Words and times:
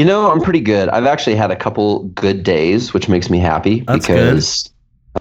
You 0.00 0.06
know, 0.06 0.30
I'm 0.32 0.40
pretty 0.40 0.60
good. 0.60 0.88
I've 0.88 1.04
actually 1.04 1.36
had 1.36 1.50
a 1.50 1.56
couple 1.56 2.04
good 2.04 2.42
days, 2.42 2.94
which 2.94 3.06
makes 3.08 3.28
me 3.28 3.38
happy 3.38 3.80
That's 3.80 4.06
because, 4.06 4.72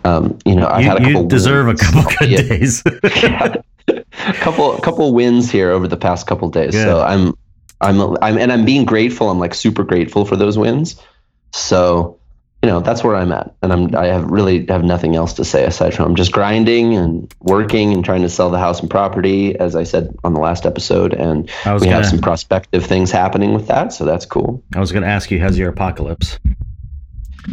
um, 0.05 0.39
you 0.45 0.55
know, 0.55 0.67
I've 0.67 0.83
you, 0.83 0.87
had 0.89 0.97
a 1.01 1.03
couple. 1.03 1.21
you 1.23 1.27
deserve 1.27 1.67
wins. 1.67 1.81
a 1.81 1.85
couple 1.85 2.11
good 2.19 2.29
Yeah. 2.29 2.41
days. 2.43 2.83
a 2.85 3.63
couple 4.35 4.77
couple 4.79 5.13
wins 5.13 5.51
here 5.51 5.71
over 5.71 5.87
the 5.87 5.97
past 5.97 6.27
couple 6.27 6.49
days. 6.49 6.71
Good. 6.71 6.83
So 6.85 7.01
I'm 7.01 7.33
I'm 7.81 8.17
I'm 8.23 8.37
and 8.37 8.51
I'm 8.53 8.63
being 8.63 8.85
grateful. 8.85 9.29
I'm 9.29 9.39
like 9.39 9.53
super 9.53 9.83
grateful 9.83 10.23
for 10.25 10.37
those 10.37 10.57
wins. 10.57 10.95
So 11.53 12.18
you 12.61 12.67
know 12.69 12.81
that's 12.81 13.03
where 13.03 13.15
I'm 13.15 13.31
at, 13.31 13.53
and 13.61 13.71
I'm 13.71 13.95
I 13.95 14.07
have 14.07 14.25
really 14.25 14.65
have 14.67 14.83
nothing 14.83 15.15
else 15.15 15.33
to 15.33 15.45
say 15.45 15.65
aside 15.65 15.93
from 15.93 16.05
I'm 16.05 16.15
just 16.15 16.31
grinding 16.31 16.95
and 16.95 17.33
working 17.39 17.93
and 17.93 18.03
trying 18.03 18.21
to 18.23 18.29
sell 18.29 18.49
the 18.49 18.59
house 18.59 18.81
and 18.81 18.89
property, 18.89 19.57
as 19.57 19.75
I 19.75 19.83
said 19.83 20.15
on 20.23 20.33
the 20.33 20.41
last 20.41 20.65
episode, 20.65 21.13
and 21.13 21.49
we 21.65 21.71
gonna, 21.71 21.91
have 21.91 22.05
some 22.05 22.19
prospective 22.19 22.85
things 22.85 23.11
happening 23.11 23.53
with 23.53 23.67
that. 23.67 23.93
So 23.93 24.03
that's 24.05 24.25
cool. 24.25 24.63
I 24.75 24.79
was 24.79 24.91
gonna 24.91 25.07
ask 25.07 25.31
you, 25.31 25.39
how's 25.39 25.57
your 25.57 25.69
apocalypse? 25.69 26.37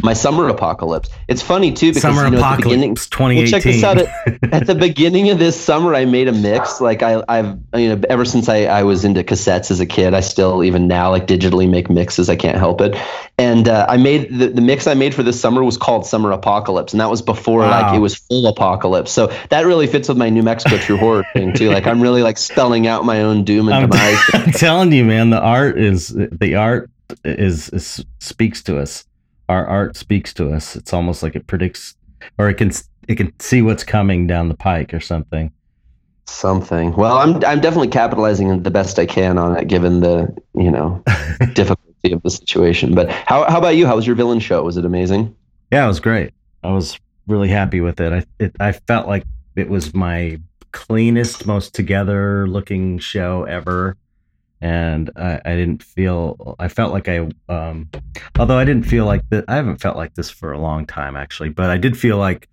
My 0.03 0.13
summer 0.13 0.49
apocalypse. 0.49 1.09
It's 1.29 1.43
funny 1.43 1.73
too 1.73 1.89
because 1.91 2.03
Summer 2.03 2.25
you 2.25 2.31
know 2.31 2.43
at 2.45 2.57
the 2.59 2.63
beginning. 2.63 2.93
apocalypse, 2.93 3.11
Well, 3.19 3.29
2018. 3.31 3.47
check 3.51 3.63
this 3.63 3.83
out. 3.85 3.99
At, 3.99 4.53
at 4.63 4.67
the 4.67 4.75
beginning 4.75 5.31
of 5.31 5.39
this 5.39 5.59
summer, 5.61 5.95
I 5.95 6.05
made 6.05 6.29
a 6.29 6.33
mix. 6.33 6.81
Like 6.81 7.03
I, 7.03 7.23
I've, 7.29 7.59
you 7.75 7.95
know, 7.95 8.01
ever 8.09 8.25
since 8.25 8.49
I, 8.49 8.65
I 8.65 8.83
was 8.83 9.05
into 9.05 9.23
cassettes 9.25 9.71
as 9.71 9.81
a 9.81 9.87
kid, 9.87 10.15
I 10.15 10.21
still 10.21 10.63
even 10.65 10.87
now 10.87 11.11
like 11.11 11.27
digitally 11.27 11.69
make 11.69 11.89
mixes. 11.91 12.29
I 12.29 12.37
can't 12.37 12.59
help 12.59 12.81
it. 12.81 12.97
And 13.39 13.69
uh, 13.69 13.87
I 13.89 13.97
made 13.97 14.37
the, 14.39 14.49
the 14.49 14.61
mix 14.61 14.87
I 14.87 14.95
made 14.95 15.15
for 15.15 15.23
this 15.23 15.41
summer 15.41 15.63
was 15.65 15.77
called 15.77 16.07
Summer 16.07 16.31
Apocalypse, 16.33 16.93
and 16.93 17.01
that 17.01 17.11
was 17.11 17.23
before 17.23 17.61
Wow. 17.61 17.71
like 17.83 17.95
it 17.95 18.01
was 18.01 18.15
full 18.15 18.47
apocalypse. 18.47 19.11
So 19.13 19.27
that 19.51 19.67
really 19.67 19.87
fits 19.87 20.09
with 20.09 20.19
my 20.19 20.29
New 20.31 20.43
Mexico 20.43 20.79
True 20.79 20.97
Horror 20.97 21.25
thing 21.33 21.53
too. 21.53 21.71
Like 21.71 21.87
I'm 21.87 22.01
really 22.01 22.23
like 22.23 22.39
spelling 22.39 22.87
out 22.87 23.05
my 23.05 23.23
own 23.23 23.45
doom 23.45 23.69
and 23.69 23.75
I'm, 23.77 23.89
demise. 23.91 24.19
I'm 24.33 24.53
telling 24.53 24.93
you, 24.93 25.05
man, 25.05 25.31
the 25.31 25.41
art 25.41 25.79
is 25.79 26.09
the 26.09 26.55
art 26.57 26.91
is, 27.25 27.69
is 27.71 28.05
speaks 28.21 28.63
to 28.65 28.79
us. 28.79 29.05
Our 29.49 29.67
art 29.67 29.97
speaks 29.97 30.35
to 30.35 30.53
us. 30.53 30.77
It's 30.77 30.93
almost 30.93 31.23
like 31.23 31.37
it 31.37 31.47
predicts, 31.47 31.97
or 32.39 32.49
it 32.49 32.55
can 32.55 32.73
it 33.09 33.17
can 33.17 33.33
see 33.39 33.63
what's 33.63 33.85
coming 33.85 34.27
down 34.27 34.49
the 34.49 34.57
pike 34.57 34.93
or 34.93 35.01
something. 35.01 35.53
Something. 36.27 36.93
Well, 36.95 37.19
I'm 37.19 37.37
I'm 37.45 37.61
definitely 37.61 37.89
capitalizing 37.89 38.63
the 38.63 38.71
best 38.71 38.99
I 38.99 39.07
can 39.07 39.39
on 39.39 39.57
it, 39.57 39.69
given 39.69 40.01
the 40.01 40.35
you 40.55 40.71
know 40.71 41.03
difficulty 41.53 42.13
of 42.13 42.23
the 42.23 42.31
situation. 42.31 42.95
But 42.95 43.11
how 43.11 43.49
how 43.49 43.59
about 43.59 43.77
you? 43.77 43.87
How 43.87 43.95
was 43.95 44.07
your 44.07 44.17
villain 44.17 44.41
show? 44.41 44.63
Was 44.63 44.77
it 44.77 44.85
amazing? 44.85 45.35
Yeah, 45.71 45.85
it 45.85 45.89
was 45.89 46.01
great. 46.01 46.33
I 46.65 46.73
was 46.73 46.99
really 47.29 47.49
happy 47.49 47.81
with 47.81 48.01
it. 48.01 48.13
I 48.13 48.25
it, 48.45 48.57
I 48.59 48.73
felt 48.73 49.07
like 49.07 49.25
it 49.55 49.69
was 49.69 49.95
my 49.95 50.41
cleanest, 50.73 51.47
most 51.47 51.75
together 51.75 52.47
looking 52.49 52.99
show 52.99 53.45
ever, 53.45 53.97
and 54.61 55.11
I, 55.17 55.41
I 55.45 55.55
didn't 55.55 55.83
feel. 55.83 56.57
I 56.59 56.69
felt 56.69 56.93
like 56.93 57.09
I, 57.09 57.29
um, 57.49 57.91
although 58.39 58.59
I 58.59 58.65
didn't 58.65 58.85
feel 58.85 59.05
like 59.05 59.29
that. 59.31 59.45
I 59.49 59.57
haven't 59.57 59.81
felt 59.81 59.97
like 59.97 60.15
this 60.15 60.31
for 60.31 60.53
a 60.53 60.59
long 60.59 60.87
time 60.87 61.17
actually, 61.17 61.51
but 61.51 61.71
I 61.71 61.77
did 61.77 61.99
feel 61.99 62.17
like 62.17 62.49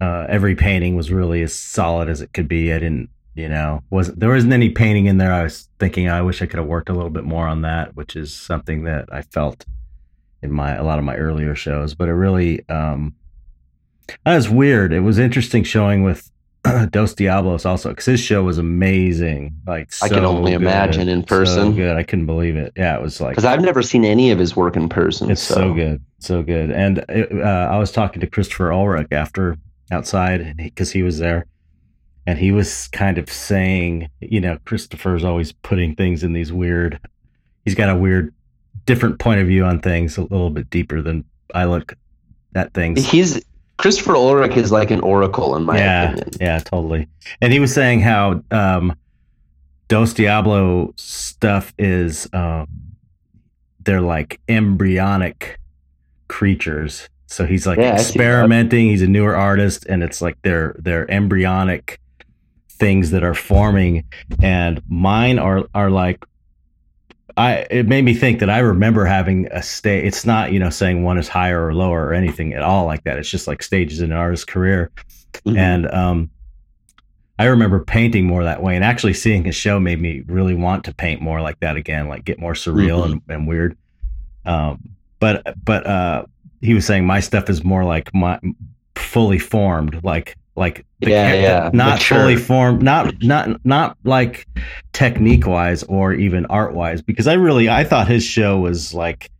uh, 0.00 0.26
every 0.28 0.54
painting 0.54 0.96
was 0.96 1.10
really 1.10 1.42
as 1.42 1.54
solid 1.54 2.08
as 2.08 2.20
it 2.20 2.32
could 2.32 2.48
be. 2.48 2.72
I 2.72 2.78
didn't. 2.78 3.10
You 3.34 3.48
know, 3.48 3.82
wasn't 3.88 4.20
there 4.20 4.28
wasn't 4.28 4.52
any 4.52 4.68
painting 4.68 5.06
in 5.06 5.16
there. 5.16 5.32
I 5.32 5.44
was 5.44 5.66
thinking 5.78 6.06
I 6.06 6.20
wish 6.20 6.42
I 6.42 6.46
could 6.46 6.58
have 6.58 6.68
worked 6.68 6.90
a 6.90 6.92
little 6.92 7.08
bit 7.08 7.24
more 7.24 7.48
on 7.48 7.62
that, 7.62 7.96
which 7.96 8.14
is 8.14 8.34
something 8.34 8.84
that 8.84 9.08
I 9.10 9.22
felt 9.22 9.64
in 10.42 10.52
my 10.52 10.74
a 10.74 10.84
lot 10.84 10.98
of 10.98 11.04
my 11.06 11.16
earlier 11.16 11.54
shows, 11.54 11.94
but 11.94 12.08
it 12.08 12.12
really 12.12 12.68
um 12.68 13.14
that 14.26 14.34
was 14.34 14.50
weird. 14.50 14.92
It 14.92 15.00
was 15.00 15.18
interesting 15.18 15.64
showing 15.64 16.02
with 16.02 16.30
Dos 16.90 17.14
Diablos 17.14 17.64
also 17.66 17.88
because 17.90 18.04
his 18.06 18.20
show 18.20 18.44
was 18.44 18.58
amazing. 18.58 19.52
Like 19.66 19.92
I 20.02 20.08
can 20.08 20.24
only 20.24 20.52
good. 20.52 20.62
imagine 20.62 21.08
in 21.08 21.20
So 21.22 21.26
person. 21.26 21.74
good. 21.74 21.96
I 21.96 22.02
couldn't 22.04 22.26
believe 22.26 22.56
it. 22.56 22.72
Yeah, 22.76 22.96
it 22.96 23.02
was 23.02 23.20
like 23.20 23.30
Because 23.32 23.44
I've 23.44 23.60
never 23.62 23.82
seen 23.82 24.04
any 24.04 24.30
of 24.30 24.38
his 24.38 24.54
work 24.54 24.76
in 24.76 24.88
person. 24.88 25.30
it's 25.30 25.42
so, 25.42 25.74
good, 25.74 26.00
so 26.18 26.42
good. 26.42 26.70
And 26.70 26.98
it, 27.08 27.32
uh, 27.32 27.68
I 27.70 27.78
was 27.78 27.90
talking 27.90 28.20
to 28.20 28.26
Christopher 28.28 28.72
Ulrich 28.72 29.08
after 29.10 29.56
outside 29.90 30.56
because 30.56 30.92
he, 30.92 31.02
was 31.02 31.18
there, 31.18 31.46
and 32.26 32.38
he 32.38 32.52
was 32.52 32.86
kind 32.88 33.18
of 33.18 33.28
saying, 33.30 34.08
you 34.20 34.40
know, 34.40 34.56
Christopher's 34.64 35.24
always 35.24 35.52
putting 35.52 35.96
things 35.96 36.22
in 36.22 36.32
these 36.32 36.52
weird. 36.52 37.00
He's 37.64 37.74
got 37.74 37.90
a 37.90 37.96
weird, 37.96 38.32
different 38.86 39.18
point 39.18 39.40
of 39.40 39.48
view 39.48 39.64
on 39.64 39.80
things, 39.80 40.16
a 40.16 40.22
little 40.22 40.50
bit 40.50 40.70
deeper 40.70 41.02
than 41.02 41.24
I 41.54 41.64
look 41.64 41.94
at 42.54 42.72
things. 42.72 43.04
He's 43.10 43.42
Christopher 43.82 44.14
Ulrich 44.14 44.56
is 44.56 44.70
like 44.70 44.92
an 44.92 45.00
oracle 45.00 45.56
in 45.56 45.64
my 45.64 45.76
yeah, 45.76 46.04
opinion. 46.12 46.28
yeah, 46.40 46.58
totally. 46.60 47.08
And 47.40 47.52
he 47.52 47.58
was 47.58 47.74
saying 47.74 48.00
how 48.00 48.40
um, 48.52 48.94
Dos 49.88 50.14
Diablo 50.14 50.94
stuff 50.96 51.74
is 51.78 52.28
um, 52.32 52.68
they're 53.80 54.00
like 54.00 54.40
embryonic 54.48 55.58
creatures. 56.28 57.08
So 57.26 57.44
he's 57.44 57.66
like 57.66 57.78
Yeah, 57.78 57.94
I 57.94 57.96
see 57.96 58.18
that. 58.18 58.22
experimenting. 58.22 58.86
He's 58.90 59.02
a 59.02 59.08
newer 59.08 59.34
artist, 59.34 59.84
and 59.88 60.04
it's 60.04 60.22
like 60.22 60.36
they're 60.42 60.76
they're 60.78 61.10
embryonic 61.10 61.98
things 62.70 63.10
that 63.10 63.24
are 63.24 63.34
forming. 63.34 64.04
And 64.40 64.80
mine 64.88 65.40
are 65.40 65.64
are 65.74 65.90
like 65.90 66.24
I 67.36 67.66
it 67.70 67.86
made 67.86 68.04
me 68.04 68.14
think 68.14 68.40
that 68.40 68.50
I 68.50 68.58
remember 68.58 69.04
having 69.04 69.46
a 69.50 69.62
stage. 69.62 70.04
It's 70.04 70.24
not 70.24 70.52
you 70.52 70.58
know 70.58 70.70
saying 70.70 71.02
one 71.02 71.18
is 71.18 71.28
higher 71.28 71.66
or 71.66 71.74
lower 71.74 72.06
or 72.06 72.12
anything 72.14 72.52
at 72.54 72.62
all 72.62 72.86
like 72.86 73.04
that. 73.04 73.18
It's 73.18 73.30
just 73.30 73.46
like 73.46 73.62
stages 73.62 74.00
in 74.00 74.12
an 74.12 74.18
artist's 74.18 74.44
career. 74.44 74.90
Mhm. 75.46 75.56
And 75.56 75.90
um, 75.90 76.30
I 77.38 77.46
remember 77.46 77.84
painting 77.84 78.26
more 78.26 78.44
that 78.44 78.62
way, 78.62 78.76
and 78.76 78.84
actually 78.84 79.14
seeing 79.14 79.44
his 79.44 79.56
show 79.56 79.80
made 79.80 80.00
me 80.00 80.22
really 80.26 80.54
want 80.54 80.84
to 80.84 80.94
paint 80.94 81.20
more 81.20 81.40
like 81.40 81.58
that 81.60 81.76
again, 81.76 82.08
like 82.08 82.24
get 82.24 82.38
more 82.38 82.54
surreal 82.54 83.04
and, 83.04 83.22
and 83.28 83.48
weird. 83.48 83.76
Um, 84.44 84.90
but 85.18 85.56
but 85.64 85.86
uh, 85.86 86.24
he 86.60 86.74
was 86.74 86.86
saying 86.86 87.06
my 87.06 87.20
stuff 87.20 87.48
is 87.48 87.64
more 87.64 87.84
like 87.84 88.12
my 88.14 88.38
fully 88.94 89.38
formed, 89.38 90.02
like 90.04 90.36
like 90.54 90.84
the 91.00 91.10
Yeah, 91.10 91.30
ca- 91.30 91.40
yeah, 91.40 91.70
not 91.72 91.94
mature. 91.98 92.18
fully 92.18 92.36
formed, 92.36 92.82
not 92.82 93.14
not 93.22 93.64
not 93.64 93.96
like 94.04 94.46
technique 94.92 95.46
wise 95.46 95.82
or 95.84 96.12
even 96.12 96.46
art 96.46 96.74
wise, 96.74 97.00
because 97.02 97.26
I 97.26 97.34
really 97.34 97.68
I 97.68 97.84
thought 97.84 98.08
his 98.08 98.24
show 98.24 98.58
was 98.58 98.92
like. 98.94 99.30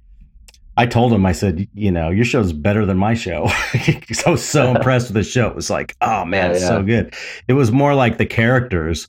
I 0.74 0.86
told 0.86 1.12
him, 1.12 1.26
I 1.26 1.32
said, 1.32 1.68
you 1.74 1.90
know, 1.92 2.08
your 2.08 2.24
show's 2.24 2.54
better 2.54 2.86
than 2.86 2.96
my 2.96 3.12
show. 3.12 3.44
I 3.74 4.00
was 4.26 4.42
so 4.42 4.70
impressed 4.74 5.08
with 5.08 5.16
the 5.16 5.22
show. 5.22 5.46
It 5.48 5.54
was 5.54 5.68
like, 5.68 5.94
oh 6.00 6.24
man, 6.24 6.46
Yeah, 6.46 6.52
it's 6.52 6.62
yeah. 6.62 6.68
so 6.68 6.82
good. 6.82 7.14
It 7.46 7.52
was 7.52 7.70
more 7.70 7.94
like 7.94 8.16
the 8.16 8.24
characters 8.24 9.06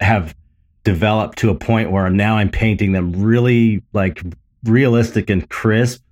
have 0.00 0.34
developed 0.82 1.38
to 1.38 1.50
a 1.50 1.54
point 1.54 1.92
where 1.92 2.10
now 2.10 2.38
I'm 2.38 2.50
painting 2.50 2.90
them 2.90 3.12
really 3.12 3.84
like 3.92 4.20
realistic 4.64 5.30
and 5.30 5.48
crisp 5.48 6.02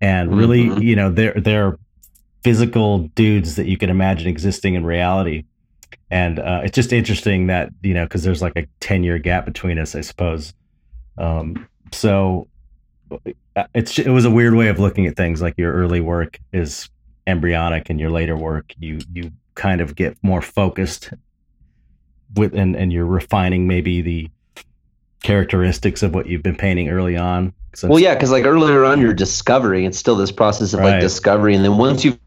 and 0.00 0.32
really, 0.36 0.66
Mhm. 0.66 0.80
you 0.82 0.94
know, 0.94 1.10
they're 1.10 1.34
they're 1.34 1.76
physical 2.42 3.00
dudes 3.14 3.56
that 3.56 3.66
you 3.66 3.76
can 3.76 3.90
imagine 3.90 4.28
existing 4.28 4.74
in 4.74 4.84
reality. 4.84 5.44
And 6.10 6.38
uh, 6.38 6.62
it's 6.64 6.74
just 6.74 6.92
interesting 6.92 7.46
that, 7.48 7.70
you 7.82 7.94
know, 7.94 8.04
because 8.04 8.22
there's 8.22 8.42
like 8.42 8.56
a 8.56 8.66
10 8.80 9.04
year 9.04 9.18
gap 9.18 9.44
between 9.44 9.78
us, 9.78 9.94
I 9.94 10.00
suppose. 10.00 10.54
Um, 11.18 11.68
so 11.92 12.48
uh, 13.56 13.64
it's 13.74 13.98
it 13.98 14.10
was 14.10 14.24
a 14.24 14.30
weird 14.30 14.54
way 14.54 14.68
of 14.68 14.78
looking 14.78 15.06
at 15.06 15.16
things. 15.16 15.42
Like 15.42 15.54
your 15.56 15.72
early 15.72 16.00
work 16.00 16.38
is 16.52 16.88
embryonic, 17.26 17.90
and 17.90 18.00
your 18.00 18.10
later 18.10 18.36
work 18.36 18.72
you 18.78 19.00
you 19.12 19.32
kind 19.54 19.80
of 19.80 19.94
get 19.96 20.16
more 20.22 20.40
focused 20.40 21.12
with, 22.36 22.54
and 22.54 22.76
and 22.76 22.92
you're 22.92 23.06
refining 23.06 23.66
maybe 23.66 24.00
the 24.00 24.28
characteristics 25.22 26.02
of 26.02 26.14
what 26.14 26.26
you've 26.26 26.42
been 26.42 26.56
painting 26.56 26.88
early 26.88 27.16
on 27.16 27.52
Well, 27.82 27.98
yeah, 27.98 28.14
because 28.14 28.30
like 28.30 28.46
earlier 28.46 28.84
on, 28.84 29.00
you're 29.00 29.12
discovering. 29.12 29.84
It's 29.84 29.98
still 29.98 30.16
this 30.16 30.32
process 30.32 30.72
of 30.72 30.80
Right. 30.80 30.92
like 30.92 31.00
discovery, 31.00 31.54
and 31.54 31.64
then 31.64 31.76
once 31.76 32.04
you 32.04 32.12
and 32.12 32.20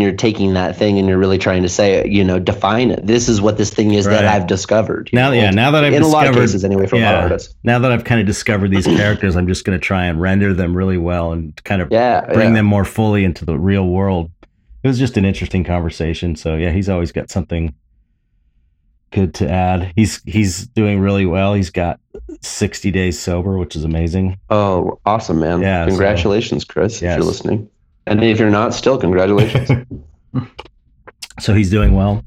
you're 0.00 0.12
taking 0.12 0.54
that 0.54 0.76
thing 0.76 0.98
and 0.98 1.06
you're 1.06 1.18
really 1.18 1.36
trying 1.36 1.62
to 1.62 1.68
say, 1.68 2.06
you 2.08 2.24
know, 2.24 2.38
define 2.38 2.90
it. 2.90 3.06
This 3.06 3.28
is 3.28 3.42
what 3.42 3.58
this 3.58 3.70
thing 3.70 3.92
is 3.92 4.06
that 4.06 4.24
I've 4.24 4.46
discovered. 4.46 5.10
now, 5.12 5.28
know? 5.28 5.36
yeah, 5.36 5.50
now 5.50 5.70
that 5.70 5.84
I've 5.84 5.92
in 5.92 6.02
a 6.02 6.06
lot 6.06 6.26
of 6.26 6.34
cases 6.34 6.64
anyway, 6.64 6.86
for 6.86 6.96
a 6.96 7.00
lot 7.00 7.14
of 7.14 7.18
yeah. 7.18 7.22
artists. 7.24 7.54
now 7.62 7.78
that 7.78 7.92
I've 7.92 8.04
kind 8.04 8.20
of 8.20 8.26
discovered 8.26 8.70
these 8.70 8.86
characters, 8.96 9.36
I'm 9.36 9.46
just 9.46 9.64
going 9.64 9.78
to 9.78 9.84
try 9.84 10.06
and 10.06 10.20
render 10.20 10.54
them 10.54 10.74
really 10.74 10.96
well 10.96 11.32
and 11.32 11.62
kind 11.64 11.82
of 11.82 11.88
Yeah, 11.90 12.22
bring 12.32 12.48
yeah. 12.50 12.54
them 12.54 12.66
more 12.66 12.84
fully 12.86 13.24
into 13.24 13.44
the 13.44 13.58
real 13.58 13.86
world. 13.86 14.30
It 14.82 14.88
was 14.88 14.98
just 14.98 15.16
an 15.16 15.24
interesting 15.24 15.62
conversation. 15.62 16.36
So 16.36 16.56
yeah, 16.56 16.70
he's 16.70 16.88
always 16.88 17.12
got 17.12 17.30
something 17.30 17.74
good 19.12 19.34
to 19.34 19.48
add. 19.48 19.92
He's 19.94 20.22
he's 20.24 20.66
doing 20.68 21.00
really 21.00 21.26
well. 21.26 21.54
He's 21.54 21.70
got 21.70 22.00
60 22.40 22.90
days 22.90 23.18
sober, 23.18 23.58
which 23.58 23.76
is 23.76 23.84
amazing. 23.84 24.38
Oh, 24.50 24.98
awesome, 25.04 25.38
man! 25.38 25.60
Yeah, 25.60 25.84
so- 25.84 25.90
congratulations, 25.90 26.64
Chris. 26.64 26.96
If 26.96 27.02
you're 27.02 27.18
listening, 27.24 27.70
and 28.06 28.22
if 28.22 28.38
you're 28.38 28.50
not, 28.50 28.74
still 28.74 28.98
congratulations. 28.98 29.86
so 31.40 31.54
he's 31.54 31.70
doing 31.70 31.94
well. 31.94 32.24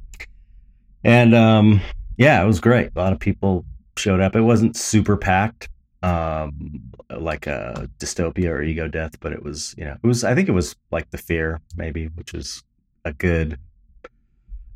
And 1.03 1.35
um, 1.35 1.81
yeah, 2.17 2.41
it 2.41 2.47
was 2.47 2.59
great. 2.59 2.91
A 2.95 2.99
lot 2.99 3.13
of 3.13 3.19
people 3.19 3.65
showed 3.97 4.19
up. 4.19 4.35
It 4.35 4.41
wasn't 4.41 4.75
super 4.75 5.17
packed, 5.17 5.69
um, 6.01 6.81
like 7.09 7.47
a 7.47 7.89
dystopia 7.99 8.49
or 8.49 8.61
ego 8.61 8.87
death, 8.87 9.19
but 9.19 9.31
it 9.31 9.43
was, 9.43 9.75
you 9.77 9.85
know, 9.85 9.97
it 10.01 10.07
was. 10.07 10.23
I 10.23 10.33
think 10.33 10.49
it 10.49 10.53
was 10.53 10.75
like 10.91 11.09
the 11.11 11.17
fear, 11.17 11.61
maybe, 11.75 12.07
which 12.07 12.33
is 12.33 12.63
a 13.03 13.13
good, 13.13 13.59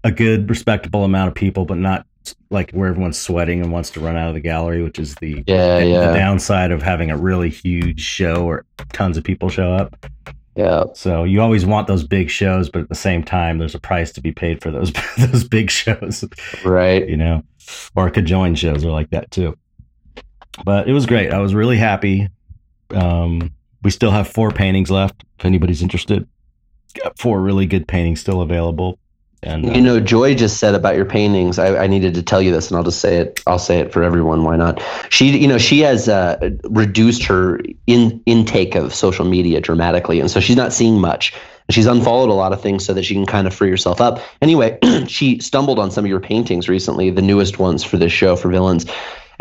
a 0.03 0.11
good 0.11 0.49
respectable 0.49 1.03
amount 1.03 1.29
of 1.29 1.35
people, 1.35 1.65
but 1.65 1.77
not 1.77 2.05
like 2.51 2.71
where 2.71 2.89
everyone's 2.89 3.19
sweating 3.19 3.61
and 3.61 3.71
wants 3.71 3.89
to 3.91 3.99
run 3.99 4.15
out 4.15 4.27
of 4.27 4.33
the 4.33 4.39
gallery, 4.39 4.83
which 4.83 4.99
is 4.99 5.15
the 5.15 5.43
yeah, 5.47 5.79
the 5.79 5.85
yeah, 5.87 6.13
downside 6.13 6.71
of 6.71 6.81
having 6.81 7.11
a 7.11 7.17
really 7.17 7.49
huge 7.49 8.01
show 8.01 8.43
where 8.43 8.65
tons 8.93 9.17
of 9.17 9.23
people 9.23 9.49
show 9.49 9.73
up. 9.73 10.05
Yeah. 10.59 10.83
So 10.94 11.23
you 11.23 11.39
always 11.41 11.65
want 11.65 11.88
those 11.88 12.03
big 12.03 12.29
shows, 12.29 12.69
but 12.69 12.81
at 12.81 12.89
the 12.89 12.95
same 12.95 13.23
time, 13.23 13.57
there's 13.59 13.75
a 13.75 13.79
price 13.79 14.11
to 14.13 14.21
be 14.21 14.31
paid 14.33 14.61
for 14.61 14.71
those 14.71 14.91
those 15.17 15.44
big 15.47 15.69
shows, 15.71 16.25
Right. 16.65 17.07
you 17.07 17.15
know, 17.17 17.44
or 17.95 18.09
conjoined 18.09 18.59
shows 18.59 18.83
are 18.83 18.91
like 18.91 19.09
that 19.11 19.31
too. 19.31 19.57
But 20.65 20.89
it 20.89 20.94
was 20.94 21.06
great. 21.06 21.31
I 21.33 21.39
was 21.39 21.56
really 21.56 21.77
happy. 21.77 22.27
Um, 22.94 23.51
we 23.83 23.91
still 23.91 24.11
have 24.11 24.27
four 24.27 24.51
paintings 24.51 24.91
left. 24.91 25.23
If 25.39 25.45
anybody's 25.45 25.81
interested, 25.81 26.27
got 27.01 27.17
four 27.17 27.39
really 27.39 27.65
good 27.65 27.88
paintings 27.88 28.19
still 28.19 28.41
available. 28.41 29.00
And 29.41 29.69
uh, 29.69 29.74
You 29.74 29.81
know, 29.81 30.00
Joy 30.00 30.36
just 30.36 30.57
said 30.57 30.75
about 30.75 30.95
your 30.95 31.06
paintings. 31.06 31.59
I, 31.59 31.83
I 31.83 31.88
needed 31.88 32.13
to 32.15 32.24
tell 32.24 32.41
you 32.41 32.51
this, 32.51 32.69
and 32.69 32.77
I'll 32.77 32.83
just 32.83 33.00
say 33.00 33.18
it. 33.18 33.41
I'll 33.47 33.59
say 33.59 33.80
it 33.80 33.94
for 33.94 34.03
everyone. 34.03 34.44
Why 34.44 34.56
not? 34.56 34.81
She, 35.09 35.38
you 35.38 35.47
know, 35.47 35.57
she 35.57 35.80
has 35.81 36.09
uh, 36.09 36.51
reduced 36.63 37.24
her 37.24 37.59
in 37.88 38.21
intake 38.25 38.75
of 38.75 38.94
social 38.94 39.25
media 39.25 39.62
dramatically, 39.62 40.19
and 40.19 40.30
so 40.30 40.39
she's 40.39 40.57
not 40.57 40.74
seeing 40.74 41.00
much. 41.00 41.33
She's 41.69 41.86
unfollowed 41.86 42.30
a 42.30 42.33
lot 42.33 42.51
of 42.51 42.62
things 42.62 42.83
so 42.83 42.94
that 42.95 43.03
she 43.03 43.13
can 43.13 43.27
kind 43.27 43.45
of 43.45 43.53
free 43.53 43.69
herself 43.69 44.01
up. 44.01 44.21
Anyway, 44.41 44.80
she 45.07 45.39
stumbled 45.39 45.77
on 45.77 45.92
some 45.92 46.03
of 46.03 46.09
your 46.09 46.19
paintings 46.19 46.68
recently, 46.68 47.12
the 47.12 47.21
newest 47.21 47.59
ones 47.59 47.83
for 47.83 47.97
this 47.97 48.12
show 48.12 48.35
for 48.35 48.50
villains. 48.50 48.88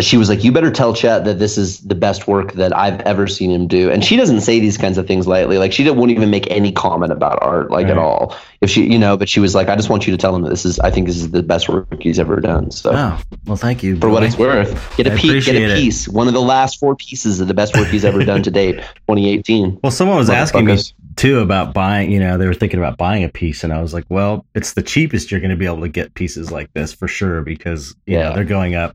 She 0.00 0.16
was 0.16 0.28
like, 0.28 0.44
"You 0.44 0.52
better 0.52 0.70
tell 0.70 0.94
Chet 0.94 1.24
that 1.24 1.38
this 1.38 1.58
is 1.58 1.80
the 1.80 1.94
best 1.94 2.28
work 2.28 2.52
that 2.52 2.76
I've 2.76 3.00
ever 3.00 3.26
seen 3.26 3.50
him 3.50 3.66
do." 3.66 3.90
And 3.90 4.04
she 4.04 4.16
doesn't 4.16 4.42
say 4.42 4.60
these 4.60 4.78
kinds 4.78 4.96
of 4.98 5.06
things 5.06 5.26
lightly. 5.26 5.58
Like 5.58 5.72
she 5.72 5.88
won't 5.90 6.10
even 6.10 6.30
make 6.30 6.48
any 6.50 6.70
comment 6.72 7.12
about 7.12 7.38
art, 7.42 7.70
like 7.70 7.86
at 7.88 7.98
all 7.98 8.36
if 8.60 8.70
she 8.70 8.90
you 8.90 8.98
know 8.98 9.16
but 9.16 9.28
she 9.28 9.38
was 9.38 9.54
like 9.54 9.68
i 9.68 9.76
just 9.76 9.88
want 9.88 10.06
you 10.06 10.10
to 10.10 10.16
tell 10.16 10.34
him 10.34 10.42
that 10.42 10.50
this 10.50 10.64
is 10.64 10.80
i 10.80 10.90
think 10.90 11.06
this 11.06 11.16
is 11.16 11.30
the 11.30 11.42
best 11.42 11.68
work 11.68 11.86
he's 12.00 12.18
ever 12.18 12.40
done 12.40 12.70
so 12.70 12.90
oh, 12.92 13.20
well, 13.46 13.56
thank 13.56 13.82
you. 13.82 13.96
for 13.98 14.08
what 14.10 14.22
it's 14.22 14.36
worth 14.36 14.96
get 14.96 15.06
a 15.06 15.14
piece 15.14 15.46
get 15.46 15.54
a 15.54 15.72
it. 15.72 15.76
piece 15.76 16.08
one 16.08 16.26
of 16.26 16.34
the 16.34 16.40
last 16.40 16.78
four 16.80 16.96
pieces 16.96 17.40
of 17.40 17.46
the 17.46 17.54
best 17.54 17.76
work 17.76 17.86
he's 17.88 18.04
ever 18.04 18.24
done 18.24 18.42
to 18.42 18.50
date 18.50 18.74
2018 19.06 19.78
Well, 19.82 19.92
someone 19.92 20.16
was 20.16 20.30
asking 20.30 20.64
me 20.66 20.76
too 21.16 21.40
about 21.40 21.74
buying, 21.74 22.10
you 22.12 22.20
know, 22.20 22.38
they 22.38 22.46
were 22.46 22.54
thinking 22.54 22.78
about 22.78 22.96
buying 22.96 23.24
a 23.24 23.28
piece. 23.28 23.64
And 23.64 23.72
I 23.72 23.82
was 23.82 23.92
like, 23.92 24.04
well, 24.08 24.46
it's 24.54 24.74
the 24.74 24.82
cheapest 24.82 25.30
you're 25.32 25.40
going 25.40 25.50
to 25.50 25.56
be 25.56 25.66
able 25.66 25.80
to 25.80 25.88
get 25.88 26.14
pieces 26.14 26.52
like 26.52 26.72
this 26.74 26.92
for 26.92 27.08
sure 27.08 27.42
because, 27.42 27.96
you 28.06 28.14
know, 28.16 28.28
Yeah. 28.28 28.34
they're 28.34 28.44
going 28.44 28.76
up. 28.76 28.94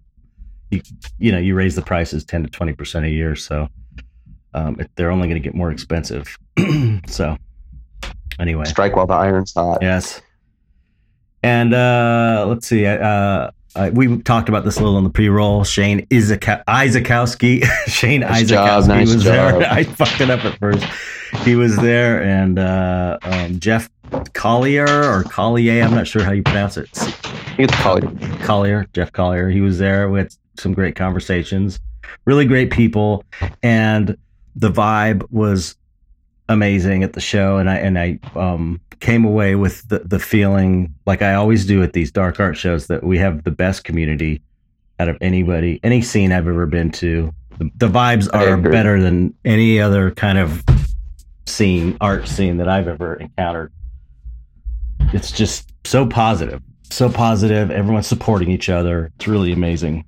You, 0.72 0.82
you 1.20 1.32
know, 1.32 1.38
you 1.38 1.56
raise 1.56 1.76
the 1.76 1.82
prices 1.82 2.26
10 2.26 2.44
to 2.44 2.50
20% 2.50 3.06
a 3.06 3.10
year. 3.10 3.36
So 3.36 3.68
um, 4.54 4.80
it, 4.80 4.90
they're 4.96 5.12
only 5.12 5.28
going 5.28 5.42
to 5.42 5.46
get 5.46 5.56
more 5.56 5.72
expensive. 5.72 6.36
so 7.08 7.38
anyway, 8.40 8.66
strike 8.66 8.96
while 8.96 9.08
the 9.08 9.14
iron's 9.14 9.54
hot 9.54 9.80
yes. 9.82 10.22
And 11.44 11.74
uh, 11.74 12.46
let's 12.48 12.68
see. 12.68 12.86
Uh, 12.86 13.52
uh, 13.76 13.90
we 13.92 14.22
talked 14.22 14.50
about 14.50 14.64
this 14.64 14.78
a 14.78 14.84
little 14.84 14.98
in 14.98 15.04
the 15.04 15.10
pre-roll. 15.10 15.64
Shane 15.64 16.06
is 16.10 16.32
Isaka- 16.32 16.64
Izykowski, 16.66 17.66
Shane 17.88 18.22
Nice 18.22 18.44
Izykowski 18.44 18.48
job, 18.48 18.86
nice 18.86 19.14
was 19.14 19.24
job. 19.24 19.60
there. 19.60 19.72
I 19.72 19.84
fucked 19.84 20.22
it 20.22 20.30
up 20.30 20.46
at 20.46 20.58
first. 20.60 20.86
He 21.44 21.56
was 21.56 21.76
there, 21.78 22.22
and 22.24 22.60
uh, 22.60 23.18
um, 23.24 23.60
Jeff 23.60 23.90
Collier 24.34 24.86
or 24.88 25.24
Collier, 25.24 25.84
I'm 25.84 25.96
not 25.96 26.08
sure 26.08 26.24
how 26.24 26.32
you 26.32 26.44
pronounce 26.44 26.78
it. 26.78 26.88
It's 27.58 27.76
probably 27.78 28.28
Collier, 28.40 28.86
Jeff 28.94 29.12
Collier. 29.12 29.50
He 29.50 29.60
was 29.60 29.80
there. 29.80 30.10
We 30.10 30.20
had 30.20 30.36
some 30.58 30.74
great 30.74 30.96
conversations, 30.96 31.80
really 32.26 32.46
great 32.46 32.72
people, 32.72 33.24
and 33.62 34.18
the 34.56 34.70
vibe 34.70 35.30
was 35.32 35.76
amazing 36.50 37.04
at 37.04 37.14
the 37.14 37.22
show. 37.22 37.58
And 37.58 37.70
I 37.70 37.76
and 37.78 37.98
I 37.98 38.20
um, 38.36 38.82
came 39.00 39.26
away 39.26 39.56
with 39.56 39.88
the 39.90 40.00
the 40.00 40.20
feeling, 40.20 40.94
like 41.06 41.22
I 41.22 41.34
always 41.34 41.66
do 41.66 41.84
at 41.84 41.94
these 41.94 42.12
dark 42.12 42.40
art 42.40 42.58
shows, 42.58 42.88
that 42.88 43.04
we 43.04 43.18
have 43.18 43.44
the 43.44 43.52
best 43.52 43.84
community 43.84 44.42
out 45.00 45.10
of 45.10 45.18
anybody, 45.22 45.80
any 45.84 46.02
scene 46.02 46.32
I've 46.32 46.48
ever 46.48 46.66
been 46.66 46.92
to. 46.92 47.34
The, 47.58 47.70
the 47.76 47.88
vibes 47.88 48.34
are 48.34 48.58
better 48.58 49.02
than 49.02 49.34
any 49.46 49.80
other 49.80 50.12
kind 50.12 50.38
of 50.38 50.64
scene, 51.46 51.98
art 52.02 52.28
scene 52.28 52.58
that 52.58 52.68
I've 52.68 52.88
ever 52.88 53.16
encountered. 53.16 53.72
It's 55.14 55.32
just 55.32 55.72
so 55.86 56.08
positive 56.08 56.62
so 56.94 57.10
positive. 57.10 57.72
Everyone's 57.72 58.08
supporting 58.08 58.50
each 58.52 58.70
other. 58.70 59.12
It's 59.16 59.28
really 59.28 59.52
amazing. 59.52 60.06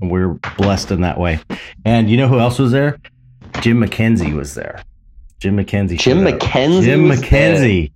And 0.00 0.10
we're 0.10 0.34
blessed 0.56 0.90
in 0.90 1.00
that 1.02 1.18
way. 1.18 1.40
And 1.84 2.10
you 2.10 2.16
know 2.16 2.28
who 2.28 2.38
else 2.38 2.58
was 2.58 2.72
there? 2.72 2.98
Jim 3.60 3.80
McKenzie 3.80 4.34
was 4.34 4.54
there. 4.54 4.82
Jim 5.40 5.56
McKenzie. 5.56 5.98
jim 5.98 6.18
mckenzie 6.18 6.82
Jim 6.82 7.08
was 7.08 7.20
there. 7.20 7.56
McKenzie. 7.56 7.92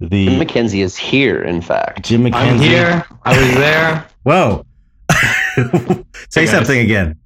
jim 0.00 0.08
The 0.08 0.26
mckenzie 0.38 0.82
is 0.82 0.96
here 0.96 1.42
in 1.42 1.60
fact 1.60 2.02
Jim 2.04 2.22
McKenzie. 2.24 2.34
I'm 2.34 2.58
here. 2.58 3.04
I 3.24 3.38
was 3.38 3.54
there. 3.56 4.06
Whoa. 4.22 4.64
Say 6.30 6.42
Hey, 6.42 6.46
something 6.46 6.78
again. 6.80 7.18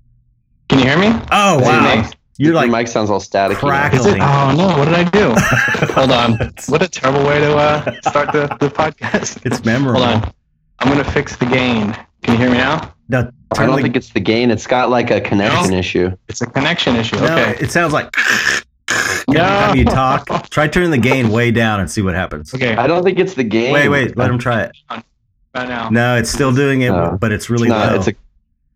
Can 0.69 0.79
you 0.81 0.85
hear 0.87 0.99
me? 0.99 1.09
Oh 1.31 1.59
Hey, 1.59 1.65
wow. 1.65 2.03
Nick. 2.03 2.17
You're 2.39 2.53
your 2.53 2.61
like 2.63 2.71
mic 2.71 2.89
sounds 2.89 3.11
all 3.11 3.21
static 3.21 3.59
crack- 3.59 3.95
Is 3.95 4.07
it? 4.07 4.19
Oh 4.21 4.55
no! 4.57 4.77
What 4.79 4.87
did 4.87 4.95
I 4.95 5.05
do? 5.11 5.35
Hold 5.93 6.11
on. 6.11 6.33
What 6.67 6.83
a 6.83 6.89
terrible 6.89 7.25
way 7.25 7.39
to 7.41 7.55
uh, 7.55 8.01
start 8.01 8.33
the, 8.33 8.47
the 8.59 8.69
podcast. 8.71 9.45
it's 9.45 9.65
memorable. 9.65 10.03
Hold 10.03 10.25
on. 10.25 10.33
I'm 10.81 10.89
gonna 10.89 11.05
fix 11.13 11.37
the 11.37 11.45
gain. 11.47 11.93
Can 12.23 12.33
you 12.35 12.39
hear 12.39 12.51
me 12.51 12.57
now? 12.57 12.95
Now, 13.09 13.31
i 13.59 13.67
don't 13.67 13.77
the- 13.77 13.83
think 13.83 13.97
it's 13.97 14.11
the 14.11 14.21
gain 14.21 14.51
it's 14.51 14.67
got 14.67 14.91
like 14.91 15.11
a 15.11 15.21
connection 15.21 15.71
No. 15.73 15.77
issue 15.79 16.11
It's 16.29 16.41
a 16.43 16.47
connection 16.47 16.97
issue. 16.97 17.17
no, 17.17 17.25
Okay. 17.25 17.57
it 17.65 17.71
sounds 17.71 17.93
like 17.93 18.09
every 18.89 19.35
No. 19.35 19.43
time 19.43 19.77
you 19.77 19.85
talk. 19.85 20.49
Try 20.51 20.69
turning 20.69 20.91
the 20.91 20.99
gain 20.99 21.31
way 21.31 21.51
down 21.51 21.81
and 21.81 21.91
see 21.91 22.03
what 22.03 22.15
happens. 22.15 22.53
Okay. 22.55 22.77
i 22.77 22.87
don't 22.87 23.03
think 23.05 23.19
it's 23.19 23.35
the 23.35 23.45
gain 23.45 23.73
Wait, 23.73 23.89
wait, 23.89 24.17
let 24.17 24.31
him 24.31 24.39
try 24.39 24.63
it. 24.63 24.73
Right 24.91 25.69
now. 25.69 25.89
No, 25.91 26.17
it's 26.17 26.31
still 26.31 26.53
doing 26.53 26.81
it, 26.83 26.91
No. 26.91 27.17
but 27.21 27.31
it's 27.33 27.45
it's 27.45 27.51
really 27.51 27.69
not 27.69 27.93
low. 27.93 27.99
it's 27.99 28.09
a 28.09 28.15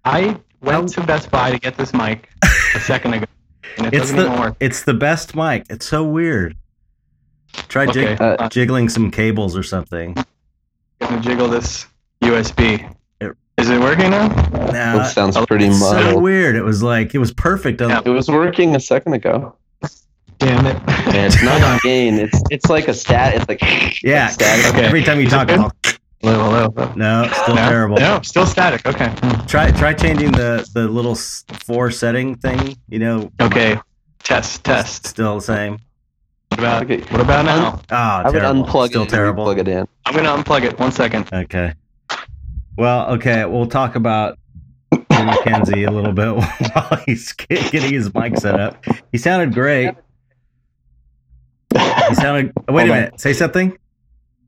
I 0.04 0.36
went 0.62 0.88
to 0.90 1.00
Best 1.02 1.30
Buy 1.30 1.50
to 1.50 1.58
get 1.58 1.76
this 1.76 1.92
mic 1.92 2.28
a 2.74 2.80
second 2.80 3.14
ago, 3.14 3.26
and 3.78 3.86
it 3.88 3.94
It's 3.94 4.10
doesn't 4.12 4.32
the 4.34 4.40
work. 4.40 4.56
it's 4.60 4.82
the 4.84 4.94
best 4.94 5.34
mic. 5.34 5.64
It's 5.70 5.86
so 5.86 6.04
weird. 6.04 6.54
Try 7.68 7.84
Okay. 7.86 7.92
jig- 8.16 8.20
Uh, 8.20 8.48
jiggling 8.50 8.88
some 8.88 9.10
cables 9.10 9.56
or 9.56 9.62
something. 9.62 10.14
gonna 11.00 11.20
jiggle 11.20 11.48
this 11.48 11.86
USB. 12.22 12.86
It- 13.58 13.62
Is 13.62 13.70
it 13.70 13.80
working 13.80 14.10
now? 14.10 14.28
Nah, 14.28 14.72
that 14.72 15.12
sounds 15.14 15.36
Oh, 15.36 15.46
pretty 15.46 15.66
it's 15.66 15.80
so 15.80 16.18
weird. 16.18 16.56
It 16.56 16.62
was 16.62 16.82
like 16.82 17.14
it 17.14 17.18
was 17.18 17.32
perfect. 17.32 17.80
Yeah. 17.80 18.00
it 18.04 18.10
was 18.10 18.28
working 18.28 18.76
a 18.76 18.80
second 18.80 19.14
ago 19.14 19.54
Damn 20.38 20.66
it. 20.66 20.76
Yeah, 20.86 21.24
it's 21.26 21.42
not 21.42 21.62
a 21.62 21.80
gain. 21.82 22.18
It's 22.18 22.38
it's 22.50 22.66
like 22.68 22.88
a 22.88 22.94
stat. 22.94 23.34
It's 23.34 23.48
like 23.48 24.02
Yeah, 24.02 24.28
static. 24.28 24.66
Okay. 24.74 24.84
every 24.84 25.02
time 25.02 25.18
you 25.18 25.28
talk, 25.30 25.48
it 25.50 25.58
oh, 25.58 26.90
no, 26.94 27.28
still 27.32 27.54
no? 27.54 27.68
terrible. 27.68 27.96
No, 27.96 28.20
still 28.22 28.44
static. 28.44 28.84
Okay. 28.86 29.10
Try 29.46 29.70
try 29.70 29.94
changing 29.94 30.32
the 30.32 30.68
the 30.74 30.86
little 30.88 31.14
four 31.14 31.90
setting 31.90 32.34
thing. 32.36 32.76
You 32.90 32.98
know, 32.98 33.30
Okay. 33.40 33.78
Test, 34.24 34.62
test. 34.64 35.06
still 35.06 35.36
the 35.36 35.40
same. 35.42 35.78
What 36.50 36.58
about 36.60 36.82
Okay. 36.82 37.00
what 37.10 37.20
about 37.22 37.46
now? 37.46 37.80
Ah, 37.90 38.20
I 38.20 38.24
would 38.30 38.38
terrible. 38.38 38.64
unplug 38.64 38.88
still 38.88 39.02
it 39.02 39.04
and 39.04 39.10
terrible. 39.10 39.44
plug 39.44 39.58
it 39.58 39.68
in. 39.68 39.88
I'm 40.04 40.14
gonna 40.14 40.36
unplug 40.42 40.64
it. 40.64 40.78
One 40.78 40.92
second. 40.92 41.28
Okay. 41.32 41.72
Well, 42.76 43.10
okay, 43.14 43.44
we'll 43.46 43.66
talk 43.66 43.94
about 43.94 44.38
Jim 44.92 45.02
McKenzie 45.28 45.88
a 45.88 45.90
little 45.90 46.12
bit 46.12 46.34
while 46.74 47.00
he's 47.06 47.32
getting 47.32 47.92
his 47.92 48.12
mic 48.14 48.36
set 48.36 48.58
up. 48.60 48.84
He 49.12 49.18
sounded 49.18 49.54
great. 49.54 49.94
He 51.74 52.14
sounded. 52.14 52.52
Wait 52.68 52.84
a 52.84 52.92
minute. 52.92 53.20
Say 53.20 53.32
something. 53.32 53.76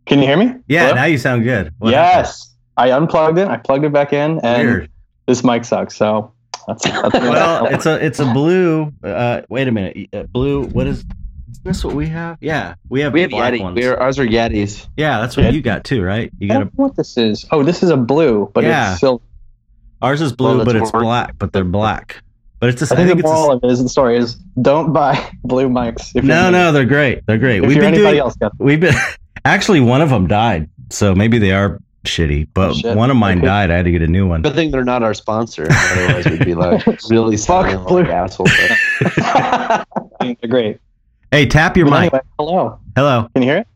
Can 0.07 0.21
you 0.21 0.27
hear 0.27 0.37
me? 0.37 0.55
Yeah, 0.69 0.85
Hello? 0.85 0.95
now 0.95 1.05
you 1.05 1.19
sound 1.19 1.45
good. 1.45 1.73
What 1.79 1.91
yes. 1.91 2.55
I 2.77 2.93
unplugged 2.93 3.39
it. 3.39 3.49
I 3.49 3.57
plugged 3.57 3.85
it 3.85 3.93
back 3.93 4.13
in, 4.13 4.39
and 4.43 4.69
Weird. 4.69 4.91
this 5.27 5.43
mic 5.43 5.65
sucks. 5.65 5.97
So 5.97 6.33
that's, 6.67 6.85
that's 6.85 7.13
Well, 7.15 7.67
it's 7.67 7.87
a 7.87 8.05
it's 8.05 8.21
a 8.21 8.33
blue. 8.33 8.93
Uh, 9.03 9.43
wait 9.49 9.69
a 9.69 9.73
minute. 9.73 10.09
Uh, 10.13 10.23
blue. 10.25 10.65
What 10.65 10.87
is? 10.87 11.05
Is 11.69 11.77
this 11.77 11.85
what 11.85 11.95
we 11.95 12.07
have? 12.07 12.39
Yeah, 12.41 12.75
we 12.89 13.01
have 13.03 13.13
We 13.13 13.21
have 13.23 13.31
black 13.31 13.53
Yeti. 13.53 13.61
ones. 13.63 13.77
We're, 13.77 13.95
ours 13.95 14.19
are 14.19 14.27
Yetis. 14.27 14.89
yeah, 14.97 15.21
that's 15.21 15.37
what 15.37 15.45
Yeah. 15.45 15.51
you 15.51 15.61
got 15.61 15.85
too, 15.85 16.03
right? 16.03 16.31
You 16.39 16.47
I 16.47 16.49
got 16.49 16.55
don't 16.61 16.63
a. 16.63 16.77
know 16.77 16.85
what 16.87 16.97
this 16.97 17.17
is. 17.19 17.45
Oh, 17.51 17.63
this 17.63 17.83
is 17.83 17.91
a 17.91 17.97
blue, 17.97 18.51
but 18.55 18.65
Yeah. 18.65 18.93
it's 18.93 19.01
silver. 19.01 19.23
Ours 20.01 20.21
is 20.23 20.33
oh, 20.33 20.37
blue, 20.37 20.57
Well, 20.57 20.65
but 20.65 20.77
it's 20.77 20.93
what 20.93 21.03
black. 21.03 21.35
But 21.39 21.53
they're 21.53 21.65
black. 21.65 22.23
But 22.61 22.71
it's 22.71 22.81
a. 22.91 22.95
I 22.95 22.97
think, 22.97 23.09
the 23.11 23.19
it's 23.19 23.29
a- 23.29 23.33
moral 23.33 23.53
of 23.53 23.65
it 23.65 23.71
is 23.71 23.83
the 23.83 23.89
story 23.89 24.17
is 24.17 24.37
don't 24.63 24.93
buy 24.95 25.31
blue 25.45 25.69
mics. 25.69 26.13
If 26.15 26.25
no, 26.25 26.45
you're, 26.45 26.53
no, 26.53 26.73
they're 26.73 26.87
great. 26.87 27.27
They're 27.27 27.37
great. 27.39 27.59
If 27.63 27.69
We've 27.69 27.73
you're 27.77 27.85
been 27.85 27.95
anybody 27.95 28.13
doing. 28.17 28.21
else, 28.21 28.37
got 28.37 28.53
We've 28.59 28.81
been 28.81 28.95
actually 29.45 29.81
one 29.81 30.01
of 30.01 30.09
them 30.11 30.27
died, 30.27 30.71
so 30.91 31.15
maybe 31.15 31.39
they 31.39 31.53
are 31.53 31.81
shitty. 32.05 32.49
But 32.55 32.75
shit. 32.77 32.97
one 32.97 33.11
of 33.11 33.17
mine 33.19 33.39
Okay. 33.39 33.47
died. 33.47 33.71
I 33.71 33.77
had 33.77 33.85
to 33.85 33.91
get 33.93 34.01
a 34.03 34.07
new 34.07 34.27
one. 34.27 34.41
Good 34.43 34.55
thing 34.55 34.71
they're 34.71 34.85
not 34.85 35.03
our 35.03 35.13
sponsor. 35.15 35.67
Otherwise, 35.71 36.25
we'd 36.31 36.45
be 36.47 36.55
like 36.55 36.87
really 37.11 37.37
Fuck 37.37 37.87
Blue. 37.87 38.01
like 38.03 38.09
assholes. 38.11 38.51
They're 40.21 40.35
great. 40.49 40.79
Hey, 41.31 41.47
tap 41.47 41.77
your 41.77 41.87
But 41.87 41.91
mic. 41.93 42.13
anyway, 42.15 42.21
hello. 42.39 42.79
Hello. 42.97 43.29
Can 43.35 43.43
you 43.43 43.49
hear 43.49 43.59
it? 43.59 43.67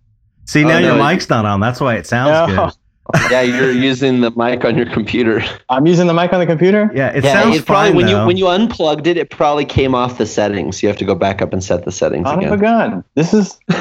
See 0.46 0.64
Oh, 0.64 0.68
now 0.68 0.78
your 0.78 0.96
mic's 0.96 1.28
not 1.28 1.44
on. 1.44 1.60
That's 1.60 1.80
why 1.80 1.94
it 1.96 2.06
sounds 2.06 2.50
No. 2.54 2.64
good. 2.66 2.74
yeah, 3.30 3.42
you're 3.42 3.72
using 3.72 4.20
the 4.20 4.30
mic 4.30 4.64
on 4.64 4.76
your 4.76 4.86
computer. 4.86 5.42
I'm 5.68 5.86
using 5.86 6.06
the 6.06 6.14
mic 6.14 6.32
on 6.32 6.38
the 6.40 6.46
computer. 6.46 6.90
Yeah, 6.94 7.08
it 7.08 7.24
yeah, 7.24 7.32
sounds 7.42 7.56
it 7.58 7.66
probably 7.66 7.88
fine 7.90 7.96
when 7.96 8.06
though. 8.06 8.20
you 8.22 8.26
when 8.26 8.36
you 8.36 8.48
unplugged 8.48 9.06
it, 9.06 9.16
it 9.16 9.28
probably 9.30 9.64
came 9.64 9.94
off 9.94 10.18
the 10.18 10.24
settings. 10.26 10.82
You 10.82 10.88
have 10.88 10.96
to 10.98 11.04
go 11.04 11.14
back 11.14 11.42
up 11.42 11.52
and 11.52 11.62
set 11.62 11.84
the 11.84 11.92
settings 11.92 12.26
Son 12.26 12.38
of 12.38 12.50
a 12.50 12.54
again. 12.54 12.58
gun. 12.90 13.04
This 13.14 13.34
is 13.34 13.58
this 13.68 13.78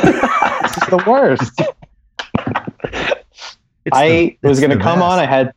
is 0.78 0.88
the 0.90 1.04
worst. 1.08 1.62
It's 3.86 3.98
I 3.98 4.38
the- 4.42 4.50
was 4.50 4.60
gonna 4.60 4.76
the 4.76 4.82
come 4.82 5.02
on. 5.02 5.18
I 5.20 5.26
had 5.26 5.54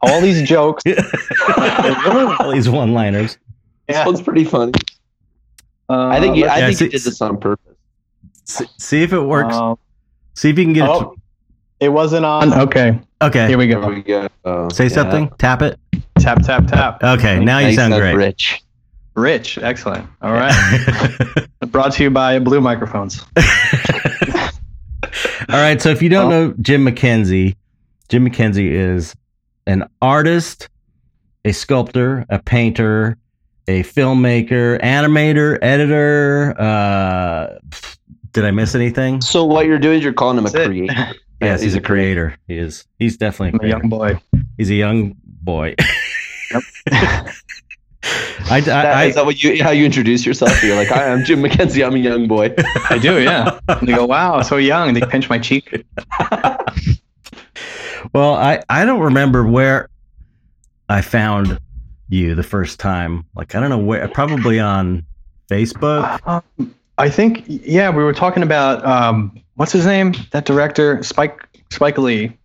all 0.00 0.20
these 0.20 0.46
jokes. 0.48 0.84
all 1.58 2.52
these 2.52 2.68
one-liners. 2.68 3.36
This 3.88 3.96
Yeah. 3.96 4.06
one's 4.06 4.20
pretty 4.22 4.44
funny. 4.44 4.72
Uh, 5.88 6.08
I 6.08 6.20
think 6.20 6.36
you, 6.36 6.46
I 6.46 6.58
yeah, 6.58 6.66
think 6.66 6.78
see- 6.78 6.84
you 6.86 6.90
did 6.90 7.02
this 7.02 7.20
on 7.22 7.38
purpose. 7.38 7.74
See, 8.44 8.66
see 8.78 9.02
if 9.02 9.12
it 9.12 9.20
works. 9.20 9.54
um, 9.54 9.78
see 10.34 10.50
if 10.50 10.58
you 10.58 10.64
can 10.64 10.72
get 10.72 10.88
oh, 10.88 11.14
it 11.80 11.88
wasn't 11.90 12.24
on. 12.24 12.52
Okay. 12.52 12.98
Okay. 13.20 13.48
here 13.48 13.58
we 13.58 13.66
There 13.66 13.80
go. 13.80 13.88
we 13.88 14.02
go. 14.02 14.28
Oh, 14.44 14.68
Say 14.70 14.84
yeah. 14.84 14.88
something. 14.90 15.30
Tap 15.38 15.62
it. 15.62 15.78
Tap 16.18 16.42
tap 16.42 16.66
tap. 16.66 17.02
Okay. 17.02 17.38
Now 17.40 17.58
you 17.58 17.66
Nice 17.68 17.76
sound 17.76 17.94
great. 17.94 18.14
Rich. 18.14 18.62
Rich, 19.14 19.58
excellent. 19.58 20.08
All 20.22 20.32
right. 20.34 21.46
Brought 21.68 21.92
to 21.94 22.04
you 22.04 22.10
by 22.10 22.38
Blue 22.38 22.60
Microphones. 22.60 23.24
All 25.48 25.60
right. 25.60 25.80
So 25.80 25.88
if 25.90 26.02
you 26.02 26.08
don't 26.08 26.30
know 26.30 26.54
Jim 26.60 26.84
McKenzie, 26.84 27.56
Jim 28.08 28.28
McKenzie 28.28 28.70
is 28.70 29.14
an 29.66 29.84
artist, 30.00 30.68
a 31.44 31.52
sculptor, 31.52 32.24
a 32.28 32.38
painter, 32.38 33.16
a 33.68 33.82
filmmaker, 33.84 34.80
animator, 34.80 35.58
editor. 35.62 36.54
Uh, 36.58 37.58
did 38.32 38.44
I 38.44 38.50
miss 38.50 38.74
anything? 38.74 39.20
So 39.20 39.44
what 39.44 39.66
you're 39.66 39.78
doing 39.78 39.98
is 39.98 40.04
you're 40.04 40.12
calling 40.14 40.38
him 40.38 40.46
a 40.46 40.50
That's 40.50 40.64
it. 40.64 40.68
creator. 40.68 40.94
Yes, 41.40 41.62
he's 41.62 41.76
a 41.76 41.80
creator. 41.80 42.36
He 42.48 42.58
is. 42.58 42.84
He's 42.98 43.16
definitely 43.16 43.56
a 43.56 43.62
I'm 43.62 43.66
a 43.66 43.78
young 43.78 43.88
boy. 43.88 44.20
He's 44.56 44.70
a 44.70 44.74
young 44.74 45.14
boy. 45.24 45.76
Yep. 46.50 46.62
I, 48.50 48.60
That, 48.62 48.86
I, 48.96 49.04
is 49.04 49.14
that 49.16 49.26
what 49.26 49.44
you 49.44 49.62
how 49.62 49.70
you 49.70 49.84
introduce 49.84 50.24
yourself? 50.24 50.62
You're 50.64 50.74
like, 50.76 50.88
hi, 50.88 51.12
I'm 51.12 51.24
Jim 51.24 51.42
McKenzie. 51.42 51.86
I'm 51.86 51.94
a 51.94 51.98
young 51.98 52.26
boy. 52.26 52.54
I 52.88 52.96
do, 52.98 53.20
yeah. 53.22 53.60
And 53.68 53.86
they 53.86 53.92
go, 53.92 54.06
wow, 54.06 54.40
so 54.40 54.56
young. 54.56 54.94
They 54.94 55.02
pinch 55.02 55.28
my 55.28 55.38
cheek. 55.38 55.84
well, 58.14 58.34
I, 58.34 58.62
I 58.70 58.84
don't 58.86 59.00
remember 59.00 59.46
where 59.46 59.90
I 60.88 61.02
found 61.02 61.60
you 62.08 62.34
the 62.34 62.42
first 62.42 62.80
time. 62.80 63.24
Like, 63.34 63.54
I 63.54 63.60
don't 63.60 63.70
know 63.70 63.78
where, 63.78 64.06
probably 64.08 64.58
on 64.58 65.04
Facebook. 65.48 66.20
Um, 66.26 66.74
I 66.98 67.08
think, 67.08 67.44
yeah, 67.46 67.90
we 67.90 68.02
were 68.02 68.12
talking 68.12 68.42
about 68.42 68.84
um, 68.84 69.40
what's 69.54 69.72
his 69.72 69.86
name? 69.86 70.14
That 70.30 70.44
director, 70.44 71.02
Spike 71.02 71.40
Spike 71.70 71.98
Lee. 71.98 72.36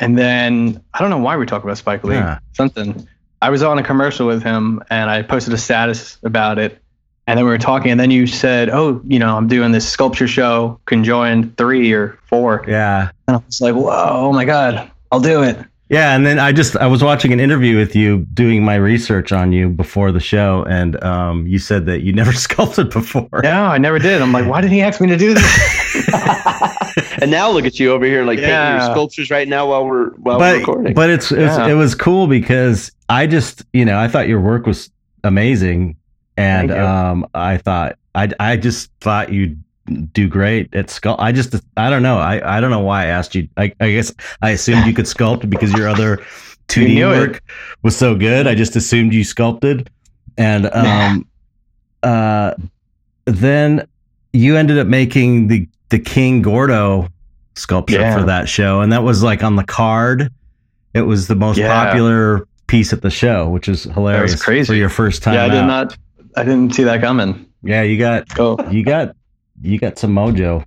And 0.00 0.18
then 0.18 0.82
I 0.94 1.00
don't 1.00 1.10
know 1.10 1.18
why 1.18 1.36
we 1.36 1.46
talk 1.46 1.62
about 1.62 1.78
Spike 1.78 2.04
Lee. 2.04 2.16
Yeah. 2.16 2.38
Something. 2.52 3.06
I 3.42 3.50
was 3.50 3.62
on 3.62 3.78
a 3.78 3.82
commercial 3.82 4.26
with 4.26 4.42
him, 4.42 4.82
and 4.90 5.10
I 5.10 5.22
posted 5.22 5.54
a 5.54 5.58
status 5.58 6.18
about 6.22 6.58
it. 6.58 6.78
And 7.26 7.38
then 7.38 7.44
we 7.44 7.50
were 7.50 7.58
talking, 7.58 7.90
and 7.90 8.00
then 8.00 8.10
you 8.10 8.26
said, 8.26 8.70
"Oh, 8.70 9.00
you 9.06 9.18
know, 9.18 9.36
I'm 9.36 9.46
doing 9.46 9.72
this 9.72 9.88
sculpture 9.88 10.26
show, 10.26 10.80
conjoined 10.86 11.56
three 11.56 11.92
or 11.92 12.18
four. 12.26 12.64
Yeah. 12.66 13.10
And 13.28 13.36
I 13.36 13.42
was 13.46 13.60
like, 13.60 13.74
"Whoa, 13.74 14.08
oh 14.10 14.32
my 14.32 14.44
god, 14.44 14.90
I'll 15.12 15.20
do 15.20 15.42
it." 15.42 15.58
Yeah. 15.90 16.14
And 16.14 16.24
then 16.24 16.38
I 16.38 16.52
just, 16.52 16.76
I 16.76 16.86
was 16.86 17.02
watching 17.02 17.32
an 17.32 17.40
interview 17.40 17.76
with 17.76 17.94
you 17.96 18.18
doing 18.32 18.64
my 18.64 18.76
research 18.76 19.32
on 19.32 19.52
you 19.52 19.68
before 19.68 20.12
the 20.12 20.20
show. 20.20 20.64
And 20.68 21.02
um, 21.04 21.46
you 21.46 21.58
said 21.58 21.84
that 21.86 22.00
you 22.02 22.12
never 22.20 22.32
sculpted 22.32 22.90
before. 22.90 23.28
No, 23.42 23.64
I 23.64 23.76
never 23.78 23.98
did. 23.98 24.22
I'm 24.22 24.32
like, 24.32 24.46
why 24.46 24.60
did 24.60 24.70
he 24.70 24.80
ask 24.80 25.00
me 25.00 25.08
to 25.08 25.16
do 25.16 25.34
this? 25.34 26.14
and 27.20 27.30
now 27.30 27.50
look 27.50 27.64
at 27.64 27.78
you 27.78 27.92
over 27.92 28.04
here, 28.04 28.24
like 28.24 28.38
painting 28.38 28.72
your 28.80 28.80
sculptures 28.92 29.30
right 29.30 29.48
now 29.48 29.68
while 29.68 29.84
we're 29.86 30.10
while 30.14 30.38
we're 30.38 30.58
recording. 30.58 30.94
but 30.94 31.10
it's, 31.10 31.30
it's 31.32 31.56
Yeah. 31.56 31.68
it 31.68 31.74
was 31.74 31.94
cool 31.94 32.26
because 32.26 32.90
I 33.08 33.26
just 33.26 33.64
you 33.72 33.84
know 33.84 33.98
I 33.98 34.08
thought 34.08 34.28
your 34.28 34.40
work 34.40 34.66
was 34.66 34.90
amazing 35.24 35.96
and 36.36 36.70
um 36.70 37.26
I 37.34 37.58
thought 37.58 37.98
I 38.14 38.30
I 38.40 38.56
just 38.56 38.90
thought 39.00 39.32
you'd 39.32 39.62
do 40.12 40.28
great 40.28 40.74
at 40.74 40.86
sculpt. 40.88 41.16
I 41.18 41.32
just 41.32 41.54
I 41.76 41.90
don't 41.90 42.02
know 42.02 42.18
I 42.18 42.58
I 42.58 42.60
don't 42.60 42.70
know 42.70 42.80
why 42.80 43.02
I 43.04 43.06
asked 43.06 43.34
you. 43.34 43.48
I 43.56 43.72
I 43.80 43.90
guess 43.92 44.12
I 44.42 44.50
assumed 44.50 44.86
you 44.86 44.92
could 44.94 45.04
sculpt 45.06 45.48
because 45.50 45.72
your 45.72 45.88
other 45.88 46.18
2D 46.68 46.94
knew 46.94 47.10
it. 47.12 47.18
work 47.18 47.42
was 47.82 47.96
so 47.96 48.14
good. 48.14 48.46
I 48.46 48.54
just 48.54 48.76
assumed 48.76 49.12
you 49.12 49.24
sculpted 49.24 49.90
and 50.38 50.66
um 50.74 51.26
uh 52.02 52.54
then 53.26 53.86
you 54.32 54.56
ended 54.56 54.78
up 54.78 54.86
making 54.86 55.48
the 55.48 55.68
the 55.90 55.98
King 55.98 56.40
Gordo 56.42 57.08
sculpture 57.56 57.98
Yeah. 57.98 58.16
for 58.18 58.24
that 58.24 58.48
show, 58.48 58.80
and 58.80 58.92
that 58.92 59.02
was 59.02 59.22
like 59.22 59.42
on 59.42 59.56
the 59.56 59.64
card. 59.64 60.30
It 60.94 61.02
was 61.02 61.26
the 61.28 61.34
most 61.34 61.58
Yeah. 61.58 61.68
popular 61.86 62.46
piece 62.68 62.92
at 62.92 63.02
the 63.02 63.10
show, 63.10 63.48
which 63.48 63.68
is 63.68 63.84
hilarious 63.84 64.30
That 64.30 64.36
was 64.36 64.42
crazy. 64.42 64.66
for 64.66 64.74
your 64.74 64.88
first 64.88 65.22
time. 65.24 65.34
yeah, 65.34 65.44
I 65.44 65.48
did 65.48 65.58
out. 65.58 65.66
not. 65.66 65.98
I 66.36 66.44
didn't 66.44 66.74
see 66.74 66.84
that 66.84 67.00
coming. 67.00 67.44
Yeah, 67.64 67.82
you 67.82 67.98
got 67.98 68.32
Go. 68.34 68.56
you 68.70 68.84
got 68.84 69.14
you 69.62 69.78
got 69.78 69.98
some 69.98 70.12
mojo 70.14 70.64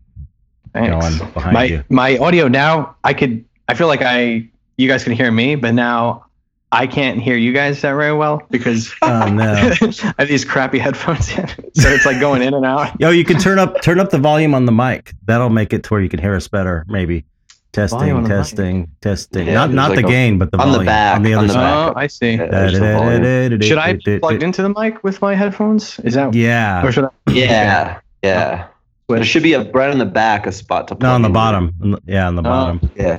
Thanks. 0.74 1.20
going 1.20 1.32
behind 1.34 1.54
my 1.54 1.64
you. 1.66 1.84
my 1.90 2.18
audio 2.18 2.48
now 2.48 2.96
I 3.04 3.14
could 3.14 3.44
I 3.68 3.74
feel 3.76 3.88
like 3.88 4.02
I 4.02 4.48
you 4.78 4.88
guys 4.88 5.04
can 5.04 5.14
hear 5.14 5.32
me, 5.32 5.56
but 5.56 5.74
now 5.74 6.26
I 6.72 6.88
can't 6.88 7.22
hear 7.22 7.36
you 7.38 7.54
guys 7.54 7.82
that 7.82 7.94
very 7.94 8.14
well 8.14 8.42
because 8.50 8.92
Oh 9.04 9.28
no! 9.28 9.44
I 9.82 10.14
have 10.18 10.28
these 10.28 10.44
crappy 10.44 10.80
headphones 10.80 11.30
in. 11.38 11.48
So 11.76 11.90
it's 11.90 12.06
like 12.06 12.20
going 12.20 12.42
in 12.42 12.54
and 12.56 12.66
out. 12.66 13.00
Yo, 13.00 13.12
you 13.12 13.24
can 13.24 13.38
turn 13.38 13.60
up 13.60 13.82
turn 13.84 14.00
up 14.00 14.10
the 14.10 14.18
volume 14.18 14.56
on 14.56 14.66
the 14.66 14.72
mic. 14.72 15.14
That'll 15.26 15.50
make 15.52 15.72
it 15.74 15.84
to 15.84 15.90
where 15.94 16.02
you 16.02 16.10
can 16.10 16.20
hear 16.20 16.36
us 16.36 16.48
better. 16.48 16.84
Maybe 16.88 17.24
testing, 17.72 18.00
Volume 18.00 18.18
on 18.18 18.24
the 18.24 18.30
mic. 18.30 18.38
testing, 18.40 18.88
testing. 19.02 19.46
Yeah, 19.48 19.54
not 19.54 19.72
not 19.72 19.90
like 19.92 20.00
the 20.02 20.08
a- 20.08 20.10
gain, 20.10 20.40
but 20.40 20.50
the 20.52 20.58
on 20.58 20.68
the 20.70 20.74
volume 20.74 20.86
back, 20.88 21.16
on 21.18 21.22
the 21.24 21.34
on 21.36 21.38
other 21.40 21.48
the 21.48 21.54
side. 21.54 21.90
Oh, 21.90 21.94
I 21.96 22.08
see. 22.08 22.32
Yeah, 22.32 22.48
there's 22.48 22.80
the. 22.80 23.60
Should 23.62 23.78
I 23.78 23.94
be 23.94 24.18
plugged 24.20 24.42
into 24.42 24.64
the 24.64 24.70
mic 24.70 25.04
with 25.04 25.22
my 25.22 25.36
headphones? 25.36 26.00
Is 26.00 26.16
that 26.16 26.34
Yeah. 26.34 26.84
or 26.84 26.92
should 26.92 27.06
I 27.06 27.10
yeah, 27.32 28.00
yeah. 28.24 28.66
Oh. 28.68 28.73
There 29.10 29.24
should 29.24 29.44
be 29.44 29.54
a 29.54 29.70
right 29.72 29.90
on 29.92 29.98
the 30.00 30.06
back 30.06 30.48
a 30.48 30.52
spot 30.52 30.88
to. 30.88 30.96
No, 31.00 31.14
on 31.14 31.22
the 31.22 31.28
in. 31.28 31.34
bottom. 31.34 32.00
Yeah, 32.06 32.28
on 32.28 32.36
the 32.36 32.42
Oh. 32.42 32.44
bottom. 32.44 32.92
Yeah. 32.96 33.18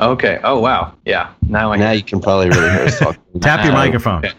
Okay. 0.00 0.38
Oh 0.44 0.58
wow. 0.60 0.94
Yeah. 1.04 1.30
Now 1.48 1.72
I 1.72 1.76
Now 1.76 1.90
you 1.92 2.02
can 2.02 2.20
probably 2.20 2.48
really 2.50 2.70
hear 2.70 2.82
us 2.82 2.98
talk. 2.98 3.16
Tap 3.40 3.64
your 3.64 3.72
microphone. 3.72 4.24
Okay. 4.24 4.34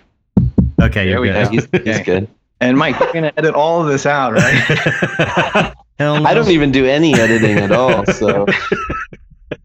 Okay, 0.82 0.94
There 1.06 1.06
you're 1.10 1.22
we 1.22 1.28
good. 1.30 1.36
Yeah, 1.36 1.50
he's, 1.50 1.68
he's 1.72 1.96
Okay. 2.00 2.04
good. 2.04 2.28
and 2.62 2.78
Mike, 2.78 3.00
you're 3.00 3.14
gonna 3.14 3.32
edit 3.38 3.54
all 3.56 3.82
of 3.82 3.88
this 3.88 4.06
out, 4.06 4.34
right? 4.34 5.74
Hell 6.00 6.20
no. 6.22 6.24
I 6.26 6.34
don't 6.34 6.50
even 6.50 6.72
do 6.72 6.86
any 6.86 7.14
editing 7.14 7.58
at 7.58 7.72
all, 7.72 8.06
so 8.08 8.46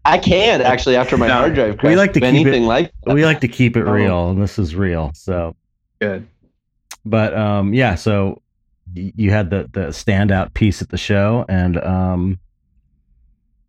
I 0.05 0.17
can't 0.17 0.61
actually 0.63 0.95
after 0.95 1.17
my 1.17 1.27
No. 1.27 1.33
hard 1.33 1.55
drive 1.55 1.77
crashed. 1.77 1.91
We 1.91 1.95
like 1.97 2.13
to 2.13 2.19
do 2.19 2.25
keep 2.25 2.35
it- 2.35 2.49
anything 2.49 2.65
like 2.65 2.91
that. 3.05 3.13
we 3.13 3.25
like 3.25 3.41
to 3.41 3.47
keep 3.47 3.75
it 3.75 3.85
Oh. 3.87 3.91
real, 3.91 4.29
and 4.29 4.41
this 4.41 4.57
is 4.59 4.75
real. 4.75 5.11
So, 5.15 5.55
Good. 5.99 6.27
but 7.05 7.35
um, 7.35 7.73
yeah. 7.73 7.95
So 7.95 8.27
y- 8.29 8.35
you 8.93 9.31
had 9.31 9.49
the 9.49 9.69
the 9.71 9.87
standout 9.87 10.53
piece 10.53 10.81
at 10.81 10.89
the 10.89 10.97
show, 10.97 11.45
and 11.47 11.77
um, 11.77 12.39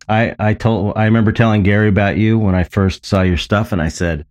I 0.08 0.34
I 0.38 0.54
told 0.54 0.96
I 0.96 1.04
remember 1.04 1.32
telling 1.32 1.62
Gary 1.62 1.88
about 1.88 2.16
you 2.16 2.38
when 2.38 2.54
I 2.54 2.64
first 2.64 3.06
saw 3.06 3.22
your 3.22 3.36
stuff, 3.36 3.72
and 3.72 3.80
I 3.80 3.88
said, 3.88 4.24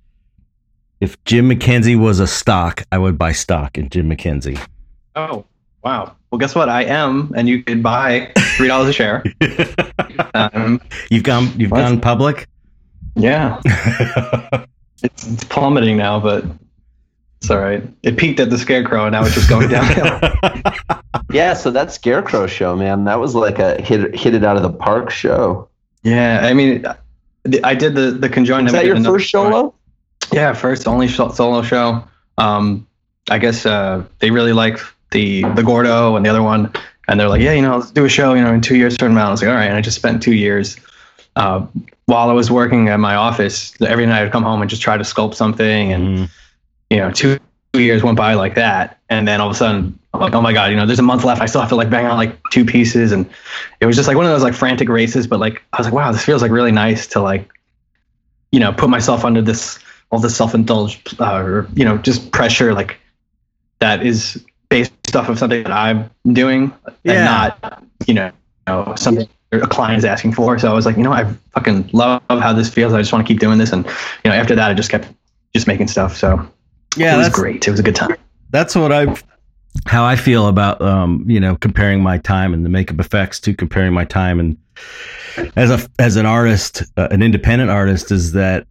if 1.00 1.22
Jim 1.24 1.50
McKenzie 1.50 2.00
was 2.00 2.20
a 2.20 2.28
stock, 2.28 2.84
I 2.92 2.98
would 2.98 3.18
buy 3.18 3.32
stock 3.32 3.78
in 3.78 3.90
Jim 3.90 4.10
McKenzie. 4.10 4.60
Oh 5.16 5.46
wow. 5.84 6.16
Well, 6.32 6.38
guess 6.38 6.54
what? 6.54 6.70
I 6.70 6.84
am, 6.84 7.32
and 7.36 7.50
you 7.50 7.64
could 7.64 7.82
buy 7.82 8.32
three 8.56 8.68
dollars 8.68 8.90
a 8.90 8.94
share. 8.94 9.24
Um, 10.34 10.82
you've 11.10 11.24
gone 11.24 11.52
you've 11.58 11.72
gone 11.72 12.00
public. 12.02 12.48
yeah, 13.16 13.60
it's, 15.02 15.26
it's 15.26 15.44
plummeting 15.46 15.96
now, 15.98 16.20
but 16.20 16.44
it's 17.42 17.50
all 17.50 17.60
right. 17.60 17.84
It 18.04 18.18
peaked 18.18 18.40
at 18.40 18.50
the 18.50 18.58
scarecrow, 18.58 19.06
and 19.06 19.14
now 19.14 19.24
it's 19.24 19.34
just 19.36 19.50
going 19.50 19.70
downhill. 19.78 20.20
Yeah, 21.32 21.54
so 21.54 21.70
that 21.72 21.92
Scarecrow 21.92 22.48
show, 22.48 22.76
man, 22.76 23.04
that 23.06 23.20
was 23.20 23.36
like 23.36 23.60
a 23.60 23.80
hit 23.82 24.16
hit 24.16 24.34
it 24.34 24.44
out 24.44 24.58
of 24.58 24.64
the 24.64 24.72
park 24.72 25.10
show. 25.12 25.68
yeah, 26.04 26.42
I 26.44 26.54
mean, 26.54 26.86
I 27.64 27.76
did 27.76 27.96
the 27.96 28.12
the 28.12 28.30
conjoined. 28.30 28.68
Is 28.68 28.74
that 28.74 28.86
your 28.86 28.96
another 28.96 29.18
first 29.18 29.30
show. 29.30 29.44
solo? 29.50 29.74
Yeah, 30.32 30.54
first 30.54 30.88
only 30.88 31.08
solo 31.08 31.62
show. 31.62 32.04
Um, 32.38 32.88
I 33.30 33.38
guess 33.38 33.66
uh, 33.66 34.04
they 34.20 34.32
really 34.32 34.54
liked 34.54 34.82
the 35.12 35.44
the 35.54 35.64
Gordo 35.64 36.16
and 36.16 36.26
the 36.26 36.30
other 36.30 36.42
one, 36.44 36.72
and 37.08 37.20
they're 37.20 37.30
like, 37.30 37.42
yeah, 37.42 37.54
you 37.54 37.62
know, 37.62 37.78
let's 37.78 37.92
do 37.92 38.06
a 38.06 38.10
show, 38.10 38.34
you 38.34 38.42
know, 38.44 38.54
in 38.54 38.62
two 38.62 38.76
years, 38.76 38.94
certain 38.96 39.12
amount. 39.12 39.28
I 39.30 39.32
was 39.32 39.42
like, 39.44 39.50
all 39.50 39.56
right, 39.56 39.66
and 39.68 39.78
I 39.78 39.82
just 39.82 39.98
spent 39.98 40.22
two 40.24 40.34
years. 40.34 40.78
Uh, 41.36 41.66
while 42.06 42.30
I 42.30 42.34
was 42.34 42.50
working 42.50 42.90
at 42.90 43.00
my 43.00 43.16
office, 43.16 43.80
every 43.82 44.06
night 44.08 44.24
I'd 44.24 44.32
come 44.32 44.44
home 44.44 44.62
and 44.62 44.70
just 44.70 44.82
try 44.82 44.98
to 44.98 45.04
sculpt 45.04 45.36
something, 45.36 45.94
and 45.94 46.18
Mhm. 46.20 46.30
You 46.90 46.98
know, 46.98 47.12
two, 47.12 47.40
years 47.74 48.02
went 48.02 48.18
by 48.18 48.34
like 48.34 48.56
that, 48.56 49.00
and 49.10 49.28
then 49.28 49.40
all 49.40 49.48
of 49.48 49.56
a 49.56 49.58
sudden, 49.58 49.98
I'm 50.14 50.20
like, 50.20 50.34
oh 50.34 50.42
my 50.42 50.54
god, 50.54 50.72
you 50.72 50.76
know, 50.76 50.88
there's 50.88 51.00
a 51.00 51.04
month 51.04 51.24
left. 51.24 51.40
I 51.40 51.46
still 51.46 51.62
have 51.62 51.70
to 51.70 51.76
like 51.76 51.90
bang 51.90 52.06
out 52.06 52.18
like 52.18 52.36
two 52.52 52.66
pieces, 52.66 53.12
and 53.12 53.30
it 53.80 53.86
was 53.86 53.96
just 53.96 54.08
like 54.08 54.18
one 54.18 54.26
of 54.26 54.32
those 54.32 54.42
like 54.44 54.56
frantic 54.56 54.90
races. 54.90 55.28
But 55.28 55.40
like, 55.40 55.62
I 55.74 55.78
was 55.78 55.86
like, 55.86 55.94
wow, 55.94 56.12
this 56.12 56.26
feels 56.26 56.42
like 56.42 56.52
really 56.52 56.72
nice 56.72 57.06
to 57.08 57.22
like 57.22 57.48
you 58.52 58.60
know 58.60 58.74
put 58.74 58.90
myself 58.90 59.24
under 59.24 59.42
this 59.42 59.78
all 60.12 60.20
this 60.20 60.36
self-indulged 60.36 61.22
uh, 61.22 61.36
or 61.36 61.68
you 61.76 61.86
know 61.86 61.98
just 61.98 62.32
pressure 62.32 62.74
like 62.74 62.98
that 63.78 64.04
is 64.04 64.44
based 64.70 64.92
off 65.16 65.30
of 65.30 65.38
something 65.38 65.64
that 65.64 65.72
I'm 65.72 66.10
doing 66.32 66.74
Yeah. 67.04 67.14
and 67.14 67.26
not 67.26 67.84
you 68.08 68.14
know, 68.14 68.26
you 68.26 68.34
know 68.68 68.96
something 68.96 69.28
a 69.52 69.68
client 69.68 69.98
is 69.98 70.06
asking 70.06 70.34
for. 70.34 70.60
So 70.60 70.70
I 70.70 70.74
was 70.74 70.86
like, 70.86 70.96
you 70.96 71.04
know, 71.04 71.12
I 71.12 71.26
fucking 71.54 71.90
love 71.94 72.22
how 72.30 72.54
this 72.54 72.70
feels. 72.70 72.94
I 72.94 73.00
just 73.00 73.12
want 73.12 73.26
to 73.26 73.34
keep 73.34 73.40
doing 73.40 73.58
this. 73.58 73.72
And 73.72 73.86
you 74.24 74.30
know, 74.30 74.34
after 74.34 74.56
that, 74.56 74.70
I 74.70 74.74
just 74.76 74.92
kept 74.92 75.08
just 75.56 75.66
making 75.66 75.88
stuff. 75.88 76.16
So 76.16 76.48
Yeah, 76.98 77.16
it 77.16 77.18
was 77.18 77.30
great. 77.30 77.68
It 77.68 77.72
was 77.72 77.80
a 77.80 77.84
good 77.84 77.96
time. 77.96 78.16
that's 78.50 78.76
what 78.76 78.92
I 78.92 79.16
how 79.86 80.04
I 80.04 80.16
feel 80.16 80.48
about 80.48 80.82
um, 80.82 81.24
you 81.28 81.40
know 81.40 81.56
comparing 81.56 82.02
my 82.02 82.18
time 82.18 82.54
in 82.54 82.64
the 82.64 82.70
makeup 82.70 83.00
effects 83.00 83.40
to 83.42 83.54
comparing 83.54 83.94
my 83.94 84.06
time 84.06 84.40
and 84.40 84.58
as 85.56 85.70
a 85.72 85.88
as 86.00 86.16
an 86.16 86.26
artist, 86.26 86.84
uh, 86.98 87.08
an 87.12 87.22
independent 87.22 87.70
artist, 87.70 88.12
is 88.12 88.32
that 88.34 88.66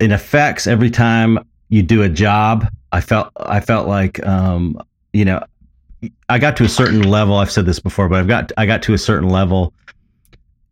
in 0.00 0.12
effects 0.12 0.66
every 0.66 0.90
time 0.90 1.38
you 1.68 1.82
do 1.82 2.02
a 2.02 2.08
job, 2.08 2.68
I 2.92 3.00
felt 3.00 3.30
I 3.36 3.60
felt 3.60 3.88
like 3.88 4.24
um, 4.26 4.80
you 5.12 5.24
know 5.24 5.42
I 6.28 6.38
got 6.38 6.56
to 6.58 6.64
a 6.64 6.68
certain 6.68 7.02
level. 7.02 7.36
I've 7.36 7.50
said 7.50 7.66
this 7.66 7.78
before, 7.78 8.08
but 8.08 8.18
I've 8.18 8.28
got 8.28 8.52
I 8.56 8.66
got 8.66 8.82
to 8.84 8.94
a 8.94 8.98
certain 8.98 9.28
level 9.28 9.72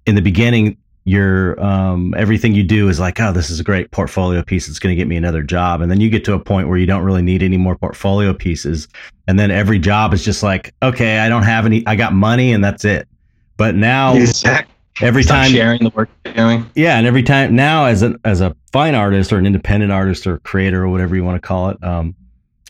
in 0.07 0.15
the 0.15 0.23
beginning. 0.23 0.77
Your 1.05 1.61
um, 1.63 2.15
everything 2.17 2.55
you 2.55 2.63
do 2.63 2.89
is 2.89 3.01
like, 3.01 3.19
oh, 3.21 3.33
this 3.33 3.51
is 3.51 3.59
a 3.59 3.65
great 3.65 3.91
portfolio 3.91 4.43
piece. 4.43 4.69
It's 4.69 4.79
going 4.79 4.95
to 4.95 4.97
get 4.97 5.09
me 5.09 5.17
another 5.17 5.43
job, 5.43 5.81
and 5.81 5.91
then 5.91 6.01
you 6.01 6.09
get 6.09 6.25
to 6.27 6.35
a 6.35 6.39
point 6.39 6.69
where 6.69 6.79
you 6.79 6.87
don't 6.87 7.03
really 7.03 7.23
need 7.23 7.43
any 7.43 7.57
more 7.57 7.77
portfolio 7.77 8.33
pieces, 8.33 8.87
and 9.27 9.39
then 9.39 9.51
every 9.51 9.79
job 9.81 10.15
is 10.15 10.25
just 10.25 10.43
like, 10.45 10.73
okay, 10.83 11.19
I 11.19 11.29
don't 11.29 11.43
have 11.43 11.67
any. 11.67 11.85
I 11.87 11.97
got 11.97 12.13
money, 12.13 12.53
and 12.53 12.63
that's 12.63 12.85
it. 12.85 13.09
But 13.57 13.75
now 13.75 14.15
Exactly. 14.15 14.73
every 15.01 15.23
Stop 15.25 15.43
time 15.43 15.51
sharing 15.51 15.83
the 15.83 15.91
work 15.91 16.09
you're 16.25 16.35
doing. 16.35 16.71
yeah 16.75 16.99
and 16.99 17.07
every 17.07 17.23
time 17.23 17.55
now 17.57 17.85
as 17.87 18.03
a 18.03 18.15
as 18.25 18.41
a 18.41 18.55
fine 18.73 18.95
artist 18.95 19.33
or 19.33 19.39
an 19.39 19.47
independent 19.47 19.91
artist 19.93 20.27
or 20.27 20.39
creator 20.41 20.83
or 20.85 20.89
whatever 20.89 21.15
you 21.17 21.25
want 21.25 21.41
to 21.41 21.47
call 21.47 21.69
it 21.71 21.83
um 21.85 22.15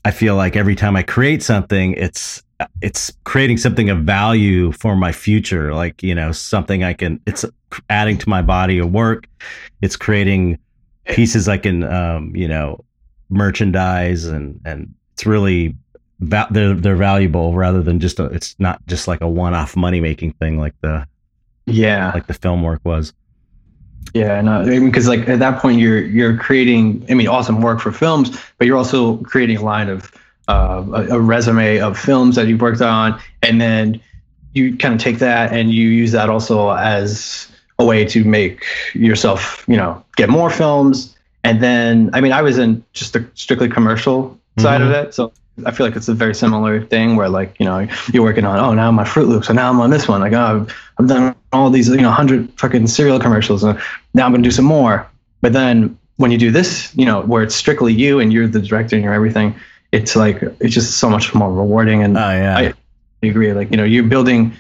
i 0.04 0.10
feel 0.10 0.36
like 0.36 0.54
every 0.56 0.74
time 0.76 0.94
i 0.96 1.02
create 1.02 1.42
something 1.42 1.94
it's 1.94 2.42
it's 2.81 3.12
creating 3.25 3.57
something 3.57 3.88
of 3.90 3.99
value 4.00 4.73
for 4.73 4.97
my 4.97 5.12
future 5.12 5.75
like 5.75 6.02
you 6.02 6.14
know 6.14 6.33
something 6.33 6.83
i 6.85 6.92
can 6.92 7.21
it's 7.26 7.45
adding 7.90 8.19
to 8.19 8.28
my 8.28 8.42
body 8.42 8.78
of 8.78 8.92
work. 8.92 9.26
It's 9.81 9.97
creating 9.97 10.59
pieces 11.07 11.49
i 11.49 11.57
can 11.59 11.83
um 11.85 12.35
you 12.37 12.47
know 12.49 12.85
merchandise 13.31 14.25
and 14.26 14.61
and 14.64 14.92
it's 15.14 15.25
really 15.26 15.75
va- 16.21 16.47
they're 16.50 16.75
they're 16.75 16.97
valuable 16.97 17.54
rather 17.54 17.83
than 17.83 17.99
just 17.99 18.21
a, 18.21 18.25
it's 18.26 18.54
not 18.59 18.85
just 18.87 19.09
like 19.09 19.21
a 19.21 19.28
one-off 19.28 19.75
money 19.76 20.00
making 20.00 20.33
thing 20.35 20.59
like 20.59 20.75
the 20.83 21.07
Yeah. 21.66 22.12
like 22.14 22.26
the 22.26 22.35
film 22.35 22.62
work 22.62 22.81
was. 22.85 23.12
Yeah, 24.14 24.40
no, 24.42 24.64
because 24.64 25.07
like 25.09 25.28
at 25.28 25.38
that 25.38 25.61
point 25.62 25.78
you're 25.78 26.04
you're 26.04 26.37
creating, 26.37 27.07
I 27.09 27.14
mean, 27.14 27.28
awesome 27.28 27.62
work 27.62 27.81
for 27.81 27.92
films, 27.92 28.37
but 28.59 28.66
you're 28.66 28.76
also 28.76 29.19
creating 29.19 29.59
a 29.59 29.62
line 29.62 29.88
of 29.88 30.12
uh, 30.49 30.84
a, 30.92 31.16
a 31.16 31.20
resume 31.20 31.78
of 31.78 31.99
films 31.99 32.37
that 32.37 32.46
you've 32.46 32.61
worked 32.61 32.82
on, 32.82 33.20
and 33.42 33.61
then 33.61 34.00
you 34.54 34.76
kind 34.76 34.94
of 34.94 35.00
take 35.00 35.18
that 35.18 35.52
and 35.52 35.72
you 35.72 35.88
use 35.88 36.12
that 36.12 36.28
also 36.28 36.70
as 36.70 37.49
a 37.78 37.84
way 37.84 38.04
to 38.04 38.22
make 38.25 38.64
yourself, 38.94 39.64
you 39.66 39.76
know, 39.76 40.04
get 40.16 40.28
more 40.28 40.50
films. 40.50 41.16
And 41.42 41.62
then, 41.62 42.11
I 42.12 42.20
mean, 42.20 42.32
I 42.32 42.42
was 42.42 42.58
in 42.58 42.84
just 42.92 43.14
the 43.14 43.26
strictly 43.34 43.68
commercial 43.68 44.38
side 44.58 44.82
of 44.82 44.90
it, 44.90 45.14
so 45.14 45.32
I 45.67 45.71
feel 45.71 45.86
like 45.86 45.97
it's 45.97 46.08
a 46.08 46.14
very 46.14 46.34
similar 46.34 46.84
thing 46.84 47.17
where 47.17 47.28
like 47.28 47.58
you 47.58 47.67
know 47.67 47.86
you're 48.12 48.23
working 48.23 48.45
on 48.45 48.58
oh 48.58 48.73
now 48.73 48.88
I'm 48.88 48.99
on 48.99 49.04
Froot 49.04 49.28
Loops 49.28 49.49
and 49.49 49.56
now 49.56 49.71
I'm 49.71 49.80
on 49.80 49.90
this 49.90 50.08
one 50.08 50.21
like 50.21 50.32
oh 50.32 50.67
I've, 50.67 50.75
I've 50.99 51.06
done 51.06 51.34
all 51.52 51.71
these 51.71 51.88
you 51.88 51.99
know 51.99 52.10
hundred 52.10 52.50
fucking 52.58 52.86
cereal 52.86 53.19
commercials 53.19 53.62
and 53.62 53.78
now 54.14 54.25
I'm 54.25 54.32
gonna 54.32 54.43
do 54.43 54.50
some 54.50 54.64
more 54.64 55.08
but 55.43 55.52
then 55.52 55.99
when 56.17 56.30
you 56.30 56.38
do 56.38 56.50
this 56.50 56.95
you 56.97 57.04
know 57.04 57.21
where 57.23 57.43
it's 57.43 57.54
strictly 57.54 57.93
you 57.93 58.19
and 58.19 58.32
you're 58.32 58.49
the 58.49 58.60
director 58.60 58.97
and 58.97 59.04
you're 59.04 59.12
everything 59.12 59.54
it's 59.93 60.17
like 60.17 60.43
it's 60.61 60.75
just 60.75 60.99
so 60.99 61.09
much 61.09 61.35
more 61.35 61.52
rewarding 61.52 62.02
and 62.02 62.17
oh 62.17 62.21
yeah 62.21 62.59
I- 62.59 62.75
agree 63.25 63.52
like 63.52 63.71
you 63.71 63.76
know 63.76 63.85
you're 63.85 64.02
building 64.02 64.52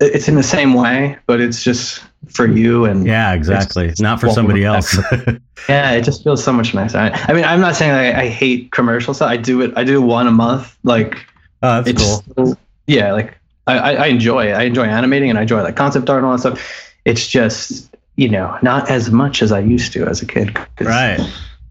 it's 0.00 0.26
in 0.26 0.34
the 0.34 0.42
same 0.42 0.74
way 0.74 1.16
but 1.26 1.40
it's 1.40 1.62
just 1.62 2.02
for 2.28 2.46
you 2.46 2.84
and 2.84 3.06
Yeah, 3.06 3.32
exactly. 3.32 3.84
It's- 3.84 4.00
Not 4.00 4.20
for 4.20 4.30
somebody 4.30 4.64
else. 4.64 4.96
yeah, 5.68 5.90
it 5.92 6.02
just 6.02 6.22
feels 6.22 6.42
so 6.42 6.52
much 6.52 6.72
nicer. 6.72 6.98
I, 6.98 7.10
I 7.28 7.32
mean, 7.32 7.44
I'm 7.44 7.60
not 7.60 7.74
saying 7.74 7.90
I, 7.90 8.22
I 8.22 8.28
hate 8.28 8.70
commercial 8.70 9.12
stuff. 9.12 9.28
I 9.28 9.36
do 9.36 9.60
it. 9.60 9.72
I 9.76 9.82
do 9.84 10.00
one 10.00 10.26
a 10.28 10.30
month. 10.30 10.76
Like 10.84 11.16
oh, 11.62 11.82
that's 11.82 11.88
it's 11.90 12.22
cool. 12.36 12.56
yeah. 12.86 13.12
Like 13.12 13.38
I, 13.66 13.78
I 13.78 13.92
I 13.92 14.06
enjoy 14.06 14.48
it. 14.50 14.52
I 14.52 14.62
enjoy 14.62 14.84
animating 14.84 15.30
and 15.30 15.38
I 15.38 15.42
enjoy 15.42 15.62
like 15.62 15.76
concept 15.76 16.08
art 16.08 16.18
and 16.18 16.26
all 16.26 16.32
that 16.32 16.38
stuff. 16.38 16.94
It's 17.04 17.26
just 17.26 17.94
you 18.16 18.28
know 18.28 18.56
not 18.62 18.88
as 18.88 19.10
much 19.10 19.42
as 19.42 19.50
I 19.50 19.58
used 19.60 19.92
to 19.94 20.06
as 20.06 20.22
a 20.22 20.26
kid. 20.26 20.56
Right. 20.80 21.18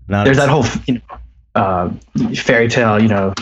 Not 0.10 0.26
There's 0.26 0.38
as- 0.38 0.46
that 0.46 0.50
whole 0.50 0.66
you 0.86 0.96
know 0.96 1.18
uh, 1.56 1.90
fairy 2.36 2.68
tale 2.70 3.02
you 3.02 3.08
know 3.08 3.34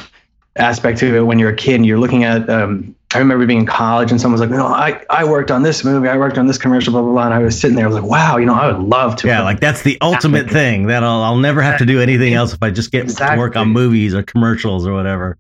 aspect 0.55 0.99
to 0.99 1.15
it 1.15 1.21
when 1.21 1.39
you're 1.39 1.51
a 1.51 1.55
kid 1.55 1.75
and 1.75 1.85
you're 1.85 1.99
looking 1.99 2.23
at. 2.23 2.49
Um, 2.49 2.95
I 3.11 3.17
remember 3.17 3.47
being 3.47 3.61
in 3.61 3.65
college 3.65 4.11
and 4.11 4.21
someone 4.21 4.39
was 4.39 4.41
like, 4.47 4.55
"No, 4.55 4.67
I, 4.67 5.03
I 5.09 5.23
worked 5.23 5.49
on 5.49 5.63
this 5.63 5.83
movie. 5.83 6.07
I 6.07 6.17
worked 6.17 6.37
on 6.37 6.45
this 6.45 6.59
commercial, 6.59 6.91
blah 6.93 7.01
blah 7.01 7.11
blah." 7.11 7.25
And 7.25 7.33
I 7.33 7.39
was 7.39 7.59
sitting 7.59 7.75
there, 7.75 7.85
I 7.85 7.87
was 7.87 7.99
like, 7.99 8.09
"Wow, 8.09 8.37
you 8.37 8.45
know, 8.45 8.53
I 8.53 8.71
would 8.71 8.85
love 8.87 9.15
to." 9.17 9.27
Yeah, 9.27 9.41
like 9.41 9.59
that's 9.59 9.81
the 9.81 9.97
ultimate 10.01 10.47
thing 10.49 10.87
that 10.87 11.03
I'll, 11.03 11.23
I'll 11.23 11.37
never 11.37 11.59
have 11.61 11.79
to 11.79 11.85
do 11.87 11.99
anything 12.01 12.35
else 12.35 12.53
if 12.53 12.61
I 12.61 12.69
just 12.69 12.91
get 12.91 13.09
to 13.09 13.35
work 13.35 13.55
on 13.55 13.69
movies 13.69 14.13
or 14.13 14.21
commercials 14.21 14.85
or 14.85 14.93
whatever. 14.93 15.37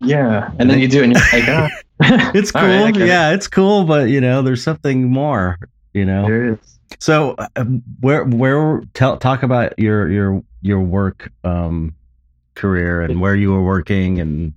yeah. 0.00 0.50
And 0.58 0.68
then 0.68 0.78
you 0.78 0.88
do, 0.88 1.00
it 1.00 1.04
and 1.04 1.12
you're 1.14 1.40
like, 1.40 1.48
"Oh, 1.48 1.68
It's 2.34 2.52
cool. 2.52 2.62
right, 2.62 2.94
yeah, 2.94 3.32
it's 3.32 3.48
cool, 3.48 3.84
but 3.84 4.10
you 4.10 4.20
know, 4.20 4.42
there's 4.42 4.62
something 4.62 5.10
more, 5.10 5.58
you 5.94 6.04
know. 6.04 6.26
There 6.26 6.52
is. 6.52 6.58
So, 6.98 7.34
uh, 7.38 7.64
where 8.00 8.24
where 8.24 8.82
tell 8.92 9.16
talk 9.16 9.42
about 9.42 9.78
your 9.78 10.10
your 10.10 10.42
your 10.60 10.80
work 10.80 11.32
um 11.44 11.94
career 12.56 13.00
and 13.02 13.20
where 13.20 13.34
you 13.36 13.52
were 13.52 13.62
working 13.62 14.18
and 14.20 14.52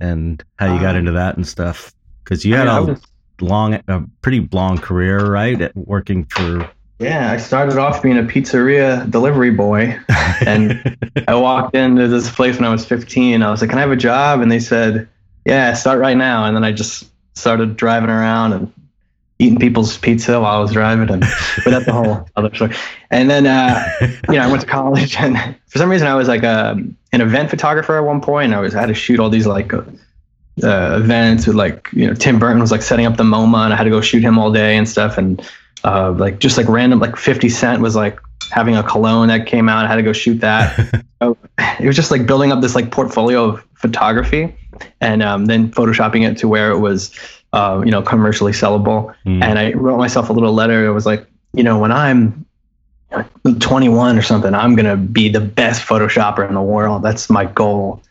and 0.00 0.42
how 0.56 0.72
you 0.72 0.80
got 0.80 0.90
Um, 0.94 1.00
into 1.00 1.12
that 1.12 1.36
and 1.36 1.46
stuff 1.46 1.92
cuz 2.24 2.44
you 2.44 2.54
I 2.54 2.58
had 2.58 2.66
mean, 2.66 2.74
I 2.74 2.78
a 2.78 2.84
was- 2.84 3.02
long 3.40 3.74
a 3.88 4.02
pretty 4.20 4.48
long 4.52 4.78
career, 4.78 5.18
right? 5.26 5.60
At 5.60 5.74
working 5.76 6.24
for 6.26 6.68
Yeah, 7.00 7.32
I 7.32 7.36
started 7.38 7.78
off 7.78 8.00
being 8.02 8.16
a 8.18 8.22
pizzeria 8.22 9.10
delivery 9.10 9.50
boy. 9.50 9.98
And 10.46 10.96
I 11.28 11.34
walked 11.34 11.74
into 11.76 12.06
this 12.08 12.30
place 12.30 12.56
when 12.56 12.64
I 12.64 12.70
was 12.70 12.84
15. 12.84 13.42
I 13.42 13.50
was 13.50 13.60
like, 13.60 13.70
"Can 13.70 13.78
I 13.78 13.82
have 13.82 13.92
a 13.92 13.96
job?" 13.96 14.40
And 14.40 14.50
they 14.50 14.58
said, 14.60 15.08
"Yeah, 15.44 15.72
start 15.74 15.98
right 16.00 16.16
now." 16.16 16.44
And 16.44 16.54
then 16.56 16.64
I 16.64 16.72
just 16.72 17.06
started 17.34 17.76
driving 17.76 18.10
around 18.10 18.52
and 18.52 18.72
eating 19.42 19.58
people's 19.58 19.98
pizza 19.98 20.40
while 20.40 20.56
I 20.56 20.60
was 20.60 20.72
driving. 20.72 21.10
And 21.10 21.24
but 21.64 21.70
that's 21.70 21.88
a 21.88 21.92
whole 21.92 22.28
other 22.36 22.54
story. 22.54 22.74
And 23.10 23.28
then 23.28 23.46
uh, 23.46 23.84
you 24.28 24.34
know, 24.34 24.42
I 24.42 24.46
went 24.46 24.62
to 24.62 24.66
college, 24.66 25.16
and 25.16 25.36
for 25.66 25.78
some 25.78 25.90
reason, 25.90 26.06
I 26.06 26.14
was 26.14 26.28
like 26.28 26.42
a, 26.42 26.76
an 27.12 27.20
event 27.20 27.50
photographer 27.50 27.96
at 27.96 28.04
one 28.04 28.20
point. 28.20 28.54
I 28.54 28.60
was 28.60 28.74
I 28.74 28.80
had 28.80 28.86
to 28.86 28.94
shoot 28.94 29.20
all 29.20 29.30
these 29.30 29.46
like. 29.46 29.72
Uh, 29.72 29.82
uh, 30.62 30.98
events 31.00 31.46
with 31.46 31.56
like 31.56 31.88
you 31.94 32.06
know 32.06 32.12
Tim 32.12 32.38
Burton 32.38 32.60
was 32.60 32.70
like 32.70 32.82
setting 32.82 33.06
up 33.06 33.16
the 33.16 33.24
MoMA 33.24 33.64
and 33.64 33.72
I 33.72 33.76
had 33.76 33.84
to 33.84 33.90
go 33.90 34.02
shoot 34.02 34.22
him 34.22 34.38
all 34.38 34.52
day 34.52 34.76
and 34.76 34.86
stuff 34.86 35.16
and 35.16 35.40
uh, 35.82 36.12
like 36.12 36.40
just 36.40 36.58
like 36.58 36.68
random 36.68 36.98
like 36.98 37.16
50 37.16 37.48
Cent 37.48 37.80
was 37.80 37.96
like 37.96 38.20
having 38.50 38.76
a 38.76 38.82
cologne 38.82 39.28
that 39.28 39.46
came 39.46 39.70
out 39.70 39.86
I 39.86 39.88
had 39.88 39.96
to 39.96 40.02
go 40.02 40.12
shoot 40.12 40.40
that 40.40 40.76
so 41.22 41.38
it 41.80 41.86
was 41.86 41.96
just 41.96 42.10
like 42.10 42.26
building 42.26 42.52
up 42.52 42.60
this 42.60 42.74
like 42.74 42.90
portfolio 42.90 43.44
of 43.44 43.64
photography 43.76 44.54
and 45.00 45.22
um, 45.22 45.46
then 45.46 45.70
photoshopping 45.70 46.30
it 46.30 46.36
to 46.38 46.48
where 46.48 46.70
it 46.70 46.78
was 46.78 47.16
uh, 47.52 47.82
you 47.84 47.90
know 47.90 48.02
commercially 48.02 48.52
sellable 48.52 49.14
Mm. 49.26 49.42
and 49.42 49.58
I 49.58 49.72
wrote 49.72 49.98
myself 49.98 50.30
a 50.30 50.32
little 50.32 50.52
letter. 50.52 50.86
It 50.86 50.92
was 50.92 51.06
like, 51.06 51.26
you 51.52 51.62
know, 51.62 51.78
when 51.78 51.92
I'm 51.92 52.44
21 53.60 54.18
or 54.18 54.22
something, 54.22 54.54
I'm 54.54 54.74
gonna 54.74 54.96
be 54.96 55.28
the 55.28 55.40
best 55.40 55.86
photoshopper 55.86 56.46
in 56.48 56.54
the 56.54 56.62
world. 56.62 57.02
That's 57.02 57.28
my 57.28 57.44
goal. 57.44 58.02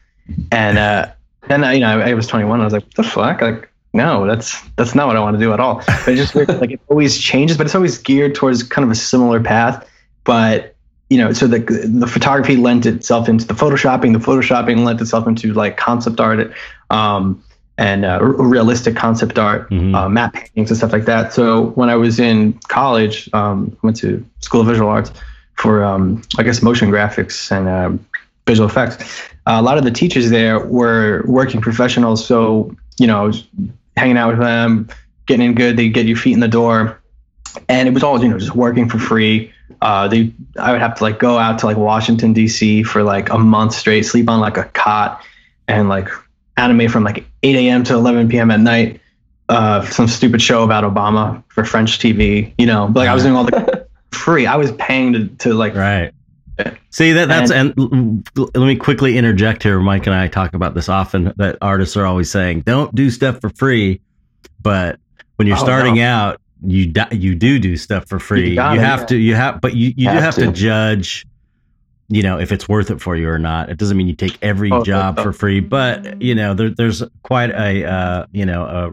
And 0.52 0.78
uh, 0.78 1.08
then 1.48 1.64
I, 1.64 1.74
you 1.74 1.80
know, 1.80 2.00
I 2.00 2.14
was 2.14 2.28
21. 2.28 2.62
I 2.62 2.64
was 2.64 2.74
like, 2.74 2.84
what 2.84 2.96
the 2.96 3.04
fuck? 3.04 3.42
Like, 3.42 3.70
no, 3.94 4.26
that's 4.26 4.62
that's 4.78 4.96
not 4.96 5.08
what 5.08 5.18
I 5.18 5.20
want 5.20 5.36
to 5.36 5.40
do 5.44 5.54
at 5.54 5.60
all. 5.60 5.82
But 5.86 6.10
it 6.10 6.16
just 6.16 6.36
like 6.62 6.72
it 6.72 6.80
always 6.88 7.18
changes, 7.18 7.58
but 7.58 7.66
it's 7.66 7.76
always 7.76 7.98
geared 7.98 8.36
towards 8.36 8.64
kind 8.64 8.86
of 8.86 8.92
a 8.92 8.96
similar 8.96 9.42
path. 9.42 9.88
But 10.24 10.76
you 11.10 11.18
know, 11.18 11.34
so 11.34 11.48
the 11.48 11.60
the 11.60 12.08
photography 12.08 12.56
lent 12.56 12.86
itself 12.86 13.28
into 13.28 13.46
the 13.46 13.54
photoshopping. 13.54 14.14
The 14.14 14.20
photoshopping 14.20 14.86
lent 14.86 15.02
itself 15.02 15.28
into 15.28 15.52
like 15.54 15.76
concept 15.78 16.20
art. 16.20 16.54
Um, 16.90 17.44
and 17.78 18.06
uh, 18.06 18.20
realistic 18.22 18.96
concept 18.96 19.40
art 19.40 19.70
Mhm. 19.70 19.96
uh, 19.96 20.08
matte 20.10 20.34
paintings 20.34 20.70
and 20.70 20.78
stuff 20.78 20.92
like 20.94 21.06
that. 21.06 21.34
So 21.34 21.68
when 21.76 21.90
I 21.90 21.96
was 21.96 22.20
in 22.20 22.54
college, 22.68 23.30
um, 23.34 23.76
went 23.82 23.98
to 23.98 24.24
School 24.42 24.62
of 24.62 24.68
Visual 24.68 24.90
Arts 24.90 25.12
for, 25.56 25.84
um, 25.84 26.22
I 26.38 26.44
guess, 26.44 26.62
motion 26.62 26.90
graphics 26.92 27.52
and 27.52 27.68
um 27.68 28.00
visual 28.48 28.68
effects. 28.68 28.98
Uh, 29.48 29.58
a 29.60 29.62
lot 29.62 29.78
of 29.78 29.84
the 29.84 29.92
teachers 29.92 30.30
there 30.30 30.60
were 30.60 31.24
working 31.28 31.62
professionals, 31.62 32.26
so 32.26 32.76
you 33.00 33.08
know, 33.08 33.20
I 33.22 33.26
was 33.26 33.44
hanging 33.98 34.18
out 34.18 34.30
with 34.32 34.40
them, 34.40 34.88
getting 35.26 35.46
in 35.48 35.56
good. 35.56 35.78
They 35.78 35.90
get 35.90 36.06
your 36.06 36.18
feet 36.18 36.34
in 36.34 36.40
the 36.40 36.48
door, 36.48 37.00
and 37.70 37.88
it 37.88 37.94
was 37.94 38.04
all 38.04 38.22
you 38.22 38.30
know, 38.30 38.38
just 38.38 38.56
working 38.56 38.90
for 38.90 39.00
free. 39.00 39.52
Uh, 39.82 40.08
they, 40.08 40.32
I 40.60 40.72
would 40.72 40.82
have 40.82 40.96
to 40.98 41.04
like 41.04 41.18
go 41.20 41.38
out 41.40 41.60
to 41.60 41.66
like 41.66 41.78
Washington 41.78 42.34
D.C. 42.34 42.84
for 42.84 43.02
like 43.04 43.30
a 43.32 43.40
month 43.40 43.74
straight, 43.74 44.04
sleep 44.06 44.30
on 44.30 44.40
like 44.40 44.58
a 44.58 44.66
cot, 44.66 45.22
and 45.68 45.90
like 45.90 46.10
animate 46.58 46.92
from 46.92 47.04
like 47.04 47.26
8 47.44 47.56
a.m. 47.56 47.84
to 47.86 47.94
11 47.94 48.30
p.m. 48.30 48.52
at 48.52 48.60
night. 48.60 49.00
Uh, 49.50 49.84
some 49.86 50.08
stupid 50.08 50.42
show 50.42 50.64
about 50.64 50.84
Obama 50.86 51.44
for 51.50 51.66
French 51.66 52.00
TV. 52.00 52.54
You 52.58 52.66
know, 52.66 52.88
but, 52.88 53.02
like 53.02 53.10
I 53.10 53.14
was 53.14 53.24
doing 53.24 53.36
all 53.36 53.44
the 53.44 53.88
free. 54.12 54.46
I 54.46 54.56
was 54.56 54.72
paying 54.74 55.14
to, 55.14 55.28
to 55.28 55.54
like 55.54 55.76
Right. 55.76 56.12
See 56.92 57.12
that 57.14 57.28
that's 57.28 57.50
and, 57.50 57.74
l- 58.38 58.50
let 58.54 58.68
me 58.68 58.76
quickly 58.76 59.18
interject 59.18 59.64
here. 59.64 59.80
Mike 59.80 60.06
and 60.06 60.16
I 60.16 60.28
talk 60.28 60.54
about 60.54 60.76
this 60.76 60.90
often. 60.90 61.34
That 61.38 61.58
artists 61.62 61.98
are 61.98 62.06
always 62.06 62.30
saying, 62.30 62.62
"Don't 62.62 62.94
do 62.94 63.10
stuff 63.10 63.42
for 63.42 63.50
free," 63.50 64.00
but 64.62 65.00
when 65.38 65.48
you're 65.48 65.58
Oh, 65.58 65.64
starting 65.64 65.96
no. 65.96 66.04
out, 66.04 66.42
you 66.64 66.86
do, 66.86 67.02
you 67.12 67.34
do 67.34 67.58
do 67.58 67.76
stuff 67.78 68.08
for 68.08 68.20
free. 68.20 68.50
You, 68.50 68.56
gotta, 68.56 68.80
have 68.80 69.00
yeah. 69.00 69.06
to. 69.08 69.18
You 69.18 69.36
have, 69.36 69.60
but 69.62 69.76
you 69.76 69.88
you 69.98 70.08
do 70.08 70.14
Have 70.14 70.22
have 70.24 70.36
to. 70.36 70.46
to. 70.48 70.52
judge. 70.52 71.26
You 72.14 72.22
know 72.24 72.38
if 72.40 72.52
it's 72.52 72.68
worth 72.68 72.92
it 72.92 73.00
for 73.02 73.16
you 73.16 73.30
or 73.30 73.40
not. 73.40 73.70
It 73.70 73.78
doesn't 73.78 73.96
mean 73.96 74.08
you 74.08 74.16
take 74.16 74.38
every 74.42 74.70
Oh, 74.72 74.84
job 74.84 75.16
no. 75.18 75.24
for 75.24 75.32
free, 75.34 75.62
but 75.62 76.22
you 76.22 76.36
know 76.36 76.54
there, 76.54 76.70
there's 76.70 77.02
quite 77.24 77.52
a 77.52 77.86
uh, 77.86 78.26
you 78.32 78.46
know 78.46 78.64
a 78.66 78.92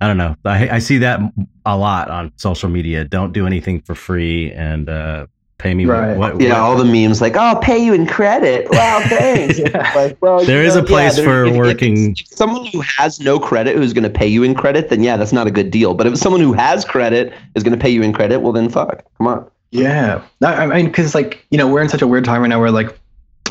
I 0.00 0.06
don't 0.06 0.18
know. 0.18 0.36
I, 0.44 0.68
I 0.68 0.78
see 0.78 0.98
that 0.98 1.20
a 1.64 1.76
lot 1.76 2.08
on 2.10 2.30
social 2.36 2.68
media. 2.68 3.02
Don't 3.04 3.32
do 3.32 3.46
anything 3.46 3.80
for 3.80 3.94
free 3.94 4.52
and 4.52 4.88
uh, 4.90 5.26
pay 5.58 5.72
me 5.72 5.86
Right. 5.86 6.16
what, 6.18 6.34
what, 6.34 6.42
Yeah, 6.42 6.60
all 6.60 6.76
the 6.76 6.84
memes 6.84 7.22
like, 7.22 7.34
"Oh, 7.34 7.40
I'll 7.40 7.58
pay 7.60 7.78
you 7.82 7.94
in 7.94 8.06
credit." 8.06 8.70
Wow, 8.70 9.00
thanks. 9.08 9.58
Yeah. 9.58 9.90
Like, 9.96 10.18
well, 10.20 10.44
There 10.44 10.60
you 10.62 10.68
is 10.68 10.74
know, 10.76 10.82
a 10.82 10.84
place 10.84 11.16
there- 11.16 11.24
for 11.24 11.44
if- 11.46 11.52
if 11.52 11.56
working- 11.58 12.10
it's- 12.12 12.30
if 12.30 12.36
someone 12.36 12.66
who 12.66 12.82
has 12.82 13.18
no 13.20 13.40
credit 13.40 13.74
who's 13.74 13.94
going 13.94 14.04
to 14.04 14.10
pay 14.10 14.26
you 14.28 14.42
in 14.42 14.54
credit, 14.54 14.90
then 14.90 15.02
yeah, 15.02 15.16
that's 15.16 15.32
not 15.32 15.46
a 15.46 15.50
good 15.50 15.70
deal. 15.70 15.94
But 15.94 16.06
if 16.06 16.18
someone 16.18 16.42
who 16.42 16.52
has 16.52 16.84
credit 16.84 17.32
is 17.54 17.62
going 17.62 17.76
to 17.76 17.82
pay 17.82 17.90
you 17.90 18.02
in 18.02 18.12
credit, 18.12 18.40
well, 18.42 18.52
then 18.52 18.68
fuck, 18.68 19.02
come 19.18 19.26
on. 19.28 19.50
Yeah, 19.76 20.22
I 20.42 20.66
mean, 20.66 20.86
because 20.86 21.14
like 21.14 21.44
you 21.50 21.58
know, 21.58 21.68
we're 21.68 21.82
in 21.82 21.88
such 21.88 22.02
a 22.02 22.06
weird 22.06 22.24
time 22.24 22.40
right 22.40 22.48
now 22.48 22.60
where 22.60 22.70
like 22.70 22.98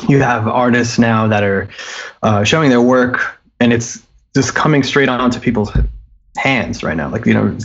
you 0.08 0.20
have 0.20 0.48
artists 0.48 0.98
now 0.98 1.26
that 1.28 1.42
are 1.42 1.68
uh, 2.22 2.42
showing 2.42 2.70
their 2.70 2.80
work, 2.80 3.40
and 3.60 3.72
it's 3.72 4.04
just 4.34 4.54
coming 4.54 4.82
straight 4.82 5.08
onto 5.08 5.38
people's 5.38 5.70
hands 6.36 6.82
right 6.82 6.96
now. 6.96 7.08
Like 7.08 7.26
you 7.26 7.34
know, 7.34 7.56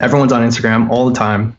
everyone's 0.00 0.32
on 0.32 0.42
Instagram 0.42 0.90
all 0.90 1.08
the 1.08 1.14
time, 1.14 1.56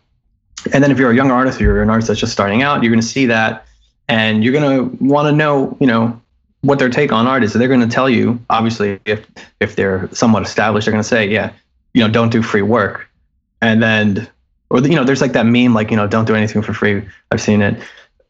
and 0.74 0.84
then 0.84 0.92
if 0.92 1.00
you're 1.00 1.12
a 1.12 1.16
young 1.16 1.32
artist, 1.32 1.60
or 1.62 1.64
you're 1.64 1.82
an 1.82 1.90
artist 1.90 2.10
that's 2.10 2.20
just 2.20 2.34
starting 2.34 2.62
out, 2.62 2.84
you're 2.84 2.92
going 2.92 3.02
to 3.02 3.08
see 3.08 3.26
that, 3.28 3.66
and 4.10 4.44
you're 4.44 4.54
going 4.54 4.90
to 4.90 5.04
want 5.04 5.28
to 5.28 5.32
know, 5.32 5.78
you 5.80 5.88
know, 5.88 6.20
what 6.62 6.80
their 6.80 6.90
take 6.90 7.14
on 7.14 7.28
art 7.28 7.44
is. 7.44 7.54
So 7.54 7.60
they're 7.60 7.70
going 7.70 7.80
to 7.80 7.88
tell 7.88 8.10
you, 8.10 8.40
obviously, 8.50 9.00
if 9.06 9.26
if 9.62 9.78
they're 9.78 10.10
somewhat 10.14 10.44
established, 10.44 10.86
they're 10.86 10.92
going 10.92 11.04
to 11.04 11.08
say, 11.08 11.30
yeah, 11.30 11.54
you 11.94 12.06
know, 12.06 12.12
don't 12.12 12.30
do 12.30 12.42
free 12.42 12.62
work, 12.62 13.08
and 13.62 13.82
then 13.82 14.28
or 14.72 14.80
you 14.80 14.96
know, 14.96 15.04
there's 15.04 15.22
like 15.22 15.34
that 15.34 15.46
meme, 15.46 15.74
like 15.74 15.92
you 15.92 15.98
know, 15.98 16.08
don't 16.08 16.26
do 16.26 16.36
anything 16.36 16.62
for 16.62 16.74
free. 16.74 17.04
I've 17.32 17.42
seen 17.42 17.62
it, 17.62 17.82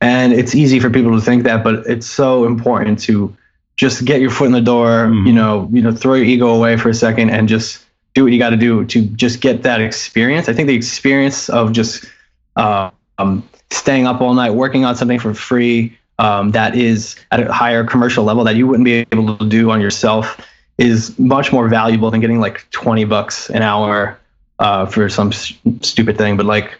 and 0.01 0.33
it's 0.33 0.55
easy 0.55 0.79
for 0.79 0.89
people 0.89 1.13
to 1.13 1.21
think 1.21 1.43
that, 1.43 1.63
but 1.63 1.85
it's 1.87 2.07
so 2.07 2.45
important 2.45 2.99
to 3.01 3.35
just 3.77 4.05
get 4.05 4.21
your 4.21 4.29
foot 4.29 4.45
in 4.45 4.51
the 4.51 4.61
door. 4.61 5.07
Mhm. 5.07 5.27
You 5.27 5.33
know, 5.33 5.69
you 5.71 5.81
know, 5.81 5.91
throw 5.91 6.15
your 6.15 6.25
ego 6.25 6.47
away 6.47 6.77
for 6.77 6.89
a 6.89 6.93
second 6.93 7.29
and 7.29 7.47
just 7.47 7.83
do 8.13 8.23
what 8.23 8.33
you 8.33 8.39
got 8.39 8.49
to 8.49 8.57
do 8.57 8.85
to 8.85 9.01
just 9.01 9.39
get 9.39 9.63
that 9.63 9.79
experience. 9.79 10.49
I 10.49 10.53
think 10.53 10.67
the 10.67 10.75
experience 10.75 11.49
of 11.49 11.71
just 11.71 12.05
uh, 12.57 12.89
um, 13.17 13.43
staying 13.69 14.05
up 14.05 14.21
all 14.21 14.33
night 14.33 14.51
working 14.51 14.83
on 14.83 14.95
something 14.95 15.19
for 15.19 15.33
free 15.33 15.97
um, 16.19 16.51
that 16.51 16.75
is 16.75 17.15
at 17.31 17.39
a 17.39 17.51
higher 17.51 17.83
commercial 17.83 18.23
level 18.23 18.43
that 18.43 18.55
you 18.55 18.67
wouldn't 18.67 18.85
be 18.85 19.05
able 19.11 19.37
to 19.37 19.47
do 19.47 19.71
on 19.71 19.81
yourself 19.81 20.37
is 20.77 21.17
much 21.17 21.51
more 21.51 21.67
valuable 21.67 22.11
than 22.11 22.19
getting 22.19 22.39
like 22.39 22.69
20 22.71 23.05
bucks 23.05 23.49
an 23.49 23.61
hour 23.61 24.19
uh, 24.61 24.85
for 24.85 25.09
some 25.09 25.33
stupid 25.33 26.17
thing. 26.17 26.37
But 26.37 26.45
like, 26.45 26.79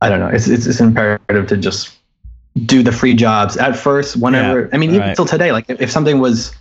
I 0.00 0.08
don't 0.08 0.18
know. 0.18 0.28
It's, 0.28 0.48
it's 0.48 0.66
it's 0.66 0.80
imperative 0.80 1.46
to 1.48 1.56
just 1.56 1.94
do 2.66 2.82
the 2.82 2.90
free 2.90 3.14
jobs 3.14 3.56
at 3.56 3.76
first. 3.76 4.16
Whenever 4.16 4.68
I 4.72 4.78
mean, 4.78 4.90
even 4.90 5.00
right. 5.00 5.14
till 5.16 5.26
today, 5.26 5.52
like 5.52 5.68
if, 5.68 5.80
if 5.80 5.90
something 5.90 6.18
was 6.18 6.52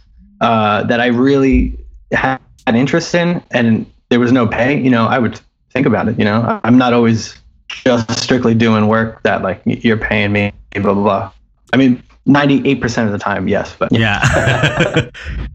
uh, 0.41 0.84
that 0.84 1.00
I 1.00 1.08
really 1.08 1.78
had 2.12 2.39
an 2.67 2.76
interest 2.76 3.15
in 3.15 3.41
and 3.52 3.89
there 4.10 4.19
was 4.19 4.32
no 4.32 4.45
pay, 4.45 4.80
you 4.80 4.89
know, 4.89 5.08
I 5.08 5.17
would 5.17 5.39
think 5.72 5.88
about 5.88 6.10
it. 6.10 6.19
You 6.19 6.26
know, 6.26 6.60
I'm 6.63 6.78
not 6.78 6.93
always 6.93 7.36
just 7.69 8.19
strictly 8.19 8.54
doing 8.54 8.88
work 8.88 9.24
that 9.24 9.41
like 9.41 9.62
you're 9.65 9.98
paying 9.98 10.32
me, 10.32 10.52
blah 10.74 10.93
blah 10.93 10.93
blah. 10.93 11.32
I 11.72 11.78
mean, 11.78 12.04
98% 12.28 13.06
of 13.06 13.12
the 13.12 13.18
time, 13.18 13.48
yes, 13.48 13.76
but 13.80 13.92
Yeah, 13.92 14.22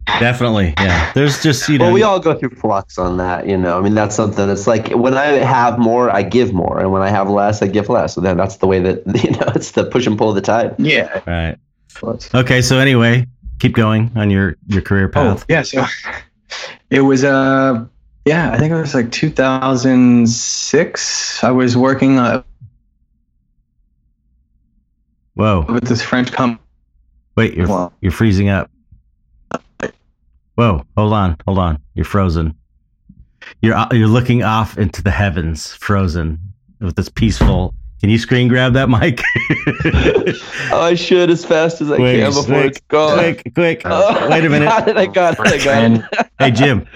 definitely. 0.19 0.73
Yeah, 0.77 1.11
there's 1.13 1.41
just 1.41 1.69
you 1.69 1.77
know. 1.77 1.85
Well, 1.85 1.93
we 1.93 2.03
all 2.03 2.19
go 2.19 2.37
through 2.37 2.49
flux 2.51 2.97
on 2.97 3.17
that, 3.17 3.47
you 3.47 3.55
know. 3.57 3.77
I 3.77 3.81
mean, 3.81 3.93
that's 3.93 4.15
something. 4.15 4.49
It's 4.49 4.67
like 4.67 4.89
when 4.89 5.13
I 5.15 5.25
have 5.43 5.77
more, 5.79 6.09
I 6.09 6.23
give 6.23 6.53
more, 6.53 6.79
and 6.79 6.91
when 6.91 7.01
I 7.01 7.09
have 7.09 7.29
less, 7.29 7.61
I 7.61 7.67
give 7.67 7.87
less. 7.87 8.15
So 8.15 8.21
then 8.21 8.35
that's 8.37 8.57
the 8.57 8.67
way 8.67 8.79
that 8.79 9.03
you 9.23 9.31
know 9.31 9.51
it's 9.55 9.71
the 9.71 9.85
push 9.85 10.05
and 10.07 10.17
pull 10.17 10.29
of 10.29 10.35
the 10.35 10.41
tide. 10.41 10.75
yeah. 10.79 11.21
right. 11.27 11.57
Let's- 12.01 12.33
Okay, 12.35 12.61
so 12.61 12.77
anyway, 12.79 13.25
keep 13.59 13.73
going 13.73 14.11
on 14.15 14.29
your 14.29 14.57
your 14.67 14.81
career 14.81 15.07
path. 15.07 15.25
Oh, 15.25 15.35
path. 15.35 15.45
yeah. 15.47 15.61
So 15.61 15.85
it 16.89 17.01
was, 17.01 17.23
uh, 17.23 17.85
yeah, 18.25 18.51
I 18.51 18.57
think 18.57 18.71
it 18.71 18.75
was 18.75 18.93
like 18.93 19.11
2006. 19.11 21.43
I 21.43 21.51
was 21.51 21.77
working 21.77 22.19
uh, 22.19 22.43
Whoa, 25.35 25.65
with 25.69 25.83
this 25.87 26.01
French 26.01 26.31
company. 26.31 26.59
wait, 27.37 27.53
you're 27.55 27.67
Wow. 27.67 27.91
you're 28.01 28.11
freezing 28.11 28.49
up. 28.49 28.69
Whoa, 30.55 30.85
hold 30.95 31.11
on, 31.13 31.35
hold 31.45 31.59
on. 31.59 31.79
You're 31.95 32.05
frozen. 32.05 32.55
You're 33.61 33.75
uh, 33.75 33.87
you're 33.91 34.07
looking 34.07 34.41
off 34.43 34.77
into 34.77 35.03
the 35.03 35.11
heavens, 35.11 35.73
frozen 35.73 36.39
with 36.79 36.95
this 36.95 37.09
peaceful. 37.09 37.73
Can 37.99 38.09
you 38.09 38.17
screen 38.17 38.47
grab 38.47 38.73
that 38.73 38.87
mic? 38.89 39.21
Oh, 40.71 40.81
I 40.81 40.95
should 40.95 41.29
as 41.29 41.43
fast 41.43 41.81
as 41.81 41.91
I 41.91 41.95
Quick, 41.97 42.19
can 42.21 42.29
before 42.29 42.43
quick, 42.45 42.65
it's 42.67 42.79
gone. 42.87 43.17
quick, 43.17 43.53
quick! 43.53 43.81
Oh, 43.85 44.29
Wait 44.29 44.45
a 44.45 44.49
minute. 44.49 44.67
I 44.71 44.79
got 44.79 44.87
it. 44.89 44.97
I 44.97 45.05
got 45.07 45.33
it. 45.33 45.39
I 45.39 45.57
got 45.57 45.91
it. 46.21 46.31
Hey, 46.39 46.51
Jim, 46.51 46.87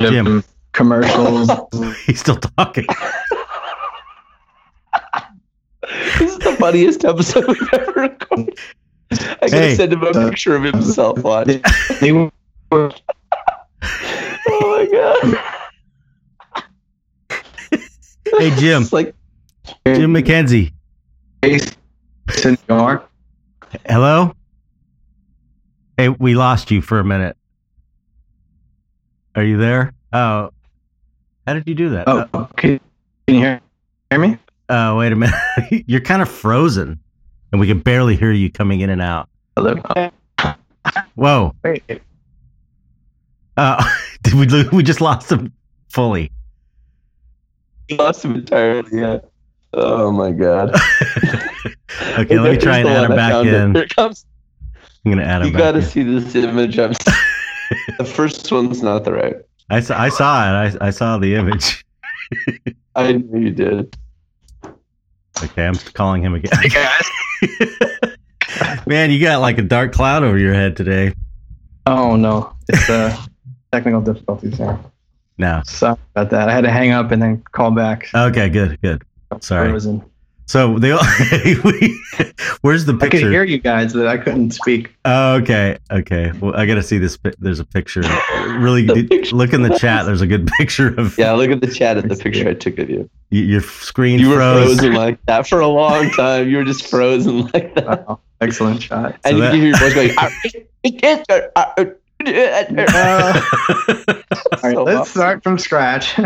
Jim. 0.00 0.44
commercials. 0.72 1.50
he's 2.06 2.20
still 2.20 2.36
talking. 2.36 2.86
This 6.18 6.32
is 6.32 6.38
the 6.38 6.56
funniest 6.58 7.04
episode 7.04 7.46
we've 7.46 7.72
ever 7.72 7.92
recorded. 7.92 8.58
I 9.12 9.16
gotta 9.40 9.48
Hey. 9.56 9.74
send 9.74 9.92
him 9.92 10.02
a 10.02 10.12
picture 10.12 10.54
of 10.56 10.62
himself. 10.62 11.18
Uh, 11.18 11.22
watch. 11.22 11.48
they 12.00 12.12
were 12.12 12.30
Oh 12.72 12.92
my 14.50 14.88
god. 14.92 15.38
Hey, 18.38 18.50
Jim, 18.56 18.82
It's 18.82 18.92
like 18.92 19.14
Jim 19.86 20.14
McKenzie. 20.14 20.72
based 21.40 21.76
in 22.44 22.56
New 22.68 22.76
York. 22.76 23.08
Hello. 23.88 24.34
Hey, 25.96 26.08
we 26.10 26.34
lost 26.34 26.70
you 26.70 26.80
for 26.80 26.98
a 27.00 27.04
minute. 27.04 27.36
Are 29.34 29.42
you 29.44 29.56
there? 29.58 29.92
Oh, 30.12 30.50
how 31.46 31.54
did 31.54 31.66
you 31.66 31.74
do 31.74 31.90
that? 31.90 32.08
Oh, 32.08 32.26
can 32.56 32.78
can 33.26 33.34
you 33.36 33.40
hear, 33.40 33.60
hear 34.10 34.20
me? 34.20 34.38
Oh, 34.72 34.98
wait 34.98 35.12
a 35.12 35.16
minute. 35.16 35.34
You're 35.86 36.00
kind 36.00 36.22
of 36.22 36.30
frozen, 36.30 36.98
and 37.50 37.60
we 37.60 37.66
can 37.66 37.80
barely 37.80 38.14
hear 38.14 38.30
you 38.30 38.50
coming 38.50 38.80
in 38.80 38.88
and 38.88 39.02
out. 39.02 39.28
Hello. 39.56 39.74
Whoa. 41.16 41.54
Wait. 41.64 41.82
Uh, 43.56 43.84
did 44.22 44.34
we 44.34 44.68
we 44.76 44.82
just 44.84 45.00
lost 45.00 45.30
him 45.30 45.52
fully? 45.88 46.30
we 47.90 47.96
lost 47.96 48.24
him 48.24 48.36
entirely. 48.36 48.88
Yeah. 48.92 49.18
Oh 49.74 50.12
my 50.12 50.30
god. 50.30 50.70
okay, 52.18 52.38
let 52.38 52.52
me 52.52 52.56
try 52.56 52.78
and 52.78 52.88
add 52.88 53.10
him 53.10 53.16
back 53.16 53.44
in. 53.44 53.74
Here 53.74 53.82
it 53.82 53.96
comes. 53.96 54.24
I'm 55.04 55.12
gonna 55.12 55.24
add 55.24 55.42
him 55.42 55.48
You 55.48 55.58
gotta 55.58 55.78
in. 55.78 55.84
see 55.84 56.02
this 56.04 56.34
image. 56.36 56.78
I'm 56.78 56.92
the 57.98 58.04
first 58.04 58.50
one's 58.52 58.82
not 58.82 59.04
the 59.04 59.14
right. 59.14 59.36
I 59.68 59.80
saw, 59.80 60.00
I 60.00 60.08
saw 60.10 60.64
it. 60.64 60.76
I, 60.80 60.86
I 60.86 60.90
saw 60.90 61.18
the 61.18 61.34
image. 61.34 61.84
I 62.94 63.12
knew 63.12 63.40
you 63.40 63.50
did. 63.50 63.96
Okay, 65.42 65.66
I'm 65.66 65.74
calling 65.94 66.22
him 66.22 66.34
again. 66.34 66.52
Hey 66.60 66.68
guys. 66.68 68.16
Man, 68.86 69.10
you 69.10 69.20
got 69.20 69.40
like 69.40 69.58
a 69.58 69.62
dark 69.62 69.92
cloud 69.92 70.22
over 70.22 70.36
your 70.36 70.52
head 70.52 70.76
today. 70.76 71.14
Oh 71.86 72.16
no, 72.16 72.54
it's 72.68 72.90
uh, 72.90 73.16
technical 73.72 74.00
difficulties 74.00 74.58
here. 74.58 74.78
No. 75.38 75.62
Sorry 75.64 75.96
about 76.14 76.30
that. 76.30 76.48
I 76.48 76.52
had 76.52 76.64
to 76.64 76.70
hang 76.70 76.90
up 76.90 77.10
and 77.10 77.22
then 77.22 77.42
call 77.52 77.70
back. 77.70 78.10
Okay, 78.14 78.50
good, 78.50 78.78
good. 78.82 79.02
Sorry. 79.40 79.70
Frozen. 79.70 80.04
So 80.50 80.80
they 80.80 80.92
we, 81.64 82.02
where's 82.62 82.84
the 82.84 82.92
picture? 82.94 83.18
I 83.18 83.20
could 83.20 83.30
hear 83.30 83.44
you 83.44 83.58
guys, 83.58 83.92
but 83.92 84.08
I 84.08 84.16
couldn't 84.18 84.50
speak. 84.50 84.92
Oh, 85.04 85.34
okay, 85.34 85.78
okay. 85.92 86.32
Well, 86.40 86.56
I 86.56 86.66
got 86.66 86.74
to 86.74 86.82
see 86.82 86.98
this. 86.98 87.16
There's 87.38 87.60
a 87.60 87.64
picture. 87.64 88.00
Really, 88.58 88.84
The 88.84 89.06
picture. 89.06 89.36
look 89.36 89.52
in 89.52 89.62
the 89.62 89.78
chat. 89.78 90.06
There's 90.06 90.22
a 90.22 90.26
good 90.26 90.48
picture 90.58 90.88
of 90.98 91.16
Yeah, 91.16 91.30
look 91.34 91.52
at 91.52 91.60
the 91.60 91.68
chat 91.68 91.98
at 91.98 92.08
the 92.08 92.16
picture 92.16 92.48
I 92.48 92.54
took 92.54 92.80
of 92.80 92.90
you. 92.90 93.08
your 93.30 93.60
screen 93.60 94.18
You 94.18 94.30
were 94.30 94.36
froze. 94.38 94.64
frozen 94.80 94.94
like 94.94 95.22
that 95.26 95.46
for 95.46 95.60
a 95.60 95.68
long 95.68 96.10
time. 96.10 96.48
You 96.48 96.56
were 96.56 96.64
just 96.64 96.84
frozen 96.88 97.42
like 97.54 97.72
that. 97.76 98.04
Oh, 98.08 98.18
excellent 98.40 98.82
shot. 98.82 99.20
And 99.24 99.30
So 99.30 99.30
you 99.36 99.40
that- 99.42 99.50
can 99.52 99.60
hear 99.60 99.68
your 99.68 99.78
voice 99.78 99.94
going. 99.94 100.10
"Ah, 100.18 100.30
can't 100.98 101.22
start, 101.24 101.52
all 101.54 101.74
right, 104.64 104.74
So 104.74 104.82
let's 104.82 105.10
start 105.10 105.44
from 105.44 105.58
scratch. 105.58 106.18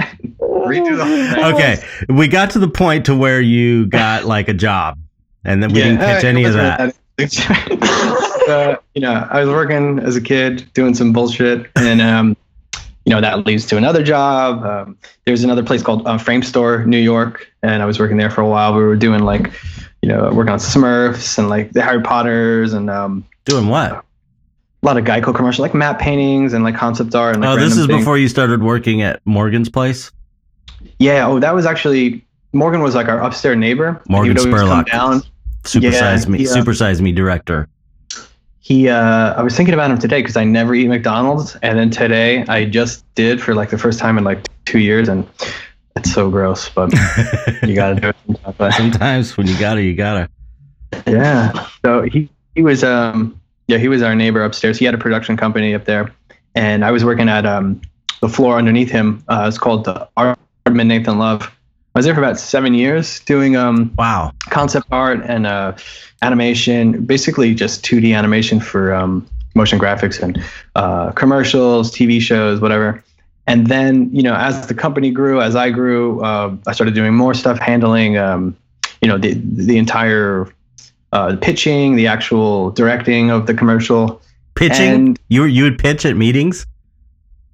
Redo 0.67 0.97
the 0.97 1.55
okay, 1.55 1.85
we 2.09 2.29
got 2.29 2.51
to 2.51 2.59
the 2.59 2.69
point 2.69 3.07
to 3.07 3.17
where 3.17 3.41
you 3.41 3.87
got 3.87 4.25
like 4.25 4.49
a 4.49 4.55
job, 4.55 4.99
and 5.45 5.63
then 5.63 5.71
we 5.73 5.81
didn't 5.81 5.99
catch 5.99 6.25
any 6.25 6.45
of 6.45 6.55
that. 6.55 6.95
uh, 8.49 8.77
you 8.95 9.01
know, 9.01 9.27
I 9.31 9.41
was 9.41 9.49
working 9.49 9.99
as 10.01 10.17
a 10.17 10.21
kid 10.21 10.71
doing 10.75 10.95
some 10.95 11.13
bullshit, 11.13 11.71
and 11.77 12.01
um, 12.01 12.37
you 13.05 13.11
know 13.11 13.21
that 13.21 13.47
leads 13.47 13.67
to 13.67 13.77
another 13.77 14.03
job. 14.03 14.65
Um, 14.65 14.97
there's 15.25 15.45
another 15.45 15.63
place 15.63 15.83
called 15.83 16.07
uh, 16.07 16.19
Framestore, 16.19 16.87
New 16.87 16.99
York, 16.99 17.51
and 17.63 17.83
I 17.83 17.87
was 17.87 17.99
working 17.99 18.17
there 18.17 18.31
for 18.31 18.41
a 18.41 18.49
while. 18.49 18.75
We 18.75 18.83
were 18.83 18.97
doing 18.97 19.21
like, 19.25 19.53
you 20.03 20.09
know, 20.09 20.31
working 20.33 20.53
on 20.53 20.59
Smurfs 20.59 21.39
and 21.39 21.49
like 21.49 21.73
the 21.73 21.83
Harry 21.83 22.03
Potters 22.03 22.73
and 22.73 22.91
um, 22.91 23.25
Doing 23.45 23.69
what? 23.69 24.05
a 24.83 24.87
lot 24.87 24.99
of 24.99 25.05
Geico 25.05 25.35
commercials, 25.35 25.61
like 25.61 25.73
map 25.75 25.99
paintings 25.99 26.53
and 26.53 26.63
like 26.63 26.77
concept 26.77 27.15
art. 27.15 27.35
And 27.37 27.43
like 27.43 27.57
Oh, 27.57 27.61
this 27.61 27.77
is 27.77 27.87
things. 27.87 28.01
before 28.01 28.19
you 28.19 28.29
started 28.29 28.63
working 28.63 29.01
at 29.01 29.21
Morgan's 29.25 29.71
place. 29.71 30.11
Yeah. 30.99 31.27
Oh, 31.27 31.39
that 31.39 31.55
was 31.55 31.67
actually 31.67 32.25
Morgan 32.53 32.81
was 32.81 32.95
like 32.95 33.09
our 33.09 33.21
upstairs 33.21 33.57
neighbor. 33.57 34.01
Morgan 34.09 34.37
he 34.37 34.47
would 34.47 34.55
always 34.55 34.69
come 34.69 34.85
Spurlock. 34.85 34.91
down. 34.91 35.23
Supersize 35.65 36.29
me, 36.29 36.41
yeah. 36.41 36.51
supersize 36.51 37.01
me 37.01 37.11
director. 37.11 37.69
He, 38.61 38.89
uh, 38.89 39.35
I 39.35 39.43
was 39.43 39.55
thinking 39.55 39.75
about 39.75 39.91
him 39.91 39.99
today 39.99 40.23
because 40.23 40.37
I 40.37 40.45
never 40.45 40.75
eat 40.75 40.89
McDonald's, 40.89 41.57
and 41.57 41.79
then 41.79 41.91
today 41.91 42.45
I 42.49 42.65
just 42.65 43.05
did 43.15 43.43
for 43.43 43.55
like 43.55 43.71
the 43.71 43.77
first 43.79 43.99
time 43.99 44.17
in 44.17 44.25
like 44.25 44.39
two 44.65 44.79
years, 44.79 45.09
and 45.09 45.27
it's 45.97 46.13
so 46.13 46.31
gross, 46.31 46.69
but 46.71 46.93
you 47.63 47.75
gotta 47.75 48.01
do 48.01 48.09
it. 48.09 48.17
sometimes. 48.27 48.57
But- 48.57 48.73
Sometimes 48.75 49.37
when 49.37 49.47
you 49.47 49.59
gotta, 49.59 49.83
you 49.83 49.95
gotta. 49.95 50.31
Yeah. 51.07 51.67
So 51.85 52.03
he 52.03 52.29
he 52.55 52.63
was 52.63 52.85
um 52.85 53.39
yeah 53.67 53.79
he 53.79 53.89
was 53.89 54.01
our 54.03 54.15
neighbor 54.15 54.45
upstairs. 54.45 54.79
He 54.79 54.85
had 54.85 54.95
a 54.95 54.99
production 54.99 55.37
company 55.37 55.75
up 55.75 55.85
there, 55.85 56.15
and 56.55 56.85
I 56.85 56.91
was 56.91 57.05
working 57.05 57.29
at 57.29 57.45
um 57.45 57.81
the 58.21 58.29
floor 58.29 58.57
underneath 58.59 58.91
him. 58.91 59.23
Uh, 59.29 59.47
it's 59.49 59.59
called 59.59 59.85
the 59.85 60.09
Artman 60.67 60.87
Nathan 60.87 61.19
Love. 61.19 61.43
I 61.95 61.99
was 61.99 62.07
there 62.07 62.15
for 62.15 62.23
about 62.23 62.39
seven 62.41 62.75
years 62.75 63.21
doing 63.21 63.55
um 63.57 63.93
Wow. 63.99 64.33
concept 64.51 64.87
art 64.91 65.21
and 65.25 65.47
uh, 65.47 65.77
animation, 66.23 67.05
basically 67.05 67.55
just 67.55 67.85
2D 67.85 68.17
animation 68.17 68.61
for 68.61 68.95
um, 68.95 69.27
motion 69.55 69.79
graphics 69.79 70.21
and 70.23 70.43
uh, 70.75 71.13
commercials, 71.13 71.93
TV 71.93 72.21
shows, 72.21 72.61
whatever. 72.61 73.05
And 73.47 73.67
then, 73.67 74.09
you 74.13 74.23
know, 74.23 74.35
as 74.35 74.67
the 74.67 74.75
company 74.75 75.11
grew, 75.11 75.41
as 75.43 75.55
I 75.55 75.69
grew, 75.71 76.21
uh, 76.23 76.57
I 76.67 76.73
started 76.73 76.95
doing 76.95 77.15
more 77.15 77.35
stuff, 77.35 77.59
handling, 77.59 78.17
um, 78.17 78.57
you 79.03 79.09
know, 79.09 79.19
the 79.19 79.35
the 79.35 79.77
entire 79.77 80.49
uh, 81.13 81.37
pitching, 81.43 81.95
the 81.95 82.07
actual 82.07 82.71
directing 82.71 83.31
of 83.31 83.47
the 83.47 83.53
commercial. 83.55 84.21
Pitching. 84.55 84.95
And 84.95 85.19
you 85.29 85.45
you 85.45 85.65
would 85.65 85.79
pitch 85.79 86.07
at 86.07 86.17
meetings. 86.17 86.67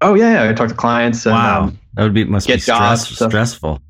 oh 0.01 0.15
yeah, 0.15 0.49
I 0.49 0.53
talk 0.55 0.69
to 0.69 0.75
clients. 0.75 1.27
And, 1.27 1.35
Wow. 1.35 1.63
um, 1.65 1.79
That 1.95 2.03
would 2.05 2.15
be 2.15 2.25
must 2.25 2.47
be 2.47 2.55
get 2.55 2.63
jobs, 2.63 3.03
stress, 3.03 3.19
so- 3.19 3.29
stressful. 3.29 3.81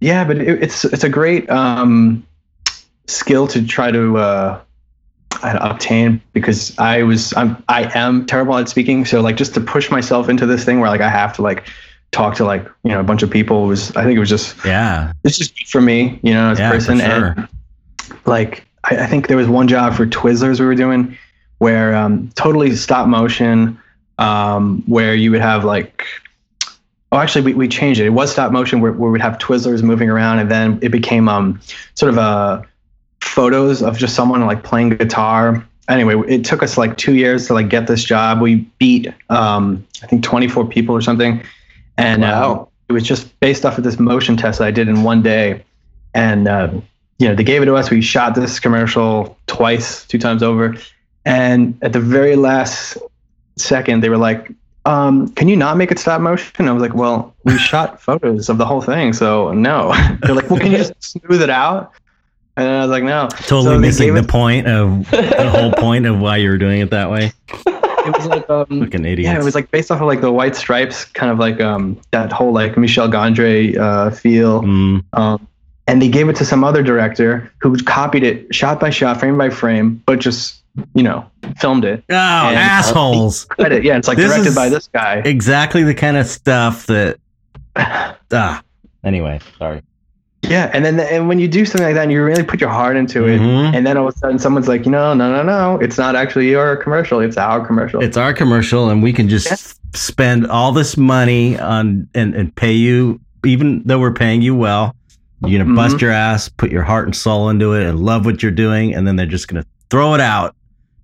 Yeah, 0.00 0.24
but 0.24 0.38
it, 0.38 0.62
it's 0.62 0.84
it's 0.86 1.04
a 1.04 1.08
great 1.08 1.48
um, 1.50 2.26
skill 3.06 3.46
to 3.48 3.66
try 3.66 3.90
to 3.90 4.16
uh, 4.16 4.60
I 5.42 5.52
don't 5.52 5.62
know, 5.62 5.70
obtain 5.70 6.22
because 6.32 6.76
I 6.78 7.02
was 7.02 7.34
I'm 7.36 7.62
I 7.68 7.90
am 7.98 8.24
terrible 8.26 8.56
at 8.56 8.68
speaking. 8.68 9.04
So 9.04 9.20
like 9.20 9.36
just 9.36 9.54
to 9.54 9.60
push 9.60 9.90
myself 9.90 10.28
into 10.28 10.46
this 10.46 10.64
thing 10.64 10.80
where 10.80 10.88
like 10.90 11.02
I 11.02 11.10
have 11.10 11.34
to 11.36 11.42
like 11.42 11.66
talk 12.12 12.34
to 12.36 12.44
like 12.44 12.64
you 12.82 12.90
know 12.90 12.98
a 13.00 13.04
bunch 13.04 13.22
of 13.22 13.30
people 13.30 13.66
was 13.66 13.94
I 13.94 14.02
think 14.04 14.16
it 14.16 14.20
was 14.20 14.28
just 14.30 14.56
Yeah. 14.64 15.12
it's 15.22 15.38
just 15.38 15.68
for 15.68 15.80
me 15.80 16.18
you 16.22 16.32
know 16.34 16.50
as 16.50 16.58
Yeah, 16.58 16.68
a 16.68 16.72
person 16.72 16.98
sure. 16.98 17.34
and 17.36 17.48
like 18.26 18.66
I, 18.84 18.96
I 19.04 19.06
think 19.06 19.28
there 19.28 19.36
was 19.36 19.46
one 19.48 19.68
job 19.68 19.94
for 19.94 20.06
Twizzlers 20.06 20.58
we 20.58 20.66
were 20.66 20.74
doing 20.74 21.16
where 21.58 21.94
um, 21.94 22.30
totally 22.34 22.74
stop 22.74 23.06
motion 23.06 23.78
um, 24.18 24.82
where 24.86 25.14
you 25.14 25.30
would 25.30 25.40
have 25.42 25.62
like 25.64 26.04
oh 27.12 27.18
actually 27.18 27.42
we, 27.42 27.54
we 27.54 27.68
changed 27.68 28.00
it. 28.00 28.06
It 28.06 28.10
was 28.10 28.32
stop 28.32 28.52
motion 28.52 28.80
where, 28.80 28.92
where 28.92 29.10
we'd 29.10 29.22
have 29.22 29.38
Twizzlers 29.38 29.82
moving 29.82 30.08
around 30.08 30.38
and 30.38 30.50
then 30.50 30.78
it 30.82 30.90
became 30.90 31.28
um, 31.28 31.60
sort 31.94 32.10
of 32.10 32.18
a 32.18 32.66
photos 33.20 33.82
of 33.82 33.98
just 33.98 34.14
someone 34.14 34.44
like 34.46 34.62
playing 34.62 34.90
guitar. 34.90 35.66
Anyway 35.88 36.14
it 36.28 36.44
took 36.44 36.62
us 36.62 36.78
like 36.78 36.96
two 36.96 37.14
years 37.14 37.46
to 37.48 37.54
like 37.54 37.68
get 37.68 37.86
this 37.86 38.04
job. 38.04 38.40
We 38.40 38.56
beat 38.78 39.12
um, 39.28 39.86
I 40.02 40.06
think 40.06 40.22
24 40.22 40.66
people 40.66 40.94
or 40.94 41.00
something. 41.00 41.42
And 41.96 42.24
uh, 42.24 42.64
it 42.88 42.92
was 42.92 43.02
just 43.02 43.38
based 43.40 43.66
off 43.66 43.76
of 43.76 43.84
this 43.84 43.98
motion 43.98 44.36
test 44.36 44.58
that 44.58 44.66
I 44.66 44.70
did 44.70 44.88
in 44.88 45.02
one 45.02 45.22
day. 45.22 45.64
And 46.14 46.48
uh, 46.48 46.70
you 47.18 47.28
know 47.28 47.34
they 47.34 47.44
gave 47.44 47.62
it 47.62 47.66
to 47.66 47.76
us. 47.76 47.90
We 47.90 48.00
shot 48.00 48.34
this 48.34 48.58
commercial 48.58 49.36
twice 49.46 50.06
two 50.06 50.18
times 50.18 50.42
over. 50.42 50.76
And 51.24 51.78
at 51.82 51.92
the 51.92 52.00
very 52.00 52.36
last 52.36 52.96
second 53.56 54.02
they 54.02 54.08
were 54.08 54.16
like 54.16 54.50
um, 54.86 55.28
can 55.34 55.48
you 55.48 55.56
not 55.56 55.76
make 55.76 55.90
it 55.90 55.98
stop 55.98 56.20
motion? 56.20 56.68
I 56.68 56.72
was 56.72 56.80
like 56.82 56.94
well 56.94 57.34
we 57.44 57.56
shot 57.70 58.00
photos 58.00 58.48
of 58.48 58.58
the 58.58 58.66
whole 58.66 58.80
thing 58.82 59.12
so 59.12 59.52
no. 59.52 59.92
They're 60.22 60.34
like 60.34 60.50
well 60.50 60.58
can 60.60 60.72
you 60.72 60.78
just 60.78 60.94
smooth 61.02 61.42
it 61.42 61.50
out? 61.50 61.92
And 62.56 62.66
I 62.68 62.80
was 62.82 62.90
like 62.90 63.04
no. 63.04 63.28
Totally 63.46 63.64
So 63.76 63.78
missing 63.78 64.14
the 64.14 64.20
it- 64.20 64.28
point 64.28 64.66
of 64.66 65.10
the 65.10 65.50
whole 65.50 65.72
point 65.72 66.06
of 66.06 66.18
why 66.20 66.36
you 66.38 66.50
were 66.50 66.58
doing 66.58 66.80
it 66.80 66.90
that 66.90 67.10
way. 67.10 67.32
it 67.66 68.16
was 68.16 68.26
like 68.26 68.48
um, 68.50 68.66
Fucking 68.66 69.04
idiots. 69.04 69.26
yeah 69.26 69.38
it 69.38 69.44
was 69.44 69.54
like 69.54 69.70
based 69.70 69.90
off 69.90 70.00
of 70.00 70.06
like 70.06 70.20
the 70.22 70.32
white 70.32 70.56
stripes 70.56 71.04
kind 71.04 71.30
of 71.30 71.38
like 71.38 71.60
um, 71.60 72.00
that 72.12 72.32
whole 72.32 72.52
like 72.52 72.76
michel 72.76 73.08
gondry 73.08 73.76
uh, 73.78 74.10
feel. 74.10 74.62
Mm, 74.62 75.04
Um, 75.12 75.46
and 75.90 76.00
they 76.00 76.08
gave 76.08 76.28
it 76.28 76.36
to 76.36 76.44
some 76.44 76.62
other 76.64 76.82
director 76.82 77.50
who 77.58 77.76
copied 77.78 78.22
it 78.22 78.54
shot 78.54 78.78
by 78.80 78.90
shot, 78.90 79.18
frame 79.20 79.36
by 79.36 79.50
frame, 79.50 80.02
but 80.06 80.20
just 80.20 80.62
you 80.94 81.02
know 81.02 81.28
filmed 81.58 81.84
it. 81.84 82.02
oh, 82.10 82.14
And- 82.14 82.56
assholes! 82.56 83.44
Credit, 83.46 83.82
yeah, 83.84 83.96
it's 83.96 84.08
like 84.08 84.16
This 84.16 84.30
directed 84.32 84.54
by 84.54 84.68
this 84.68 84.88
guy. 84.88 85.20
exactly 85.24 85.82
the 85.82 85.94
kind 85.94 86.16
of 86.16 86.26
stuff 86.26 86.86
that. 86.86 87.18
Ah. 88.32 88.62
Anyway, 89.02 89.40
sorry. 89.58 89.82
Yeah, 90.42 90.70
and 90.72 90.84
then 90.84 91.00
and 91.00 91.28
when 91.28 91.38
you 91.38 91.48
do 91.48 91.64
something 91.64 91.84
like 91.86 91.94
that, 91.94 92.04
and 92.04 92.12
you 92.12 92.22
really 92.22 92.42
put 92.44 92.60
your 92.60 92.70
heart 92.70 92.96
into 92.96 93.26
it, 93.26 93.40
Mhm. 93.40 93.74
and 93.74 93.86
then 93.86 93.96
all 93.96 94.08
of 94.08 94.14
a 94.14 94.18
sudden 94.18 94.38
someone's 94.38 94.68
like, 94.68 94.84
you 94.86 94.90
know, 94.92 95.12
no, 95.14 95.30
no, 95.30 95.42
no, 95.42 95.78
it's 95.80 95.98
not 95.98 96.14
actually 96.16 96.48
your 96.50 96.76
commercial, 96.76 97.20
it's 97.20 97.36
our 97.36 97.64
commercial. 97.66 98.02
It's 98.02 98.16
our 98.16 98.32
commercial, 98.32 98.88
and 98.88 99.02
we 99.02 99.12
can 99.12 99.28
just 99.28 99.46
Yeah. 99.50 99.56
spend 99.94 100.46
all 100.46 100.72
this 100.72 100.96
money 100.96 101.58
on 101.58 102.08
and, 102.14 102.34
and 102.34 102.54
pay 102.54 102.72
you, 102.72 103.20
even 103.44 103.82
though 103.84 103.98
we're 103.98 104.14
paying 104.14 104.40
you 104.42 104.54
well. 104.54 104.94
You're 105.46 105.58
gonna 105.60 105.72
Mhm. 105.72 105.76
bust 105.76 106.00
your 106.02 106.10
ass, 106.12 106.48
put 106.48 106.70
your 106.70 106.82
heart 106.82 107.06
and 107.06 107.14
soul 107.16 107.48
into 107.48 107.72
it, 107.72 107.86
and 107.86 107.98
love 108.00 108.24
what 108.26 108.42
you're 108.42 108.52
doing, 108.52 108.94
and 108.94 109.06
then 109.06 109.16
they're 109.16 109.26
just 109.26 109.48
gonna 109.48 109.64
throw 109.88 110.14
it 110.14 110.20
out 110.20 110.54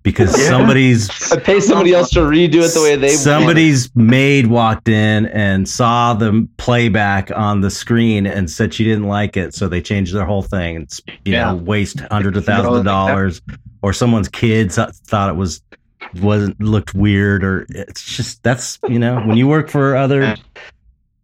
because 0.03 0.37
Yeah. 0.37 0.49
somebody's 0.49 1.09
I 1.31 1.37
pay 1.37 1.59
somebody 1.59 1.93
else 1.93 2.09
to 2.11 2.19
redo 2.19 2.63
it 2.63 2.73
the 2.73 2.81
way 2.81 2.95
they 2.95 3.07
want. 3.07 3.19
somebody's 3.19 3.89
maid 3.95 4.47
walked 4.47 4.87
in 4.89 5.25
and 5.27 5.67
saw 5.67 6.13
the 6.13 6.47
playback 6.57 7.31
on 7.35 7.61
the 7.61 7.69
screen 7.71 8.25
and 8.27 8.49
said 8.49 8.73
she 8.73 8.83
didn't 8.83 9.07
like 9.07 9.35
it, 9.37 9.53
so 9.55 9.67
they 9.67 9.81
changed 9.81 10.13
their 10.13 10.25
whole 10.25 10.43
thing 10.43 10.75
and 10.75 10.89
you 11.25 11.33
Yeah. 11.33 11.45
know 11.51 11.55
waste 11.55 12.01
hundreds 12.11 12.37
of 12.37 12.45
thousands 12.45 12.77
of 12.77 12.85
dollars, 12.85 13.41
or 13.81 13.91
someone's 13.91 14.29
kids 14.29 14.77
thought 15.07 15.29
it 15.29 15.35
was 15.35 15.61
wasn't 16.21 16.61
looked 16.61 16.93
weird, 16.93 17.43
or 17.43 17.65
it's 17.69 18.01
just 18.15 18.41
that's 18.43 18.77
you 18.87 18.99
know 18.99 19.15
when 19.25 19.35
you 19.35 19.47
work 19.47 19.69
for 19.69 19.95
other 19.97 20.35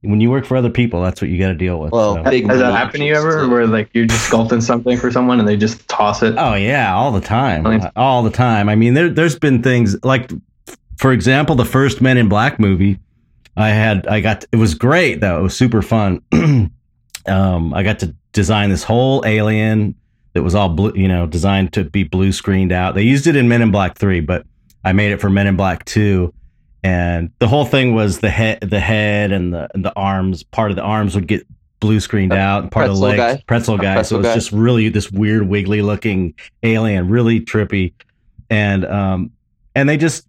when 0.03 0.19
you 0.21 0.29
work 0.29 0.45
for 0.45 0.57
other 0.57 0.69
people, 0.69 1.01
that's 1.01 1.21
what 1.21 1.29
you 1.29 1.39
got 1.39 1.47
to 1.47 1.53
deal 1.55 1.79
with. 1.79 1.91
Well, 1.91 2.15
so. 2.15 2.23
big 2.23 2.45
Has 2.47 2.59
that 2.59 2.65
money 2.65 2.75
happened 2.77 3.01
to 3.01 3.05
you 3.05 3.15
ever, 3.15 3.47
where 3.47 3.65
like 3.65 3.89
you're 3.93 4.05
just 4.05 4.29
sculpting 4.29 4.61
something 4.61 4.97
for 4.97 5.11
someone 5.11 5.39
and 5.39 5.47
they 5.47 5.57
just 5.57 5.87
toss 5.87 6.21
it? 6.21 6.35
Oh 6.37 6.55
yeah, 6.55 6.93
all 6.93 7.11
the 7.11 7.21
time, 7.21 7.63
Nice. 7.63 7.89
all 7.95 8.21
the 8.21 8.29
time. 8.29 8.69
I 8.69 8.75
mean, 8.75 8.93
there 8.93 9.09
there's 9.09 9.39
been 9.39 9.63
things 9.63 9.95
like, 10.03 10.31
for 10.97 11.11
example, 11.13 11.55
the 11.55 11.65
first 11.65 12.01
Men 12.01 12.17
in 12.17 12.27
Black 12.29 12.59
movie. 12.59 12.99
I 13.55 13.69
had 13.69 14.05
I 14.07 14.19
got 14.19 14.45
it 14.51 14.57
was 14.57 14.75
great 14.75 15.21
though. 15.21 15.39
It 15.39 15.43
was 15.43 15.55
super 15.55 15.81
fun. 15.81 16.21
um, 17.27 17.73
I 17.73 17.83
got 17.83 17.99
to 17.99 18.15
design 18.33 18.69
this 18.69 18.83
whole 18.83 19.23
alien 19.25 19.95
that 20.33 20.43
was 20.43 20.55
all 20.55 20.69
blue, 20.69 20.91
you 20.95 21.07
know, 21.07 21.27
designed 21.27 21.73
to 21.73 21.83
be 21.83 22.03
blue 22.03 22.31
screened 22.31 22.71
out. 22.71 22.95
They 22.95 23.03
used 23.03 23.27
it 23.27 23.35
in 23.35 23.47
Men 23.47 23.61
in 23.61 23.71
Black 23.71 23.97
Three, 23.97 24.19
but 24.19 24.45
I 24.83 24.91
made 24.91 25.11
it 25.11 25.21
for 25.21 25.29
Men 25.29 25.47
in 25.47 25.55
Black 25.55 25.85
Two. 25.85 26.33
And 26.83 27.31
the 27.39 27.47
whole 27.47 27.65
thing 27.65 27.95
was 27.95 28.19
the 28.19 28.29
head, 28.29 28.59
the 28.61 28.79
head, 28.79 29.31
and 29.31 29.53
the 29.53 29.69
and 29.73 29.85
the 29.85 29.93
arms. 29.95 30.43
Part 30.43 30.69
of 30.69 30.75
the 30.75 30.83
arms 30.83 31.15
would 31.15 31.27
get 31.27 31.47
blue 31.79 31.99
screened 31.99 32.33
out, 32.33 32.63
and 32.63 32.71
part 32.71 32.89
of 32.89 32.95
the 32.95 33.01
pretzel 33.01 33.23
legs, 33.25 33.37
guy. 33.39 33.43
pretzel 33.47 33.77
guy. 33.77 33.93
pretzel 33.93 34.17
so 34.17 34.19
it's 34.19 34.29
guy. 34.29 34.35
just 34.35 34.51
really 34.51 34.89
this 34.89 35.11
weird, 35.11 35.47
wiggly 35.47 35.81
looking 35.81 36.33
alien, 36.61 37.07
really 37.09 37.39
trippy, 37.39 37.93
and 38.49 38.85
um, 38.85 39.31
and 39.75 39.87
they 39.87 39.97
just 39.97 40.27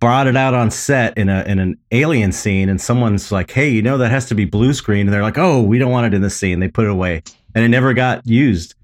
brought 0.00 0.26
it 0.26 0.36
out 0.36 0.52
on 0.52 0.70
set 0.70 1.16
in 1.16 1.28
a 1.28 1.42
in 1.44 1.58
an 1.58 1.78
alien 1.90 2.32
scene, 2.32 2.68
and 2.68 2.80
someone's 2.80 3.30
like, 3.30 3.50
"Hey, 3.50 3.68
you 3.70 3.82
know 3.82 3.98
that 3.98 4.10
has 4.10 4.26
to 4.26 4.34
be 4.34 4.44
blue 4.44 4.72
screen," 4.72 5.06
and 5.06 5.12
they're 5.12 5.22
like, 5.22 5.38
"Oh, 5.38 5.62
we 5.62 5.78
don't 5.78 5.90
want 5.90 6.06
it 6.06 6.14
in 6.14 6.22
this 6.22 6.36
scene." 6.36 6.60
They 6.60 6.68
put 6.68 6.84
it 6.84 6.90
away, 6.90 7.22
and 7.54 7.64
it 7.64 7.68
never 7.68 7.92
got 7.92 8.26
used. 8.26 8.74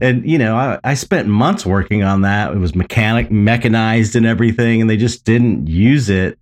And 0.00 0.28
you 0.28 0.38
know, 0.38 0.56
I, 0.56 0.78
I 0.84 0.94
spent 0.94 1.28
months 1.28 1.64
working 1.64 2.02
on 2.02 2.22
that. 2.22 2.52
It 2.52 2.58
was 2.58 2.74
mechanic, 2.74 3.30
mechanized, 3.30 4.16
and 4.16 4.26
everything, 4.26 4.80
and 4.80 4.90
they 4.90 4.96
just 4.96 5.24
didn't 5.24 5.66
use 5.66 6.10
it. 6.10 6.38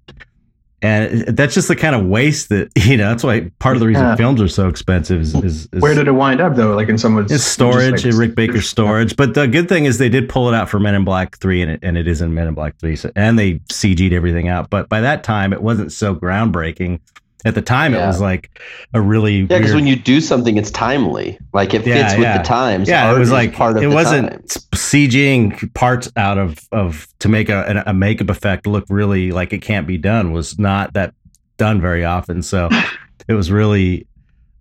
And 0.84 1.04
it- 1.28 1.36
that's 1.36 1.54
just 1.54 1.68
the 1.68 1.76
kind 1.76 1.94
of 1.94 2.06
waste 2.06 2.48
that 2.48 2.70
you 2.76 2.96
know. 2.96 3.08
That's 3.10 3.22
why 3.22 3.50
part 3.60 3.76
of 3.76 3.80
the 3.80 3.86
reason 3.86 4.02
Yeah. 4.02 4.16
films 4.16 4.40
are 4.42 4.48
so 4.48 4.66
expensive 4.68 5.20
is, 5.20 5.34
is, 5.36 5.68
is 5.72 5.80
Where 5.80 5.94
did 5.94 6.08
it 6.08 6.12
wind 6.12 6.40
up 6.40 6.56
though? 6.56 6.74
Like 6.74 6.88
in 6.88 6.98
someone's 6.98 7.30
it's 7.30 7.44
storage, 7.44 8.02
just, 8.02 8.04
like, 8.06 8.12
in 8.14 8.18
Rick 8.18 8.34
Baker's 8.34 8.68
storage. 8.76 9.14
But 9.16 9.34
the 9.34 9.46
good 9.46 9.68
thing 9.68 9.84
is 9.84 9.98
they 9.98 10.08
did 10.08 10.28
pull 10.28 10.48
it 10.48 10.54
out 10.54 10.68
for 10.68 10.80
Men 10.80 10.94
in 10.96 11.04
Black 11.04 11.36
Three, 11.38 11.62
and 11.62 11.70
it, 11.70 11.80
and 11.82 11.96
it 11.96 12.08
is 12.08 12.20
in 12.20 12.34
Men 12.34 12.48
in 12.48 12.54
Black 12.54 12.78
Three, 12.78 12.96
so, 12.96 13.12
and 13.14 13.38
they 13.38 13.54
CG'd 13.70 14.12
everything 14.12 14.48
out. 14.48 14.70
But 14.70 14.88
by 14.88 15.00
that 15.02 15.22
time, 15.22 15.52
it 15.52 15.62
wasn't 15.62 15.92
so 15.92 16.16
groundbreaking. 16.16 16.98
At 17.44 17.55
the 17.57 17.62
time, 17.62 17.92
it 17.94 17.98
was 18.07 18.20
like 18.20 18.50
a 18.94 19.00
really 19.00 19.38
Yeah, 19.38 19.42
because 19.46 19.62
weird- 19.66 19.74
when 19.74 19.87
you 19.87 19.96
do 19.96 20.20
something, 20.20 20.57
it's 20.57 20.70
timely. 20.70 21.38
Like 21.52 21.74
it 21.74 21.85
Yeah, 21.87 22.09
fits 22.09 22.18
with 22.18 22.33
the 22.37 22.42
times. 22.44 22.88
yeah, 22.88 23.12
it 23.14 23.18
was 23.18 23.33
like 23.33 23.52
part 23.52 23.76
of 23.76 23.83
it 23.83 23.88
wasn't 23.88 24.31
time. 24.31 24.40
CGing 24.74 25.74
parts 25.74 26.11
out 26.16 26.38
of 26.38 26.59
of 26.72 27.07
to 27.20 27.28
make 27.28 27.48
a 27.48 27.83
a 27.87 27.92
makeup 27.94 28.31
effect 28.31 28.66
look 28.66 28.85
really 28.88 29.33
like 29.33 29.52
it 29.52 29.62
can't 29.62 29.87
be 29.87 29.98
done 29.98 30.33
was 30.33 30.59
not 30.59 30.92
that 30.94 31.14
done 31.59 31.81
very 31.81 32.05
often. 32.05 32.42
So 32.42 32.68
it 33.28 33.35
was 33.35 33.50
really, 33.50 34.07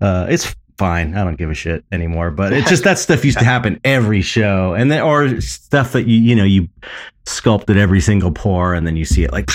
uh, 0.01 0.25
it's 0.29 0.55
fine. 0.77 1.15
I 1.15 1.23
don't 1.23 1.37
give 1.37 1.49
a 1.51 1.53
shit 1.53 1.83
anymore. 1.91 2.31
But 2.31 2.53
it's 2.53 2.69
just 2.69 2.83
that 2.89 2.97
stuff 2.97 3.23
used 3.23 3.37
to 3.39 3.45
happen 3.45 3.79
every 3.83 4.21
show, 4.21 4.73
and 4.73 4.91
then 4.91 5.01
or 5.01 5.39
stuff 5.41 5.91
that 5.93 6.07
you 6.07 6.17
you 6.17 6.35
know 6.35 6.43
you 6.45 6.67
sculpted 7.27 7.77
every 7.77 8.01
single 8.01 8.31
pore, 8.31 8.73
and 8.73 8.87
then 8.87 8.95
you 8.95 9.05
see 9.05 9.23
it 9.23 9.31
like. 9.31 9.49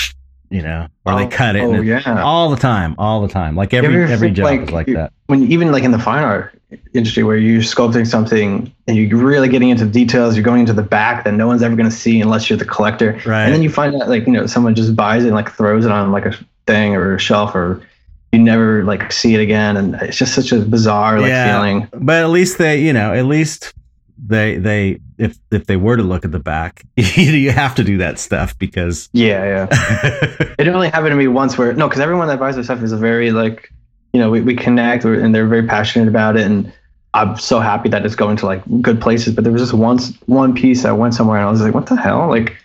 You 0.51 0.63
know, 0.63 0.87
or 1.05 1.13
Oh, 1.15 1.17
they 1.19 1.27
cut 1.27 1.57
it, 1.57 1.63
oh, 1.63 1.81
yeah. 1.81 2.23
all 2.23 2.51
the 2.51 2.57
time, 2.57 2.95
all 2.99 3.21
the 3.21 3.29
time. 3.29 3.57
Like 3.57 3.75
every 3.75 4.05
every 4.13 4.31
job 4.31 4.61
was 4.61 4.71
like 4.71 4.87
that. 4.87 5.13
When 5.27 5.51
even 5.51 5.73
like 5.73 5.83
in 5.83 5.91
the 5.91 5.99
fine 5.99 6.23
art 6.23 6.53
industry, 6.95 7.23
where 7.25 7.37
you're 7.37 7.63
sculpting 7.63 8.07
something 8.07 8.73
and 8.87 8.97
you're 8.97 9.19
really 9.19 9.49
getting 9.49 9.71
into 9.71 9.85
the 9.85 9.91
details, 9.91 10.37
you're 10.37 10.45
going 10.45 10.61
into 10.61 10.73
the 10.73 10.83
back 10.83 11.25
that 11.25 11.35
no 11.35 11.47
one's 11.49 11.63
ever 11.63 11.75
going 11.75 11.89
to 11.91 11.95
see 11.97 12.21
unless 12.21 12.49
you're 12.49 12.59
the 12.59 12.65
collector. 12.65 13.21
Right. 13.27 13.45
And 13.45 13.53
then 13.55 13.63
you 13.63 13.71
find 13.71 13.95
out 14.01 14.09
like 14.09 14.27
you 14.27 14.33
know 14.33 14.47
someone 14.47 14.75
just 14.77 14.95
buys 14.95 15.25
it 15.25 15.29
and 15.29 15.35
like 15.37 15.51
throws 15.51 15.85
it 15.85 15.91
on 15.91 16.13
like 16.13 16.27
a 16.27 16.35
thing 16.67 16.95
or 16.95 17.15
a 17.17 17.19
shelf 17.19 17.55
or 17.55 17.83
you 18.33 18.39
never 18.41 18.85
like 18.85 19.11
see 19.13 19.35
it 19.35 19.41
again, 19.41 19.77
and 19.77 19.95
it's 19.97 20.17
just 20.19 20.35
such 20.35 20.53
a 20.53 20.61
bizarre 20.61 21.19
like 21.21 21.31
Yeah. 21.31 21.57
feeling. 21.57 21.89
but 21.93 22.23
at 22.23 22.29
least 22.31 22.59
they 22.59 22.81
you 22.81 22.93
know 22.93 23.13
at 23.15 23.25
least 23.25 23.73
they 24.19 24.57
they 24.57 24.99
if 25.19 25.37
if 25.51 25.67
they 25.67 25.77
were 25.77 25.97
to 25.97 26.03
look 26.03 26.25
at 26.25 26.33
the 26.33 26.39
back 26.39 26.85
you 26.97 27.51
have 27.51 27.75
to 27.75 27.85
do 27.85 27.99
that 27.99 28.19
stuff 28.19 28.59
because 28.59 29.09
Yeah, 29.13 29.67
yeah. 29.71 30.55
It 30.59 30.69
only 30.69 30.89
happened 30.89 31.11
to 31.11 31.17
me 31.17 31.29
once 31.29 31.59
where 31.59 31.73
no, 31.75 31.87
because 31.89 32.01
everyone 32.01 32.29
that 32.29 32.39
buys 32.39 32.55
their 32.55 32.65
stuff 32.65 32.83
is 32.83 32.93
a 32.93 32.97
very 32.97 33.31
like, 33.31 33.71
you 34.13 34.21
know, 34.21 34.31
we, 34.31 34.41
we 34.41 34.57
connect 34.57 35.05
and 35.05 35.35
they're 35.35 35.47
very 35.47 35.67
passionate 35.67 36.09
about 36.09 36.37
it, 36.37 36.47
and 36.47 36.73
I'm 37.13 37.37
so 37.39 37.61
happy 37.61 37.89
that 37.91 38.05
it's 38.07 38.15
going 38.15 38.37
to 38.39 38.47
like 38.47 38.63
good 38.81 39.01
places. 39.01 39.35
But 39.35 39.45
there 39.45 39.53
was 39.53 39.63
just 39.63 39.75
once 39.75 40.13
one 40.27 40.55
piece 40.55 40.85
I 40.85 40.93
went 40.93 41.15
somewhere 41.15 41.39
and 41.39 41.47
I 41.47 41.51
was 41.51 41.61
like, 41.61 41.75
what 41.75 41.87
the 41.87 41.97
hell, 41.97 42.29
like, 42.29 42.57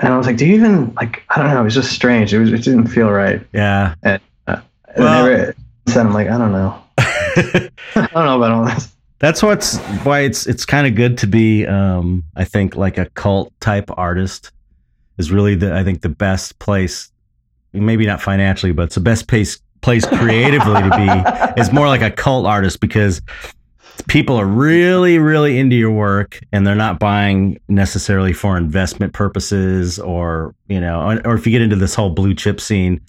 and 0.00 0.12
I 0.12 0.16
was 0.18 0.26
like, 0.26 0.36
do 0.36 0.46
you 0.46 0.54
even 0.54 0.92
like? 0.94 1.22
I 1.30 1.42
don't 1.42 1.50
know. 1.52 1.60
It 1.60 1.64
was 1.64 1.74
just 1.74 1.90
strange. 1.92 2.32
It 2.32 2.38
was 2.38 2.52
it 2.52 2.62
didn't 2.62 2.86
feel 2.88 3.10
right. 3.10 3.44
yeah 3.52 3.94
And 4.02 4.20
uh, 4.46 4.60
Well- 4.96 5.26
ever 5.26 5.54
since 5.86 5.96
I'm 5.98 6.12
like, 6.12 6.28
I 6.28 6.38
don't 6.38 6.52
know. 6.52 6.82
I 6.98 7.70
don't 7.94 8.12
know 8.26 8.36
about 8.36 8.50
all 8.52 8.64
this. 8.64 8.92
That's 9.18 9.42
what's 9.42 9.78
why 10.04 10.20
it's 10.20 10.46
it's 10.46 10.64
kind 10.64 10.86
of 10.86 10.94
good 10.94 11.16
to 11.18 11.26
be 11.26 11.66
um 11.66 12.22
i 12.36 12.44
think 12.44 12.76
like 12.76 12.98
a 12.98 13.06
cult 13.10 13.52
type 13.60 13.90
artist 13.96 14.52
is 15.18 15.32
really 15.32 15.54
the 15.54 15.74
i 15.74 15.82
think 15.82 16.02
the 16.02 16.08
best 16.08 16.58
place 16.58 17.10
maybe 17.72 18.06
not 18.06 18.20
financially 18.20 18.72
but 18.72 18.82
it's 18.82 18.94
the 18.94 19.00
best 19.00 19.28
place 19.28 19.60
place 19.80 20.06
creatively 20.06 20.82
to 20.82 20.90
be 20.90 21.60
is 21.60 21.72
more 21.72 21.86
like 21.86 22.02
a 22.02 22.10
cult 22.10 22.46
artist 22.46 22.80
because 22.80 23.20
people 24.08 24.36
are 24.36 24.46
really 24.46 25.18
really 25.18 25.58
into 25.58 25.76
your 25.76 25.90
work 25.90 26.40
and 26.52 26.66
they're 26.66 26.74
not 26.74 26.98
buying 26.98 27.58
necessarily 27.68 28.32
for 28.32 28.56
investment 28.58 29.12
purposes 29.12 29.98
or 29.98 30.54
you 30.68 30.80
know 30.80 31.00
or, 31.00 31.26
or 31.26 31.34
if 31.34 31.46
you 31.46 31.52
get 31.52 31.62
into 31.62 31.76
this 31.76 31.94
whole 31.94 32.10
blue 32.10 32.34
chip 32.34 32.60
scene 32.60 33.00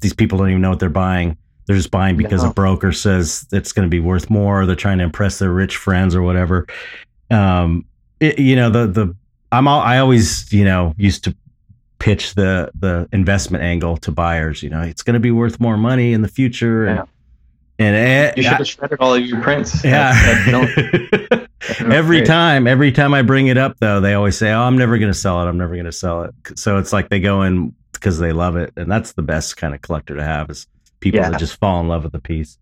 these 0.00 0.12
people 0.12 0.38
don't 0.38 0.50
even 0.50 0.62
know 0.62 0.70
what 0.70 0.78
they're 0.78 0.88
buying 0.88 1.36
they're 1.66 1.76
just 1.76 1.90
buying 1.90 2.16
because 2.16 2.42
a 2.44 2.50
broker 2.50 2.92
says 2.92 3.46
it's 3.52 3.72
going 3.72 3.86
to 3.86 3.90
be 3.90 4.00
worth 4.00 4.30
more 4.30 4.62
or 4.62 4.66
they're 4.66 4.76
trying 4.76 4.98
to 4.98 5.04
impress 5.04 5.38
their 5.38 5.50
rich 5.52 5.76
friends 5.76 6.14
or 6.14 6.22
whatever 6.22 6.66
um 7.30 7.84
it, 8.20 8.38
you 8.38 8.54
know 8.56 8.70
the 8.70 8.86
the 8.86 9.14
i'm 9.52 9.66
all, 9.68 9.80
i 9.80 9.98
always 9.98 10.52
you 10.52 10.64
know 10.64 10.94
used 10.96 11.24
to 11.24 11.34
pitch 11.98 12.34
the 12.34 12.70
the 12.78 13.08
investment 13.12 13.64
angle 13.64 13.96
to 13.96 14.12
buyers 14.12 14.62
you 14.62 14.70
know 14.70 14.80
it's 14.82 15.02
going 15.02 15.14
to 15.14 15.20
be 15.20 15.30
worth 15.30 15.58
more 15.60 15.76
money 15.76 16.12
in 16.12 16.22
the 16.22 16.28
future 16.28 16.86
and 16.86 17.02
and 17.78 17.94
it, 17.94 18.36
You 18.38 18.42
should 18.44 18.52
have 18.54 18.66
shredded 18.68 19.00
all 19.00 19.12
of 19.14 19.26
your 19.26 19.42
prints. 19.42 19.84
yeah. 19.84 20.12
That- 20.12 21.28
that 21.30 21.48
every 21.92 22.18
Great. 22.20 22.26
time, 22.26 22.66
every 22.66 22.90
time 22.90 23.12
I 23.12 23.20
bring 23.20 23.48
it 23.48 23.58
up, 23.58 23.76
though, 23.80 24.00
they 24.00 24.14
always 24.14 24.38
say, 24.38 24.50
"Oh, 24.50 24.62
I'm 24.62 24.78
never 24.78 24.96
going 24.96 25.12
to 25.12 25.18
sell 25.18 25.42
it. 25.42 25.46
I'm 25.46 25.58
never 25.58 25.74
going 25.74 25.84
to 25.84 25.92
sell 25.92 26.22
it." 26.22 26.34
So 26.58 26.78
it's 26.78 26.94
like 26.94 27.10
they 27.10 27.20
go 27.20 27.42
in 27.42 27.74
because 27.92 28.18
they 28.18 28.32
love 28.32 28.56
it, 28.56 28.72
and 28.78 28.90
that's 28.90 29.12
the 29.12 29.20
best 29.20 29.58
kind 29.58 29.74
of 29.74 29.82
collector 29.82 30.16
to 30.16 30.22
have 30.24 30.48
is 30.48 30.66
people 31.00 31.20
Yeah. 31.20 31.30
that 31.30 31.38
just 31.38 31.56
fall 31.58 31.80
in 31.80 31.88
love 31.88 32.02
with 32.04 32.12
the 32.12 32.18
piece. 32.20 32.58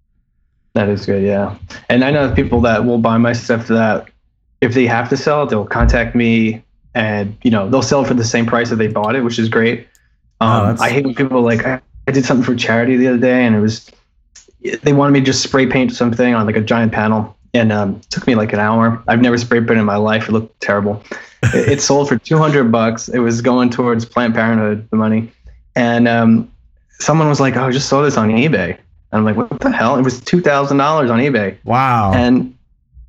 That 0.75 0.89
is 0.89 1.07
good, 1.07 1.23
yeah. 1.23 1.57
And 1.89 2.05
I 2.05 2.11
know 2.11 2.33
people 2.35 2.61
that 2.63 2.85
will 2.85 2.99
buy 2.99 3.17
my 3.19 3.33
stuff 3.33 3.69
that 3.69 4.09
if 4.61 4.75
they 4.75 4.87
have 4.87 5.09
to 5.11 5.17
sell 5.17 5.45
it, 5.45 5.51
they'll 5.51 5.65
contact 5.67 6.15
me 6.15 6.63
and 6.95 7.37
you 7.43 7.51
know 7.51 7.69
they'll 7.69 7.83
sell 7.83 8.03
it 8.05 8.09
for 8.09 8.15
the 8.15 8.25
same 8.25 8.47
price 8.47 8.71
that 8.71 8.77
they 8.77 8.89
bought 8.89 9.15
it, 9.17 9.23
which 9.23 9.39
is 9.39 9.49
great. 9.49 9.87
Oh, 10.41 10.47
Um, 10.47 10.63
that's- 10.67 10.81
I 10.81 10.91
hate 10.91 11.05
when 11.05 11.15
people 11.15 11.43
like 11.43 11.65
I, 11.65 11.81
I 12.09 12.11
did 12.13 12.25
something 12.25 12.45
for 12.45 12.55
charity 12.57 12.97
the 12.97 13.09
other 13.09 13.19
day 13.19 13.45
and 13.45 13.55
it 13.55 13.61
was 13.61 13.91
they 14.83 14.93
wanted 14.93 15.13
me 15.13 15.21
to 15.21 15.27
just 15.27 15.43
spray 15.43 15.67
paint 15.67 15.93
something 15.93 16.35
on 16.35 16.47
like 16.47 16.57
a 16.57 16.61
giant 16.61 16.91
panel 16.93 17.37
and 17.53 17.71
um, 17.71 17.97
it 17.97 18.11
took 18.11 18.27
me 18.27 18.35
like 18.35 18.53
an 18.53 18.59
hour. 18.59 19.01
I've 19.07 19.21
never 19.21 19.39
spray 19.39 19.61
painted 19.61 19.79
in 19.79 19.85
my 19.85 19.97
life. 19.97 20.29
It 20.29 20.33
looked 20.33 20.61
terrible. 20.61 21.03
it, 21.55 21.69
it 21.73 21.81
sold 21.83 22.09
for 22.09 22.19
200 22.19 22.73
bucks. 22.73 23.09
It 23.09 23.19
was 23.21 23.43
going 23.43 23.71
towards 23.71 24.05
Planned 24.05 24.35
Parenthood, 24.35 24.89
the 24.91 24.97
money. 24.97 25.31
And 25.77 26.09
um, 26.09 26.51
someone 27.01 27.29
was 27.29 27.41
like, 27.41 27.57
"Oh, 27.57 27.65
I 27.67 27.71
just 27.71 27.89
saw 27.89 28.03
this 28.03 28.17
on 28.17 28.31
eBay." 28.31 28.71
And 28.77 28.79
I'm 29.13 29.25
like, 29.25 29.37
"What 29.37 29.61
the 29.61 29.71
hell?" 29.71 29.97
It 29.97 30.03
was 30.03 30.21
two 30.21 30.41
thousand 30.41 30.79
dollars 30.79 31.11
on 31.11 31.19
eBay, 31.21 31.57
Wow. 31.65 32.13
and 32.15 32.55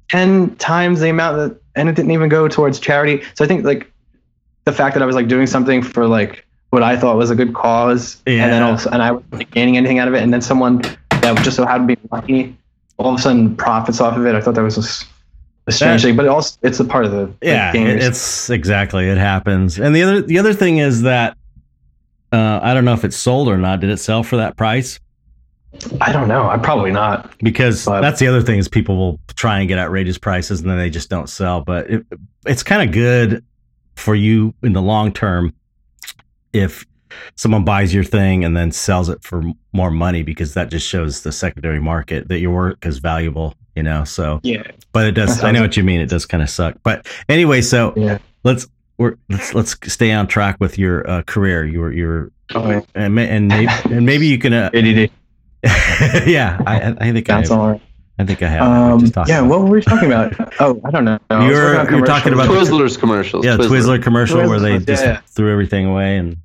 ten 0.10 0.56
times 0.58 1.00
the 1.00 1.10
amount 1.10 1.38
that, 1.38 1.60
and 1.76 1.90
it 1.90 1.96
didn't 1.96 2.12
even 2.12 2.30
go 2.30 2.48
towards 2.48 2.80
charity. 2.80 3.24
So 3.34 3.44
I 3.44 3.48
think 3.48 3.66
like 3.66 3.92
the 4.66 4.72
fact 4.74 4.94
that 4.96 5.04
I 5.04 5.06
was 5.06 5.16
like 5.16 5.28
doing 5.28 5.48
something 5.48 5.82
for 5.82 6.08
like 6.08 6.46
what 6.72 6.84
I 6.84 6.98
thought 6.98 7.16
was 7.18 7.30
a 7.32 7.36
good 7.36 7.54
cause, 7.54 8.22
and 8.28 8.52
then 8.52 8.62
also, 8.64 8.90
and 8.90 9.02
I 9.02 9.12
wasn't 9.12 9.34
like, 9.34 9.52
gaining 9.52 9.78
anything 9.78 10.00
out 10.00 10.08
of 10.08 10.14
it, 10.14 10.22
and 10.24 10.34
then 10.34 10.42
someone 10.42 10.82
that 11.10 11.38
just 11.44 11.56
so 11.56 11.66
happened 11.66 11.90
to 11.90 11.96
be 11.96 12.02
lucky, 12.12 12.58
all 12.98 13.14
of 13.14 13.20
a 13.20 13.22
sudden 13.22 13.56
profits 13.56 14.00
off 14.02 14.18
of 14.18 14.26
it. 14.26 14.36
I 14.36 14.42
thought 14.42 14.56
that 14.56 14.62
was 14.64 14.76
just 14.76 15.06
a 15.68 15.72
strange 15.72 16.02
That- 16.02 16.10
thing, 16.10 16.16
but 16.18 16.26
it 16.26 16.30
also 16.30 16.58
it's 16.62 16.80
a 16.80 16.86
part 16.86 17.06
of 17.06 17.12
the 17.12 17.32
yeah, 17.42 17.72
game. 17.72 17.88
it's 17.88 18.50
exactly 18.50 19.08
it 19.10 19.18
happens. 19.18 19.80
And 19.80 19.96
the 19.96 20.04
other 20.04 20.22
the 20.22 20.38
other 20.38 20.54
thing 20.54 20.78
is 20.80 21.02
that 21.04 21.38
uh, 22.36 22.60
I 22.62 22.74
don't 22.74 22.86
know 22.86 22.94
if 22.94 23.04
it's 23.06 23.16
sold 23.18 23.48
or 23.48 23.58
not. 23.58 23.80
Did 23.80 23.90
it 23.90 23.98
sell 23.98 24.24
for 24.24 24.38
that 24.38 24.58
price? 24.58 25.00
I 26.02 26.12
don't 26.14 26.28
know. 26.28 26.48
I 26.50 26.58
probably 26.58 26.92
not. 26.92 27.34
because 27.40 27.86
But- 27.86 28.02
that's 28.02 28.20
the 28.20 28.28
other 28.28 28.42
thing 28.42 28.60
is 28.60 28.68
people 28.68 28.98
will 28.98 29.20
try 29.36 29.60
and 29.60 29.68
get 29.68 29.78
outrageous 29.78 30.18
prices 30.18 30.62
and 30.62 30.70
then 30.70 30.78
they 30.78 30.90
just 30.90 31.10
don't 31.10 31.28
sell 31.30 31.60
but 31.62 31.90
it, 31.90 32.06
it's 32.46 32.64
kind 32.64 32.82
of 32.88 32.94
good 32.94 33.44
for 33.98 34.16
you 34.16 34.54
in 34.64 34.72
the 34.74 34.82
long 34.82 35.12
term 35.12 35.54
if 36.54 36.86
someone 37.36 37.66
buys 37.66 37.94
your 37.94 38.04
thing 38.06 38.46
and 38.46 38.56
then 38.56 38.72
sells 38.72 39.10
it 39.10 39.22
for 39.24 39.44
more 39.74 39.92
money 39.92 40.24
because 40.24 40.54
that 40.54 40.70
just 40.70 40.88
shows 40.88 41.24
the 41.24 41.32
secondary 41.34 41.80
market 41.82 42.30
that 42.30 42.40
your 42.40 42.52
work 42.54 42.86
is 42.86 43.00
valuable 43.00 43.54
you 43.76 43.84
know 43.84 44.06
so 44.06 44.40
Yeah. 44.44 44.64
but 44.94 45.06
it 45.06 45.12
does 45.12 45.44
i 45.44 45.52
know 45.52 45.62
what 45.62 45.76
you 45.76 45.84
mean 45.84 46.00
it 46.00 46.10
does 46.10 46.26
kind 46.26 46.42
of 46.44 46.50
suck 46.50 46.76
but 46.84 47.06
anyway 47.28 47.60
so 47.62 47.94
Yeah. 47.98 48.18
let's 48.46 48.66
we're, 48.98 49.16
let's 49.30 49.54
let's 49.54 49.76
stay 49.92 50.12
on 50.12 50.28
track 50.28 50.58
with 50.60 50.78
your 50.78 51.10
uh, 51.10 51.22
career 51.24 51.66
you 51.66 51.80
were 51.80 51.92
you 51.92 52.08
were 52.08 52.32
Oh, 52.54 52.70
yeah. 52.70 52.82
and, 52.94 53.18
and 53.20 53.48
maybe 53.48 53.68
and 53.86 54.06
maybe 54.06 54.28
you 54.28 54.38
can 54.38 54.54
uh, 54.54 54.70
ADD. 54.74 55.10
yeah 56.28 56.62
I, 56.68 56.96
I 57.00 57.12
think 57.12 57.30
I, 57.30 57.38
That's 57.42 57.52
all 57.52 57.72
right. 57.72 57.82
I 58.18 58.24
think 58.24 58.42
I 58.44 58.48
have. 58.48 58.62
Um, 58.62 59.00
just 59.02 59.28
yeah, 59.28 59.42
what 59.42 59.60
were 59.62 59.66
we 59.68 59.82
talking 59.82 60.08
about? 60.12 60.34
Oh, 60.62 60.80
I 60.86 60.92
don't 60.92 61.04
know. 61.04 61.20
I 61.30 61.48
You're- 61.50 61.76
working 61.78 61.98
you're 61.98 62.06
talking 62.06 62.32
commercials. 62.32 62.70
about 62.70 62.78
the- 62.78 62.84
Twizzlers 62.86 62.98
commercials. 63.00 63.46
yeah, 63.46 63.58
Twizzler 63.58 64.02
commercial 64.02 64.48
where 64.48 64.60
they 64.60 64.78
Twizzlers, 64.78 64.88
just 64.88 65.04
yeah. 65.04 65.20
threw 65.28 65.52
everything 65.52 65.86
away 65.86 66.18
and 66.18 66.38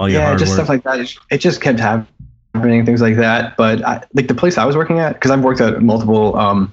all 0.00 0.08
your 0.08 0.20
yeah, 0.20 0.26
hard 0.26 0.38
just 0.40 0.50
work. 0.50 0.56
stuff 0.56 0.68
like 0.68 0.82
that. 0.82 0.98
It, 0.98 1.14
it 1.30 1.38
just 1.38 1.60
kept 1.60 1.78
happening, 1.78 2.84
things 2.84 3.00
like 3.00 3.14
that. 3.16 3.56
But 3.56 3.84
I, 3.84 4.02
like 4.14 4.26
the 4.26 4.34
place 4.34 4.58
I 4.58 4.64
was 4.64 4.74
working 4.74 4.98
at, 4.98 5.12
because 5.12 5.30
I've 5.30 5.44
worked 5.44 5.60
at 5.60 5.80
multiple, 5.80 6.36
um, 6.36 6.72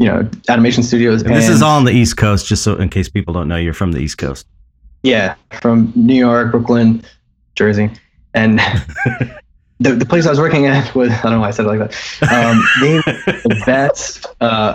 you 0.00 0.08
know, 0.08 0.28
animation 0.48 0.82
studios. 0.82 1.22
And 1.22 1.32
this 1.36 1.48
is 1.48 1.62
all 1.62 1.76
on 1.76 1.84
the 1.84 1.92
East 1.92 2.16
Coast, 2.16 2.48
just 2.48 2.64
so 2.64 2.74
in 2.76 2.88
case 2.88 3.08
people 3.08 3.32
don't 3.32 3.46
know, 3.46 3.56
you're 3.56 3.74
from 3.74 3.92
the 3.92 4.00
East 4.00 4.18
Coast. 4.18 4.44
Yeah, 5.04 5.34
from 5.60 5.92
New 5.94 6.14
York, 6.14 6.50
Brooklyn, 6.50 7.04
Jersey, 7.54 7.90
and 8.32 8.58
the 9.78 9.92
the 9.92 10.06
place 10.06 10.26
I 10.26 10.30
was 10.30 10.40
working 10.40 10.64
at 10.64 10.94
was 10.94 11.10
I 11.10 11.22
don't 11.22 11.32
know 11.32 11.40
why 11.40 11.48
I 11.48 11.50
said 11.50 11.66
it 11.66 11.68
like 11.68 11.78
that. 11.78 11.92
Um, 12.22 12.58
the 13.44 13.62
best. 13.66 14.26
Uh, 14.40 14.72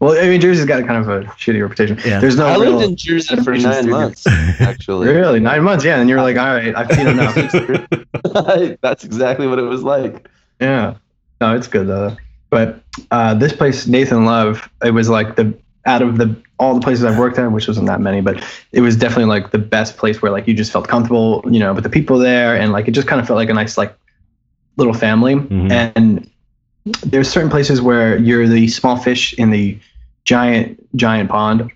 well, 0.00 0.18
I 0.18 0.28
mean, 0.28 0.40
Jersey's 0.40 0.64
got 0.64 0.86
kind 0.86 1.02
of 1.02 1.08
a 1.08 1.26
shitty 1.32 1.60
reputation. 1.60 1.98
Yeah. 2.04 2.18
There's 2.18 2.36
no 2.36 2.46
I 2.46 2.56
lived 2.56 2.82
in 2.82 2.96
Jersey 2.96 3.36
for 3.36 3.52
nine 3.52 3.74
studio. 3.74 3.90
months, 3.90 4.26
actually. 4.26 5.08
really 5.08 5.40
nine 5.40 5.62
months. 5.62 5.84
Yeah, 5.84 6.00
and 6.00 6.08
you're 6.08 6.22
like, 6.22 6.38
all 6.38 6.54
right, 6.54 6.74
I've 6.74 6.90
seen 6.92 7.06
enough. 7.06 7.34
That's 8.80 9.04
exactly 9.04 9.46
what 9.46 9.58
it 9.58 9.62
was 9.62 9.82
like. 9.82 10.28
Yeah. 10.60 10.96
No, 11.42 11.54
it's 11.54 11.68
good 11.68 11.88
though. 11.88 12.16
But 12.48 12.80
uh, 13.10 13.34
this 13.34 13.52
place, 13.52 13.86
Nathan 13.86 14.24
Love, 14.24 14.68
it 14.82 14.92
was 14.92 15.10
like 15.10 15.36
the 15.36 15.54
out 15.86 16.02
of 16.02 16.18
the 16.18 16.34
all 16.58 16.74
the 16.74 16.80
places 16.80 17.04
I've 17.04 17.18
worked 17.18 17.38
at, 17.38 17.50
which 17.52 17.68
wasn't 17.68 17.86
that 17.86 18.00
many, 18.00 18.20
but 18.20 18.42
it 18.72 18.80
was 18.80 18.96
definitely 18.96 19.26
like 19.26 19.50
the 19.50 19.58
best 19.58 19.96
place 19.98 20.22
where 20.22 20.32
like 20.32 20.46
you 20.48 20.54
just 20.54 20.72
felt 20.72 20.88
comfortable, 20.88 21.44
you 21.50 21.58
know, 21.58 21.72
with 21.74 21.84
the 21.84 21.90
people 21.90 22.18
there, 22.18 22.56
and 22.56 22.72
like 22.72 22.88
it 22.88 22.92
just 22.92 23.06
kind 23.06 23.20
of 23.20 23.26
felt 23.26 23.36
like 23.36 23.50
a 23.50 23.54
nice 23.54 23.76
like 23.78 23.94
little 24.76 24.94
family. 24.94 25.34
Mhm. 25.36 25.92
And 25.96 26.30
there's 27.02 27.28
certain 27.28 27.50
places 27.50 27.80
where 27.82 28.16
you're 28.16 28.46
the 28.46 28.68
small 28.68 28.96
fish 28.96 29.34
in 29.34 29.50
the 29.50 29.78
giant 30.24 30.78
giant 30.96 31.30
pond 31.30 31.70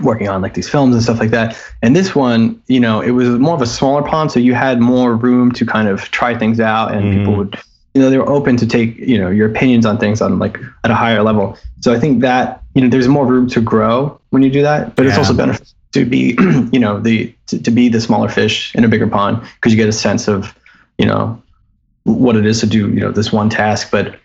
working 0.00 0.28
on 0.28 0.40
like 0.40 0.54
these 0.54 0.68
films 0.68 0.94
and 0.94 1.04
stuff 1.04 1.20
like 1.20 1.28
that 1.28 1.54
and 1.82 1.94
this 1.94 2.14
one 2.14 2.58
you 2.66 2.80
know 2.80 3.02
it 3.02 3.10
was 3.10 3.28
more 3.28 3.54
of 3.54 3.60
a 3.60 3.66
smaller 3.66 4.02
pond 4.02 4.32
so 4.32 4.40
you 4.40 4.54
had 4.54 4.80
more 4.80 5.14
room 5.14 5.52
to 5.52 5.66
kind 5.66 5.86
of 5.86 6.00
try 6.12 6.34
things 6.36 6.58
out 6.60 6.94
and 6.94 7.04
Mhm. 7.04 7.18
people 7.18 7.36
would 7.36 7.58
you 7.94 8.00
know 8.00 8.10
they 8.10 8.18
were 8.18 8.28
open 8.28 8.56
to 8.56 8.66
take 8.66 8.96
you 8.96 9.18
know 9.18 9.30
your 9.30 9.50
opinions 9.50 9.84
on 9.84 9.98
things 9.98 10.20
on 10.22 10.38
like 10.38 10.58
at 10.84 10.90
a 10.90 10.94
higher 10.94 11.22
level. 11.22 11.58
So 11.80 11.92
i 11.92 11.98
think 11.98 12.20
that 12.22 12.62
you 12.74 12.80
know 12.82 12.88
there's 12.88 13.08
more 13.08 13.26
room 13.26 13.48
to 13.50 13.60
grow 13.60 14.18
when 14.30 14.42
you 14.42 14.50
do 14.50 14.62
that 14.62 14.96
but 14.96 15.06
it's 15.06 15.18
also 15.18 15.34
beneficial 15.34 15.66
to 15.92 16.04
be 16.06 16.36
you 16.72 16.78
know 16.78 17.00
the 17.00 17.34
to, 17.48 17.60
to 17.62 17.70
be 17.70 17.88
the 17.88 18.00
smaller 18.00 18.28
fish 18.28 18.74
in 18.74 18.84
a 18.84 18.88
bigger 18.88 19.06
pond 19.06 19.42
because 19.56 19.72
you 19.72 19.76
get 19.76 19.88
a 19.88 19.92
sense 19.92 20.28
of 20.28 20.56
you 20.98 21.06
know 21.06 21.40
what 22.04 22.36
it 22.36 22.46
is 22.46 22.60
to 22.60 22.66
do 22.66 22.88
you 22.88 23.00
know 23.00 23.12
this 23.12 23.32
one 23.32 23.48
task, 23.48 23.90
but 23.90 24.18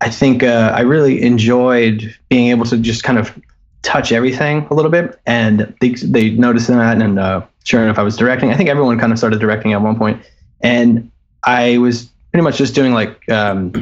I 0.00 0.10
think 0.10 0.42
uh, 0.42 0.72
I 0.74 0.80
really 0.80 1.22
enjoyed 1.22 2.14
being 2.28 2.50
able 2.50 2.66
to 2.66 2.76
just 2.76 3.02
kind 3.02 3.18
of 3.18 3.38
touch 3.82 4.12
everything 4.12 4.66
a 4.70 4.74
little 4.74 4.90
bit, 4.90 5.18
and 5.26 5.74
they 5.80 5.90
they 5.94 6.30
noticed 6.30 6.68
that, 6.68 7.00
and 7.00 7.18
uh, 7.18 7.42
sure 7.64 7.82
enough, 7.82 7.98
I 7.98 8.02
was 8.02 8.16
directing. 8.16 8.50
I 8.50 8.56
think 8.56 8.68
everyone 8.68 8.98
kind 8.98 9.12
of 9.12 9.18
started 9.18 9.40
directing 9.40 9.72
at 9.72 9.80
one 9.80 9.96
point, 9.96 10.22
and 10.60 11.10
I 11.44 11.78
was 11.78 12.10
pretty 12.32 12.42
much 12.42 12.56
just 12.58 12.74
doing 12.74 12.92
like 12.92 13.28
um, 13.30 13.72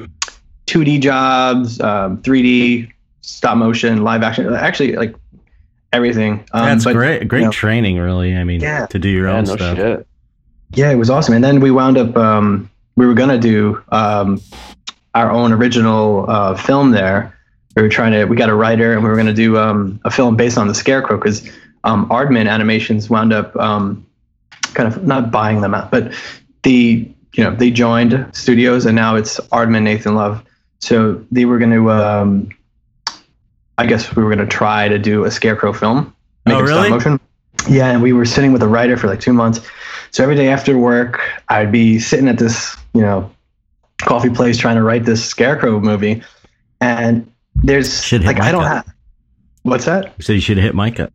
2D 0.67 1.01
jobs, 1.01 1.81
um, 1.81 2.19
3D, 2.23 2.91
stop 3.23 3.57
motion, 3.57 4.03
live 4.05 4.23
action, 4.23 4.53
actually 4.55 4.97
like 4.97 5.15
everything. 5.93 6.45
Um, 6.53 6.67
That's 6.67 6.85
but, 6.85 6.93
great. 6.95 7.29
Great 7.29 7.41
you 7.41 7.45
know, 7.47 7.53
training, 7.53 7.99
really. 7.99 8.37
I 8.37 8.45
mean, 8.45 8.61
Yeah. 8.61 8.87
to 8.87 8.99
do 8.99 9.09
your 9.09 9.29
Yeah, 9.29 9.37
own 9.37 9.45
no 9.45 9.57
stuff. 9.57 9.77
shit. 9.77 10.07
Yeah, 10.75 10.91
it 10.91 10.97
was 10.97 11.11
awesome. 11.11 11.35
And 11.35 11.45
then 11.45 11.61
we 11.61 11.71
wound 11.71 11.97
up, 11.99 12.17
um, 12.17 12.69
we 12.97 13.07
were 13.07 13.15
gonna 13.15 13.39
do 13.39 13.81
um, 13.91 14.41
our 15.15 15.31
own 15.31 15.53
original 15.53 16.25
uh, 16.29 16.57
film 16.57 16.91
there. 16.91 17.37
We 17.77 17.83
were 17.83 17.89
trying 17.89 18.13
to, 18.13 18.25
we 18.25 18.37
got 18.37 18.49
a 18.49 18.55
writer, 18.55 18.93
and 18.93 19.03
we 19.03 19.09
were 19.09 19.17
gonna 19.17 19.33
do 19.33 19.57
um, 19.59 20.01
a 20.05 20.11
film 20.11 20.37
based 20.37 20.59
on 20.59 20.69
the 20.69 20.75
Scarecrow 20.75 21.17
because 21.17 21.49
um, 21.85 22.09
Aardman 22.09 22.49
Animations 22.49 23.09
wound 23.11 23.33
up 23.33 23.55
um, 23.57 24.05
kind 24.75 24.89
of 24.93 25.05
not 25.07 25.31
buying 25.31 25.61
them 25.61 25.75
out, 25.75 25.91
but 25.91 26.13
the 26.63 27.09
you 27.35 27.45
know 27.45 27.55
they 27.55 27.71
joined 27.71 28.29
studios, 28.33 28.87
and 28.87 28.97
now 28.97 29.17
it's 29.17 29.39
Aardman 29.53 29.83
Nathan 29.83 30.15
Love. 30.15 30.43
So 30.81 31.25
they 31.31 31.45
were 31.45 31.59
gonna, 31.59 31.87
um, 31.89 32.49
I 33.79 33.87
guess 33.87 34.15
we 34.15 34.23
were 34.23 34.31
gonna 34.31 34.47
try 34.47 34.89
to 34.89 34.99
do 34.99 35.25
a 35.25 35.31
Scarecrow 35.31 35.73
film. 35.73 36.15
Oh, 36.47 36.51
it 36.51 36.67
stop 36.67 36.69
really? 36.69 36.91
motion. 36.91 37.21
Yeah, 37.69 37.91
and 37.91 38.03
we 38.03 38.13
were 38.13 38.25
sitting 38.27 38.53
with 38.53 38.63
a 38.63 38.69
writer 38.69 38.97
for 38.97 39.07
like 39.07 39.21
two 39.21 39.33
months. 39.33 39.61
So 40.11 40.23
every 40.23 40.37
day 40.37 40.49
after 40.49 40.77
work, 40.77 41.21
I'd 41.49 41.73
be 41.73 41.99
sitting 41.99 42.29
at 42.29 42.39
this, 42.39 42.77
you 42.93 43.01
know, 43.01 43.31
coffee 43.99 44.31
place 44.31 44.59
trying 44.59 44.77
to 44.77 44.83
write 44.83 45.05
this 45.05 45.25
Scarecrow 45.25 45.81
movie, 45.81 46.23
and 46.81 47.31
there's 47.57 48.13
like 48.13 48.41
I 48.41 48.53
don't 48.53 48.63
Micah. 48.63 48.75
have. 48.75 48.95
What's 49.63 49.87
that? 49.87 50.15
So 50.23 50.33
you 50.35 50.41
should 50.41 50.59
have 50.59 50.65
hit 50.65 50.75
Micah. 50.75 51.11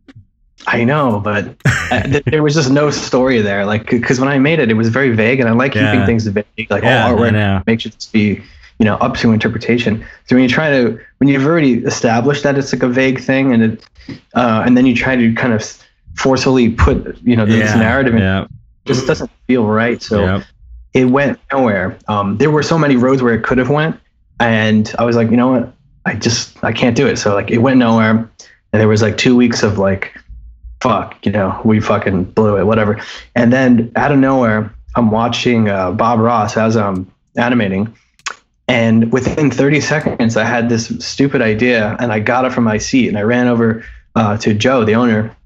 I 0.66 0.84
know, 0.84 1.20
but 1.20 1.56
uh, 1.64 2.02
th- 2.06 2.24
there 2.26 2.42
was 2.42 2.54
just 2.54 2.70
no 2.70 2.90
story 2.90 3.40
there. 3.40 3.64
Like, 3.64 3.88
because 3.90 4.20
when 4.20 4.28
I 4.28 4.38
made 4.38 4.58
it, 4.58 4.70
it 4.70 4.74
was 4.74 4.88
very 4.88 5.10
vague, 5.14 5.40
and 5.40 5.48
I 5.48 5.52
like 5.52 5.74
Yeah. 5.74 5.90
keeping 5.92 6.06
things 6.06 6.26
vague. 6.26 6.44
Like, 6.70 6.82
Yeah, 6.82 7.06
all 7.06 7.16
I 7.24 7.28
artwork 7.28 7.32
know. 7.32 7.62
makes 7.66 7.86
it 7.86 7.94
just 7.94 8.12
be, 8.12 8.42
you 8.78 8.84
know, 8.84 8.96
up 8.96 9.16
to 9.18 9.32
interpretation. 9.32 10.04
So 10.26 10.36
when 10.36 10.42
you 10.42 10.48
try 10.48 10.70
to, 10.70 10.98
when 11.18 11.28
you've 11.28 11.46
already 11.46 11.74
established 11.84 12.42
that 12.44 12.58
it's 12.58 12.72
like 12.72 12.82
a 12.82 12.88
vague 12.88 13.20
thing, 13.20 13.52
and 13.52 13.62
it, 13.62 13.84
uh, 14.34 14.62
and 14.66 14.76
then 14.76 14.86
you 14.86 14.94
try 14.94 15.16
to 15.16 15.34
kind 15.34 15.52
of 15.52 15.64
forcefully 16.16 16.70
put, 16.70 17.16
you 17.22 17.36
know, 17.36 17.46
this 17.46 17.70
yeah. 17.70 17.78
narrative, 17.78 18.14
in, 18.14 18.20
Yeah. 18.20 18.42
it 18.44 18.48
just 18.86 19.06
doesn't 19.06 19.30
feel 19.46 19.66
right. 19.66 20.02
So 20.02 20.42
it 20.92 21.06
went 21.06 21.38
nowhere. 21.52 21.96
Um, 22.08 22.36
there 22.38 22.50
were 22.50 22.62
so 22.62 22.76
many 22.78 22.96
roads 22.96 23.22
where 23.22 23.32
it 23.34 23.42
could 23.44 23.58
have 23.58 23.70
went, 23.70 23.98
and 24.40 24.92
I 24.98 25.04
was 25.04 25.16
like, 25.16 25.30
you 25.30 25.36
know 25.36 25.48
what, 25.52 25.72
I 26.04 26.14
just 26.14 26.62
I 26.64 26.72
can't 26.72 26.96
do 26.96 27.06
it. 27.06 27.16
So 27.16 27.34
like 27.34 27.50
it 27.50 27.58
went 27.58 27.78
nowhere, 27.78 28.10
and 28.10 28.80
there 28.80 28.88
was 28.88 29.00
like 29.02 29.16
two 29.16 29.36
weeks 29.36 29.62
of 29.62 29.78
like, 29.78 30.12
fuck, 30.80 31.16
you 31.24 31.32
know, 31.32 31.60
we 31.64 31.80
fucking 31.80 32.24
blew 32.24 32.56
it, 32.56 32.64
whatever. 32.64 33.00
And 33.34 33.52
then 33.52 33.92
out 33.96 34.12
of 34.12 34.18
nowhere, 34.18 34.74
I'm 34.96 35.10
watching 35.10 35.68
uh, 35.68 35.92
Bob 35.92 36.20
Ross 36.20 36.56
as 36.56 36.76
I'm 36.76 37.10
animating, 37.36 37.94
and 38.70 39.12
within 39.12 39.50
30 39.50 39.80
seconds, 39.80 40.36
I 40.36 40.44
had 40.44 40.68
this 40.68 40.86
stupid 41.04 41.42
idea, 41.42 41.96
and 41.98 42.12
I 42.12 42.20
got 42.20 42.44
it 42.44 42.52
from 42.52 42.62
my 42.62 42.78
seat, 42.78 43.08
and 43.08 43.18
I 43.18 43.22
ran 43.22 43.48
over 43.48 43.84
uh, 44.14 44.36
to 44.36 44.54
Joe, 44.54 44.84
the 44.84 44.94
owner. 44.94 45.36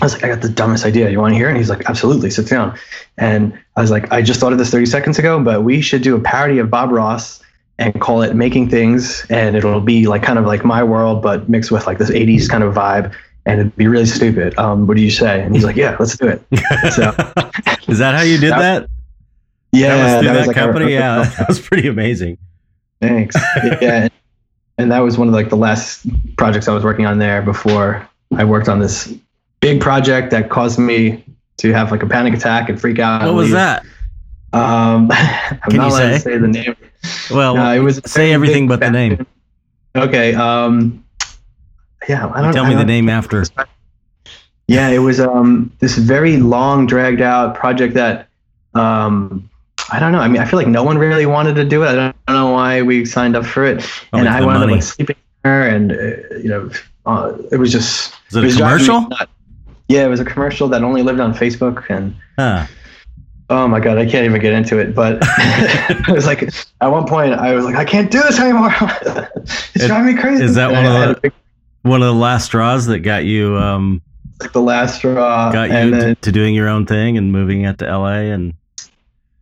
I 0.00 0.04
was 0.04 0.12
like, 0.12 0.22
I 0.22 0.28
got 0.28 0.42
the 0.42 0.48
dumbest 0.48 0.84
idea. 0.84 1.10
You 1.10 1.18
want 1.18 1.32
to 1.32 1.38
hear? 1.38 1.48
And 1.48 1.56
he's 1.56 1.68
like, 1.68 1.88
absolutely, 1.88 2.30
sit 2.30 2.48
down. 2.48 2.78
And 3.18 3.58
I 3.74 3.80
was 3.80 3.90
like, 3.90 4.12
I 4.12 4.22
just 4.22 4.38
thought 4.38 4.52
of 4.52 4.58
this 4.58 4.70
30 4.70 4.86
seconds 4.86 5.18
ago, 5.18 5.42
but 5.42 5.64
we 5.64 5.80
should 5.80 6.02
do 6.02 6.14
a 6.14 6.20
parody 6.20 6.58
of 6.58 6.70
Bob 6.70 6.92
Ross 6.92 7.42
and 7.78 8.00
call 8.00 8.22
it 8.22 8.36
Making 8.36 8.70
Things. 8.70 9.26
And 9.28 9.56
it'll 9.56 9.80
be 9.80 10.06
like 10.06 10.22
kind 10.22 10.38
of 10.38 10.44
like 10.44 10.64
my 10.64 10.84
world, 10.84 11.22
but 11.22 11.48
mixed 11.48 11.72
with 11.72 11.84
like 11.88 11.98
this 11.98 12.10
80s 12.10 12.48
kind 12.48 12.62
of 12.62 12.74
vibe. 12.74 13.12
And 13.46 13.60
it'd 13.60 13.76
be 13.76 13.86
really 13.86 14.06
stupid. 14.06 14.58
Um, 14.58 14.86
what 14.88 14.96
do 14.96 15.02
you 15.02 15.10
say? 15.10 15.40
And 15.42 15.54
he's 15.54 15.64
like, 15.64 15.76
yeah, 15.76 15.96
let's 16.00 16.16
do 16.16 16.26
it. 16.26 16.42
So, 16.92 17.10
Is 17.88 17.98
that 17.98 18.14
how 18.16 18.22
you 18.22 18.38
did 18.38 18.50
That- 18.52 18.58
that? 18.82 18.88
yeah, 19.72 19.94
that 19.96 20.02
was 20.04 20.24
through 20.26 20.34
that, 20.34 20.46
like 20.48 20.56
our- 20.56 20.66
company. 20.72 20.92
yeah, 20.92 21.22
that 21.38 21.48
was 21.48 21.60
pretty 21.60 21.86
amazing. 21.88 22.38
Thanks. 23.00 23.36
yeah. 23.80 24.08
And 24.78 24.90
that 24.90 24.98
was 25.00 25.16
one 25.16 25.28
of 25.28 25.34
like 25.34 25.48
the 25.48 25.56
last 25.56 26.06
projects 26.36 26.66
I 26.68 26.74
was 26.74 26.82
working 26.84 27.06
on 27.06 27.18
there 27.18 27.40
before 27.40 28.06
I 28.36 28.44
worked 28.44 28.68
on 28.68 28.80
this 28.80 29.14
big 29.60 29.80
project 29.80 30.30
that 30.32 30.50
caused 30.50 30.78
me 30.78 31.24
to 31.58 31.72
have 31.72 31.90
like 31.92 32.02
a 32.02 32.06
panic 32.06 32.34
attack 32.34 32.68
and 32.68 32.80
freak 32.80 32.98
out. 32.98 33.22
What 33.22 33.34
was 33.34 33.44
leave. 33.46 33.52
that? 33.52 33.84
Um, 34.52 35.10
I'm 35.12 35.58
Can 35.60 35.60
not 35.60 35.72
you 35.72 35.80
allowed 35.80 36.08
to 36.10 36.18
say? 36.18 36.32
say 36.32 36.38
the 36.38 36.48
name. 36.48 36.76
Well, 37.30 37.54
No, 37.54 37.72
it 37.72 37.78
was 37.78 38.00
say 38.06 38.32
everything 38.32 38.66
but 38.66 38.80
the 38.80 38.90
name. 38.90 39.26
Okay. 39.94 40.34
Um, 40.34 41.04
yeah, 42.08 42.30
I 42.34 42.42
don't 42.42 42.52
Tell 42.52 42.64
I 42.64 42.68
me 42.68 42.74
the 42.74 42.80
don't- 42.80 42.86
name 42.86 43.08
after. 43.08 43.44
Yeah, 44.68 44.88
it 44.88 44.98
was 44.98 45.20
um 45.20 45.70
this 45.78 45.96
very 45.96 46.38
long, 46.38 46.86
dragged 46.86 47.20
out 47.20 47.54
project 47.54 47.94
that 47.94 48.28
um 48.74 49.48
I 49.92 50.00
don't 50.00 50.10
know. 50.10 50.18
I 50.18 50.26
mean, 50.26 50.42
I 50.42 50.44
feel 50.44 50.58
like 50.58 50.66
no 50.66 50.82
one 50.82 50.98
really 50.98 51.26
wanted 51.26 51.54
to 51.54 51.64
do 51.64 51.84
it. 51.84 51.88
I 51.88 51.94
don't, 51.94 52.16
I 52.26 52.32
don't 52.32 52.40
know 52.46 52.52
why 52.52 52.82
we 52.82 53.04
signed 53.04 53.36
up 53.36 53.46
for 53.46 53.64
it, 53.64 53.88
and 54.12 54.28
I 54.28 54.40
the 54.40 54.46
wound 54.46 54.64
up 54.64 54.70
like 54.70 54.82
sleeping 54.82 55.14
there, 55.44 55.68
and 55.68 55.92
uh, 55.92 56.36
you 56.38 56.48
know, 56.48 56.68
uh, 57.06 57.32
it 57.52 57.58
was 57.58 57.70
just 57.70 58.12
Is 58.30 58.36
it 58.36 58.40
a 58.40 58.42
was 58.46 58.54
me 58.56 58.60
commercial? 58.62 59.08
Yeah, 59.88 60.04
it 60.04 60.08
was 60.08 60.18
a 60.18 60.24
commercial 60.24 60.66
that 60.68 60.82
only 60.82 61.04
lived 61.04 61.20
on 61.20 61.32
Facebook, 61.32 61.84
and 61.88 62.16
Huh. 62.36 62.66
oh 63.50 63.68
my 63.68 63.78
god, 63.78 63.98
I 63.98 64.04
can't 64.06 64.24
even 64.24 64.40
get 64.40 64.52
into 64.52 64.78
it. 64.80 64.96
But 64.96 65.18
it 65.22 66.08
was 66.08 66.26
like 66.26 66.42
at 66.80 66.88
one 66.88 67.06
point 67.06 67.34
I 67.34 67.54
was 67.54 67.64
like, 67.64 67.76
I 67.76 67.84
can't 67.84 68.10
do 68.10 68.20
this 68.22 68.40
anymore. 68.40 68.74
it's 69.36 69.76
Is- 69.76 69.86
driving 69.86 70.16
me 70.16 70.20
crazy. 70.20 70.42
is 70.42 70.56
that 70.56 70.72
And 70.72 70.76
one 70.76 70.86
of 70.86 70.92
I 70.92 71.06
had 71.06 71.22
the- 71.22 71.32
One 71.86 72.02
of 72.02 72.06
the 72.06 72.20
last 72.20 72.46
straws 72.46 72.86
that 72.86 73.00
got 73.00 73.24
you 73.24 73.56
um 73.56 74.02
like 74.40 74.52
the 74.52 74.60
last 74.60 74.96
straw, 74.96 75.50
got 75.50 75.70
you 75.70 75.90
then 75.90 76.16
to, 76.16 76.32
doing 76.32 76.54
your 76.54 76.68
own 76.68 76.86
thing 76.86 77.16
and 77.16 77.32
moving 77.32 77.64
out 77.64 77.78
to 77.78 77.86
LA 77.86 78.32
and 78.32 78.54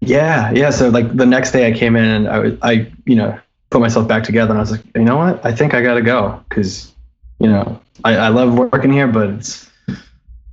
Yeah, 0.00 0.52
yeah. 0.52 0.70
So 0.70 0.88
like 0.88 1.16
the 1.16 1.26
next 1.26 1.52
day 1.52 1.66
I 1.66 1.72
came 1.72 1.96
in 1.96 2.04
and 2.04 2.28
I 2.28 2.38
was, 2.38 2.52
I, 2.62 2.92
you 3.06 3.16
know, 3.16 3.38
put 3.70 3.80
myself 3.80 4.06
back 4.06 4.22
together 4.22 4.50
and 4.50 4.58
I 4.58 4.60
was 4.60 4.70
like, 4.70 4.84
you 4.94 5.02
know 5.02 5.16
what? 5.16 5.44
I 5.44 5.52
think 5.52 5.74
I 5.74 5.82
got 5.82 5.94
to 5.94 6.02
go 6.02 6.44
because, 6.48 6.92
you 7.40 7.48
know, 7.48 7.80
I, 8.04 8.16
I 8.16 8.28
love 8.28 8.54
working 8.54 8.92
here, 8.92 9.08
but 9.08 9.30
it's, 9.30 9.68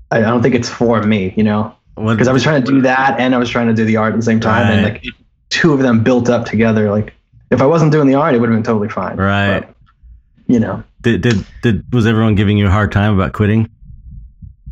I, 0.09 0.17
I 0.17 0.21
don't 0.21 0.41
think 0.41 0.55
it's 0.55 0.69
for 0.69 1.03
me, 1.03 1.33
you 1.37 1.43
know, 1.43 1.75
because 1.95 2.27
I 2.27 2.33
was 2.33 2.41
trying 2.41 2.63
to 2.63 2.71
do 2.71 2.81
that 2.81 3.19
and 3.19 3.35
I 3.35 3.37
was 3.37 3.49
trying 3.49 3.67
to 3.67 3.73
do 3.73 3.85
the 3.85 3.97
art 3.97 4.13
at 4.13 4.19
the 4.19 4.25
same 4.25 4.39
time. 4.39 4.71
And 4.71 4.83
like 4.83 5.05
two 5.49 5.73
of 5.73 5.79
them 5.79 6.03
built 6.03 6.29
up 6.29 6.45
together. 6.45 6.89
Like 6.89 7.13
if 7.51 7.61
I 7.61 7.65
wasn't 7.65 7.91
doing 7.91 8.07
the 8.07 8.15
art, 8.15 8.33
it 8.33 8.39
would 8.39 8.49
have 8.49 8.57
been 8.57 8.63
totally 8.63 8.89
fine. 8.89 9.17
Right. 9.17 9.59
But, 9.59 9.75
you 10.47 10.59
know, 10.59 10.83
did, 11.01 11.21
did 11.21 11.45
did 11.61 11.93
was 11.93 12.05
everyone 12.07 12.35
giving 12.35 12.57
you 12.57 12.67
a 12.67 12.71
hard 12.71 12.91
time 12.91 13.13
about 13.13 13.33
quitting? 13.33 13.69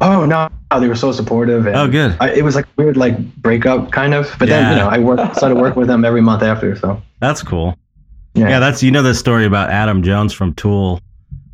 oh 0.01 0.25
no, 0.25 0.49
they 0.79 0.87
were 0.87 0.95
so 0.95 1.11
supportive. 1.11 1.65
And 1.67 1.75
Oh, 1.75 1.87
good. 1.87 2.15
I, 2.21 2.31
it 2.31 2.43
was 2.43 2.55
like 2.55 2.65
weird, 2.77 2.95
like 2.95 3.17
breakup 3.35 3.91
kind 3.91 4.13
of, 4.13 4.33
but 4.39 4.47
then, 4.47 4.71
you 4.71 4.77
know, 4.79 4.87
I 4.87 4.97
worked, 4.97 5.35
started 5.35 5.55
working 5.55 5.77
with 5.77 5.89
them 5.89 6.05
every 6.05 6.21
month 6.21 6.41
after. 6.41 6.73
So 6.77 7.01
That's 7.19 7.43
cool. 7.43 7.77
yeah. 8.33 8.47
Yeah, 8.47 8.59
that's 8.59 8.81
you 8.81 8.91
know 8.91 9.01
the 9.01 9.13
story 9.13 9.45
about 9.45 9.69
Adam 9.71 10.01
Jones 10.03 10.31
from 10.31 10.53
Tool 10.53 11.01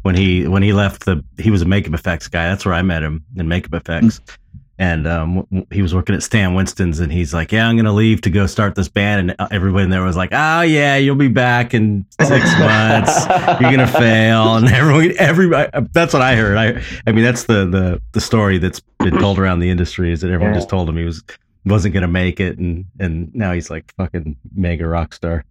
when 0.04 0.14
he 0.16 0.48
when 0.48 0.62
he 0.62 0.74
left 0.74 1.06
the 1.06 1.24
he 1.40 1.50
was 1.50 1.64
a 1.64 1.66
makeup 1.66 1.94
effects 1.96 2.28
guy. 2.28 2.48
That's 2.48 2.66
where 2.66 2.76
I 2.76 2.84
met 2.84 3.02
him 3.02 3.24
in 3.36 3.48
makeup 3.48 3.74
effects. 3.74 4.20
Mm. 4.20 4.38
And 4.78 5.08
um, 5.08 5.48
he 5.72 5.82
was 5.82 5.96
working 5.96 6.16
at 6.16 6.22
Stan 6.24 6.54
Winston's, 6.54 7.00
and 7.00 7.10
he's 7.10 7.34
like, 7.34 7.54
"Yeah, 7.54 7.66
I'm 7.70 7.78
gonna 7.78 7.94
leave 7.94 8.20
to 8.22 8.30
go 8.30 8.46
start 8.46 8.76
this 8.76 8.90
band." 8.90 9.32
And 9.32 9.40
uh, 9.40 9.48
everybody 9.50 9.86
in 9.86 9.90
there 9.90 10.04
was 10.04 10.18
like, 10.18 10.32
"Oh 10.34 10.62
yeah, 10.62 10.98
you'll 10.98 11.16
be 11.16 11.30
back 11.30 11.74
in 11.74 12.06
six 12.20 12.44
months. 12.60 13.26
You're 13.62 13.72
gonna 13.72 13.88
fail." 13.88 14.56
And 14.58 14.68
everyone, 14.68 15.14
everybody, 15.18 15.70
that's 15.94 16.12
what 16.12 16.22
I 16.22 16.36
heard. 16.36 16.58
I, 16.58 16.84
I 17.08 17.14
mean, 17.14 17.24
that's 17.24 17.46
the 17.46 17.66
the 17.66 18.02
the 18.12 18.20
story 18.20 18.58
that's 18.58 18.82
been 19.00 19.18
told 19.18 19.40
around 19.40 19.60
the 19.60 19.70
industry 19.70 20.12
is 20.12 20.20
that 20.22 20.30
everyone 20.30 20.54
Yeah. 20.54 20.60
just 20.60 20.70
told 20.70 20.90
him 20.90 20.98
he 20.98 21.06
was 21.06 21.24
wasn't 21.64 21.94
gonna 21.94 22.10
make 22.10 22.42
it, 22.42 22.58
and 22.58 22.84
and 23.00 23.34
now 23.34 23.54
he's 23.54 23.70
like 23.70 23.94
fucking 23.96 24.36
mega 24.56 24.86
rock 24.86 25.14
star. 25.14 25.46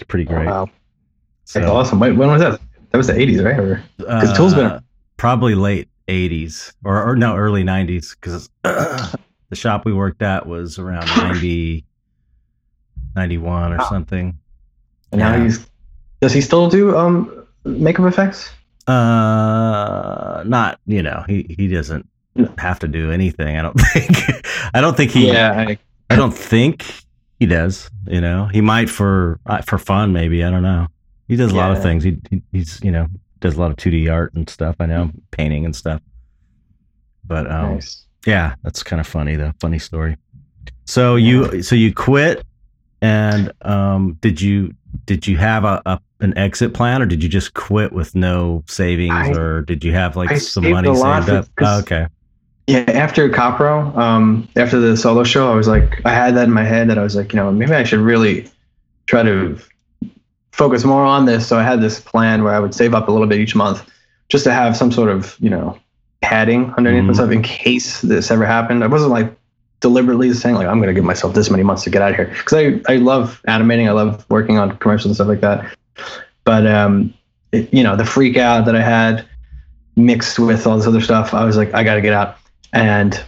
It's 0.00 0.08
pretty 0.08 0.24
great. 0.24 0.46
Wow. 0.46 0.68
So, 1.44 1.60
That's 1.60 1.70
awesome. 1.70 2.00
Wait, 2.00 2.12
when 2.12 2.28
was 2.28 2.40
that? 2.40 2.60
That 2.90 2.98
was 2.98 3.06
the 3.06 3.12
80s, 3.12 3.44
right? 3.44 3.58
Or, 3.60 3.84
'Cause 4.00 4.36
Tool's 4.36 4.54
been- 4.54 4.66
uh, 4.66 4.80
probably 5.16 5.54
late 5.54 5.88
80s 6.08 6.72
or, 6.84 7.02
or 7.02 7.16
no 7.16 7.36
early 7.36 7.64
90s 7.64 8.14
because 8.20 8.48
the 8.62 9.16
shop 9.54 9.84
we 9.84 9.92
worked 9.92 10.22
at 10.22 10.46
was 10.46 10.78
around 10.78 11.06
90 11.16 11.84
91 13.16 13.72
or 13.72 13.78
Wow. 13.78 13.84
something 13.84 14.38
and 15.12 15.18
now 15.20 15.34
Yeah. 15.36 15.44
he's. 15.44 15.66
Does 16.20 16.32
he 16.32 16.40
still 16.40 16.68
do 16.68 16.96
um 16.96 17.44
makeup 17.64 18.06
effects? 18.06 18.50
uh 18.86 20.42
not 20.46 20.78
you 20.86 21.02
know 21.02 21.24
he 21.26 21.46
he 21.58 21.68
doesn't 21.68 22.06
No. 22.34 22.52
have 22.58 22.78
to 22.80 22.88
do 22.88 23.10
anything 23.10 23.56
i 23.56 23.62
don't 23.62 23.80
think 23.92 24.10
i 24.74 24.80
don't 24.82 24.94
think 24.94 25.10
he 25.10 25.34
I, 25.34 25.78
i 26.10 26.16
don't 26.16 26.34
think 26.36 26.84
he 27.40 27.46
does 27.46 27.88
you 28.06 28.20
know 28.20 28.44
he 28.52 28.60
might 28.60 28.90
for 28.90 29.40
uh, 29.46 29.62
for 29.62 29.78
fun 29.78 30.12
maybe 30.12 30.44
i 30.44 30.50
don't 30.50 30.62
know 30.62 30.88
he 31.28 31.36
does 31.36 31.52
a 31.52 31.56
lot 31.56 31.70
of 31.74 31.82
things 31.82 32.04
he, 32.04 32.18
he 32.28 32.42
he's 32.52 32.78
you 32.82 32.90
know 32.90 33.06
does 33.44 33.56
a 33.56 33.60
lot 33.60 33.70
of 33.70 33.76
2d 33.76 34.10
art 34.12 34.34
and 34.34 34.50
stuff 34.50 34.74
i 34.80 34.86
know 34.86 35.10
painting 35.30 35.64
and 35.64 35.76
stuff 35.76 36.00
but 37.24 37.50
um 37.50 37.74
nice. 37.74 38.00
Yeah, 38.26 38.54
that's 38.62 38.82
kind 38.82 39.00
of 39.00 39.06
funny 39.06 39.36
The 39.36 39.54
Funny 39.60 39.78
story. 39.78 40.16
So 40.86 41.16
you 41.16 41.62
so 41.62 41.74
you 41.76 41.92
quit 41.92 42.42
And 43.02 43.52
um, 43.62 44.16
did 44.22 44.40
you 44.40 44.74
did 45.04 45.26
you 45.26 45.36
have 45.36 45.64
a, 45.64 45.82
a 45.84 46.00
an 46.20 46.32
exit 46.38 46.72
plan, 46.72 47.02
or 47.02 47.06
did 47.06 47.22
you 47.22 47.28
just 47.28 47.52
quit 47.52 47.92
with 47.92 48.14
no 48.14 48.64
savings, 48.66 49.12
I- 49.12 49.38
or 49.38 49.60
did 49.62 49.84
you 49.84 49.92
have 49.92 50.16
like 50.16 50.32
I 50.32 50.38
some 50.38 50.70
money 50.70 50.88
saved 50.94 51.28
up? 51.28 51.46
Oh, 51.60 51.80
okay. 51.80 52.06
Yeah, 52.66 52.78
after 52.88 53.28
Copro, 53.28 53.94
um, 53.94 54.48
after 54.56 54.80
the 54.80 54.96
solo 54.96 55.22
show, 55.22 55.52
I 55.52 55.54
was 55.54 55.68
like, 55.68 56.00
I 56.06 56.14
had 56.14 56.34
that 56.36 56.44
in 56.44 56.54
my 56.54 56.64
head 56.64 56.88
that 56.88 56.96
I 56.96 57.02
was 57.02 57.14
like, 57.14 57.34
you 57.34 57.36
know, 57.36 57.52
maybe 57.52 57.74
I 57.74 57.84
should 57.84 58.00
really 58.00 58.50
try 59.06 59.22
to 59.22 59.58
focus 60.54 60.84
more 60.84 61.04
on 61.04 61.24
this. 61.24 61.46
So 61.48 61.58
I 61.58 61.64
had 61.64 61.80
this 61.80 62.00
plan 62.00 62.44
where 62.44 62.54
I 62.54 62.60
would 62.60 62.74
save 62.74 62.94
up 62.94 63.08
a 63.08 63.10
little 63.12 63.26
bit 63.26 63.40
each 63.40 63.56
month 63.56 63.84
just 64.28 64.44
to 64.44 64.52
have 64.52 64.76
some 64.76 64.92
sort 64.92 65.10
of, 65.10 65.36
you 65.40 65.50
know, 65.50 65.76
padding 66.22 66.72
underneath 66.78 67.02
Mhm. 67.02 67.06
myself 67.08 67.30
in 67.32 67.42
case 67.42 68.00
this 68.02 68.30
ever 68.30 68.46
happened. 68.46 68.84
I 68.84 68.86
wasn't 68.86 69.10
like 69.10 69.34
deliberately 69.80 70.32
saying 70.32 70.54
like 70.54 70.68
I'm 70.68 70.78
going 70.78 70.88
to 70.88 70.94
give 70.94 71.04
myself 71.04 71.34
this 71.34 71.50
many 71.50 71.62
months 71.64 71.82
to 71.84 71.90
get 71.90 72.02
out 72.02 72.10
of 72.12 72.16
here 72.16 72.26
because 72.38 72.54
I 72.54 72.92
I 72.92 72.96
love 72.96 73.40
animating, 73.48 73.88
I 73.88 73.92
love 73.92 74.24
working 74.30 74.56
on 74.58 74.76
commercials 74.78 75.06
and 75.06 75.14
stuff 75.16 75.28
like 75.28 75.40
that. 75.40 75.66
But 76.44 76.66
um, 76.66 77.12
it, 77.52 77.72
you 77.74 77.82
know, 77.82 77.96
the 77.96 78.04
freak 78.04 78.36
out 78.36 78.64
that 78.66 78.76
I 78.76 78.80
had 78.82 79.24
mixed 79.96 80.38
with 80.38 80.66
all 80.66 80.76
this 80.76 80.86
other 80.86 81.00
stuff, 81.00 81.34
I 81.34 81.44
was 81.44 81.56
like, 81.56 81.74
I 81.74 81.82
got 81.82 81.96
to 81.96 82.00
get 82.00 82.12
out. 82.12 82.36
And 82.72 83.20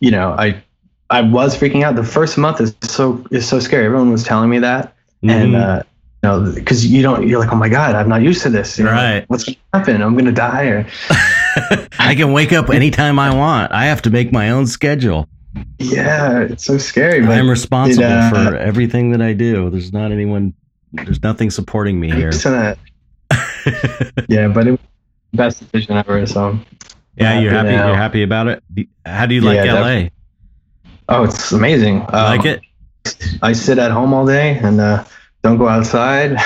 you 0.00 0.12
know, 0.12 0.30
I 0.38 0.62
I 1.10 1.22
was 1.22 1.56
freaking 1.56 1.82
out. 1.82 1.96
The 1.96 2.04
first 2.04 2.38
month 2.38 2.60
is 2.60 2.72
so 2.82 3.24
is 3.32 3.46
so 3.48 3.58
scary. 3.58 3.84
Everyone 3.86 4.12
was 4.12 4.22
telling 4.22 4.48
me 4.48 4.60
that, 4.60 4.94
and 5.24 5.54
Mhm. 5.54 5.60
uh, 5.80 5.82
know, 6.22 6.52
because 6.54 6.86
you 6.86 7.02
don't, 7.02 7.26
you're 7.28 7.38
like, 7.38 7.52
oh 7.52 7.56
my 7.56 7.68
god, 7.68 7.94
I'm 7.94 8.08
not 8.08 8.22
used 8.22 8.42
to 8.42 8.50
this. 8.50 8.78
You 8.78 8.84
know, 8.84 8.92
Right. 8.92 9.24
What's 9.28 9.44
going 9.44 9.54
to 9.54 9.78
happen? 9.78 10.02
I'm 10.02 10.14
going 10.14 10.24
to 10.24 10.32
die. 10.32 10.64
Or 10.66 10.86
I 11.98 12.14
can 12.16 12.32
wake 12.32 12.52
up 12.52 12.70
anytime 12.70 13.18
I 13.18 13.34
want. 13.34 13.72
I 13.72 13.86
have 13.86 14.02
to 14.02 14.10
make 14.10 14.32
my 14.32 14.50
own 14.50 14.66
schedule. 14.66 15.28
yeah, 15.78 16.40
it's 16.40 16.64
so 16.64 16.76
scary. 16.78 17.20
But 17.20 17.38
I'm 17.38 17.48
responsible 17.48 18.04
it, 18.04 18.10
uh, 18.10 18.50
for 18.50 18.56
everything 18.56 19.10
that 19.12 19.22
I 19.22 19.32
do. 19.32 19.70
There's 19.70 19.92
not 19.92 20.12
anyone. 20.12 20.54
There's 20.92 21.22
nothing 21.22 21.50
supporting 21.50 21.98
me 22.00 22.10
here. 22.10 22.30
Yeah, 24.28 24.48
but 24.48 24.66
it 24.66 24.70
was 24.72 24.80
the 25.32 25.36
best 25.36 25.60
decision 25.60 25.96
ever. 25.96 26.24
So 26.26 26.58
yeah, 27.16 27.38
you're 27.40 27.52
happy. 27.52 27.68
now. 27.70 27.88
You're 27.88 27.96
happy 27.96 28.22
about 28.22 28.48
it. 28.48 28.62
How 29.04 29.26
do 29.26 29.34
you 29.34 29.40
like 29.40 29.56
Yeah, 29.56 29.74
LA? 29.80 30.08
oh, 31.08 31.24
it's 31.24 31.52
amazing. 31.52 32.00
Um, 32.02 32.38
like 32.38 32.44
it? 32.44 32.60
I 33.42 33.52
sit 33.52 33.78
at 33.78 33.90
home 33.90 34.12
all 34.14 34.26
day 34.26 34.58
and 34.62 34.80
uh, 34.80 35.04
don't 35.42 35.58
go 35.58 35.68
outside. 35.68 36.36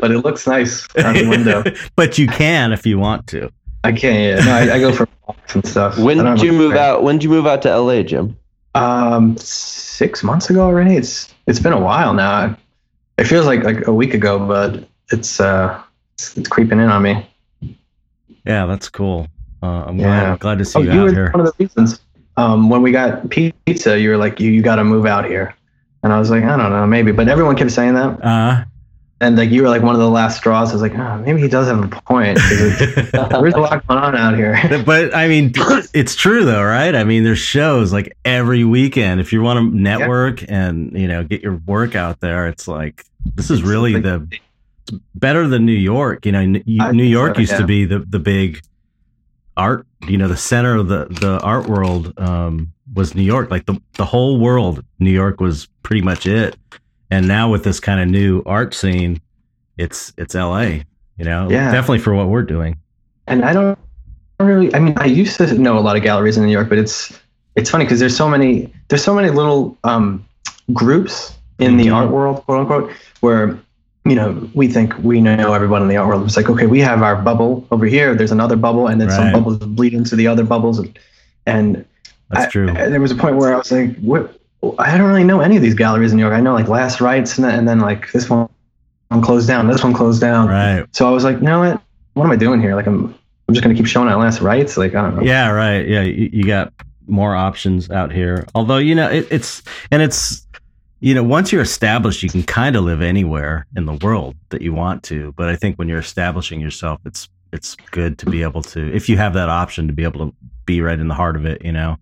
but 0.00 0.10
it 0.10 0.18
looks 0.18 0.46
nice 0.46 0.86
out 0.98 1.14
the 1.14 1.26
window. 1.28 1.62
but 1.96 2.18
you 2.18 2.26
can 2.26 2.72
if 2.72 2.86
you 2.86 2.98
want 2.98 3.26
to. 3.28 3.50
I 3.84 3.92
can't. 3.92 4.38
Yeah. 4.40 4.44
No, 4.44 4.52
I, 4.72 4.76
I 4.76 4.78
go 4.80 4.92
for 4.92 5.08
walks 5.26 5.54
and 5.54 5.66
stuff. 5.66 5.98
When 5.98 6.18
did 6.18 6.40
you 6.42 6.52
move 6.52 6.74
out? 6.74 7.02
When 7.02 7.16
did 7.16 7.24
you 7.24 7.30
move 7.30 7.46
out 7.46 7.62
to 7.62 7.76
LA, 7.78 8.02
Jim? 8.02 8.36
Um, 8.74 9.36
six 9.36 10.22
months 10.24 10.50
ago 10.50 10.62
already. 10.62 10.96
It's 10.96 11.32
it's 11.46 11.60
been 11.60 11.72
a 11.72 11.80
while 11.80 12.14
now. 12.14 12.56
It 13.18 13.24
feels 13.24 13.46
like 13.46 13.62
like 13.62 13.86
a 13.86 13.92
week 13.92 14.14
ago, 14.14 14.38
but 14.46 14.88
it's 15.10 15.38
uh 15.40 15.80
it's, 16.14 16.36
it's 16.36 16.48
creeping 16.48 16.80
in 16.80 16.88
on 16.88 17.02
me. 17.02 17.28
Yeah, 18.46 18.66
that's 18.66 18.88
cool. 18.88 19.28
Uh, 19.62 19.84
I'm 19.86 19.98
Yeah. 19.98 20.26
glad, 20.36 20.40
glad 20.40 20.58
to 20.58 20.64
see 20.64 20.78
Oh, 20.78 20.82
you, 20.82 20.92
you 20.92 21.00
out 21.00 21.04
were 21.04 21.12
here. 21.12 21.30
one 21.30 21.40
of 21.40 21.46
the 21.46 21.64
reasons. 21.64 22.00
Um, 22.36 22.68
when 22.68 22.82
we 22.82 22.90
got 22.90 23.30
pizza, 23.30 23.98
you 23.98 24.10
were 24.10 24.16
like, 24.16 24.40
you 24.40 24.50
you 24.50 24.60
got 24.60 24.76
to 24.76 24.84
move 24.84 25.06
out 25.06 25.24
here, 25.24 25.54
and 26.04 26.12
I 26.12 26.18
was 26.18 26.30
like, 26.30 26.44
I 26.44 26.56
don't 26.56 26.70
know, 26.70 26.86
maybe. 26.86 27.10
But 27.10 27.28
everyone 27.28 27.56
kept 27.56 27.72
saying 27.72 27.94
that, 27.94 28.22
Uh, 28.24 28.64
and 29.20 29.36
like 29.36 29.50
you 29.50 29.62
were 29.62 29.68
like 29.68 29.82
one 29.82 29.94
of 29.94 30.00
the 30.00 30.10
last 30.10 30.36
straws. 30.36 30.70
I 30.70 30.74
was 30.74 30.82
like, 30.82 30.94
oh, 30.94 31.18
maybe 31.18 31.40
he 31.40 31.48
does 31.48 31.66
have 31.66 31.82
a 31.82 31.88
point. 31.88 32.38
There's 32.50 33.54
a 33.54 33.58
lot 33.60 33.86
going 33.86 33.98
on 33.98 34.14
out 34.14 34.36
here. 34.36 34.82
but 34.84 35.14
I 35.14 35.28
mean, 35.28 35.52
it's 35.94 36.14
true 36.14 36.44
though, 36.44 36.62
right? 36.62 36.94
I 36.94 37.04
mean, 37.04 37.24
there's 37.24 37.38
shows 37.38 37.90
like 37.92 38.14
every 38.24 38.64
weekend. 38.64 39.20
If 39.20 39.32
you 39.32 39.40
want 39.40 39.58
to 39.72 39.76
network 39.76 40.44
and 40.48 40.92
you 40.92 41.08
know 41.08 41.24
get 41.24 41.42
your 41.42 41.56
work 41.66 41.94
out 41.94 42.20
there, 42.20 42.48
it's 42.48 42.68
like 42.68 43.04
this 43.34 43.50
is 43.50 43.62
really 43.62 43.98
the 43.98 44.28
it's 44.86 44.98
better 45.14 45.48
than 45.48 45.64
New 45.64 45.72
York. 45.72 46.26
You 46.26 46.32
know, 46.32 46.40
N- 46.40 46.62
you- 46.66 46.82
I 46.82 46.90
New 46.92 47.04
York 47.04 47.36
so, 47.36 47.40
used 47.40 47.56
to 47.56 47.64
be 47.64 47.86
the 47.86 48.00
the 48.00 48.18
big 48.18 48.60
art. 49.56 49.86
You 50.06 50.18
know, 50.18 50.28
the 50.28 50.36
center 50.36 50.76
of 50.76 50.88
the 50.88 51.06
the 51.08 51.40
art 51.40 51.66
world 51.66 52.12
um, 52.18 52.73
was 52.94 53.14
New 53.14 53.22
York. 53.22 53.50
Like 53.50 53.66
the 53.66 53.80
the 53.94 54.04
whole 54.04 54.38
world, 54.38 54.84
New 54.98 55.10
York 55.10 55.40
was 55.40 55.66
pretty 55.82 56.02
much 56.02 56.26
it. 56.26 56.56
And 57.10 57.28
now 57.28 57.50
with 57.50 57.64
this 57.64 57.80
kind 57.80 58.00
of 58.00 58.08
new 58.08 58.42
art 58.46 58.74
scene, 58.74 59.20
it's 59.78 60.12
it's 60.16 60.34
L.A. 60.34 60.84
You 61.18 61.24
know, 61.24 61.48
Yeah. 61.50 61.70
definitely 61.72 61.98
for 62.00 62.14
what 62.14 62.28
we're 62.28 62.42
doing. 62.42 62.76
and 63.26 63.44
I 63.44 63.52
don't 63.52 63.78
really. 64.40 64.74
I 64.74 64.78
mean, 64.80 64.94
I 64.98 65.06
used 65.06 65.36
to 65.38 65.54
know 65.58 65.78
a 65.78 65.80
lot 65.80 65.96
of 65.96 66.02
galleries 66.02 66.36
in 66.36 66.44
New 66.44 66.52
York, 66.52 66.68
but 66.68 66.78
it's 66.78 67.18
it's 67.56 67.70
funny 67.70 67.84
because 67.84 68.00
there's 68.00 68.16
so 68.16 68.28
many 68.28 68.72
there's 68.88 69.04
so 69.04 69.14
many 69.14 69.30
little 69.30 69.78
um, 69.84 70.24
groups 70.72 71.36
in 71.58 71.76
the 71.76 71.86
Mhm. 71.86 71.94
art 71.94 72.10
world, 72.10 72.44
quote 72.44 72.60
unquote, 72.60 72.90
where 73.20 73.56
you 74.04 74.14
know 74.16 74.48
we 74.54 74.66
think 74.68 74.92
we 75.02 75.20
know 75.20 75.52
everyone 75.54 75.82
in 75.82 75.88
the 75.88 75.96
art 75.96 76.08
world. 76.08 76.24
It's 76.26 76.36
like 76.36 76.50
okay, 76.50 76.66
we 76.66 76.80
have 76.80 77.02
our 77.02 77.16
bubble 77.16 77.66
over 77.70 77.86
here. 77.86 78.14
There's 78.14 78.32
another 78.32 78.56
bubble, 78.56 78.88
and 78.88 79.00
then 79.00 79.10
some 79.10 79.32
bubbles 79.32 79.58
bleed 79.58 79.94
into 79.94 80.16
the 80.16 80.26
other 80.26 80.44
bubbles, 80.44 80.78
and 80.80 80.98
and 81.46 81.84
That's 82.30 82.52
true. 82.52 82.68
I- 82.70 82.88
there 82.88 83.00
was 83.00 83.10
a 83.10 83.16
point 83.16 83.36
where 83.36 83.54
I 83.54 83.58
was 83.58 83.70
like, 83.72 83.96
what? 83.98 84.38
I 84.78 84.96
don't 84.96 85.06
really 85.06 85.24
know 85.24 85.40
any 85.40 85.56
of 85.56 85.62
these 85.62 85.74
galleries 85.74 86.12
in 86.12 86.16
New 86.16 86.22
York. 86.22 86.34
I 86.34 86.40
know 86.40 86.54
like 86.54 86.68
Last 86.68 87.00
Rites, 87.00 87.36
and 87.36 87.44
then, 87.44 87.58
and 87.58 87.68
then 87.68 87.80
like 87.80 88.10
this 88.12 88.30
one, 88.30 88.48
closed 89.22 89.46
down, 89.46 89.68
this 89.68 89.84
one 89.84 89.92
closed 89.92 90.20
down. 90.22 90.48
right. 90.48 90.86
So 90.92 91.06
I 91.06 91.10
was 91.10 91.22
like, 91.22 91.36
you 91.36 91.42
know 91.42 91.60
what? 91.60 91.82
What 92.14 92.24
am 92.24 92.30
I 92.30 92.36
doing 92.36 92.60
here? 92.60 92.74
Like 92.74 92.86
I'm, 92.86 93.14
I'm 93.46 93.54
just 93.54 93.62
gonna 93.62 93.74
keep 93.74 93.86
showing 93.86 94.08
at 94.08 94.14
last 94.18 94.40
rites. 94.40 94.76
Like 94.78 94.94
I 94.94 95.02
don't 95.02 95.16
know. 95.16 95.22
Yeah, 95.22 95.50
right. 95.50 95.86
Yeah, 95.86 96.02
you, 96.02 96.30
you 96.32 96.44
got 96.44 96.72
more 97.06 97.36
options 97.36 97.90
out 97.90 98.10
here. 98.10 98.46
Although 98.54 98.78
you 98.78 98.94
know 98.94 99.10
it, 99.10 99.28
it's 99.30 99.62
and 99.90 100.00
it's 100.00 100.46
you 101.00 101.14
know 101.14 101.22
once 101.22 101.52
you're 101.52 101.60
established, 101.60 102.22
you 102.22 102.30
can 102.30 102.42
kind 102.42 102.74
of 102.74 102.84
live 102.84 103.02
anywhere 103.02 103.66
in 103.76 103.84
the 103.84 103.94
world 103.94 104.34
that 104.48 104.62
you 104.62 104.72
want 104.72 105.02
to. 105.04 105.32
But 105.36 105.50
I 105.50 105.56
think 105.56 105.76
when 105.76 105.88
you're 105.88 105.98
establishing 105.98 106.60
yourself, 106.60 107.00
it's 107.04 107.28
it's 107.52 107.74
good 107.90 108.16
to 108.18 108.26
be 108.26 108.42
able 108.42 108.62
to 108.62 108.94
if 108.94 109.10
you 109.10 109.18
have 109.18 109.34
that 109.34 109.50
option 109.50 109.86
to 109.88 109.92
be 109.92 110.04
able 110.04 110.30
to 110.30 110.34
be 110.64 110.80
right 110.80 110.98
in 110.98 111.08
the 111.08 111.14
heart 111.14 111.36
of 111.36 111.44
it. 111.44 111.62
You 111.62 111.72
know. 111.72 111.98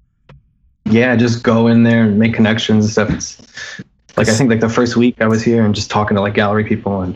Yeah, 0.85 1.15
just 1.17 1.43
go 1.43 1.69
in 1.69 1.83
there 1.85 2.03
and 2.05 2.19
make 2.19 2.35
connections 2.35 2.85
and 2.85 2.93
stuff. 2.93 3.11
It's 3.11 3.81
like 4.17 4.29
I 4.29 4.33
think 4.35 4.51
like 4.51 4.61
the 4.61 4.69
first 4.69 4.97
week 4.97 5.17
I 5.21 5.27
was 5.27 5.43
here 5.43 5.65
and 5.65 5.75
just 5.75 5.91
talking 5.91 6.17
to 6.17 6.21
like 6.21 6.35
gallery 6.35 6.65
people 6.65 7.01
and 7.03 7.15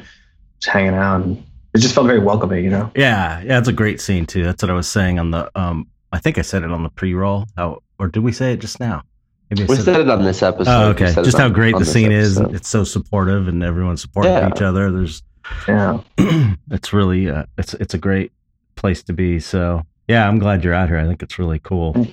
just 0.60 0.72
hanging 0.72 0.94
out 0.94 1.22
and 1.24 1.42
it 1.74 1.78
just 1.80 1.94
felt 1.94 2.06
very 2.06 2.20
welcoming, 2.20 2.64
you 2.64 2.70
know. 2.70 2.90
Yeah, 2.94 3.40
yeah, 3.42 3.58
it's 3.58 3.68
a 3.68 3.72
great 3.72 4.00
scene 4.00 4.24
too. 4.24 4.44
That's 4.44 4.62
what 4.62 4.70
I 4.70 4.74
was 4.74 4.88
saying 4.88 5.18
on 5.18 5.30
the. 5.30 5.50
um 5.58 5.86
I 6.12 6.18
think 6.18 6.38
I 6.38 6.42
said 6.42 6.62
it 6.62 6.70
on 6.70 6.82
the 6.84 6.88
pre-roll. 6.88 7.46
How 7.56 7.82
or 7.98 8.08
did 8.08 8.20
we 8.20 8.32
say 8.32 8.52
it 8.52 8.60
just 8.60 8.80
now? 8.80 9.02
Maybe 9.50 9.64
We 9.64 9.76
said 9.76 9.84
said 9.84 10.00
it 10.00 10.08
on 10.10 10.24
this 10.24 10.42
episode. 10.42 10.70
Oh, 10.70 10.88
okay. 10.90 11.08
said 11.12 11.20
it 11.22 11.24
Just 11.24 11.36
on- 11.36 11.42
how 11.42 11.48
great 11.50 11.74
on 11.74 11.80
the 11.80 11.84
this 11.84 11.92
scene 11.92 12.12
is. 12.12 12.38
It's 12.38 12.68
so 12.68 12.84
supportive, 12.84 13.46
and 13.48 13.62
everyone's 13.62 14.00
supporting 14.00 14.32
Yeah. 14.32 14.48
each 14.48 14.62
other. 14.62 14.90
There's 14.90 15.22
Yeah. 15.68 16.00
it's 16.70 16.92
really 16.92 17.28
uh, 17.28 17.44
it's 17.58 17.74
it's 17.74 17.92
a 17.94 17.98
great 17.98 18.32
place 18.76 19.02
to 19.04 19.12
be. 19.12 19.38
So 19.40 19.82
yeah, 20.08 20.26
I'm 20.26 20.38
glad 20.38 20.64
you're 20.64 20.72
out 20.74 20.88
here. 20.88 20.98
I 20.98 21.04
think 21.04 21.22
it's 21.22 21.38
really 21.38 21.58
cool. 21.58 22.06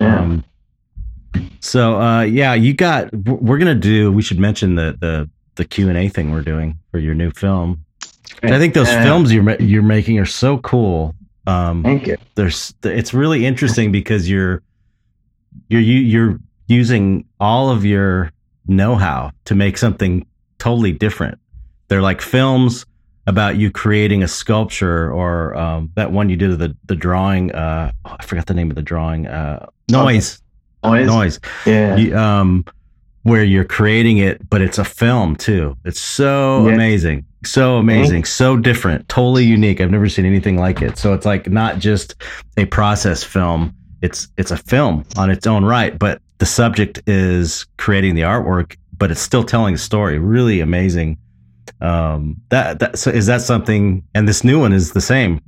Yeah. 0.00 0.18
Um, 0.20 0.44
so 1.60 2.00
uh, 2.00 2.22
yeah, 2.22 2.54
you 2.54 2.74
got. 2.74 3.12
We're 3.14 3.58
gonna 3.58 3.74
do. 3.74 4.12
We 4.12 4.22
should 4.22 4.38
mention 4.38 4.74
the 4.74 4.96
the 5.00 5.28
the 5.56 5.64
Q 5.64 5.88
and 5.88 5.96
A 5.98 6.08
thing 6.08 6.32
we're 6.32 6.42
doing 6.42 6.78
for 6.90 6.98
your 6.98 7.14
new 7.14 7.30
film. 7.30 7.84
And 8.42 8.54
I 8.54 8.58
think 8.58 8.74
those 8.74 8.88
Yeah. 8.88 9.04
films 9.04 9.32
you're 9.32 9.50
you're 9.60 9.82
making 9.82 10.18
are 10.18 10.26
so 10.26 10.58
cool. 10.58 11.14
Um, 11.46 11.82
Thank 11.82 12.06
you. 12.06 12.16
there's 12.34 12.74
it's 12.82 13.14
really 13.14 13.46
interesting 13.46 13.92
because 13.92 14.28
you're 14.28 14.62
you're 15.68 15.80
you- 15.80 16.00
you're 16.00 16.38
using 16.66 17.24
all 17.40 17.70
of 17.70 17.84
your 17.84 18.30
know-how 18.66 19.30
to 19.44 19.54
make 19.54 19.76
something 19.76 20.26
totally 20.58 20.92
different. 20.92 21.38
They're 21.88 22.00
like 22.02 22.22
films 22.22 22.86
about 23.26 23.56
you 23.56 23.70
creating 23.70 24.22
a 24.22 24.28
sculpture 24.28 25.12
or 25.12 25.54
um, 25.56 25.90
that 25.96 26.12
one 26.12 26.28
you 26.30 26.36
did 26.36 26.58
the 26.58 26.74
the 26.86 26.96
drawing. 26.96 27.52
Uh, 27.52 27.92
oh, 28.04 28.16
I 28.18 28.24
forgot 28.24 28.46
the 28.46 28.54
name 28.54 28.70
of 28.70 28.76
the 28.76 28.82
drawing. 28.82 29.26
Uh, 29.26 29.66
noise, 29.90 30.40
Noise. 30.84 31.06
noise. 31.06 31.40
Yeah. 31.66 31.96
You, 31.96 32.16
um, 32.16 32.64
where 33.22 33.42
you're 33.42 33.64
creating 33.64 34.18
it, 34.18 34.48
but 34.50 34.60
it's 34.60 34.76
a 34.78 34.84
film 34.84 35.34
too. 35.36 35.76
It's 35.84 35.98
so 36.00 36.66
Yeah. 36.66 36.74
amazing, 36.74 37.24
so 37.44 37.76
amazing, 37.78 38.24
so 38.24 38.56
different, 38.58 39.08
totally 39.08 39.44
unique. 39.44 39.80
I've 39.80 39.90
never 39.90 40.08
seen 40.10 40.26
anything 40.26 40.58
like 40.58 40.82
it. 40.82 40.98
So 40.98 41.14
it's 41.14 41.24
like 41.24 41.48
not 41.50 41.78
just 41.78 42.14
a 42.58 42.66
process 42.66 43.22
film; 43.24 43.72
it's 44.02 44.28
it's 44.36 44.50
a 44.50 44.58
film 44.58 45.04
on 45.16 45.30
its 45.30 45.46
own 45.46 45.64
right. 45.64 45.98
But 45.98 46.20
the 46.38 46.44
subject 46.46 47.00
is 47.06 47.64
creating 47.78 48.14
the 48.14 48.22
artwork, 48.22 48.76
but 48.98 49.10
it's 49.10 49.20
still 49.22 49.42
telling 49.44 49.74
a 49.74 49.78
story. 49.78 50.18
Really 50.18 50.60
amazing. 50.60 51.16
Um, 51.80 52.36
that 52.50 52.78
that 52.80 52.98
so 52.98 53.10
is 53.10 53.24
that 53.26 53.40
something? 53.40 54.02
And 54.14 54.28
this 54.28 54.44
new 54.44 54.60
one 54.60 54.74
is 54.74 54.92
the 54.92 55.00
same, 55.00 55.40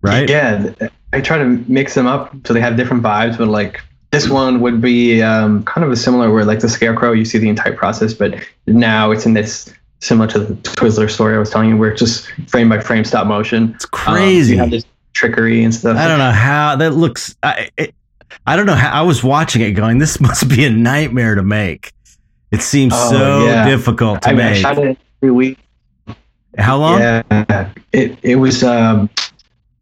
right? 0.00 0.28
Yeah. 0.28 0.72
I 1.12 1.20
try 1.20 1.36
to 1.38 1.44
mix 1.68 1.94
them 1.94 2.06
up 2.06 2.34
so 2.46 2.54
they 2.54 2.60
have 2.60 2.76
different 2.78 3.02
vibes, 3.02 3.36
but 3.38 3.48
like 3.48 3.80
this 4.14 4.28
one 4.28 4.60
would 4.60 4.80
be 4.80 5.20
um, 5.22 5.64
kind 5.64 5.84
of 5.84 5.90
a 5.90 5.96
similar 5.96 6.32
where 6.32 6.44
like 6.44 6.60
the 6.60 6.68
scarecrow, 6.68 7.12
you 7.12 7.24
see 7.24 7.38
the 7.38 7.48
entire 7.48 7.74
process, 7.74 8.14
but 8.14 8.34
now 8.66 9.10
it's 9.10 9.26
in 9.26 9.34
this 9.34 9.72
similar 10.00 10.26
to 10.28 10.38
the 10.38 10.54
Twizzler 10.54 11.10
story 11.10 11.34
I 11.34 11.38
was 11.38 11.50
telling 11.50 11.68
you, 11.70 11.76
where 11.76 11.90
it's 11.90 12.00
just 12.00 12.30
frame 12.48 12.68
by 12.68 12.78
frame 12.80 13.04
stop 13.04 13.26
motion. 13.26 13.72
It's 13.74 13.84
Um, 13.86 13.90
so 13.90 14.12
crazy. 14.12 14.52
you 14.54 14.58
have 14.60 14.70
this 14.70 14.84
trickery 15.14 15.64
and 15.64 15.74
stuff. 15.74 15.96
I 15.96 16.06
don't 16.08 16.18
know 16.18 16.30
how 16.32 16.76
that 16.76 16.92
looks. 16.92 17.34
I, 17.42 17.70
it, 17.76 17.94
I 18.46 18.56
don't 18.56 18.66
know 18.66 18.74
how 18.74 18.90
I 18.90 19.02
was 19.02 19.22
watching 19.24 19.62
it 19.62 19.72
going, 19.72 19.98
this 19.98 20.20
must 20.28 20.48
be 20.48 20.64
a 20.64 20.70
nightmare 20.70 21.34
to 21.34 21.42
make. 21.42 21.92
It 22.50 22.62
seems 22.62 22.92
Oh, 22.96 23.10
so 23.10 23.44
yeah. 23.46 23.68
difficult 23.68 24.22
to 24.22 24.28
I, 24.28 24.32
mean, 24.32 24.46
I 24.46 24.52
shot 24.54 24.78
it 24.78 24.96
every 25.22 25.32
week. 25.32 25.58
how 26.58 26.76
long? 26.76 27.00
Yeah, 27.00 27.70
it 27.92 28.16
it 28.22 28.36
was. 28.36 28.62
Um, 28.62 29.10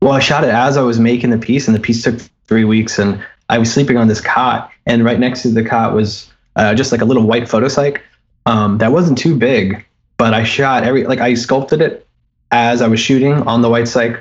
well, 0.00 0.12
I 0.12 0.20
shot 0.20 0.42
it 0.44 0.50
as 0.50 0.76
I 0.76 0.82
was 0.82 0.98
making 0.98 1.30
the 1.30 1.38
piece, 1.38 1.66
and 1.68 1.74
the 1.76 1.80
piece 1.80 2.02
took 2.02 2.18
three 2.46 2.64
weeks. 2.64 2.98
And 2.98 3.22
I 3.52 3.58
was 3.58 3.70
sleeping 3.70 3.98
on 3.98 4.08
this 4.08 4.22
cot, 4.22 4.70
and 4.86 5.04
right 5.04 5.20
next 5.20 5.42
to 5.42 5.48
the 5.48 5.62
cot 5.62 5.94
was 5.94 6.32
uh, 6.56 6.74
just 6.74 6.90
like 6.90 7.02
a 7.02 7.04
little 7.04 7.24
white 7.24 7.46
photo 7.46 7.66
cyc 7.66 8.00
um, 8.46 8.78
that 8.78 8.92
wasn't 8.92 9.18
too 9.18 9.36
big, 9.36 9.84
but 10.16 10.32
I 10.34 10.42
shot 10.42 10.84
every 10.84 11.04
like 11.04 11.20
I 11.20 11.34
sculpted 11.34 11.80
it 11.80 12.06
as 12.50 12.82
I 12.82 12.88
was 12.88 12.98
shooting 12.98 13.34
on 13.42 13.62
the 13.62 13.68
white 13.68 13.84
cyc, 13.84 14.20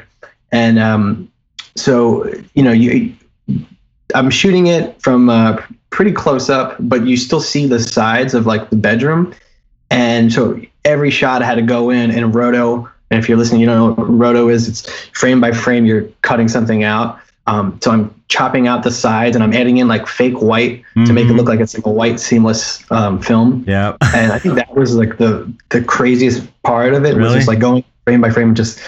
and 0.52 0.78
um, 0.80 1.32
so 1.76 2.32
you 2.54 2.64
know 2.64 2.72
you. 2.72 3.16
I'm 4.14 4.30
shooting 4.30 4.68
it 4.68 5.02
from 5.02 5.30
uh, 5.30 5.62
pretty 5.90 6.12
close 6.12 6.50
up, 6.50 6.76
but 6.82 7.08
you 7.08 7.16
still 7.16 7.40
see 7.40 7.66
the 7.66 7.80
sides 7.80 8.34
of 8.34 8.46
like 8.46 8.70
the 8.70 8.76
bedroom, 8.76 9.34
and 9.90 10.32
so 10.32 10.62
every 10.84 11.10
shot 11.10 11.42
I 11.42 11.46
had 11.46 11.56
to 11.56 11.62
go 11.62 11.90
in 11.90 12.12
and 12.12 12.36
roto. 12.36 12.90
And 13.10 13.20
if 13.20 13.28
you're 13.28 13.38
listening, 13.38 13.62
you 13.62 13.68
don't 13.68 13.78
know 13.78 13.94
what 13.94 14.10
roto 14.10 14.50
is. 14.50 14.68
It's 14.68 14.90
frame 15.14 15.42
by 15.42 15.52
frame. 15.52 15.86
You're 15.86 16.04
cutting 16.22 16.48
something 16.48 16.84
out. 16.84 17.20
Um, 17.48 17.80
so 17.82 17.92
I'm 17.92 18.20
chopping 18.32 18.66
out 18.66 18.82
the 18.84 18.92
sides 18.92 19.36
and 19.36 19.44
I'm 19.44 19.52
adding 19.54 19.78
in 19.78 19.90
like 19.90 20.08
fake 20.08 20.42
white 20.42 20.84
to 21.06 21.12
make 21.12 21.26
it 21.26 21.32
Mhm. 21.34 21.38
look 21.38 21.48
like 21.50 21.60
it's 21.60 21.76
like 21.76 21.86
a 21.86 21.92
white 21.92 22.18
seamless 22.18 22.82
um, 22.90 23.20
film. 23.22 23.66
Yeah. 23.68 23.98
And 24.16 24.32
I 24.32 24.40
think 24.40 24.56
that 24.56 24.74
was 24.74 24.96
like 24.96 25.18
the 25.18 25.52
the 25.70 25.84
craziest 25.84 26.48
part 26.64 26.94
of 26.94 27.04
it 27.04 27.10
was 27.16 27.18
Really? 27.18 27.36
just 27.36 27.48
like 27.50 27.60
going 27.60 27.84
frame 28.06 28.22
by 28.22 28.30
frame, 28.30 28.48
and 28.50 28.56
just 28.58 28.80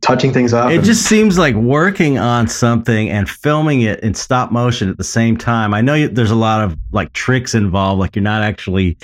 touching 0.00 0.32
things 0.32 0.52
up. 0.54 0.70
It 0.70 0.76
and- 0.76 0.84
just 0.84 1.02
seems 1.06 1.36
like 1.36 1.56
working 1.56 2.18
on 2.18 2.46
something 2.46 3.10
and 3.10 3.28
filming 3.28 3.80
it 3.80 3.98
in 4.00 4.14
stop 4.14 4.52
motion 4.52 4.88
at 4.88 4.96
the 4.96 5.02
same 5.04 5.36
time. 5.36 5.74
I 5.74 5.80
know 5.80 5.94
you, 5.94 6.06
there's 6.08 6.30
a 6.30 6.36
lot 6.36 6.62
of 6.62 6.76
like 6.92 7.12
tricks 7.14 7.52
involved, 7.54 7.98
like 7.98 8.14
you're 8.14 8.22
not 8.22 8.42
actually, 8.42 8.96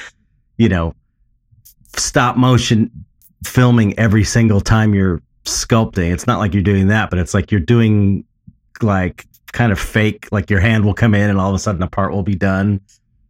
you 0.57 0.69
know, 0.69 0.95
stop 1.97 2.37
motion 2.37 2.91
filming 3.45 3.99
every 3.99 4.23
single 4.23 4.61
time 4.61 4.95
you're 4.95 5.21
sculpting. 5.47 6.13
It's 6.13 6.29
not 6.29 6.39
like 6.39 6.55
you're 6.55 6.63
doing 6.63 6.87
that, 6.89 7.11
but 7.11 7.19
it's 7.19 7.35
like 7.35 7.51
you're 7.51 7.61
doing 7.61 8.25
like 8.83 9.27
kind 9.53 9.73
of 9.73 9.79
fake, 9.79 10.29
like 10.33 10.51
your 10.51 10.61
hand 10.61 10.85
will 10.85 10.95
come 10.95 11.15
in 11.15 11.29
and 11.31 11.39
all 11.39 11.49
of 11.51 11.55
a 11.55 11.59
sudden 11.59 11.83
a 11.83 11.89
part 11.89 12.13
will 12.13 12.23
be 12.23 12.35
done. 12.35 12.81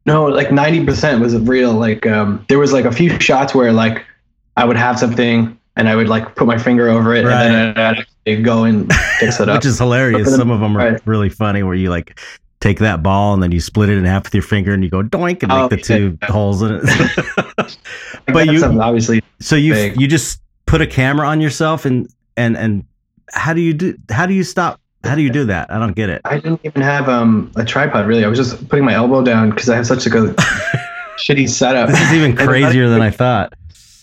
No, 0.07 0.25
like 0.27 0.49
90% 0.49 1.21
was 1.21 1.37
real. 1.39 1.73
Like 1.73 2.07
um, 2.07 2.45
there 2.49 2.59
was 2.59 2.73
like 2.73 2.85
a 2.85 2.93
few 2.93 3.19
shots 3.21 3.55
where 3.55 3.73
like 3.73 4.05
I 4.57 4.65
would 4.65 4.77
have 4.77 4.99
something 4.99 5.57
and 5.77 5.89
I 5.89 5.97
would 5.97 6.09
like 6.09 6.35
put 6.37 6.47
my 6.47 6.59
finger 6.59 6.89
over 6.89 7.15
it 7.15 7.25
Right. 7.25 7.47
and 7.47 7.55
then 7.55 7.69
I'd 7.85 7.99
actually 7.99 8.43
go 8.43 8.65
and 8.65 8.93
fix 9.19 9.41
it 9.41 9.49
up. 9.49 9.57
Which 9.59 9.67
is 9.67 9.79
hilarious. 9.79 10.35
Some 10.35 10.51
of 10.51 10.61
them 10.61 10.77
are 10.77 10.93
right. 10.93 11.03
really 11.07 11.29
funny 11.29 11.63
where 11.63 11.75
you 11.75 11.91
like 11.91 12.19
take 12.61 12.79
that 12.81 13.03
ball 13.03 13.33
and 13.35 13.43
then 13.43 13.53
you 13.53 13.61
split 13.61 13.89
it 13.89 13.97
in 13.97 14.05
half 14.05 14.25
with 14.25 14.35
your 14.35 14.43
finger 14.43 14.73
and 14.75 14.83
you 14.85 14.91
go 14.91 15.03
doink 15.03 15.43
and 15.43 15.49
make 15.49 15.53
Oh, 15.53 15.69
the 15.69 15.77
two 15.79 16.19
yeah. 16.21 16.31
holes 16.33 16.61
in 16.63 16.81
it. 16.83 17.57
But 18.27 18.47
you- 18.47 18.63
obviously 18.65 19.23
so 19.41 19.57
you 19.57 19.75
you 19.75 20.07
just 20.07 20.41
put 20.67 20.81
a 20.81 20.87
camera 20.87 21.27
on 21.27 21.41
yourself 21.41 21.85
and 21.85 22.09
and 22.37 22.57
and 22.57 22.85
how 23.33 23.53
do 23.55 23.61
you 23.61 23.73
do 23.75 23.97
how 24.11 24.27
do 24.27 24.35
you 24.35 24.45
stop 24.45 24.81
how 25.05 25.15
do 25.15 25.23
you 25.23 25.31
do 25.31 25.45
that? 25.47 25.71
I 25.71 25.79
don't 25.79 25.95
get 25.97 26.11
it. 26.11 26.21
I 26.25 26.37
didn't 26.39 26.61
even 26.65 26.83
have 26.83 27.09
um, 27.09 27.51
a 27.57 27.65
tripod 27.65 28.07
really. 28.07 28.25
I 28.25 28.29
was 28.29 28.39
just 28.39 28.69
putting 28.69 28.85
my 28.85 28.95
elbow 28.95 29.23
down 29.23 29.51
because 29.51 29.69
I 29.69 29.77
have 29.77 29.87
such 29.87 30.07
a 30.07 30.11
shitty 31.19 31.49
setup. 31.49 31.89
This 31.89 32.01
is 32.01 32.13
even 32.13 32.37
crazier 32.37 32.89
than 32.89 33.01
I 33.01 33.11
thought. 33.11 33.55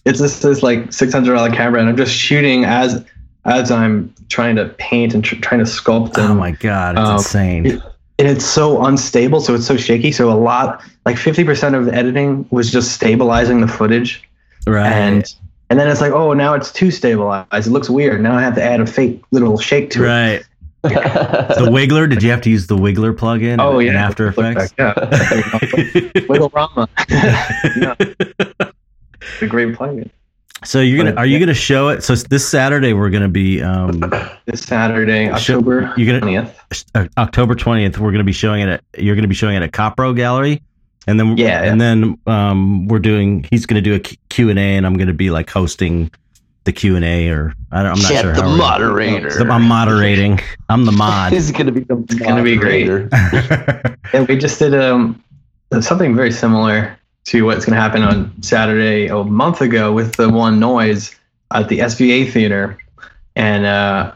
It's 0.06 0.20
just 0.20 0.42
this 0.42 0.64
like 0.64 0.92
six 0.94 1.14
hundred 1.14 1.36
dollar 1.36 1.52
camera, 1.52 1.80
and 1.80 1.90
I'm 1.90 1.98
just 1.98 2.14
shooting 2.14 2.66
as 2.66 3.06
as 3.46 3.72
I'm 3.72 4.14
trying 4.30 4.56
to 4.58 4.66
paint 4.78 5.14
and 5.14 5.24
tr- 5.24 5.36
trying 5.36 5.60
to 5.60 5.66
sculpt. 5.70 6.18
And, 6.18 6.32
Oh 6.32 6.36
my 6.36 6.52
god, 6.52 6.98
it's 6.98 7.08
um, 7.10 7.16
insane. 7.18 7.66
it- 7.66 7.82
and 8.20 8.28
it's 8.28 8.46
so 8.46 8.84
unstable, 8.84 9.42
so 9.42 9.54
it's 9.54 9.68
so 9.68 9.78
shaky. 9.78 10.12
So 10.12 10.32
a 10.32 10.34
lot, 10.34 10.82
like 11.06 11.18
fifty 11.18 11.44
percent 11.44 11.76
of 11.76 11.86
the 11.86 11.94
editing 11.94 12.48
was 12.50 12.72
just 12.72 12.94
stabilizing 12.94 13.62
the 13.62 13.68
footage, 13.68 14.28
right. 14.66 14.92
and 14.92 15.36
and 15.70 15.80
then 15.80 15.88
it's 15.88 16.02
like, 16.02 16.14
oh, 16.14 16.34
now 16.34 16.56
it's 16.56 16.72
too 16.72 16.90
stabilized. 16.90 17.68
It 17.68 17.70
looks 17.70 17.92
weird. 17.92 18.22
Now 18.22 18.36
I 18.36 18.42
have 18.42 18.56
to 18.56 18.64
add 18.64 18.80
a 18.82 18.88
fake 18.88 19.22
little 19.30 19.60
shake 19.60 19.92
to 19.92 20.04
it. 20.04 20.08
right. 20.08 20.44
The 20.84 20.90
Wiggler, 21.72 22.10
did 22.10 22.22
you 22.24 22.30
have 22.32 22.42
to 22.42 22.50
use 22.50 22.68
the 22.68 22.78
Wiggler 22.78 23.14
plugin 23.16 23.58
Oh 23.60 23.80
in 23.80 23.88
yeah, 23.88 24.06
After 24.08 24.28
Effects? 24.28 24.74
back, 24.74 24.96
Yeah, 24.98 26.22
Wiggle 26.30 26.50
Rama. 26.54 26.88
yeah. 27.10 27.96
The 29.40 29.48
great 29.48 29.76
plugin. 29.76 30.10
so 30.64 30.80
you're 30.80 30.98
gonna 31.04 31.16
are 31.16 31.26
you 31.26 31.34
yeah. 31.34 31.40
gonna 31.40 31.54
show 31.54 31.90
it? 31.90 32.04
So 32.04 32.16
this 32.16 32.48
Saturday 32.48 32.94
we're 32.94 33.10
gonna 33.10 33.28
be 33.30 33.62
um 33.62 34.00
This 34.46 34.62
Saturday, 34.64 35.28
Show- 35.38 35.58
October 35.60 35.94
you're 35.98 36.20
gonna- 36.20 36.32
20th. 36.32 36.86
uh, 36.96 37.08
October 37.18 37.56
20th, 37.56 37.98
we're 37.98 38.12
going 38.12 38.20
to 38.20 38.24
be 38.24 38.32
showing 38.34 38.62
it 38.62 38.70
at, 38.70 38.84
you're 38.98 39.16
going 39.16 39.24
to 39.24 39.28
be 39.30 39.36
showing 39.36 39.56
it 39.56 39.64
at 39.64 39.72
Copro 39.72 40.16
Gallery. 40.16 40.62
And 41.08 41.18
then, 41.20 41.38
Yeah, 41.38 41.64
and 41.64 41.80
then, 41.80 42.18
um, 42.28 42.88
we're 42.90 43.00
doing, 43.00 43.46
he's 43.50 43.66
going 43.66 43.82
to 43.82 43.90
do 43.90 43.96
a 43.96 44.00
Q 44.00 44.50
and 44.50 44.60
A 44.60 44.76
and 44.76 44.86
I'm 44.86 44.96
going 44.98 45.08
to 45.08 45.14
be 45.14 45.30
like 45.30 45.50
hosting 45.50 46.12
the 46.68 46.74
Q 46.74 46.96
and 46.98 47.06
A 47.06 47.30
or 47.30 47.54
I 47.72 47.82
don't, 47.82 47.94
I'm 47.94 48.00
not 48.02 48.12
Chet, 48.12 48.22
sure 48.24 48.34
the 48.34 48.42
how 48.42 48.48
we're- 48.50 48.58
moderator. 48.60 49.50
I'm 49.52 49.64
moderating. 49.64 50.40
I'm 50.70 50.86
the 50.86 50.92
mod. 50.92 51.32
This 51.32 51.46
is 51.46 51.52
going 51.52 51.66
to 51.66 51.72
be 51.72 51.80
the 51.80 51.98
It's 51.98 52.16
gonna 52.16 52.44
be 52.44 52.58
great. 52.58 52.88
moderator. 53.12 53.98
Yeah, 54.14 54.22
we 54.24 54.38
just 54.38 54.60
did 54.60 54.76
um 54.76 55.24
something 55.82 56.16
very 56.16 56.32
similar 56.32 56.98
to 57.26 57.44
what's 57.46 57.66
going 57.66 57.76
to 57.76 57.82
happen 57.82 58.04
on 58.04 58.32
Saturday 58.42 59.08
a 59.08 59.24
month 59.24 59.60
ago 59.62 59.92
with 59.92 60.16
the 60.16 60.30
one 60.30 60.60
noise 60.60 61.14
at 61.52 61.68
the 61.70 61.80
SVA 61.80 62.32
theater, 62.32 62.78
and 63.36 63.66
uh, 63.66 64.14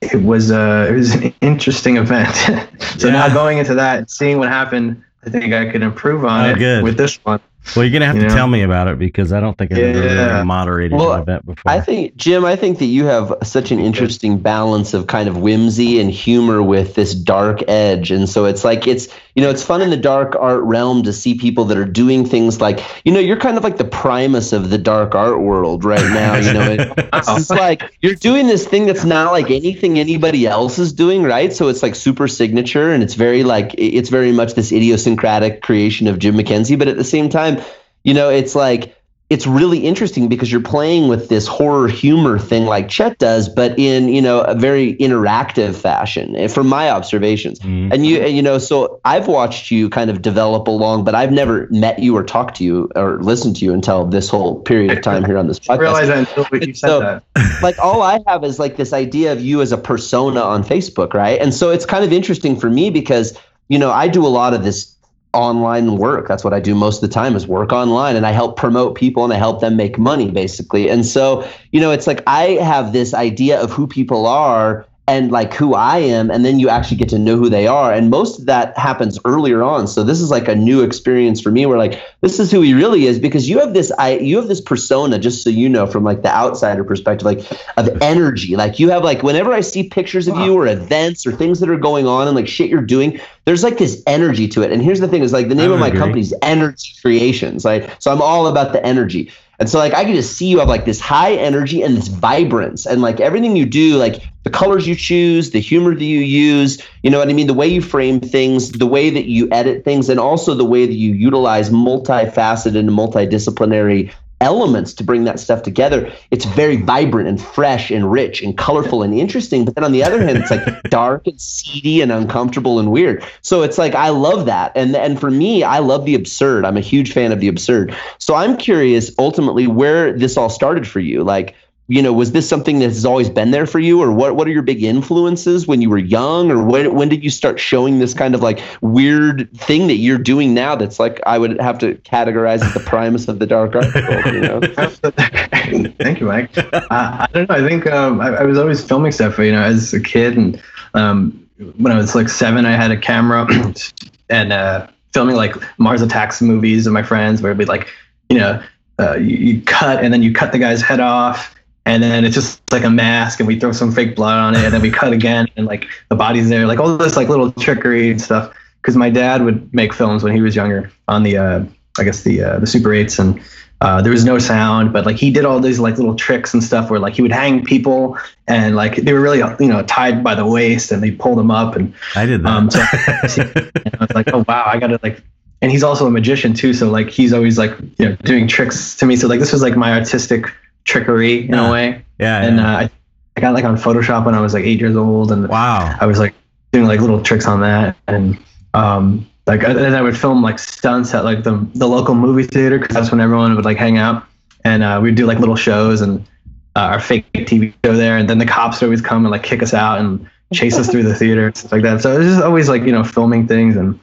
it 0.00 0.22
was 0.22 0.50
uh, 0.50 0.86
it 0.88 0.92
was 0.94 1.14
an 1.14 1.34
interesting 1.42 1.96
event. 1.98 2.34
so 2.98 3.10
now 3.10 3.28
going 3.32 3.58
into 3.58 3.74
that, 3.74 3.98
and 3.98 4.10
seeing 4.10 4.38
what 4.38 4.48
happened, 4.48 5.02
I 5.26 5.30
think 5.30 5.52
I 5.52 5.70
could 5.70 5.82
improve 5.82 6.24
on 6.24 6.46
Oh, 6.46 6.50
it 6.52 6.58
good. 6.58 6.82
with 6.84 6.96
this 6.96 7.16
one. 7.24 7.40
Well, 7.76 7.84
you're 7.84 7.90
going 7.92 8.00
to 8.00 8.06
have 8.06 8.16
You 8.16 8.22
to 8.22 8.28
know? 8.28 8.34
tell 8.34 8.48
me 8.48 8.62
about 8.62 8.88
it 8.88 8.98
because 8.98 9.32
I 9.32 9.40
don't 9.40 9.56
think 9.56 9.72
I've 9.72 9.78
ever 9.78 10.00
really 10.00 10.44
moderated 10.44 10.98
Well, 10.98 11.12
an 11.12 11.22
event 11.22 11.46
before. 11.46 11.70
I 11.70 11.80
think, 11.80 12.16
Jim, 12.16 12.44
I 12.44 12.56
think 12.56 12.78
that 12.78 12.86
you 12.86 13.04
have 13.06 13.34
such 13.42 13.70
an 13.70 13.78
interesting 13.78 14.38
balance 14.38 14.94
of 14.94 15.06
kind 15.06 15.28
of 15.28 15.36
whimsy 15.36 16.00
and 16.00 16.10
humor 16.10 16.62
with 16.62 16.94
this 16.94 17.14
dark 17.14 17.62
edge. 17.68 18.10
And 18.10 18.28
so 18.28 18.46
it's 18.46 18.64
like, 18.64 18.86
it's, 18.86 19.08
you 19.38 19.44
know, 19.44 19.50
it's 19.50 19.62
fun 19.62 19.80
in 19.82 19.90
the 19.90 19.96
dark 19.96 20.34
art 20.34 20.64
realm 20.64 21.04
to 21.04 21.12
see 21.12 21.32
people 21.32 21.64
that 21.66 21.78
are 21.78 21.84
doing 21.84 22.26
things 22.26 22.60
like, 22.60 22.80
you 23.04 23.12
know, 23.12 23.20
you're 23.20 23.36
kind 23.36 23.56
of 23.56 23.62
like 23.62 23.76
the 23.76 23.84
primus 23.84 24.52
of 24.52 24.70
the 24.70 24.78
dark 24.78 25.14
art 25.14 25.40
world 25.40 25.84
right 25.84 26.02
now. 26.12 26.34
You 26.34 26.52
know, 26.54 26.72
it, 26.72 27.08
it's 27.12 27.48
like 27.48 27.96
you're 28.00 28.16
doing 28.16 28.48
this 28.48 28.66
thing 28.66 28.86
that's 28.86 29.04
not 29.04 29.30
like 29.30 29.48
anything 29.48 29.96
anybody 29.96 30.48
else 30.48 30.80
is 30.80 30.92
doing, 30.92 31.22
right? 31.22 31.52
So 31.52 31.68
it's 31.68 31.84
like 31.84 31.94
super 31.94 32.26
signature 32.26 32.90
and 32.90 33.00
it's 33.00 33.14
very 33.14 33.44
like, 33.44 33.76
it's 33.78 34.08
very 34.08 34.32
much 34.32 34.54
this 34.54 34.72
idiosyncratic 34.72 35.62
creation 35.62 36.08
of 36.08 36.18
Jim 36.18 36.34
McKenzie. 36.34 36.76
But 36.76 36.88
at 36.88 36.96
the 36.96 37.04
same 37.04 37.28
time, 37.28 37.62
you 38.02 38.14
know, 38.14 38.30
it's 38.30 38.56
like, 38.56 38.97
it's 39.30 39.46
really 39.46 39.78
interesting 39.80 40.26
because 40.28 40.50
you're 40.50 40.62
playing 40.62 41.08
with 41.08 41.28
this 41.28 41.46
horror 41.46 41.86
humor 41.86 42.38
thing 42.38 42.64
like 42.64 42.88
Chet 42.88 43.18
does, 43.18 43.46
but 43.48 43.78
in 43.78 44.08
you 44.08 44.22
know 44.22 44.40
a 44.40 44.54
very 44.54 44.94
interactive 44.96 45.74
fashion, 45.76 46.34
eh, 46.34 46.48
from 46.48 46.66
my 46.66 46.88
observations. 46.90 47.58
Mhm. 47.60 47.92
And 47.92 48.06
you, 48.06 48.20
and, 48.20 48.34
you 48.34 48.40
know, 48.42 48.56
so 48.56 49.00
I've 49.04 49.28
watched 49.28 49.70
you 49.70 49.90
kind 49.90 50.08
of 50.08 50.22
develop 50.22 50.66
along, 50.66 51.04
but 51.04 51.14
I've 51.14 51.30
never 51.32 51.68
met 51.70 51.98
you 51.98 52.16
or 52.16 52.22
talked 52.22 52.56
to 52.56 52.64
you 52.64 52.88
or 52.96 53.18
listened 53.22 53.56
to 53.56 53.64
you 53.66 53.74
until 53.74 54.06
this 54.06 54.30
whole 54.30 54.60
period 54.60 54.92
of 54.92 55.02
time 55.02 55.24
here 55.24 55.36
on 55.36 55.46
this 55.46 55.58
podcast. 55.58 55.70
I 55.70 55.76
podcast 55.76 55.80
realized 55.80 56.08
that 56.10 56.18
until 56.38 56.68
you 56.68 56.74
said 56.74 56.88
So- 56.88 57.00
that. 57.00 57.22
like 57.62 57.78
all 57.78 58.02
I 58.02 58.20
have 58.26 58.44
is 58.44 58.58
like 58.58 58.76
this 58.76 58.92
idea 58.94 59.32
of 59.32 59.40
you 59.42 59.60
as 59.60 59.72
a 59.72 59.78
persona 59.78 60.40
on 60.40 60.64
Facebook, 60.64 61.12
right? 61.12 61.38
And 61.40 61.52
so 61.52 61.70
it's 61.70 61.84
kind 61.84 62.02
of 62.04 62.12
interesting 62.12 62.56
for 62.58 62.70
me 62.70 62.88
because 62.90 63.36
you 63.68 63.78
know 63.78 63.90
I 63.90 64.08
do 64.08 64.26
a 64.26 64.28
lot 64.28 64.54
of 64.54 64.64
this 64.64 64.94
online 65.38 65.96
work. 65.96 66.26
That's 66.26 66.42
what 66.42 66.52
I 66.52 66.58
do 66.58 66.74
most 66.74 67.02
of 67.02 67.08
the 67.08 67.14
time 67.14 67.36
is 67.36 67.46
work 67.46 67.72
online, 67.72 68.16
and 68.16 68.26
I 68.26 68.32
help 68.32 68.56
promote 68.56 68.96
people 68.96 69.22
and 69.22 69.32
I 69.32 69.36
help 69.36 69.60
them 69.60 69.76
make 69.76 69.98
money 69.98 70.30
basically. 70.30 70.90
And 70.90 71.06
so 71.06 71.48
you 71.70 71.80
know 71.80 71.92
it's 71.92 72.08
like 72.08 72.22
I 72.26 72.58
have 72.72 72.92
this 72.92 73.14
idea 73.14 73.60
of 73.60 73.70
who 73.70 73.86
people 73.86 74.26
are 74.26 74.84
and 75.08 75.32
like 75.32 75.54
who 75.54 75.74
I 75.74 75.98
am, 75.98 76.30
and 76.30 76.44
then 76.44 76.58
you 76.58 76.68
actually 76.68 76.98
get 76.98 77.08
to 77.08 77.18
know 77.18 77.38
who 77.38 77.48
they 77.48 77.66
are. 77.66 77.92
And 77.94 78.10
most 78.10 78.38
of 78.38 78.44
that 78.44 78.76
happens 78.76 79.18
earlier 79.24 79.62
on. 79.62 79.86
So 79.86 80.04
this 80.04 80.20
is 80.20 80.30
like 80.30 80.48
a 80.48 80.54
new 80.54 80.82
experience 80.82 81.40
for 81.40 81.50
me 81.50 81.64
where 81.64 81.78
like 81.78 82.02
this 82.20 82.38
is 82.38 82.50
who 82.50 82.60
he 82.60 82.74
really 82.74 83.06
is 83.06 83.18
because 83.18 83.48
you 83.48 83.58
have 83.58 83.72
this 83.72 83.90
I 83.98 84.18
you 84.18 84.36
have 84.36 84.48
this 84.48 84.60
persona, 84.60 85.18
just 85.18 85.42
so 85.42 85.48
you 85.48 85.66
know, 85.66 85.86
from 85.86 86.04
like 86.04 86.20
the 86.20 86.28
outsider 86.28 86.84
perspective, 86.84 87.24
like 87.24 87.40
of 87.78 87.88
energy. 88.02 88.54
Like 88.54 88.78
you 88.78 88.90
have 88.90 89.02
like 89.02 89.22
whenever 89.22 89.50
I 89.50 89.62
see 89.62 89.88
pictures 89.88 90.28
of 90.28 90.36
you 90.36 90.54
or 90.54 90.66
events 90.66 91.26
or 91.26 91.32
things 91.32 91.58
that 91.60 91.70
are 91.70 91.78
going 91.78 92.06
on 92.06 92.28
and 92.28 92.36
like 92.36 92.46
shit 92.46 92.68
you're 92.68 92.82
doing, 92.82 93.18
there's 93.46 93.64
like 93.64 93.78
this 93.78 94.02
energy 94.06 94.46
to 94.48 94.62
it. 94.62 94.70
And 94.70 94.82
here's 94.82 95.00
the 95.00 95.08
thing 95.08 95.22
is 95.22 95.32
like 95.32 95.48
the 95.48 95.54
name 95.54 95.72
of 95.72 95.80
my 95.80 95.88
agree. 95.88 96.00
company 96.00 96.20
is 96.20 96.34
Energy 96.42 96.94
Creations. 97.00 97.64
Like 97.64 97.90
so 97.98 98.12
I'm 98.12 98.20
all 98.20 98.46
about 98.46 98.74
the 98.74 98.84
energy. 98.84 99.32
And 99.58 99.68
so 99.68 99.78
like 99.78 99.92
I 99.92 100.04
can 100.04 100.14
just 100.14 100.36
see 100.36 100.46
you 100.46 100.60
have 100.60 100.68
like 100.68 100.84
this 100.84 101.00
high 101.00 101.34
energy 101.34 101.82
and 101.82 101.96
this 101.96 102.08
vibrance 102.08 102.86
and 102.86 103.02
like 103.02 103.20
everything 103.20 103.56
you 103.56 103.66
do, 103.66 103.96
like 103.96 104.22
the 104.44 104.50
colors 104.50 104.86
you 104.86 104.94
choose, 104.94 105.50
the 105.50 105.60
humor 105.60 105.94
that 105.94 106.04
you 106.04 106.20
use, 106.20 106.80
you 107.02 107.10
know 107.10 107.18
what 107.18 107.28
I 107.28 107.32
mean? 107.32 107.48
The 107.48 107.54
way 107.54 107.66
you 107.66 107.82
frame 107.82 108.20
things, 108.20 108.70
the 108.70 108.86
way 108.86 109.10
that 109.10 109.26
you 109.26 109.48
edit 109.50 109.84
things, 109.84 110.08
and 110.08 110.20
also 110.20 110.54
the 110.54 110.64
way 110.64 110.86
that 110.86 110.94
you 110.94 111.12
utilize 111.12 111.70
multifaceted 111.70 112.78
and 112.78 112.90
multidisciplinary 112.90 114.12
elements 114.40 114.92
to 114.94 115.04
bring 115.04 115.24
that 115.24 115.40
stuff 115.40 115.62
together. 115.62 116.12
It's 116.30 116.44
very 116.44 116.76
vibrant 116.76 117.28
and 117.28 117.40
fresh 117.40 117.90
and 117.90 118.10
rich 118.10 118.42
and 118.42 118.56
colorful 118.56 119.02
and 119.02 119.14
interesting. 119.14 119.64
But 119.64 119.74
then 119.74 119.84
on 119.84 119.92
the 119.92 120.04
other 120.04 120.22
hand, 120.22 120.38
it's 120.38 120.50
like 120.50 120.82
dark 120.84 121.26
and 121.26 121.40
seedy 121.40 122.00
and 122.00 122.12
uncomfortable 122.12 122.78
and 122.78 122.92
weird. 122.92 123.24
So 123.42 123.62
it's 123.62 123.78
like 123.78 123.94
I 123.94 124.10
love 124.10 124.46
that. 124.46 124.72
And 124.74 124.94
and 124.94 125.18
for 125.18 125.30
me, 125.30 125.62
I 125.62 125.78
love 125.78 126.04
the 126.04 126.14
absurd. 126.14 126.64
I'm 126.64 126.76
a 126.76 126.82
huge 126.82 127.12
fan 127.12 127.32
of 127.32 127.40
the 127.40 127.48
absurd. 127.48 127.94
So 128.18 128.34
I'm 128.34 128.56
curious 128.56 129.10
ultimately 129.18 129.66
where 129.66 130.12
this 130.12 130.36
all 130.36 130.50
started 130.50 130.86
for 130.86 131.00
you. 131.00 131.24
Like 131.24 131.54
you 131.90 132.02
know, 132.02 132.12
was 132.12 132.32
this 132.32 132.46
something 132.46 132.80
that 132.80 132.86
has 132.86 133.06
always 133.06 133.30
been 133.30 133.50
there 133.50 133.64
for 133.64 133.78
you, 133.78 134.00
or 134.02 134.12
what? 134.12 134.36
What 134.36 134.46
are 134.46 134.50
your 134.50 134.62
big 134.62 134.82
influences 134.82 135.66
when 135.66 135.80
you 135.80 135.88
were 135.88 135.98
young, 135.98 136.50
or 136.50 136.62
when 136.62 136.94
when 136.94 137.08
did 137.08 137.24
you 137.24 137.30
start 137.30 137.58
showing 137.58 137.98
this 137.98 138.12
kind 138.12 138.34
of 138.34 138.42
like 138.42 138.60
weird 138.82 139.50
thing 139.56 139.86
that 139.86 139.94
you're 139.94 140.18
doing 140.18 140.52
now? 140.52 140.76
That's 140.76 141.00
like 141.00 141.18
I 141.24 141.38
would 141.38 141.58
have 141.58 141.78
to 141.78 141.94
categorize 141.96 142.60
as 142.60 142.74
the 142.74 142.80
primus 142.80 143.26
of 143.26 143.38
the 143.38 143.46
dark 143.46 143.74
art. 143.74 143.86
You 144.26 144.40
know? 144.40 144.60
Thank 145.98 146.20
you, 146.20 146.26
Mike. 146.26 146.50
I 146.90 147.26
don't 147.32 147.48
know. 147.48 147.54
I 147.54 147.66
think 147.66 147.86
um, 147.86 148.20
I, 148.20 148.36
I, 148.36 148.42
was 148.42 148.58
always 148.58 148.84
filming 148.84 149.12
stuff, 149.12 149.38
you 149.38 149.52
know, 149.52 149.62
as 149.62 149.94
a 149.94 150.00
kid, 150.00 150.36
and 150.36 150.62
um, 150.92 151.48
when 151.78 151.90
I 151.90 151.96
was 151.96 152.14
like 152.14 152.28
seven, 152.28 152.66
I 152.66 152.72
had 152.72 152.90
a 152.90 152.98
camera 152.98 153.46
and 154.28 154.52
uh, 154.52 154.88
filming 155.14 155.36
like 155.36 155.54
Mars 155.78 156.02
Attacks 156.02 156.42
movies 156.42 156.84
with 156.84 156.92
my 156.92 157.02
friends, 157.02 157.40
where 157.40 157.54
be 157.54 157.64
like, 157.64 157.88
you 158.28 158.36
know, 158.36 158.62
uh, 158.98 159.16
you, 159.16 159.36
you 159.36 159.62
cut 159.62 160.04
and 160.04 160.12
then 160.12 160.22
you 160.22 160.34
cut 160.34 160.52
the 160.52 160.58
guy's 160.58 160.82
head 160.82 161.00
off 161.00 161.54
and 161.88 162.02
then 162.02 162.22
it's 162.26 162.34
just 162.34 162.60
like 162.70 162.84
a 162.84 162.90
mask 162.90 163.40
and 163.40 163.46
we 163.46 163.58
throw 163.58 163.72
some 163.72 163.90
fake 163.90 164.14
blood 164.14 164.38
on 164.38 164.54
it 164.54 164.62
and 164.62 164.74
then 164.74 164.82
we 164.82 164.90
cut 164.90 165.14
again 165.14 165.48
and 165.56 165.64
like 165.66 165.86
the 166.10 166.14
body's 166.14 166.50
there 166.50 166.66
like 166.66 166.78
all 166.78 166.98
this 166.98 167.16
like 167.16 167.28
little 167.28 167.50
trickery 167.52 168.10
and 168.10 168.20
stuff. 168.20 168.54
Because 168.82 168.94
my 168.94 169.10
dad 169.10 169.42
would 169.42 169.72
make 169.74 169.92
films 169.92 170.22
when 170.22 170.34
he 170.34 170.40
was 170.40 170.54
younger 170.54 170.90
on 171.08 171.22
the 171.22 171.36
uh, 171.36 171.64
i 171.98 172.04
guess 172.04 172.22
the 172.22 172.42
uh, 172.42 172.58
the 172.58 172.66
super 172.66 172.90
8s 172.90 173.18
and 173.18 173.42
uh, 173.80 174.02
there 174.02 174.12
was 174.12 174.24
no 174.24 174.38
sound 174.38 174.92
but 174.92 175.04
like 175.06 175.16
he 175.16 175.30
did 175.30 175.44
all 175.44 175.60
these 175.60 175.80
like 175.80 175.96
little 175.96 176.14
tricks 176.14 176.54
and 176.54 176.62
stuff 176.62 176.90
where 176.90 177.00
like 177.00 177.14
he 177.14 177.22
would 177.22 177.32
hang 177.32 177.64
people 177.64 178.16
and 178.46 178.76
like 178.76 178.96
they 178.96 179.12
were 179.12 179.20
really 179.20 179.38
you 179.58 179.68
know 179.68 179.82
tied 179.84 180.22
by 180.22 180.34
the 180.34 180.46
waist 180.46 180.92
and 180.92 181.02
they 181.02 181.10
pulled 181.10 181.38
them 181.38 181.50
up 181.50 181.74
and 181.74 181.92
i 182.14 182.24
did 182.24 182.42
that 182.42 182.48
um, 182.48 182.70
so 182.70 182.80
I 182.80 183.96
was 184.00 184.10
like 184.14 184.28
oh 184.32 184.44
wow 184.46 184.64
i 184.66 184.78
gotta 184.78 184.98
like 185.02 185.22
and 185.60 185.70
he's 185.70 185.82
also 185.82 186.06
a 186.06 186.10
magician 186.10 186.54
too 186.54 186.72
so 186.72 186.88
like 186.90 187.10
he's 187.10 187.32
always 187.32 187.58
like 187.58 187.72
you 187.98 188.08
know 188.08 188.16
doing 188.24 188.46
tricks 188.46 188.94
to 188.96 189.06
me 189.06 189.16
so 189.16 189.26
like 189.26 189.40
this 189.40 189.52
was 189.52 189.62
like 189.62 189.76
my 189.76 189.92
artistic 189.92 190.46
trickery 190.88 191.44
in 191.44 191.54
yeah. 191.54 191.68
a 191.68 191.72
way. 191.72 192.04
Yeah. 192.18 192.42
And 192.42 192.56
yeah. 192.56 192.74
Uh, 192.74 192.78
I, 192.80 192.90
I 193.36 193.40
got 193.40 193.54
like 193.54 193.64
on 193.64 193.76
Photoshop 193.76 194.24
when 194.24 194.34
I 194.34 194.40
was 194.40 194.52
like 194.52 194.64
eight 194.64 194.80
years 194.80 194.96
old, 194.96 195.30
and 195.30 195.48
wow, 195.48 195.96
I 196.00 196.06
was 196.06 196.18
like 196.18 196.34
doing 196.72 196.86
like 196.86 197.00
little 197.00 197.22
tricks 197.22 197.46
on 197.46 197.60
that, 197.60 197.96
and 198.08 198.36
um, 198.74 199.28
like 199.46 199.62
and 199.62 199.78
I 199.78 200.02
would 200.02 200.18
film 200.18 200.42
like 200.42 200.58
stunts 200.58 201.14
at 201.14 201.24
like 201.24 201.44
the 201.44 201.64
the 201.76 201.86
local 201.86 202.16
movie 202.16 202.42
theater 202.42 202.80
because 202.80 202.96
that's 202.96 203.12
when 203.12 203.20
everyone 203.20 203.54
would 203.54 203.64
like 203.64 203.76
hang 203.76 203.96
out, 203.96 204.24
and 204.64 204.82
uh, 204.82 204.98
we'd 205.00 205.14
do 205.14 205.24
like 205.24 205.38
little 205.38 205.54
shows 205.54 206.00
and 206.00 206.26
uh, 206.74 206.80
our 206.80 206.98
fake 206.98 207.26
TV 207.32 207.72
show 207.84 207.94
there, 207.94 208.16
and 208.16 208.28
then 208.28 208.38
the 208.38 208.46
cops 208.46 208.80
would 208.80 208.88
always 208.88 209.00
come 209.00 209.24
and 209.24 209.30
like 209.30 209.44
kick 209.44 209.62
us 209.62 209.72
out 209.72 210.00
and 210.00 210.28
chase 210.52 210.76
us 210.76 210.90
through 210.90 211.04
the 211.04 211.14
theater, 211.20 211.46
and 211.46 211.56
stuff 211.56 211.70
like 211.70 211.82
that. 211.82 212.02
So 212.02 212.12
it 212.16 212.18
was 212.18 212.26
just 212.26 212.42
always 212.42 212.68
like 212.68 212.82
you 212.82 212.90
know 212.90 213.04
filming 213.04 213.46
things, 213.46 213.76
and 213.76 214.00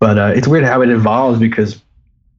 but 0.00 0.18
uh, 0.18 0.32
it's 0.34 0.48
weird 0.48 0.64
how 0.64 0.82
it 0.82 0.90
evolves 0.90 1.38
because 1.38 1.80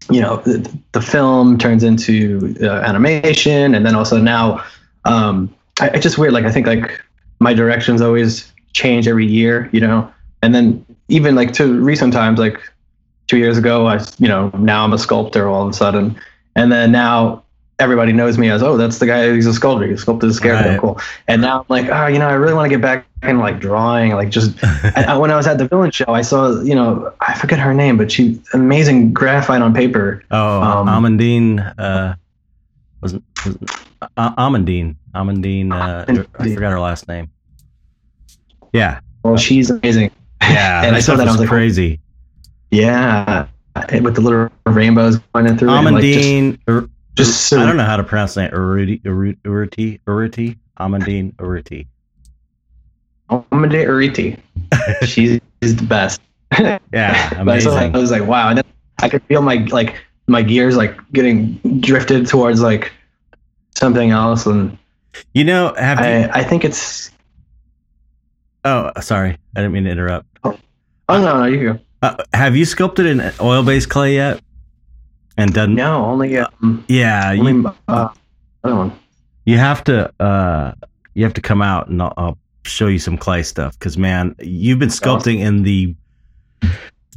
you 0.10 0.22
know 0.22 0.38
the, 0.38 0.80
the 0.92 1.02
film 1.02 1.58
turns 1.58 1.84
into 1.84 2.56
uh, 2.62 2.82
animation 2.82 3.74
and 3.76 3.86
then 3.86 3.96
also 3.96 4.20
now 4.20 4.64
um 5.06 5.54
I, 5.80 5.90
it's 5.90 6.04
just 6.04 6.18
weird 6.18 6.34
like 6.34 6.46
i 6.46 6.52
think 6.52 6.68
like 6.68 7.02
my 7.40 7.54
directions 7.54 8.02
always 8.02 8.52
change 8.74 9.08
every 9.08 9.26
year 9.26 9.70
you 9.72 9.80
know? 9.80 10.12
And 10.42 10.54
then 10.54 10.86
even 11.08 11.36
like 11.36 11.54
to 11.54 11.80
recent 11.82 12.14
times 12.14 12.40
like 12.40 12.60
two 13.28 13.38
years 13.38 13.58
ago 13.58 13.88
i 13.88 14.04
you 14.18 14.28
know 14.28 14.50
now 14.58 14.84
i'm 14.84 14.94
a 14.94 14.98
sculptor 14.98 15.48
all 15.48 15.64
of 15.64 15.70
a 15.70 15.74
sudden. 15.74 16.20
And 16.56 16.72
then 16.72 16.92
now 16.92 17.43
everybody 17.84 18.14
knows 18.14 18.38
me 18.38 18.50
as 18.50 18.64
oh 18.64 18.78
that's 18.78 19.00
the 19.00 19.06
guy 19.06 19.28
who's 19.28 19.46
a 19.46 19.54
sculptor 19.54 19.86
he 19.86 19.98
sculpted 19.98 20.30
a 20.30 20.34
scarecrow 20.34 20.72
right. 20.72 20.80
cool. 20.80 21.00
And 21.28 21.42
now 21.42 21.60
i'm 21.60 21.66
like 21.68 21.88
oh 21.90 22.08
you 22.08 22.18
know 22.18 22.28
i 22.28 22.34
really 22.34 22.54
want 22.54 22.66
to 22.66 22.70
get 22.70 22.82
back 22.82 23.06
in 23.22 23.40
like 23.40 23.60
drawing 23.60 24.14
like 24.14 24.30
just 24.30 24.58
I, 24.64 25.18
when 25.18 25.30
i 25.32 25.36
was 25.36 25.46
at 25.46 25.58
the 25.58 25.68
villain 25.68 25.92
show 25.92 26.06
i 26.08 26.22
saw 26.22 26.62
you 26.62 26.74
know 26.74 27.14
i 27.20 27.38
forget 27.38 27.60
her 27.60 27.74
name 27.74 27.98
but 27.98 28.12
she 28.12 28.42
amazing 28.54 29.14
graphite 29.14 29.62
on 29.62 29.74
paper. 29.74 30.24
Oh 30.32 30.62
um, 30.62 30.88
amandine 30.88 31.74
uh 31.78 32.16
wasn't, 33.02 33.24
wasn't 33.46 33.72
uh, 34.16 34.36
amandine 34.36 34.96
amandine 35.14 35.74
uh 35.74 36.26
i 36.40 36.54
forgot 36.54 36.72
her 36.72 36.80
last 36.80 37.08
name. 37.08 37.30
Yeah. 38.72 39.02
Well 39.24 39.38
she's 39.38 39.70
amazing. 39.70 40.10
Yeah 40.42 40.84
and 40.86 40.96
i 40.96 41.00
saw 41.00 41.16
that 41.16 41.28
i 41.28 41.32
was 41.32 41.40
like 41.40 41.50
crazy. 41.50 42.00
yeah 42.72 43.48
with 43.76 44.16
the 44.16 44.22
little 44.22 44.50
rainbows 44.66 45.18
going 45.34 45.58
through 45.58 45.70
amandine 45.70 46.60
like, 46.68 46.84
just, 46.84 46.93
just 47.16 47.48
so, 47.48 47.60
I 47.60 47.66
don't 47.66 47.78
know 47.78 47.86
how 47.86 47.98
to 47.98 48.04
pronounce 48.04 48.34
that. 48.36 48.52
Urruty, 48.52 49.02
Urruty, 49.02 50.00
Urruty, 50.08 50.58
Amandine 50.80 51.36
Urruty. 51.36 51.88
Amandine 53.30 53.88
Urruty. 53.88 54.40
She's 55.08 55.40
the 55.62 55.86
best. 55.88 56.22
Yeah, 56.60 57.34
amazing. 57.40 57.72
so 57.72 57.78
I 57.78 57.90
was 57.90 58.12
like, 58.12 58.26
wow. 58.26 58.50
And 58.50 58.58
then 58.58 58.66
I 59.02 59.10
could 59.10 59.24
feel 59.24 59.42
my 59.42 59.56
like 59.70 60.04
my 60.28 60.42
gears 60.42 60.76
like 60.76 60.98
getting 61.12 61.54
drifted 61.80 62.28
towards 62.28 62.62
like 62.62 62.92
something 63.76 64.12
else, 64.12 64.46
and 64.46 64.78
you 65.34 65.44
know, 65.44 65.74
have 65.78 66.00
I, 66.00 66.20
you... 66.20 66.30
I 66.32 66.44
think 66.44 66.66
it's. 66.66 67.12
Oh, 68.66 68.92
sorry, 69.02 69.38
I 69.56 69.62
didn't 69.62 69.74
mean 69.74 69.84
to 69.84 69.92
interrupt. 69.92 70.26
Oh, 70.44 70.58
oh 71.10 71.22
no, 71.22 71.40
no, 71.40 71.46
you 71.46 71.74
go. 71.74 71.80
Uh, 72.02 72.24
have 72.34 72.56
you 72.56 72.66
sculpted 72.66 73.06
an 73.06 73.34
oil-based 73.40 73.90
clay 73.90 74.16
yet? 74.16 74.42
And 75.38 75.54
done. 75.54 75.76
No, 75.76 76.06
only 76.06 76.38
um, 76.38 76.84
yeah. 76.88 77.32
Only, 77.32 77.54
you, 77.54 77.74
uh, 77.88 78.10
other 78.64 78.76
one. 78.76 79.00
You 79.46 79.58
have 79.58 79.84
to 79.86 80.12
uh, 80.22 80.74
you 81.14 81.24
have 81.24 81.34
to 81.34 81.42
come 81.42 81.62
out 81.62 81.88
and 81.90 82.02
I'll, 82.02 82.14
I'll 82.18 82.38
show 82.66 82.88
you 82.88 83.00
some 83.00 83.18
clay 83.18 83.44
stuff 83.44 83.78
because 83.78 83.98
man, 83.98 84.36
you've 84.40 84.80
been 84.80 84.90
sculpting 84.90 85.40
in 85.40 85.64
the 85.64 85.96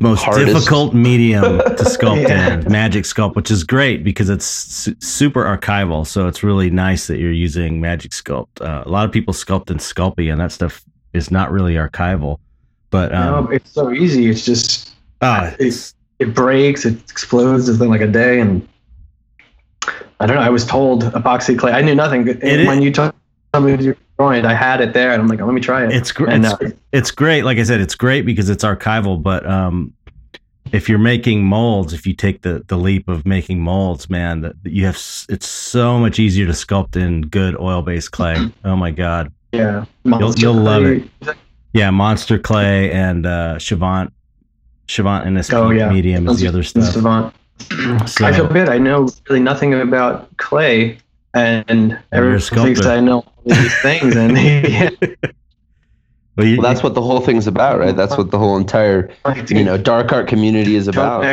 most 0.00 0.24
Hardest. 0.24 0.46
difficult 0.52 0.94
medium 0.94 1.42
to 1.58 1.64
sculpt 1.84 2.28
yeah. 2.28 2.60
in 2.60 2.70
magic 2.70 3.04
sculpt 3.04 3.34
which 3.34 3.50
is 3.50 3.64
great 3.64 4.04
because 4.04 4.28
it's 4.28 4.44
su- 4.44 4.94
super 5.00 5.44
archival 5.44 6.06
so 6.06 6.28
it's 6.28 6.42
really 6.42 6.68
nice 6.68 7.06
that 7.06 7.18
you're 7.18 7.32
using 7.32 7.80
magic 7.80 8.10
sculpt 8.10 8.60
uh, 8.60 8.82
a 8.84 8.88
lot 8.90 9.06
of 9.06 9.12
people 9.12 9.32
sculpt 9.32 9.70
in 9.70 9.78
sculpey 9.78 10.30
and 10.30 10.38
that 10.38 10.52
stuff 10.52 10.84
is 11.14 11.30
not 11.30 11.50
really 11.50 11.74
archival 11.74 12.38
but 12.90 13.14
um, 13.14 13.46
no, 13.46 13.50
it's 13.50 13.70
so 13.70 13.90
easy 13.90 14.28
it's 14.28 14.44
just 14.44 14.94
uh, 15.22 15.52
it's 15.58 15.94
it 16.18 16.34
breaks, 16.34 16.84
it 16.84 16.98
explodes 17.10 17.68
within 17.68 17.88
like 17.88 18.00
a 18.00 18.06
day, 18.06 18.40
and 18.40 18.66
I 20.20 20.26
don't 20.26 20.36
know. 20.36 20.42
I 20.42 20.50
was 20.50 20.64
told 20.64 21.04
epoxy 21.04 21.58
clay. 21.58 21.72
I 21.72 21.82
knew 21.82 21.94
nothing. 21.94 22.26
It 22.26 22.66
when 22.66 22.78
is, 22.78 22.84
you 22.84 22.92
told 22.92 23.14
me 23.60 23.76
you're 23.76 23.96
drawing, 24.18 24.44
I 24.46 24.54
had 24.54 24.80
it 24.80 24.92
there, 24.92 25.12
and 25.12 25.20
I'm 25.20 25.28
like, 25.28 25.40
oh, 25.40 25.46
let 25.46 25.54
me 25.54 25.60
try 25.60 25.84
it. 25.84 25.92
It's 25.92 26.12
great. 26.12 26.42
It's, 26.42 26.52
uh, 26.52 26.70
it's, 26.92 27.10
great. 27.10 27.42
Like 27.42 27.58
I 27.58 27.62
said, 27.62 27.80
it's 27.80 27.94
great 27.94 28.24
because 28.24 28.48
it's 28.48 28.64
archival. 28.64 29.22
But 29.22 29.46
um, 29.46 29.92
if 30.72 30.88
you're 30.88 30.98
making 30.98 31.44
molds, 31.44 31.92
if 31.92 32.06
you 32.06 32.14
take 32.14 32.42
the 32.42 32.64
the 32.68 32.76
leap 32.76 33.08
of 33.08 33.26
making 33.26 33.60
molds, 33.60 34.08
man, 34.08 34.40
that 34.40 34.54
you 34.64 34.86
have 34.86 34.96
it's 35.28 35.46
so 35.46 35.98
much 35.98 36.18
easier 36.18 36.46
to 36.46 36.52
sculpt 36.52 36.96
in 36.96 37.22
good 37.22 37.58
oil 37.60 37.82
based 37.82 38.12
clay. 38.12 38.50
oh 38.64 38.76
my 38.76 38.90
god. 38.90 39.32
Yeah, 39.52 39.84
you'll, 40.04 40.34
you'll 40.34 40.54
love 40.54 40.84
it. 40.84 41.04
Yeah, 41.72 41.90
monster 41.90 42.38
clay 42.38 42.90
and 42.90 43.26
uh, 43.26 43.56
Chavant 43.56 44.10
Chavant 44.86 45.26
and 45.26 45.36
this 45.36 45.52
oh, 45.52 45.70
yeah. 45.70 45.90
medium 45.90 46.28
is 46.28 46.40
the 46.40 46.48
other 46.48 46.62
stuff. 46.62 46.92
Savant. 46.92 47.34
So, 48.08 48.24
I 48.24 48.32
feel 48.32 48.46
good. 48.46 48.68
I 48.68 48.78
know 48.78 49.08
really 49.28 49.40
nothing 49.40 49.74
about 49.74 50.36
clay, 50.36 50.98
and 51.34 51.98
everyone 52.12 52.40
thinks 52.40 52.84
I 52.84 53.00
know 53.00 53.20
all 53.20 53.32
these 53.44 53.74
things. 53.82 54.14
And 54.14 54.36
yeah. 54.36 54.90
well, 56.36 56.46
you, 56.46 56.58
well, 56.58 56.62
that's 56.62 56.82
what 56.82 56.94
the 56.94 57.02
whole 57.02 57.20
thing's 57.20 57.46
about, 57.46 57.78
right? 57.78 57.96
That's 57.96 58.16
what 58.16 58.30
the 58.30 58.38
whole 58.38 58.56
entire, 58.56 59.10
you 59.48 59.64
know, 59.64 59.78
dark 59.78 60.12
art 60.12 60.28
community 60.28 60.76
is 60.76 60.86
about. 60.88 61.24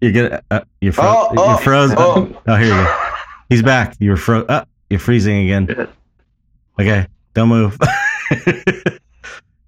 You 0.00 0.12
get 0.12 0.44
uh, 0.50 0.60
you're, 0.82 0.92
fro- 0.92 1.04
oh, 1.06 1.28
oh, 1.36 1.48
you're 1.48 1.58
frozen. 1.58 1.96
Oh. 1.98 2.42
oh, 2.46 2.56
here 2.56 2.66
you 2.66 2.74
go. 2.74 3.08
He's 3.48 3.62
back. 3.62 3.96
You're 4.00 4.18
fro. 4.18 4.44
Oh, 4.48 4.64
you're 4.90 5.00
freezing 5.00 5.44
again. 5.44 5.88
Okay, 6.78 7.06
don't 7.32 7.48
move. 7.48 7.78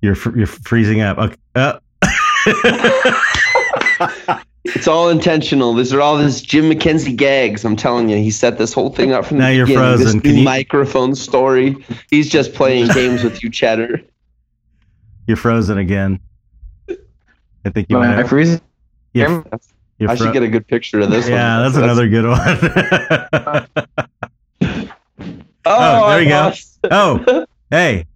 You're 0.00 0.16
you're 0.36 0.46
freezing 0.46 1.00
up. 1.00 1.18
Okay. 1.18 1.36
Uh. 1.54 1.78
it's 4.64 4.86
all 4.86 5.08
intentional. 5.08 5.72
These 5.74 5.92
are 5.92 6.00
all 6.00 6.16
this 6.16 6.40
Jim 6.40 6.70
McKenzie 6.70 7.16
gags. 7.16 7.64
I'm 7.64 7.76
telling 7.76 8.08
you, 8.08 8.16
he 8.16 8.30
set 8.30 8.58
this 8.58 8.72
whole 8.72 8.90
thing 8.90 9.12
up 9.12 9.26
from 9.26 9.38
now 9.38 9.48
the 9.48 9.54
you're 9.54 9.66
beginning. 9.66 9.96
frozen. 9.98 10.18
This 10.20 10.32
new 10.32 10.38
you... 10.38 10.44
microphone 10.44 11.14
story. 11.14 11.76
He's 12.10 12.28
just 12.28 12.54
playing 12.54 12.88
games 12.88 13.22
with 13.24 13.42
you, 13.42 13.50
Cheddar. 13.50 14.02
You're 15.26 15.36
frozen 15.36 15.78
again. 15.78 16.20
I 16.88 17.70
think 17.70 17.90
you 17.90 17.98
might. 17.98 18.18
I 18.18 18.22
freeze. 18.24 18.60
You're, 19.12 19.44
you're 19.98 20.10
I 20.10 20.14
should 20.14 20.32
get 20.32 20.42
a 20.42 20.48
good 20.48 20.68
picture 20.68 21.00
of 21.00 21.10
this 21.10 21.28
yeah, 21.28 21.58
one. 21.58 21.72
that's, 21.72 21.74
that's 21.74 21.84
another 21.84 22.08
good 22.08 22.26
one. 22.26 22.38
oh, 25.64 25.74
oh, 26.04 26.10
there 26.10 26.22
you 26.22 26.28
go. 26.28 26.52
Oh, 26.90 27.46
hey, 27.70 28.06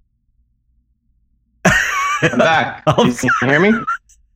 I'm 2.22 2.38
back. 2.38 2.82
Oh, 2.86 3.04
you 3.04 3.30
can 3.40 3.48
hear 3.48 3.60
me? 3.60 3.72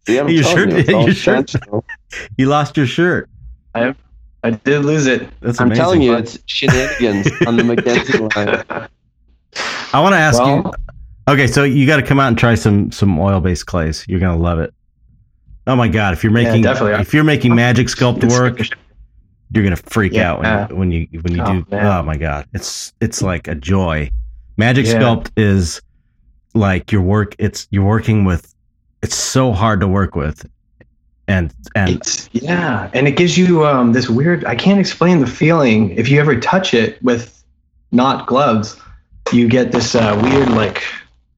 See, 0.07 0.19
I'm 0.19 0.29
your 0.29 0.43
shirt. 0.45 0.71
You, 0.89 1.01
your 1.01 1.13
shirt. 1.15 1.53
you 2.39 2.47
lost 2.47 2.77
your 2.77 2.87
shirt. 2.87 3.29
I 3.75 3.81
have. 3.81 3.97
I 4.43 4.51
did 4.51 4.81
lose 4.85 5.07
it. 5.07 5.29
That's 5.41 5.59
I'm 5.61 5.69
amazing. 5.69 5.83
telling 5.83 6.03
you, 6.03 6.15
it's 6.15 6.39
shenanigans 6.47 7.27
on 7.47 7.57
the 7.57 7.63
McKenzie 7.63 8.21
line. 8.71 8.89
I 9.95 10.01
want 10.01 10.13
to 10.13 10.19
ask 10.19 10.43
you. 10.45 10.71
Okay, 11.27 11.47
so 11.47 11.65
you 11.65 11.87
got 11.87 11.97
to 11.97 12.03
come 12.03 12.21
out 12.21 12.29
and 12.29 12.37
try 12.39 12.55
some 12.55 12.93
some 12.93 13.19
oil 13.19 13.41
based 13.41 13.65
clays. 13.67 14.05
You're 14.07 14.21
gonna 14.21 14.37
love 14.37 14.59
it. 14.59 14.75
Oh 15.67 15.75
my 15.77 15.89
god! 15.89 16.13
If 16.13 16.23
you're 16.23 16.37
Yeah, 16.39 16.49
making 16.49 16.63
definitely. 16.63 17.01
if 17.01 17.15
you're 17.15 17.25
making 17.25 17.55
magic 17.55 17.87
sculpt 17.87 18.29
work, 18.31 18.59
you're 19.55 19.65
gonna 19.65 19.77
freak 19.77 20.13
Yeah. 20.13 20.33
out 20.35 20.73
when 20.75 20.91
you, 20.91 21.09
when 21.09 21.13
you 21.15 21.21
when 21.23 21.35
you 21.37 21.43
Oh, 21.43 21.53
do. 21.63 21.67
man. 21.71 21.87
Oh 21.87 22.03
my 22.03 22.19
god! 22.19 22.47
It's 22.53 22.93
it's 23.01 23.23
like 23.23 23.49
a 23.49 23.55
joy. 23.55 24.11
Magic 24.59 24.85
Yeah. 24.85 25.01
sculpt 25.01 25.31
is 25.39 25.81
like 26.55 26.91
your 26.93 27.03
work. 27.03 27.35
It's 27.39 27.67
you're 27.71 27.85
working 27.85 28.25
with. 28.25 28.55
It's 29.03 29.15
so 29.17 29.53
hard 29.53 29.81
to 29.81 29.89
work 29.89 30.15
with, 30.17 30.49
and 31.29 31.53
and 31.75 31.91
It's 31.91 32.29
yeah, 32.33 32.91
and 32.95 33.07
it 33.07 33.17
gives 33.17 33.37
you 33.37 33.67
um, 33.67 33.93
this 33.93 34.09
weird. 34.09 34.45
I 34.47 34.55
can't 34.55 34.81
explain 34.81 35.21
the 35.21 35.27
feeling. 35.27 35.91
If 35.91 36.09
you 36.09 36.21
ever 36.21 36.39
touch 36.41 36.73
it 36.75 37.03
with 37.03 37.45
not 37.93 38.27
gloves, 38.27 38.81
you 39.33 39.49
get 39.49 39.73
this 39.73 39.95
uh, 39.95 40.19
weird 40.23 40.49
like 40.51 40.83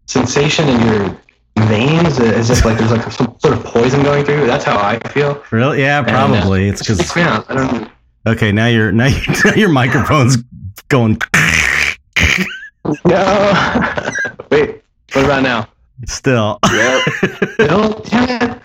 sensation 0.07 0.69
in 0.69 0.81
your 0.87 1.21
veins, 1.67 2.21
as 2.21 2.51
if 2.51 2.65
like 2.65 2.79
there's 2.79 2.93
like 2.93 3.11
some 3.11 3.35
sort 3.41 3.55
of 3.55 3.65
poison 3.65 4.03
going 4.05 4.25
through. 4.25 4.47
That's 4.47 4.65
how 4.65 4.79
I 4.79 4.99
feel. 5.09 5.43
really, 5.51 5.81
yeah, 5.81 5.99
And, 5.99 6.09
uh, 6.09 6.13
probably 6.13 6.69
it's 6.69 6.81
because 6.83 7.17
yeah, 7.17 7.43
I 7.49 7.55
don't 7.55 7.73
know. 7.73 7.91
okay. 8.29 8.53
Now 8.53 8.67
your 8.69 8.93
now, 8.93 9.07
you 9.07 9.21
now 9.45 9.55
your 9.55 9.71
microphone's 9.71 10.37
going 10.89 11.19
No. 13.05 14.03
Wait. 15.17 15.23
What 15.23 15.25
about 15.25 15.43
now? 15.43 15.69
still. 16.07 16.59
Yep. 16.71 17.03
No. 17.59 18.03
Damn. 18.05 18.61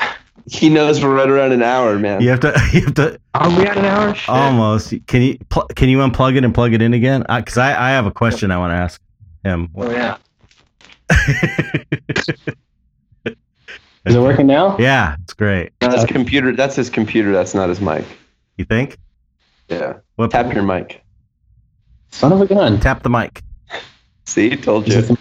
He 0.48 0.68
knows 0.68 1.02
we're 1.02 1.16
right 1.16 1.30
around 1.30 1.54
an 1.54 1.64
hour, 1.64 1.98
man. 1.98 2.22
You 2.22 2.30
have 2.30 2.42
to 2.42 2.50
you 2.74 2.82
have 2.82 2.94
to 2.96 3.18
Are 3.34 3.50
we 3.58 3.66
at 3.66 3.78
an 3.78 3.86
hour? 3.86 4.14
Shit. 4.14 4.28
Almost. 4.28 4.94
Can 5.08 5.22
you 5.22 5.38
pl- 5.50 5.68
can 5.76 5.88
you 5.88 6.00
unplug 6.00 6.36
it 6.36 6.44
and 6.44 6.54
plug 6.54 6.74
it 6.74 6.82
in 6.82 6.94
again? 6.94 7.24
Because 7.34 7.58
I, 7.58 7.70
I 7.70 7.92
have 7.92 8.06
a 8.06 8.12
question 8.12 8.52
I 8.52 8.58
want 8.58 8.72
to 8.72 8.76
ask 8.76 9.02
him. 9.46 9.70
Oh 9.76 9.90
yeah. 9.90 10.18
Is 14.04 14.16
it 14.16 14.20
working 14.20 14.48
now? 14.48 14.78
yeah, 14.78 15.16
it's 15.24 15.34
great. 15.34 15.72
No, 15.82 15.90
his 15.92 16.04
computer. 16.06 16.54
That's 16.54 16.76
his 16.76 16.90
computer. 16.90 17.32
That's 17.32 17.54
not 17.54 17.70
his 17.70 17.80
mic. 17.80 18.04
You 18.58 18.66
think? 18.66 18.98
Yeah. 19.70 20.00
What? 20.18 20.32
Tap 20.32 20.54
your 20.54 20.64
mic. 20.64 21.02
Son 22.10 22.34
of 22.34 22.42
a 22.42 22.46
gun. 22.46 22.80
tap 22.82 23.04
the 23.04 23.10
mic. 23.10 23.42
See, 24.26 24.58
told 24.58 24.88
you. 24.90 25.18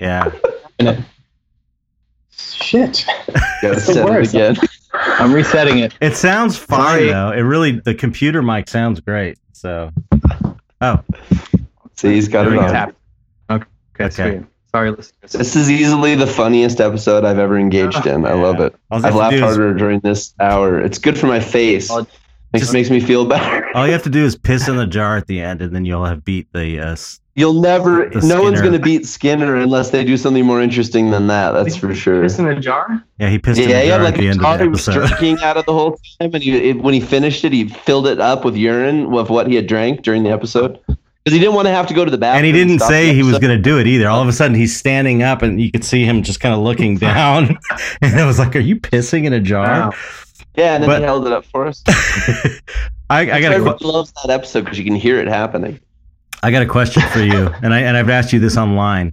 It 0.00 0.04
Yeah. 0.04 0.30
the- 0.78 1.04
Shit. 2.36 3.04
Gotta 3.62 3.74
the 3.76 3.80
set 3.80 4.04
worst. 4.04 4.34
again. 4.34 4.56
I'm 4.92 5.32
resetting 5.32 5.78
it. 5.78 5.94
It 6.00 6.16
sounds 6.16 6.56
fine 6.56 6.78
Sorry. 6.80 7.08
though. 7.08 7.30
It 7.30 7.40
really 7.40 7.72
the 7.80 7.94
computer 7.94 8.42
mic 8.42 8.68
sounds 8.68 9.00
great. 9.00 9.38
So. 9.52 9.90
Oh, 10.80 11.00
See, 11.96 12.14
he's 12.14 12.28
got 12.28 12.44
There 12.44 12.54
it 12.54 12.60
we 12.60 12.66
go. 12.72 12.74
on. 12.76 12.94
Okay. 13.50 13.66
Okay. 14.00 14.10
Sweet. 14.38 14.46
Sorry, 14.72 14.90
listeners. 14.90 15.32
This 15.32 15.54
is 15.56 15.70
easily 15.70 16.16
the 16.16 16.26
funniest 16.26 16.80
episode 16.80 17.24
I've 17.24 17.38
ever 17.38 17.56
engaged 17.56 17.98
ah, 18.04 18.08
in. 18.10 18.26
I 18.26 18.34
love 18.34 18.60
it. 18.60 18.74
I've 18.90 19.14
laughed 19.14 19.30
do 19.30 19.36
is, 19.36 19.42
harder 19.42 19.72
during 19.74 20.00
this 20.00 20.34
hour. 20.40 20.80
It's 20.80 20.98
good 20.98 21.16
for 21.16 21.26
my 21.28 21.38
face. 21.38 21.90
I'll- 22.54 22.60
Makes, 22.60 22.72
makes 22.72 22.90
me 22.90 23.00
feel 23.00 23.24
better. 23.26 23.66
all 23.74 23.86
you 23.86 23.92
have 23.92 24.02
to 24.04 24.10
do 24.10 24.24
is 24.24 24.36
piss 24.36 24.68
in 24.68 24.76
the 24.76 24.86
jar 24.86 25.16
at 25.16 25.26
the 25.26 25.40
end, 25.40 25.60
and 25.60 25.74
then 25.74 25.84
you'll 25.84 26.04
have 26.04 26.24
beat 26.24 26.46
the. 26.52 26.80
Uh, 26.80 26.92
s- 26.92 27.20
You'll 27.36 27.60
never. 27.60 28.08
The 28.10 28.24
no 28.24 28.42
one's 28.42 28.60
going 28.60 28.74
to 28.74 28.78
beat 28.78 29.06
Skinner 29.06 29.56
unless 29.56 29.90
they 29.90 30.04
do 30.04 30.16
something 30.16 30.46
more 30.46 30.60
interesting 30.62 31.10
than 31.10 31.26
that. 31.26 31.50
That's 31.50 31.74
for 31.74 31.92
sure. 31.92 32.22
Piss 32.22 32.38
in 32.38 32.46
a 32.46 32.60
jar? 32.60 33.04
yeah, 33.18 33.28
he 33.28 33.40
pissed 33.40 33.60
in 33.60 33.68
Yeah, 33.68 33.80
the 33.80 33.86
yeah. 33.88 33.96
jar 33.96 34.04
Like 34.04 34.14
at 34.14 34.20
the 34.20 34.26
a 34.28 34.30
end 34.30 34.40
jar 34.40 34.52
of 34.52 34.58
the 34.60 34.64
he 34.66 34.68
was 34.68 34.88
episode. 34.88 35.08
drinking 35.18 35.38
out 35.44 35.56
of 35.56 35.66
the 35.66 35.72
whole 35.72 35.98
time, 36.20 36.30
and 36.32 36.40
he, 36.44 36.70
it, 36.70 36.80
when 36.80 36.94
he 36.94 37.00
finished 37.00 37.44
it, 37.44 37.52
he 37.52 37.68
filled 37.68 38.06
it 38.06 38.20
up 38.20 38.44
with 38.44 38.54
urine 38.56 39.10
with 39.10 39.30
what 39.30 39.48
he 39.48 39.56
had 39.56 39.66
drank 39.66 40.02
during 40.02 40.22
the 40.22 40.30
episode 40.30 40.78
because 40.86 41.32
he 41.32 41.40
didn't 41.40 41.54
want 41.56 41.66
to 41.66 41.72
have 41.72 41.88
to 41.88 41.94
go 41.94 42.04
to 42.04 42.10
the 42.12 42.18
bathroom. 42.18 42.36
And 42.44 42.46
he 42.46 42.52
didn't 42.52 42.78
stop 42.78 42.90
say 42.90 43.12
he 43.12 43.24
was 43.24 43.40
going 43.40 43.56
to 43.56 43.60
do 43.60 43.80
it 43.80 43.88
either. 43.88 44.08
All 44.08 44.22
of 44.22 44.28
a 44.28 44.32
sudden, 44.32 44.54
he's 44.54 44.76
standing 44.76 45.24
up, 45.24 45.42
and 45.42 45.60
you 45.60 45.72
could 45.72 45.82
see 45.84 46.04
him 46.04 46.22
just 46.22 46.38
kind 46.38 46.54
of 46.54 46.60
looking 46.60 46.96
down. 46.98 47.58
and 48.00 48.14
I 48.20 48.24
was 48.26 48.38
like, 48.38 48.54
"Are 48.54 48.60
you 48.60 48.76
pissing 48.76 49.24
in 49.24 49.32
a 49.32 49.40
jar?" 49.40 49.90
Wow. 49.90 49.92
Yeah, 50.56 50.74
and 50.74 50.82
then 50.82 50.88
But- 50.90 50.98
he 51.00 51.04
held 51.04 51.26
it 51.26 51.32
up 51.32 51.44
for 51.44 51.66
us. 51.66 51.82
I, 53.10 53.20
I 53.20 53.24
got 53.26 53.34
a 53.36 53.38
que- 53.40 53.46
Everyone 53.56 53.76
loves 53.80 54.12
that 54.22 54.30
episode 54.30 54.64
because 54.64 54.78
you 54.78 54.84
can 54.84 54.94
hear 54.94 55.18
it 55.20 55.28
happening. 55.28 55.78
I 56.42 56.50
got 56.50 56.62
a 56.62 56.66
question 56.66 57.02
for 57.10 57.20
you, 57.20 57.48
and 57.62 57.72
I 57.74 57.80
and 57.80 57.96
I've 57.96 58.08
asked 58.10 58.32
you 58.32 58.38
this 58.40 58.56
online. 58.56 59.12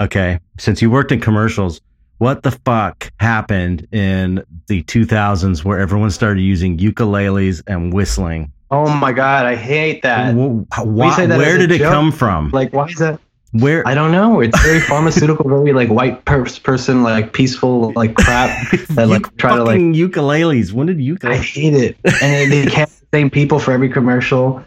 Okay, 0.00 0.38
since 0.58 0.80
you 0.82 0.90
worked 0.90 1.12
in 1.12 1.20
commercials, 1.20 1.80
what 2.18 2.42
the 2.42 2.52
fuck 2.52 3.10
happened 3.20 3.86
in 3.92 4.44
the 4.68 4.82
2000s 4.84 5.64
where 5.64 5.78
everyone 5.78 6.10
started 6.10 6.40
using 6.40 6.78
ukuleles 6.78 7.62
and 7.66 7.92
whistling? 7.92 8.52
Oh 8.70 8.88
my 8.94 9.12
god, 9.12 9.46
I 9.46 9.56
hate 9.56 10.02
that. 10.02 10.34
Wh- 10.34 10.62
why- 10.86 11.16
say 11.16 11.26
that 11.26 11.38
where 11.38 11.48
as 11.50 11.54
a 11.56 11.58
did 11.66 11.70
it 11.72 11.78
joke? 11.78 11.92
come 11.92 12.12
from? 12.12 12.50
Like, 12.50 12.72
why 12.72 12.86
is 12.86 12.96
that? 12.96 13.20
Where 13.52 13.86
I 13.88 13.94
don't 13.94 14.12
know. 14.12 14.40
It's 14.40 14.60
very 14.62 14.80
pharmaceutical, 14.80 15.48
very 15.48 15.72
like 15.72 15.88
white 15.88 16.24
pers- 16.26 16.58
person, 16.58 17.02
like 17.02 17.32
peaceful, 17.32 17.92
like 17.96 18.14
crap. 18.14 18.70
that, 18.90 19.08
like, 19.08 19.34
try 19.38 19.56
to, 19.56 19.64
like- 19.64 19.80
ukuleles? 19.80 20.72
When 20.72 20.86
did 20.86 20.98
I 20.98 21.00
ukulele? 21.00 21.38
hate 21.38 21.74
it. 21.74 21.96
And 22.22 22.52
they, 22.52 22.66
cast 22.66 23.00
the 23.00 23.06
same 23.16 23.30
people 23.30 23.58
for 23.58 23.72
every 23.72 23.88
commercial, 23.88 24.62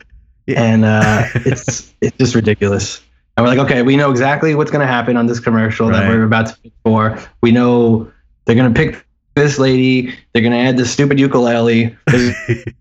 Yeah. 0.48 0.64
and 0.64 0.86
uh, 0.86 1.26
it's 1.46 1.94
it's 2.02 2.18
just 2.18 2.34
ridiculous. 2.36 3.02
And 3.38 3.46
we're 3.46 3.56
like, 3.56 3.60
okay, 3.66 3.82
we 3.84 3.96
know 3.96 4.10
exactly 4.12 4.56
what's 4.56 4.72
going 4.72 4.82
to 4.82 4.92
happen 4.92 5.16
on 5.16 5.26
this 5.28 5.40
commercial 5.40 5.90
Right. 5.90 6.00
that 6.02 6.10
we're 6.10 6.24
about 6.24 6.48
to 6.48 6.58
pick 6.62 6.74
for. 6.84 7.18
We 7.42 7.52
know 7.52 8.12
they're 8.46 8.56
going 8.56 8.74
to 8.74 8.78
pick 8.78 9.06
this 9.36 9.58
lady. 9.60 10.14
They're 10.34 10.42
going 10.42 10.52
to 10.52 10.58
add 10.58 10.76
this 10.76 10.92
stupid 10.92 11.18
ukulele. 11.20 11.96
There's 12.08 12.36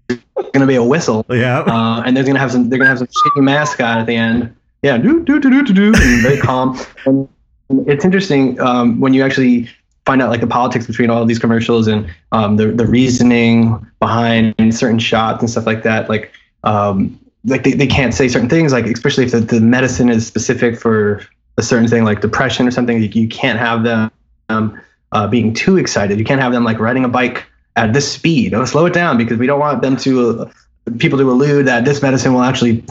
going 0.09 0.61
to 0.61 0.67
be 0.67 0.75
a 0.77 0.83
whistle, 0.83 1.25
Yeah. 1.29 1.61
uh, 1.61 2.03
and 2.05 2.17
there's 2.17 2.25
going 2.27 2.35
to 2.37 2.41
have 2.41 2.51
some. 2.53 2.71
They're 2.71 2.79
going 2.79 2.87
to 2.87 2.91
have 2.91 2.99
some 2.99 3.07
shitty 3.07 3.43
mascot 3.45 3.99
at 3.99 4.07
the 4.07 4.17
end. 4.17 4.57
Yeah, 4.83 4.99
do 4.99 5.23
do 5.25 5.39
do 5.39 5.51
do 5.51 5.63
do 5.63 5.93
do, 5.93 6.23
very 6.23 6.39
calm. 6.39 6.79
And 7.71 7.89
it's 7.89 8.05
interesting 8.05 8.61
um, 8.61 8.99
when 8.99 9.15
you 9.15 9.23
actually 9.23 9.71
find 10.05 10.21
out 10.21 10.29
like 10.29 10.41
the 10.41 10.47
politics 10.49 10.89
between 10.89 11.09
all 11.09 11.23
of 11.23 11.29
these 11.29 11.39
commercials 11.39 11.87
and 11.87 12.13
um, 12.33 12.57
the 12.57 12.67
the 12.67 12.85
reasoning 12.85 13.87
behind 14.01 14.57
certain 14.75 14.99
shots 14.99 15.41
and 15.41 15.49
stuff 15.49 15.67
like 15.67 15.85
that. 15.85 16.09
Like 16.09 16.33
um, 16.65 17.17
like 17.45 17.63
they, 17.63 17.73
they 17.73 17.87
can't 17.87 18.13
say 18.13 18.27
certain 18.27 18.49
things 18.49 18.73
like 18.73 18.87
especially 18.87 19.25
if 19.25 19.31
the, 19.31 19.41
the 19.41 19.61
medicine 19.61 20.09
is 20.09 20.27
specific 20.27 20.79
for 20.79 21.25
a 21.59 21.63
certain 21.63 21.87
thing 21.87 22.03
like 22.03 22.21
depression 22.23 22.67
or 22.67 22.73
something. 22.73 23.01
You, 23.01 23.09
you 23.09 23.29
can't 23.29 23.59
have 23.59 23.85
them 23.85 24.11
um, 24.49 24.81
uh, 25.13 25.29
being 25.29 25.55
too 25.55 25.77
excited. 25.77 26.19
You 26.19 26.25
can't 26.25 26.41
have 26.41 26.53
them 26.53 26.65
like 26.65 26.81
riding 26.81 27.05
a 27.05 27.09
bike 27.09 27.47
at 27.77 27.93
this 27.93 28.11
speed. 28.11 28.53
Oh, 28.53 28.65
slow 28.65 28.87
it 28.87 28.93
down 28.93 29.17
because 29.17 29.39
we 29.39 29.47
don't 29.47 29.61
want 29.61 29.81
them 29.81 29.97
to 29.99 30.41
uh, 30.41 30.51
people 30.99 31.19
to 31.19 31.31
allude 31.31 31.67
that 31.67 31.85
this 31.85 32.03
medicine 32.03 32.35
will 32.35 32.43
actually 32.43 32.83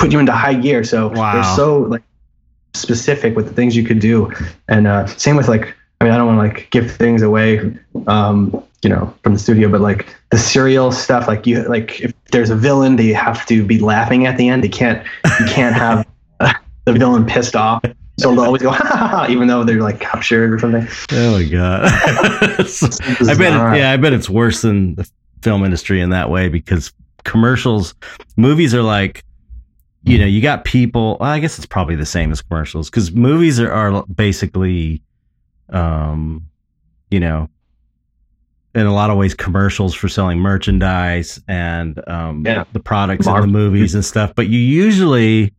put 0.00 0.10
you 0.12 0.18
into 0.18 0.32
high 0.32 0.54
gear. 0.54 0.82
So 0.82 1.08
Wow. 1.08 1.34
they're 1.34 1.44
so 1.56 1.78
like 1.82 2.02
specific 2.74 3.36
with 3.36 3.46
the 3.46 3.54
things 3.54 3.76
you 3.76 3.84
could 3.84 4.00
do. 4.00 4.32
And 4.68 4.86
uh, 4.86 5.06
same 5.06 5.36
with 5.36 5.46
like, 5.48 5.74
I 6.00 6.04
mean, 6.04 6.12
I 6.12 6.16
don't 6.16 6.26
want 6.34 6.38
to 6.38 6.58
like 6.58 6.70
give 6.70 6.90
things 6.90 7.22
away, 7.22 7.60
um, 8.06 8.62
you 8.82 8.88
know, 8.88 9.14
from 9.22 9.34
the 9.34 9.38
studio, 9.38 9.68
but 9.68 9.82
like 9.82 10.06
the 10.30 10.38
serial 10.38 10.90
stuff, 10.90 11.28
like 11.28 11.46
you, 11.46 11.62
like 11.68 12.00
if 12.00 12.12
there's 12.32 12.48
a 12.50 12.56
villain, 12.56 12.96
they 12.96 13.08
have 13.08 13.44
to 13.46 13.64
be 13.64 13.78
laughing 13.78 14.26
at 14.26 14.38
the 14.38 14.48
end. 14.48 14.64
They 14.64 14.68
can't, 14.68 15.06
you 15.38 15.46
can't 15.46 15.74
have 15.74 16.06
uh, 16.40 16.52
the 16.86 16.94
villain 16.94 17.26
pissed 17.26 17.54
off. 17.54 17.82
So 18.18 18.30
they'll 18.34 18.40
always 18.44 18.62
go, 18.62 18.70
ha 18.72 18.84
ha 18.84 19.08
ha, 19.08 19.26
even 19.28 19.48
though 19.48 19.64
they're 19.64 19.82
like 19.82 20.00
captured 20.00 20.52
or 20.54 20.58
something. 20.58 20.88
Oh 21.12 21.32
my 21.38 21.44
god. 21.44 21.84
I 21.84 23.34
bet. 23.34 23.52
It, 23.52 23.78
yeah, 23.78 23.90
I 23.92 23.96
bet 23.98 24.12
it's 24.14 24.30
worse 24.30 24.62
than 24.62 24.94
the 24.94 25.08
film 25.42 25.64
industry 25.64 26.00
in 26.00 26.10
that 26.10 26.30
way 26.30 26.48
because 26.48 26.92
commercials, 27.24 27.94
movies 28.36 28.74
are 28.74 28.82
like, 28.82 29.22
you 30.02 30.18
know, 30.18 30.24
you 30.26 30.40
got 30.40 30.64
people. 30.64 31.16
Well, 31.20 31.30
I 31.30 31.38
guess 31.40 31.58
it's 31.58 31.66
probably 31.66 31.94
the 31.96 32.06
same 32.06 32.32
as 32.32 32.40
commercials 32.42 32.88
because 32.90 33.12
movies 33.12 33.60
are, 33.60 33.70
are 33.72 34.04
basically, 34.06 35.02
um, 35.70 36.46
you 37.10 37.20
know, 37.20 37.48
in 38.74 38.86
a 38.86 38.94
lot 38.94 39.10
of 39.10 39.16
ways 39.16 39.34
commercials 39.34 39.94
for 39.94 40.08
selling 40.08 40.38
merchandise 40.38 41.40
and 41.48 42.02
um, 42.08 42.44
Yeah. 42.46 42.64
the 42.72 42.80
products 42.80 43.26
in 43.26 43.34
the 43.40 43.46
movies 43.46 43.94
and 43.94 44.04
stuff. 44.04 44.32
But 44.34 44.48
you 44.48 44.58
usually, 44.58 45.52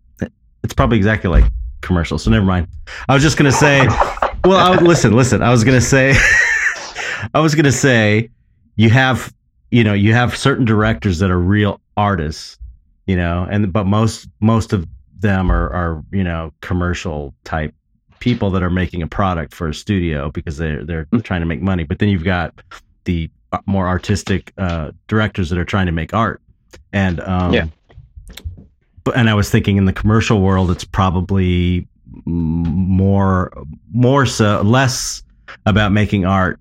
it's 0.64 0.74
probably 0.74 0.98
exactly 0.98 1.30
like 1.30 1.44
commercials. 1.82 2.24
So 2.24 2.32
never 2.32 2.46
mind. 2.46 2.68
I 3.10 3.14
was 3.14 3.22
just 3.24 3.38
gonna 3.38 3.52
say. 3.52 3.88
Well, 4.44 4.58
I, 4.58 4.76
listen, 4.82 5.14
listen. 5.16 5.44
I 5.44 5.52
was 5.52 5.64
gonna 5.64 5.82
say, 5.82 6.16
I 7.34 7.39
was 7.39 7.54
gonna 7.54 7.72
say, 7.72 8.30
you 8.76 8.89
have, 8.89 9.32
you 9.70 9.84
know, 9.84 9.94
you 9.94 10.14
have 10.14 10.36
certain 10.36 10.66
directors 10.66 11.20
that 11.20 11.30
are 11.30 11.39
real 11.39 11.80
artists, 11.98 12.58
you 13.06 13.16
know, 13.16 13.47
and 13.49 13.72
but 13.72 13.86
most 13.86 14.28
most 14.39 14.74
of 14.74 14.88
them 15.20 15.52
are 15.52 15.70
are 15.72 16.04
you 16.12 16.24
know 16.24 16.54
commercial 16.62 17.34
type 17.43 17.74
people 18.20 18.52
that 18.52 18.64
are 18.64 18.70
making 18.70 19.02
a 19.02 19.08
product 19.08 19.54
for 19.54 19.68
a 19.68 19.74
studio 19.74 20.32
because 20.32 20.58
they're 20.58 20.86
they're 20.86 21.06
trying 21.24 21.41
to 21.41 21.47
make 21.47 21.62
money. 21.62 21.84
But 21.84 21.99
then 21.99 22.10
you've 22.10 22.24
got 22.24 22.62
the 23.06 23.30
more 23.66 23.88
artistic 23.88 24.54
uh, 24.58 24.91
directors 25.08 25.49
that 25.49 25.58
are 25.58 25.66
trying 25.66 25.88
to 25.88 25.91
make 25.91 26.14
art, 26.14 26.41
and 26.93 27.20
um, 27.22 27.54
Yeah. 27.54 27.68
But 29.04 29.18
and 29.18 29.30
I 29.30 29.34
was 29.34 29.49
thinking 29.49 29.78
in 29.78 29.86
the 29.86 29.93
commercial 29.93 30.41
world, 30.41 30.72
it's 30.72 30.84
probably 30.84 31.88
more 32.26 33.52
more 33.91 34.26
so 34.26 34.62
less 34.62 35.24
about 35.66 35.91
making 35.91 36.26
art 36.26 36.60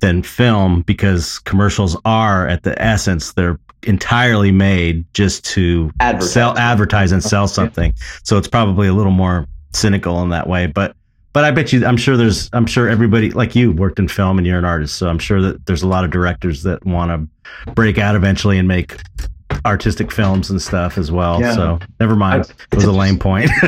than 0.00 0.22
film 0.22 0.82
because 0.82 1.38
commercials 1.40 1.96
are 2.04 2.46
at 2.48 2.64
the 2.64 2.80
essence 2.82 3.32
they're 3.34 3.58
entirely 3.84 4.52
made 4.52 5.04
just 5.14 5.44
to 5.46 5.90
Advertising. 6.00 6.32
sell 6.32 6.58
advertise 6.58 7.12
and 7.12 7.22
sell 7.22 7.48
something. 7.48 7.92
So 8.22 8.38
it's 8.38 8.48
probably 8.48 8.88
a 8.88 8.92
little 8.92 9.12
more 9.12 9.46
cynical 9.72 10.22
in 10.22 10.28
that 10.30 10.48
way, 10.48 10.66
but 10.66 10.94
but 11.32 11.44
I 11.44 11.50
bet 11.50 11.72
you 11.72 11.84
I'm 11.86 11.96
sure 11.96 12.16
there's 12.16 12.50
I'm 12.52 12.66
sure 12.66 12.88
everybody 12.88 13.30
like 13.30 13.54
you 13.56 13.72
worked 13.72 13.98
in 13.98 14.06
film 14.08 14.36
and 14.38 14.46
you're 14.46 14.58
an 14.58 14.64
artist, 14.66 14.96
so 14.96 15.08
I'm 15.08 15.18
sure 15.18 15.40
that 15.40 15.64
there's 15.66 15.82
a 15.82 15.88
lot 15.88 16.04
of 16.04 16.10
directors 16.10 16.62
that 16.64 16.84
want 16.84 17.10
to 17.64 17.72
break 17.72 17.96
out 17.98 18.14
eventually 18.14 18.58
and 18.58 18.68
make 18.68 18.96
artistic 19.64 20.10
films 20.12 20.50
and 20.50 20.60
stuff 20.60 20.98
as 20.98 21.10
well. 21.12 21.40
Yeah. 21.40 21.54
So 21.54 21.78
never 22.00 22.16
mind. 22.16 22.52
It 22.70 22.74
was 22.76 22.84
a 22.84 22.92
lame 22.92 23.18
point. 23.18 23.50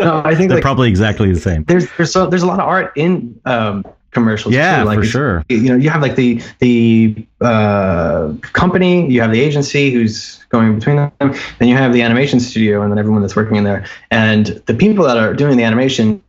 No, 0.00 0.22
I 0.24 0.34
think 0.34 0.48
They're 0.48 0.56
like 0.58 0.62
probably 0.62 0.88
exactly 0.88 1.32
the 1.32 1.38
same. 1.40 1.64
there's 1.64 1.86
there's 1.96 2.12
so 2.12 2.26
there's 2.26 2.42
a 2.42 2.46
lot 2.46 2.58
of 2.60 2.66
art 2.66 2.92
in 2.96 3.38
um, 3.44 3.84
commercials. 4.10 4.54
Yeah, 4.54 4.80
too. 4.80 4.84
like 4.86 4.98
for 5.00 5.04
sure. 5.04 5.44
You 5.48 5.60
know, 5.70 5.76
you 5.76 5.90
have 5.90 6.02
like 6.02 6.16
the 6.16 6.42
the 6.60 7.26
uh, 7.40 8.32
company, 8.52 9.10
you 9.10 9.20
have 9.20 9.32
the 9.32 9.40
agency 9.40 9.90
who's 9.90 10.42
going 10.48 10.74
between 10.74 10.96
them, 10.96 11.12
then 11.58 11.68
you 11.68 11.76
have 11.76 11.92
the 11.92 12.02
animation 12.02 12.40
studio, 12.40 12.82
and 12.82 12.90
then 12.90 12.98
everyone 12.98 13.20
that's 13.22 13.36
working 13.36 13.56
in 13.56 13.64
there. 13.64 13.84
And 14.10 14.46
the 14.66 14.74
people 14.74 15.04
that 15.04 15.16
are 15.16 15.34
doing 15.34 15.56
the 15.56 15.64
animation 15.64 16.22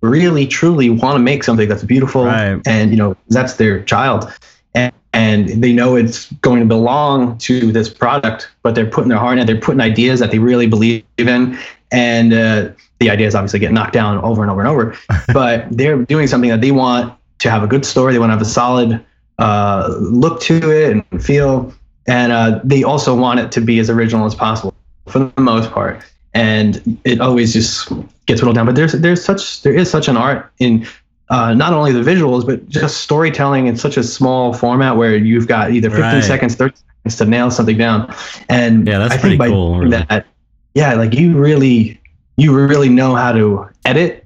really 0.00 0.46
truly 0.46 0.90
want 0.90 1.16
to 1.16 1.22
make 1.22 1.42
something 1.44 1.68
that's 1.68 1.84
beautiful, 1.84 2.24
Right. 2.24 2.60
and 2.66 2.90
you 2.90 2.96
know 2.96 3.16
that's 3.28 3.54
their 3.54 3.82
child. 3.82 4.32
And, 4.74 4.92
and 5.12 5.48
they 5.48 5.72
know 5.72 5.96
it's 5.96 6.30
going 6.34 6.60
to 6.60 6.66
belong 6.66 7.38
to 7.38 7.72
this 7.72 7.88
product, 7.88 8.48
but 8.62 8.74
they're 8.74 8.86
putting 8.86 9.08
their 9.08 9.18
heart 9.18 9.38
in 9.38 9.42
it. 9.42 9.46
They're 9.46 9.60
putting 9.60 9.80
ideas 9.80 10.20
that 10.20 10.30
they 10.30 10.38
really 10.38 10.66
believe 10.66 11.02
in, 11.16 11.58
and 11.90 12.32
uh, 12.32 12.68
the 13.00 13.10
ideas 13.10 13.34
obviously 13.34 13.58
get 13.58 13.72
knocked 13.72 13.92
down 13.94 14.18
over 14.18 14.42
and 14.42 14.50
over 14.50 14.60
and 14.60 14.68
over. 14.68 14.96
but 15.32 15.66
they're 15.70 16.04
doing 16.04 16.26
something 16.26 16.50
that 16.50 16.60
they 16.60 16.70
want 16.70 17.14
to 17.38 17.50
have 17.50 17.62
a 17.62 17.66
good 17.66 17.84
story. 17.84 18.12
They 18.12 18.18
want 18.18 18.30
to 18.30 18.34
have 18.34 18.42
a 18.42 18.44
solid 18.44 19.04
uh, 19.38 19.94
look 20.00 20.40
to 20.42 20.70
it 20.70 20.92
and 21.10 21.24
feel, 21.24 21.72
and 22.06 22.32
uh, 22.32 22.60
they 22.64 22.82
also 22.82 23.14
want 23.14 23.40
it 23.40 23.52
to 23.52 23.60
be 23.60 23.78
as 23.78 23.88
original 23.90 24.26
as 24.26 24.34
possible 24.34 24.74
for 25.06 25.20
the 25.20 25.40
most 25.40 25.70
part. 25.70 26.02
And 26.34 26.98
it 27.04 27.20
always 27.20 27.52
just 27.52 27.88
gets 28.26 28.40
whittled 28.42 28.56
down. 28.56 28.66
But 28.66 28.74
there's 28.74 28.92
there's 28.92 29.24
such 29.24 29.62
there 29.62 29.74
is 29.74 29.90
such 29.90 30.08
an 30.08 30.16
art 30.16 30.52
in 30.58 30.86
uh, 31.30 31.54
not 31.54 31.72
only 31.72 31.92
the 31.92 32.00
visuals 32.00 32.46
but 32.46 32.68
just 32.68 32.98
storytelling 32.98 33.66
in 33.66 33.76
such 33.76 33.96
a 33.96 34.02
small 34.02 34.52
format 34.52 34.96
where 34.96 35.16
you've 35.16 35.48
got 35.48 35.72
either 35.72 35.88
15 35.90 36.02
Right. 36.04 36.24
seconds, 36.24 36.54
30 36.54 36.74
seconds 36.76 37.16
to 37.16 37.24
nail 37.24 37.50
something 37.50 37.76
down. 37.78 38.14
And 38.48 38.86
Yeah, 38.86 38.98
that's 38.98 39.14
I 39.14 39.18
pretty 39.18 39.32
think 39.36 39.38
by 39.38 39.48
cool, 39.48 39.78
really. 39.80 40.04
that, 40.08 40.26
yeah, 40.74 40.94
like 40.94 41.14
you 41.14 41.36
really 41.36 42.00
you 42.36 42.54
really 42.54 42.88
know 42.88 43.14
how 43.16 43.32
to 43.32 43.66
edit 43.84 44.24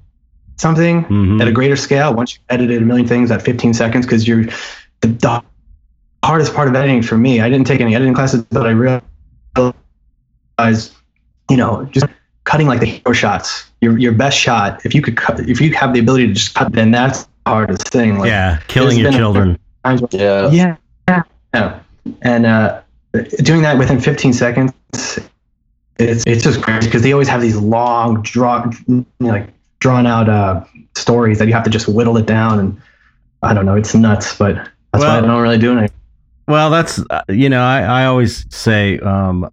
something 0.57 1.03
Mhm. 1.05 1.41
at 1.41 1.47
a 1.47 1.51
greater 1.51 1.75
scale 1.75 2.13
once 2.13 2.33
you've 2.35 2.43
edited 2.49 2.81
a 2.81 2.85
million 2.85 3.07
things 3.07 3.31
at 3.31 3.41
15 3.41 3.73
seconds 3.73 4.05
because 4.05 4.27
you're 4.27 4.45
the, 5.01 5.07
the 5.07 5.41
hardest 6.23 6.53
part 6.53 6.67
of 6.67 6.75
editing 6.75 7.01
for 7.01 7.17
me 7.17 7.41
i 7.41 7.49
didn't 7.49 7.67
take 7.67 7.81
any 7.81 7.95
editing 7.95 8.13
classes 8.13 8.43
but 8.51 8.65
i 8.65 8.69
realized 8.69 9.03
you 11.49 11.57
know 11.57 11.83
just 11.91 12.05
cutting 12.45 12.67
like 12.67 12.79
the 12.79 12.85
hero 12.85 13.13
shots 13.13 13.65
your, 13.81 13.97
your 13.97 14.13
best 14.13 14.37
shot 14.37 14.85
if 14.85 14.95
you 14.95 15.01
could 15.01 15.17
cut 15.17 15.39
if 15.41 15.59
you 15.59 15.73
have 15.73 15.93
the 15.93 15.99
ability 15.99 16.27
to 16.27 16.33
just 16.33 16.53
cut 16.55 16.71
then 16.71 16.91
that's 16.91 17.23
the 17.23 17.29
hardest 17.47 17.87
thing 17.89 18.17
like 18.19 18.29
yeah, 18.29 18.59
killing 18.67 18.97
your 18.97 19.11
children. 19.11 19.57
times 19.83 20.01
where- 20.01 20.09
Yeah. 20.21 20.49
yeah 20.51 20.75
yeah, 21.09 21.23
yeah. 21.53 21.79
and 22.21 22.45
uh 22.45 22.81
doing 23.43 23.61
that 23.63 23.77
within 23.77 23.99
15 23.99 24.31
seconds 24.33 24.71
it's 25.99 26.23
it's 26.25 26.43
just 26.43 26.61
crazy 26.61 26.87
because 26.87 27.01
they 27.01 27.11
always 27.11 27.27
have 27.27 27.41
these 27.41 27.57
long 27.57 28.21
draw 28.21 28.65
you 28.87 29.05
know, 29.19 29.27
like 29.27 29.49
drawn 29.83 30.07
out 30.07 30.29
uh 30.29 30.63
stories 30.95 31.37
that 31.39 31.47
you 31.47 31.53
have 31.53 31.63
to 31.65 31.69
just 31.69 31.89
whittle 31.89 32.15
it 32.15 32.25
down 32.25 32.57
and 32.57 32.81
i 33.41 33.53
don't 33.53 33.65
know 33.65 33.75
it's 33.75 33.93
nuts 33.93 34.37
but 34.37 34.55
that's 34.55 35.03
why 35.03 35.09
i 35.09 35.19
Well- 35.19 35.27
don't 35.27 35.41
really 35.41 35.57
do 35.57 35.77
it 35.77 35.91
Well, 36.47 36.69
that's 36.69 36.99
uh, 37.09 37.21
you 37.29 37.47
know, 37.49 37.61
I, 37.63 37.81
I 38.01 38.05
always 38.05 38.45
say 38.53 38.99
um, 38.99 39.49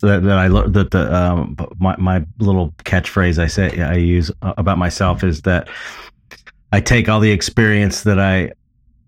that 0.00 0.22
that 0.24 0.38
I 0.44 0.48
that 0.48 0.90
the 0.90 1.14
um, 1.14 1.56
my 1.78 1.94
my 1.98 2.24
little 2.40 2.72
catchphrase 2.84 3.38
I 3.38 3.46
say 3.46 3.80
I 3.80 3.94
use 3.94 4.28
uh, 4.42 4.54
about 4.58 4.78
myself 4.78 5.22
is 5.22 5.42
that 5.42 5.68
I 6.72 6.80
take 6.80 7.08
all 7.08 7.20
the 7.20 7.30
experience 7.30 8.02
that 8.02 8.18
I 8.18 8.50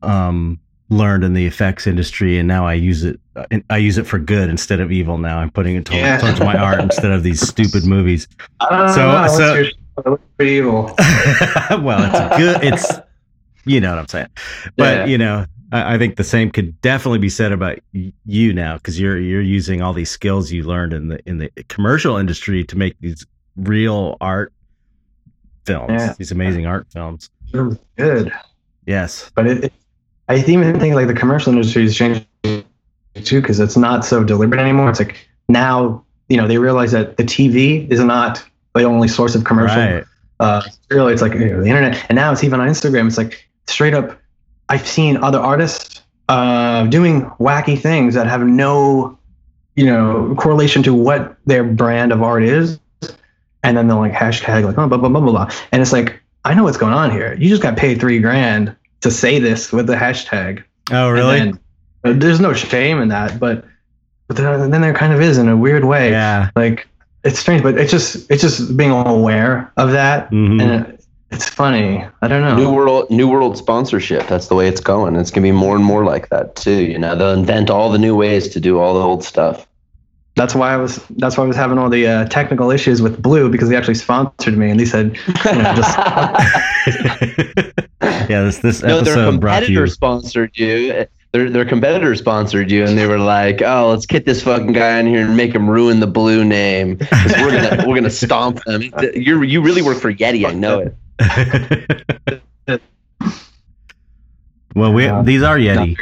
um, 0.02 0.60
learned 0.90 1.24
in 1.24 1.34
the 1.34 1.44
effects 1.44 1.88
industry 1.88 2.38
and 2.38 2.46
now 2.46 2.64
I 2.68 2.74
use 2.74 3.02
it 3.02 3.18
uh, 3.34 3.46
I 3.68 3.78
use 3.78 3.98
it 3.98 4.06
for 4.06 4.20
good 4.20 4.48
instead 4.48 4.78
of 4.78 4.92
evil. 4.92 5.18
Now 5.18 5.38
I'm 5.40 5.50
putting 5.50 5.74
it 5.74 5.84
towards, 5.86 6.02
Yeah. 6.02 6.18
towards 6.18 6.38
my 6.38 6.56
art 6.56 6.80
instead 6.80 7.10
of 7.10 7.24
these 7.24 7.40
stupid 7.40 7.84
movies. 7.96 8.28
So- 8.70 8.76
know, 8.96 9.26
so- 9.28 9.54
your- 9.54 9.72
what's 10.02 10.22
pretty 10.36 10.52
evil 10.52 10.84
well, 11.70 12.10
it's 12.10 12.36
good. 12.36 12.64
It's 12.64 12.92
you 13.64 13.80
know 13.80 13.90
what 13.90 13.98
I'm 13.98 14.08
saying, 14.08 14.28
but 14.76 14.98
Yeah. 14.98 15.04
you 15.06 15.16
know, 15.18 15.46
I, 15.72 15.94
I 15.94 15.98
think 15.98 16.16
the 16.16 16.24
same 16.24 16.50
could 16.50 16.80
definitely 16.82 17.18
be 17.20 17.28
said 17.30 17.52
about 17.52 17.78
you 17.92 18.52
now 18.52 18.76
because 18.76 19.00
you're 19.00 19.18
you're 19.18 19.40
using 19.40 19.80
all 19.82 19.92
these 19.92 20.10
skills 20.10 20.50
you 20.52 20.64
learned 20.64 20.92
in 20.92 21.08
the 21.08 21.20
in 21.28 21.38
the 21.38 21.50
commercial 21.68 22.16
industry 22.16 22.64
to 22.64 22.76
make 22.76 22.96
these 23.00 23.24
real 23.56 24.16
art 24.20 24.52
films, 25.64 25.92
Yeah. 25.92 26.14
these 26.18 26.32
amazing 26.32 26.66
art 26.66 26.86
films. 26.92 27.30
good 27.96 28.32
Yes, 28.86 29.30
but 29.34 29.46
it, 29.46 29.64
it 29.64 29.72
i 30.28 30.36
even 30.36 30.78
think 30.80 30.94
like 30.94 31.06
the 31.06 31.14
commercial 31.14 31.52
industry 31.52 31.84
is 31.84 31.96
changing 31.96 32.26
too 33.22 33.40
because 33.40 33.60
it's 33.60 33.76
not 33.76 34.04
so 34.04 34.24
deliberate 34.24 34.60
anymore 34.60 34.88
it's 34.90 34.98
like 34.98 35.28
now 35.48 36.02
you 36.28 36.36
know 36.36 36.48
they 36.48 36.58
realize 36.58 36.92
that 36.92 37.16
the 37.18 37.22
tv 37.22 37.88
is 37.90 38.00
not 38.00 38.42
the 38.74 38.84
only 38.84 39.08
source 39.08 39.34
of 39.34 39.44
commercial 39.44 39.76
right. 39.76 40.04
uh, 40.40 40.62
really 40.90 41.12
it's 41.12 41.22
like 41.22 41.32
you 41.32 41.50
know, 41.50 41.62
the 41.62 41.68
internet. 41.68 42.04
And 42.08 42.16
now 42.16 42.32
it's 42.32 42.44
even 42.44 42.60
on 42.60 42.68
instagram. 42.68 43.06
It's 43.06 43.18
like 43.18 43.48
straight 43.66 43.94
up 43.94 44.20
i've 44.68 44.86
seen 44.86 45.16
other 45.18 45.38
artists 45.38 46.02
uh, 46.28 46.86
doing 46.86 47.22
wacky 47.38 47.78
things 47.78 48.14
that 48.14 48.26
have 48.26 48.42
no 48.42 49.18
you 49.76 49.84
know 49.84 50.34
correlation 50.38 50.82
to 50.82 50.94
what 50.94 51.36
their 51.46 51.64
brand 51.64 52.12
of 52.12 52.22
art 52.22 52.42
is. 52.42 52.78
And 53.62 53.76
then 53.76 53.88
they'll 53.88 53.98
like 53.98 54.12
hashtag 54.12 54.64
like 54.64 54.76
oh, 54.78 54.88
blah 54.88 54.98
blah 54.98 55.08
blah 55.08 55.20
blah 55.20 55.32
blah. 55.32 55.50
And 55.72 55.80
it's 55.80 55.92
like 55.92 56.20
i 56.44 56.52
know 56.52 56.64
what's 56.64 56.76
going 56.76 56.92
on 56.92 57.10
here. 57.10 57.34
You 57.34 57.48
just 57.48 57.62
got 57.62 57.76
paid 57.76 58.00
three 58.00 58.18
grand 58.18 58.74
to 59.00 59.10
say 59.10 59.38
this 59.38 59.72
with 59.72 59.86
the 59.86 59.94
hashtag. 59.94 60.64
Oh, 60.90 61.10
really? 61.10 61.38
then- 61.38 61.60
uh, 62.04 62.12
there's 62.14 62.38
no 62.38 62.52
shame 62.52 63.00
in 63.00 63.08
that 63.08 63.40
but 63.40 63.64
but 64.26 64.36
then, 64.36 64.70
then 64.70 64.80
there 64.80 64.92
kind 64.94 65.12
of 65.12 65.20
is 65.20 65.38
in 65.38 65.48
a 65.48 65.56
weird 65.56 65.84
way. 65.84 66.10
Yeah. 66.10 66.50
like 66.56 66.88
it's 67.24 67.38
strange 67.38 67.62
but 67.62 67.78
it's 67.78 67.90
just 67.90 68.30
it's 68.30 68.42
just 68.42 68.76
being 68.76 68.90
aware 68.90 69.72
of 69.76 69.92
that 69.92 70.30
Mhm. 70.30 70.62
and 70.62 70.86
it, 70.86 71.00
it's 71.30 71.48
funny. 71.48 72.04
I 72.22 72.28
don't 72.28 72.42
know. 72.42 72.54
New 72.54 72.72
world, 72.72 73.10
new 73.10 73.26
world 73.26 73.58
sponsorship. 73.58 74.28
That's 74.28 74.46
the 74.46 74.54
way 74.54 74.68
it's 74.68 74.80
going. 74.80 75.16
It's 75.16 75.32
gonna 75.32 75.42
be 75.42 75.50
more 75.52 75.74
and 75.74 75.84
more 75.84 76.04
like 76.04 76.28
that 76.28 76.54
too. 76.54 76.82
You 76.84 76.98
know, 76.98 77.16
they'll 77.16 77.32
invent 77.32 77.70
all 77.70 77.90
the 77.90 77.98
new 77.98 78.14
ways 78.14 78.48
to 78.50 78.60
do 78.60 78.78
all 78.78 78.94
the 78.94 79.00
old 79.00 79.24
stuff. 79.24 79.66
That's 80.36 80.54
why 80.54 80.74
I 80.74 80.76
was. 80.76 81.04
That's 81.16 81.36
why 81.36 81.44
I 81.44 81.46
was 81.48 81.56
having 81.56 81.76
all 81.78 81.88
the 81.88 82.06
uh, 82.06 82.24
technical 82.26 82.70
issues 82.70 83.02
with 83.02 83.20
Blue 83.20 83.48
because 83.48 83.68
they 83.68 83.76
actually 83.76 83.94
sponsored 83.94 84.56
me 84.56 84.70
and 84.70 84.78
they 84.78 84.84
said, 84.84 85.16
you 85.26 85.32
know, 85.62 85.74
just 85.74 85.98
yeah, 88.28 88.42
this 88.42 88.58
this 88.58 88.82
no, 88.82 89.00
their 89.00 89.14
episode 89.14 89.40
brought 89.40 89.60
to 89.60 89.72
you. 89.72 89.78
competitor 89.78 89.86
sponsored 89.88 90.50
you. 90.56 91.06
Their 91.34 91.50
their 91.50 91.64
competitor 91.64 92.14
sponsored 92.14 92.70
you, 92.70 92.84
and 92.84 92.96
they 92.96 93.08
were 93.08 93.18
like, 93.18 93.60
"Oh, 93.60 93.90
let's 93.90 94.06
get 94.06 94.24
this 94.24 94.40
fucking 94.44 94.70
guy 94.70 95.00
in 95.00 95.06
here 95.08 95.26
and 95.26 95.36
make 95.36 95.52
him 95.52 95.68
ruin 95.68 95.98
the 95.98 96.06
blue 96.06 96.44
name. 96.44 96.96
We're 97.40 97.50
gonna 97.50 97.88
we're 97.88 97.96
gonna 97.96 98.08
stomp 98.08 98.62
them. 98.62 98.82
You 99.16 99.42
you 99.42 99.60
really 99.60 99.82
work 99.82 99.98
for 99.98 100.14
Yeti. 100.14 100.46
I 100.46 100.52
know 100.52 100.92
it. 101.18 102.40
well, 104.76 104.92
we 104.92 105.06
these 105.24 105.42
are 105.42 105.56
Yeti. 105.58 105.98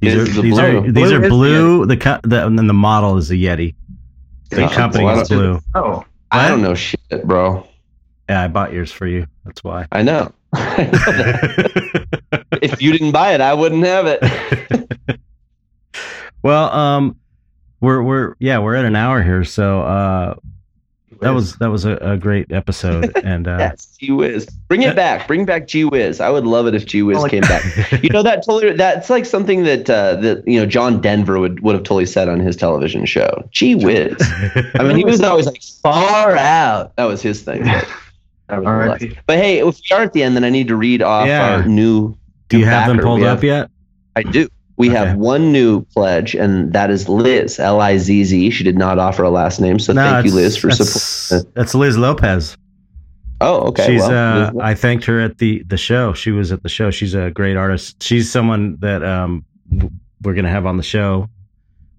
These 0.00 0.14
are 0.14 0.24
the 0.24 0.42
these 0.42 0.52
blue. 0.52 0.78
are 0.78 0.82
these 0.82 0.92
Blue 0.92 1.14
are 1.16 1.28
blue. 1.30 1.86
The 1.86 1.96
co- 1.96 2.20
the 2.22 2.44
and 2.46 2.58
then 2.58 2.66
the 2.66 2.74
model 2.74 3.16
is 3.16 3.30
a 3.30 3.34
Yeti. 3.34 3.74
The 4.50 4.60
Yeah, 4.60 4.74
company 4.74 5.04
well, 5.04 5.20
is 5.20 5.28
blue. 5.28 5.58
oh, 5.74 6.04
I 6.30 6.48
don't 6.48 6.60
know 6.60 6.74
shit, 6.74 6.98
bro. 7.24 7.66
Yeah, 8.28 8.42
I 8.42 8.48
bought 8.48 8.74
yours 8.74 8.92
for 8.92 9.06
you. 9.06 9.26
That's 9.46 9.64
why. 9.64 9.86
I 9.90 10.02
know. 10.02 10.30
I 10.52 10.84
know 10.84 10.90
that. 10.92 12.43
if 12.72 12.82
you 12.82 12.92
didn't 12.92 13.12
buy 13.12 13.34
it, 13.34 13.40
I 13.40 13.54
wouldn't 13.54 13.84
have 13.84 14.06
it. 14.08 15.20
well, 16.42 16.70
um, 16.72 17.16
we're 17.80 18.02
we're 18.02 18.34
yeah 18.38 18.58
we're 18.58 18.74
at 18.74 18.84
an 18.84 18.96
hour 18.96 19.22
here, 19.22 19.44
so 19.44 19.82
uh, 19.82 20.34
that 21.20 21.30
was 21.30 21.56
that 21.56 21.70
was 21.70 21.84
a, 21.84 21.96
a 21.96 22.16
great 22.16 22.50
episode, 22.52 23.12
and 23.24 23.46
uh, 23.46 23.56
Yes, 23.58 23.96
G 23.98 24.10
Wiz. 24.10 24.46
Bring 24.68 24.82
it 24.82 24.96
back. 24.96 25.26
Bring 25.26 25.44
back 25.44 25.66
G 25.66 25.84
Wiz. 25.84 26.20
I 26.20 26.28
would 26.30 26.44
love 26.46 26.66
it 26.66 26.74
if 26.74 26.86
G 26.86 27.02
Wiz 27.02 27.18
like- 27.18 27.30
came 27.30 27.42
back. 27.42 27.62
You 28.02 28.10
know 28.10 28.22
that 28.22 28.44
totally. 28.44 28.72
That's 28.74 29.08
like 29.10 29.24
something 29.24 29.64
that 29.64 29.88
uh, 29.88 30.16
that 30.16 30.46
you 30.46 30.58
know 30.58 30.66
John 30.66 31.00
Denver 31.00 31.38
would 31.38 31.60
would 31.60 31.74
have 31.74 31.84
totally 31.84 32.06
said 32.06 32.28
on 32.28 32.40
his 32.40 32.56
television 32.56 33.04
show. 33.06 33.46
G 33.50 33.74
Wiz. 33.74 34.16
I 34.74 34.82
mean, 34.82 34.96
he 34.96 35.04
was 35.04 35.20
always 35.20 35.46
like 35.46 35.62
far 35.62 36.36
out. 36.36 36.94
That 36.96 37.04
was 37.04 37.22
his 37.22 37.42
thing. 37.42 37.64
But, 37.64 37.88
all 38.50 38.60
right. 38.74 39.16
but 39.26 39.38
hey, 39.38 39.66
if 39.66 39.80
we 39.90 39.96
are 39.96 40.02
at 40.02 40.12
the 40.12 40.22
end, 40.22 40.36
then 40.36 40.44
I 40.44 40.50
need 40.50 40.68
to 40.68 40.76
read 40.76 41.00
off 41.00 41.26
Yeah. 41.26 41.56
our 41.56 41.64
new. 41.66 42.14
Do 42.54 42.60
you 42.60 42.66
have 42.66 42.88
them 42.88 42.98
pulled 42.98 43.20
We 43.20 43.26
up 43.26 43.42
yet? 43.42 43.70
I 44.16 44.22
do. 44.22 44.48
We 44.76 44.90
Okay. 44.90 44.98
have 44.98 45.16
one 45.16 45.52
new 45.52 45.82
pledge, 45.94 46.34
and 46.34 46.72
that 46.72 46.90
is 46.90 47.08
Liz, 47.08 47.60
L 47.60 47.80
I 47.80 47.96
Z 47.96 48.24
Z. 48.24 48.50
She 48.50 48.64
did 48.64 48.76
not 48.76 48.98
offer 48.98 49.22
a 49.22 49.30
last 49.30 49.60
name, 49.60 49.78
so 49.78 49.94
thank 49.94 50.26
you, 50.26 50.32
Liz, 50.34 50.56
for 50.56 50.66
that's, 50.68 50.90
support. 50.90 51.54
That's 51.54 51.74
Liz 51.76 51.96
Lopez. 51.96 52.56
Oh, 53.40 53.68
okay. 53.68 53.86
She's 53.86 54.00
well, 54.00 54.56
uh, 54.58 54.62
I 54.62 54.74
thanked 54.74 55.04
her 55.04 55.20
at 55.20 55.38
the 55.38 55.62
the 55.68 55.76
show. 55.76 56.12
She 56.12 56.30
was 56.32 56.50
at 56.50 56.62
the 56.62 56.68
show. 56.68 56.90
She's 56.90 57.14
a 57.14 57.30
great 57.30 57.56
artist. 57.56 58.02
She's 58.02 58.30
someone 58.30 58.76
that 58.80 59.04
um 59.04 59.44
we're 60.22 60.34
gonna 60.34 60.50
have 60.50 60.66
on 60.66 60.76
the 60.76 60.82
show 60.82 61.28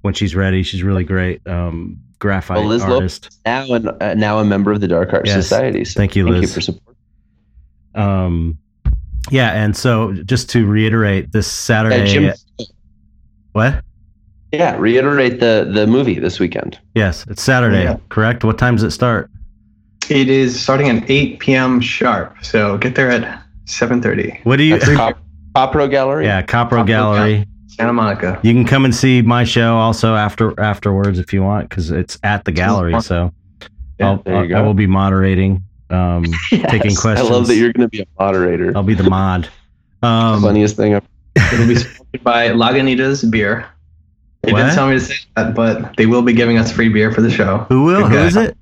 when 0.02 0.14
she's 0.14 0.36
ready. 0.36 0.64
She's 0.64 0.84
really 0.84 1.04
great. 1.04 1.46
Um, 1.48 1.98
graphite 2.20 2.58
Well, 2.58 2.68
Liz 2.68 2.82
artist. 2.82 3.38
now 3.46 3.72
and 3.74 3.90
uh, 4.02 4.14
now 4.16 4.40
a 4.40 4.46
member 4.46 4.72
of 4.72 4.82
the 4.82 4.88
Dark 4.88 5.14
Art 5.14 5.26
Yes. 5.28 5.36
Society. 5.36 5.86
So 5.86 5.98
Thank 6.00 6.16
you, 6.16 6.24
Thank 6.26 6.36
you 6.36 6.42
Liz. 6.42 6.54
for 6.54 6.62
support. 6.62 6.96
Um, 7.94 8.58
yeah, 9.32 9.52
and 9.54 9.76
so 9.76 10.14
just 10.24 10.50
to 10.52 10.66
reiterate, 10.68 11.32
this 11.32 11.48
Saturday. 11.52 11.98
Yeah, 12.00 12.34
Jim, 12.58 12.68
what? 13.54 13.84
yeah, 14.52 14.76
reiterate 14.78 15.40
the 15.40 15.70
the 15.74 15.88
movie 15.88 16.20
this 16.20 16.40
weekend. 16.40 16.80
Yes, 16.96 17.26
it's 17.30 17.42
Saturday, 17.42 17.84
Yeah. 17.84 17.98
correct? 18.10 18.44
What 18.44 18.58
time 18.58 18.76
does 18.76 18.84
it 18.84 18.92
start? 18.92 19.30
It 20.10 20.30
is 20.30 20.62
starting 20.62 20.90
at 20.90 21.10
8 21.10 21.40
p.m. 21.40 21.82
sharp. 21.82 22.36
So 22.44 22.78
get 22.78 22.96
there 22.96 23.10
at 23.10 23.42
7:30. 23.66 24.44
What 24.46 24.58
do 24.58 24.64
you? 24.64 24.78
That's 24.78 24.94
Cop- 24.96 25.18
Copro 25.56 25.90
Gallery. 25.90 26.26
yeah, 26.26 26.42
Copro 26.42 26.84
Copro 26.84 26.88
Gallery. 26.88 27.46
Santa 27.68 27.92
Monica. 27.92 28.40
You 28.44 28.54
can 28.54 28.64
come 28.66 28.86
and 28.86 28.96
see 28.96 29.22
my 29.22 29.44
show 29.44 29.76
also 29.76 30.16
after 30.16 30.58
afterwards 30.60 31.20
if 31.20 31.34
you 31.34 31.44
want, 31.44 31.68
because 31.70 31.92
it's 31.92 32.18
at 32.24 32.46
the 32.46 32.52
gallery. 32.54 33.02
So 33.02 33.34
Yeah, 34.00 34.12
I'll, 34.12 34.18
there 34.24 34.46
you 34.46 34.56
I 34.56 34.62
will 34.62 34.74
be 34.74 34.88
moderating, 34.88 35.62
um, 35.90 36.24
taking 36.50 36.96
questions. 36.96 37.20
I 37.20 37.22
love 37.22 37.48
that 37.48 37.56
you're 37.56 37.74
going 37.74 37.88
to 37.90 37.90
be 37.90 38.02
a 38.02 38.06
moderator. 38.20 38.72
I'll 38.76 38.84
be 38.84 38.94
the 38.96 39.10
mod. 39.10 39.50
Um, 40.02 40.42
Funniest 40.42 40.76
thing. 40.76 40.94
I've 40.96 41.04
It'll 41.54 41.68
be 41.68 41.76
sponsored 41.76 42.24
by 42.24 42.50
Lagunitas 42.50 43.30
Beer. 43.30 43.66
They 44.44 44.52
What? 44.54 44.60
didn't 44.60 44.76
tell 44.76 44.88
me 44.88 44.94
to 44.94 45.00
say 45.00 45.16
that, 45.36 45.54
but 45.56 45.98
they 45.98 46.06
will 46.06 46.22
be 46.22 46.34
giving 46.34 46.58
us 46.58 46.72
free 46.72 46.90
beer 46.90 47.12
for 47.12 47.22
the 47.22 47.32
show. 47.32 47.66
who 47.70 47.84
will? 47.84 48.00
Who 48.08 48.16
Okay. 48.16 48.28
is 48.28 48.36
it? 48.36 48.56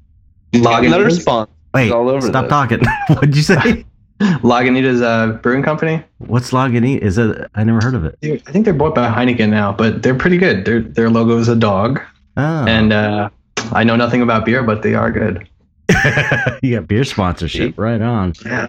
Another 0.54 0.88
Lagunitas, 0.88 1.06
response. 1.06 1.50
Wait, 1.74 1.92
all 1.92 2.08
over 2.10 2.28
stop 2.28 2.46
this. 2.46 2.50
talking. 2.50 2.80
What'd 3.10 3.36
you 3.36 3.42
say? 3.44 3.86
Lagunitas 4.20 5.02
uh, 5.02 5.34
Brewing 5.38 5.64
Company. 5.64 6.04
What's 6.20 6.52
Laguni? 6.52 6.98
Is 6.98 7.18
it? 7.18 7.50
I 7.56 7.64
never 7.64 7.80
heard 7.82 7.96
of 7.96 8.06
it. 8.06 8.18
I 8.24 8.52
think 8.52 8.64
they're 8.66 8.74
bought 8.74 8.96
by 8.96 9.10
Heineken 9.10 9.50
now, 9.50 9.74
but 9.74 10.02
they're 10.04 10.16
pretty 10.16 10.38
good. 10.38 10.66
Their 10.66 10.82
their 10.82 11.10
logo 11.10 11.38
is 11.38 11.48
a 11.50 11.56
dog, 11.56 12.00
Oh, 12.38 12.66
and 12.66 12.94
uh, 12.94 13.30
I 13.72 13.84
know 13.84 13.96
nothing 13.96 14.22
about 14.22 14.46
beer, 14.46 14.64
but 14.64 14.82
they 14.84 14.94
are 14.96 15.12
good. 15.12 15.48
you 16.64 16.76
got 16.76 16.88
beer 16.88 17.04
sponsorship, 17.04 17.78
right 17.78 18.02
on. 18.02 18.34
Yeah. 18.46 18.68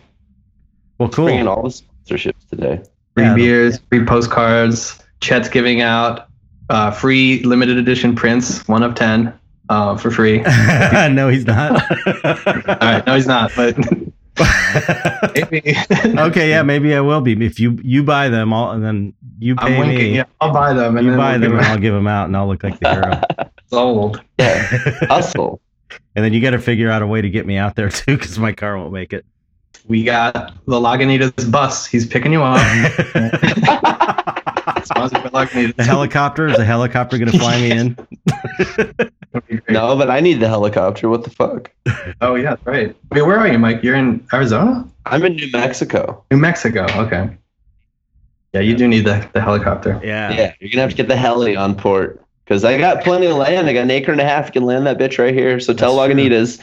Well, 0.99 1.09
cool. 1.09 1.27
Bringing 1.27 1.49
all 1.49 1.63
the 1.63 1.69
sponsorships 1.69 2.49
today. 2.51 2.83
Free 3.15 3.25
Yeah, 3.25 3.35
beers, 3.35 3.81
free 3.89 4.05
postcards. 4.05 4.99
Chet's 5.21 5.49
giving 5.49 5.81
out 5.81 6.29
uh, 6.71 6.91
free 6.91 7.43
limited 7.45 7.77
edition 7.79 8.15
prints, 8.15 8.67
one 8.69 8.83
of 8.83 8.95
ten, 8.95 9.33
uh, 9.69 9.97
for 9.97 10.11
free. 10.11 10.41
no, 11.11 11.29
he's 11.29 11.47
not. 11.47 11.73
All 12.25 12.77
right, 12.81 13.07
no, 13.07 13.15
he's 13.15 13.27
not, 13.27 13.53
but 13.57 13.77
maybe. 15.35 15.77
okay, 16.19 16.51
yeah, 16.51 16.63
maybe 16.63 16.95
I 16.95 17.01
will 17.01 17.21
be 17.21 17.33
if 17.45 17.61
you 17.61 17.79
you 17.83 18.03
buy 18.03 18.29
them 18.29 18.53
all, 18.53 18.73
and 18.73 18.85
then 18.85 19.15
you 19.39 19.55
pay 19.57 19.75
I'm 19.75 19.79
winking. 19.79 19.99
me. 19.99 20.17
Yeah, 20.17 20.25
I'll 20.41 20.53
buy 20.53 20.73
them, 20.73 20.97
and 20.97 21.07
you 21.07 21.13
then 21.13 21.19
buy 21.19 21.33
we'll 21.33 21.41
them, 21.41 21.51
give 21.53 21.59
and 21.59 21.67
I'll 21.69 21.79
give 21.79 21.95
them 21.95 22.07
out, 22.07 22.27
and 22.27 22.37
I'll 22.37 22.49
look 22.49 22.63
like 22.65 22.81
the 22.81 22.93
hero. 22.93 23.51
sold. 23.71 24.23
Yeah, 24.39 24.63
hustle. 25.09 25.61
And 26.15 26.25
then 26.25 26.33
you 26.33 26.41
got 26.41 26.51
to 26.51 26.59
figure 26.59 26.91
out 26.91 27.03
a 27.03 27.07
way 27.07 27.21
to 27.21 27.31
get 27.31 27.47
me 27.47 27.57
out 27.57 27.77
there 27.77 27.89
too, 27.91 28.17
because 28.17 28.39
my 28.39 28.53
car 28.53 28.77
won't 28.79 28.93
make 28.93 29.13
it. 29.13 29.25
We 29.87 30.03
got 30.03 30.55
the 30.67 30.81
Lagunitas 30.81 31.51
bus. 31.51 31.87
He's 31.87 32.07
picking 32.07 32.33
you 32.33 32.43
up. 32.43 32.59
Sponsored 34.85 35.23
the 35.77 35.85
helicopter 35.85 36.47
is 36.47 36.59
a 36.59 36.65
helicopter 36.65 37.19
going 37.19 37.31
to 37.31 37.39
fly 37.39 37.61
me 37.61 37.71
in? 37.71 37.97
That'd 39.35 39.47
be 39.47 39.57
great. 39.57 39.71
No, 39.71 39.97
but 39.97 40.11
I 40.11 40.21
need 40.21 40.41
the 40.41 40.49
helicopter. 40.49 41.09
What 41.11 41.25
the 41.25 41.31
fuck? 41.31 41.71
Oh 42.21 42.35
yeah, 42.35 42.51
that's 42.51 42.67
right. 42.67 42.97
Wait, 43.11 43.23
where 43.23 43.39
are 43.39 43.49
you, 43.49 43.59
Mike? 43.59 43.83
You're 43.83 43.97
in 43.97 44.27
Arizona, 44.33 44.89
I'm 45.07 45.25
in 45.25 45.37
New 45.37 45.51
Mexico. 45.53 46.25
New 46.31 46.39
Mexico. 46.39 46.87
Okay. 46.97 47.29
Yeah, 48.55 48.61
you 48.61 48.77
do 48.77 48.87
need 48.87 49.05
the, 49.05 49.29
the 49.33 49.41
helicopter. 49.41 50.01
Yeah. 50.03 50.33
Yeah, 50.33 50.55
you're 50.61 50.71
gonna 50.71 50.83
have 50.83 50.91
to 50.91 50.97
get 50.97 51.09
the 51.09 51.17
heli 51.17 51.57
on 51.57 51.75
port 51.75 52.24
because 52.45 52.65
I 52.65 52.79
got 52.79 53.03
plenty 53.03 53.27
of 53.27 53.37
land. 53.37 53.69
I 53.69 53.73
got 53.73 53.83
an 53.83 53.91
acre 53.91 54.13
and 54.13 54.21
a 54.21 54.25
half. 54.25 54.47
You 54.47 54.53
can 54.53 54.65
land 54.65 54.87
that 54.87 54.99
bitch 54.99 55.19
right 55.19 55.35
here. 55.35 55.59
So 55.61 55.73
tell 55.75 55.97
That's 55.97 56.13
true. 56.13 56.23
Lagunitas, 56.29 56.61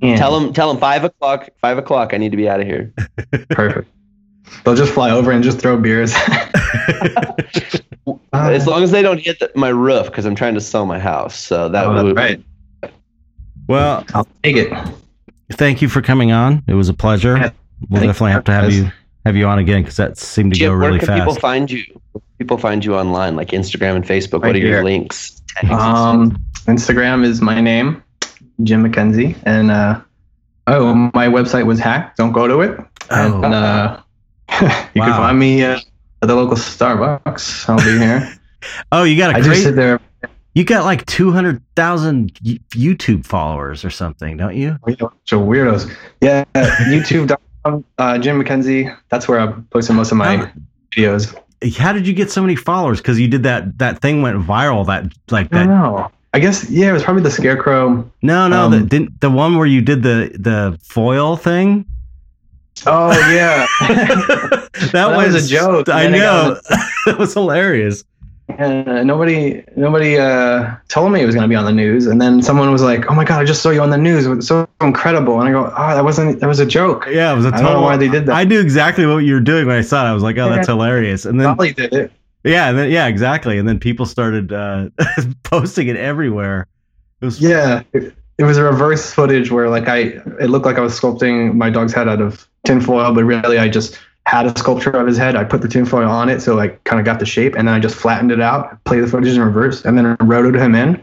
Yeah. 0.00 0.16
tell 0.16 0.38
them, 0.38 0.52
tell 0.52 0.68
them 0.68 0.78
five 0.80 1.04
o'clock. 1.04 1.48
Five 1.60 1.78
o'clock. 1.78 2.14
I 2.14 2.18
need 2.18 2.30
to 2.30 2.36
be 2.36 2.48
out 2.48 2.60
of 2.60 2.66
here. 2.66 2.92
Perfect. 3.50 3.88
They'll 4.64 4.74
just 4.76 4.92
fly 4.92 5.10
over 5.10 5.30
and 5.32 5.42
just 5.42 5.58
throw 5.58 5.76
beers. 5.76 6.14
as 8.32 8.66
uh, 8.66 8.70
long 8.70 8.82
as 8.82 8.90
they 8.90 9.02
don't 9.02 9.18
hit 9.18 9.38
the, 9.40 9.50
my 9.54 9.68
roof 9.68 10.06
because 10.06 10.26
I'm 10.26 10.34
trying 10.34 10.54
to 10.54 10.60
sell 10.60 10.86
my 10.86 10.98
house. 10.98 11.36
So 11.38 11.68
that 11.68 11.86
Oh, 11.86 11.94
that's 11.94 12.04
would 12.04 12.16
right. 12.16 12.42
well, 13.68 14.04
I'll 14.14 14.28
take 14.42 14.56
it. 14.56 14.72
thank 15.52 15.82
you 15.82 15.88
for 15.88 16.02
coming 16.02 16.30
on. 16.32 16.62
It 16.68 16.74
was 16.74 16.88
a 16.88 16.94
pleasure. 16.94 17.36
Yeah. 17.36 17.50
We'll 17.88 18.02
definitely 18.02 18.32
have 18.32 18.44
to 18.44 18.52
have 18.52 18.72
you 18.72 18.90
have 19.24 19.36
you 19.36 19.46
on 19.46 19.58
again 19.58 19.82
because 19.82 19.96
that 19.96 20.18
seemed 20.18 20.54
to 20.54 20.58
Jim, 20.58 20.72
go 20.72 20.78
where 20.78 20.88
really 20.88 20.98
can 20.98 21.18
people 21.18 21.34
find 21.34 21.70
you? 21.70 21.82
People 22.38 22.58
find 22.58 22.84
you 22.84 22.94
online, 22.96 23.36
like 23.36 23.48
Instagram 23.48 23.96
and 23.96 24.04
Facebook. 24.04 24.40
what 24.40 24.42
Right 24.42 24.56
are 24.56 24.58
your 24.58 24.84
links? 24.84 25.40
tags, 25.48 25.70
and 25.70 25.80
stuff? 25.80 25.96
Um, 25.96 26.44
Instagram 26.66 27.24
is 27.24 27.40
my 27.40 27.60
name, 27.60 28.02
Jim 28.62 28.84
McKenzie, 28.84 29.36
and 29.44 29.70
uh, 29.70 30.00
oh, 30.66 30.94
my 31.14 31.28
website 31.28 31.64
was 31.66 31.78
hacked. 31.78 32.16
Don't 32.18 32.32
go 32.32 32.46
to 32.48 32.60
it. 32.60 32.78
Oh. 33.10 33.42
And 33.42 33.54
uh, 33.54 34.00
you 34.60 34.66
Wow. 35.00 35.06
can 35.06 35.12
find 35.12 35.38
me 35.38 35.62
uh, 35.64 35.78
at 36.22 36.28
the 36.28 36.34
local 36.34 36.56
Starbucks. 36.56 37.68
I'll 37.68 37.76
be 37.78 37.98
here. 37.98 38.32
Oh, 38.92 39.02
you 39.04 39.18
got 39.18 39.34
a 39.34 39.36
I 39.36 39.40
great. 39.42 39.50
just 39.52 39.62
sit 39.64 39.76
there. 39.76 40.00
You 40.54 40.64
got 40.64 40.84
like 40.86 41.04
two 41.04 41.30
hundred 41.30 41.60
thousand 41.76 42.32
YouTube 42.70 43.26
followers 43.26 43.84
or 43.84 43.90
something, 43.90 44.38
don't 44.38 44.56
you? 44.56 44.78
You 44.86 44.96
know, 45.00 45.12
so 45.26 45.38
weirdos. 45.38 45.94
Yeah, 46.22 46.44
YouTube.com, 46.54 47.36
uh, 47.64 48.18
Jim 48.18 48.42
McKenzie. 48.42 48.96
That's 49.08 49.28
where 49.28 49.40
I'm 49.40 49.64
posting 49.70 49.96
most 49.96 50.12
of 50.12 50.18
my 50.18 50.50
videos. 50.96 51.36
How 51.78 51.92
did 51.92 52.06
you 52.06 52.12
get 52.12 52.30
so 52.30 52.42
many 52.42 52.56
followers? 52.56 53.00
Because 53.00 53.18
you 53.18 53.28
did 53.28 53.42
that 53.44 53.78
that 53.78 54.00
thing 54.00 54.22
went 54.22 54.38
viral. 54.38 54.86
That 54.86 55.12
like 55.30 55.46
I 55.46 55.58
that. 55.58 55.64
don't 55.66 55.68
know. 55.68 56.10
I 56.34 56.40
guess 56.40 56.68
yeah, 56.68 56.90
it 56.90 56.92
was 56.92 57.04
probably 57.04 57.22
the 57.22 57.30
Scarecrow. 57.30 58.10
No, 58.22 58.48
no, 58.48 58.64
Um, 58.64 58.72
the 58.72 58.80
didn't 58.80 59.20
the 59.20 59.30
one 59.30 59.56
where 59.56 59.66
you 59.66 59.80
did 59.80 60.02
the 60.02 60.30
the 60.38 60.78
foil 60.82 61.36
thing. 61.36 61.86
Oh 62.86 63.12
yeah, 63.32 63.66
that, 63.80 64.90
That 64.92 65.16
was 65.16 65.44
a 65.44 65.48
joke, 65.48 65.88
I 65.88 66.04
I 66.06 66.08
know 66.08 66.58
that 67.06 67.18
was 67.18 67.32
hilarious. 67.32 68.04
And 68.48 68.88
uh, 68.88 69.02
nobody 69.02 69.64
nobody 69.76 70.18
uh, 70.18 70.74
told 70.88 71.12
me 71.12 71.22
it 71.22 71.26
was 71.26 71.34
going 71.34 71.44
to 71.44 71.48
be 71.48 71.54
on 71.54 71.64
the 71.64 71.72
news, 71.72 72.06
and 72.06 72.20
then 72.20 72.42
someone 72.42 72.70
was 72.70 72.82
like, 72.82 73.10
"Oh 73.10 73.14
my 73.14 73.24
god, 73.24 73.40
I 73.40 73.44
just 73.44 73.62
saw 73.62 73.70
you 73.70 73.80
on 73.80 73.90
the 73.90 73.98
news. 73.98 74.26
It 74.26 74.28
was 74.30 74.46
so 74.46 74.68
incredible!" 74.80 75.40
And 75.40 75.48
I 75.48 75.52
go, 75.52 75.72
"Oh, 75.76 75.94
that 75.94 76.04
wasn't 76.04 76.40
that 76.40 76.46
was 76.46 76.60
a 76.60 76.66
joke." 76.66 77.06
Yeah, 77.08 77.32
it 77.32 77.36
was 77.36 77.46
a 77.46 77.50
total. 77.50 77.66
I 77.66 77.72
don't 77.72 77.80
know 77.80 77.86
why 77.86 77.96
they 77.96 78.08
did 78.08 78.26
that. 78.26 78.34
I 78.34 78.44
knew 78.44 78.60
exactly 78.60 79.06
what 79.06 79.18
you 79.18 79.34
were 79.34 79.40
doing 79.40 79.66
when 79.66 79.76
I 79.76 79.80
saw 79.80 80.04
it. 80.06 80.10
I 80.10 80.12
was 80.12 80.22
like, 80.22 80.36
oh, 80.38 80.50
that's 80.50 80.68
hilarious. 80.68 81.24
And 81.24 81.40
then 81.40 81.46
Probably 81.46 81.72
did 81.72 81.92
it. 81.92 82.12
yeah, 82.44 82.68
and 82.68 82.78
then 82.78 82.90
yeah, 82.90 83.06
exactly. 83.06 83.58
And 83.58 83.66
then 83.66 83.78
people 83.80 84.06
started 84.06 84.52
uh, 84.52 84.90
posting 85.42 85.88
it 85.88 85.96
everywhere. 85.96 86.66
It 87.20 87.24
was 87.24 87.40
Yeah, 87.40 87.82
it, 87.92 88.14
it 88.38 88.44
was 88.44 88.58
a 88.58 88.64
reverse 88.64 89.12
footage 89.12 89.50
where 89.50 89.68
like 89.70 89.88
I 89.88 89.98
it 90.40 90.50
looked 90.50 90.66
like 90.66 90.76
I 90.76 90.80
was 90.80 90.98
sculpting 90.98 91.54
my 91.54 91.70
dog's 91.70 91.94
head 91.94 92.08
out 92.08 92.20
of 92.20 92.46
tinfoil, 92.66 93.14
but 93.14 93.24
really 93.24 93.58
I 93.58 93.68
just 93.68 93.98
had 94.26 94.46
a 94.46 94.58
sculpture 94.58 94.90
of 94.90 95.06
his 95.06 95.18
head. 95.18 95.36
I 95.36 95.44
put 95.44 95.62
the 95.62 95.68
tinfoil 95.68 96.08
on 96.08 96.28
it, 96.28 96.40
so 96.40 96.54
like 96.54 96.82
kind 96.84 96.98
of 96.98 97.04
got 97.04 97.18
the 97.18 97.26
shape, 97.26 97.54
and 97.54 97.68
then 97.68 97.74
I 97.74 97.78
just 97.78 97.94
flattened 97.94 98.32
it 98.32 98.40
out, 98.40 98.82
played 98.84 99.02
the 99.02 99.06
footage 99.06 99.34
in 99.34 99.40
reverse, 99.40 99.84
and 99.84 99.98
then 99.98 100.06
I 100.06 100.16
rotoed 100.16 100.58
him 100.58 100.74
in. 100.74 101.02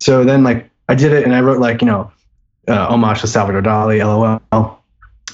So 0.00 0.24
then 0.24 0.44
like 0.44 0.68
I 0.88 0.94
did 0.94 1.12
it, 1.12 1.24
and 1.24 1.34
I 1.34 1.40
wrote 1.40 1.60
like 1.60 1.80
you 1.80 1.86
know, 1.86 2.10
uh, 2.68 2.86
homage 2.86 3.20
to 3.22 3.26
Salvador 3.26 3.62
Dali, 3.62 4.00
LOL. 4.04 4.78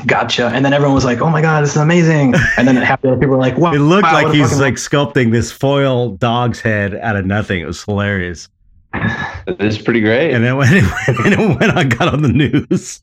Gotcha. 0.07 0.49
And 0.49 0.65
then 0.65 0.73
everyone 0.73 0.95
was 0.95 1.05
like, 1.05 1.21
"Oh 1.21 1.31
my 1.31 1.41
god, 1.41 1.63
this 1.63 1.71
is 1.71 1.77
amazing!" 1.77 2.35
And 2.57 2.67
then 2.67 2.77
half 2.77 3.01
the 3.01 3.09
other 3.09 3.17
people 3.17 3.35
were 3.35 3.41
like, 3.41 3.57
"Wow!" 3.57 3.73
It 3.73 3.79
looked 3.79 4.05
wow, 4.05 4.25
like 4.25 4.35
he's 4.35 4.59
like 4.61 4.75
sculpting 4.75 5.31
this 5.31 5.53
foil 5.53 6.17
dog's 6.17 6.61
head 6.61 6.95
out 6.97 7.17
of 7.17 7.27
nothing. 7.27 7.61
It 7.61 7.67
was 7.67 7.83
hilarious. 7.83 8.49
It 9.47 9.61
is 9.61 9.77
pretty 9.77 10.01
great. 10.01 10.33
And 10.33 10.43
then 10.43 10.57
when 10.57 10.73
it 10.73 10.83
went, 11.07 11.27
and 11.27 11.35
it 11.35 11.61
went 11.61 11.77
on, 11.77 11.89
got 11.91 12.15
on 12.15 12.23
the 12.23 12.29
news. 12.29 13.03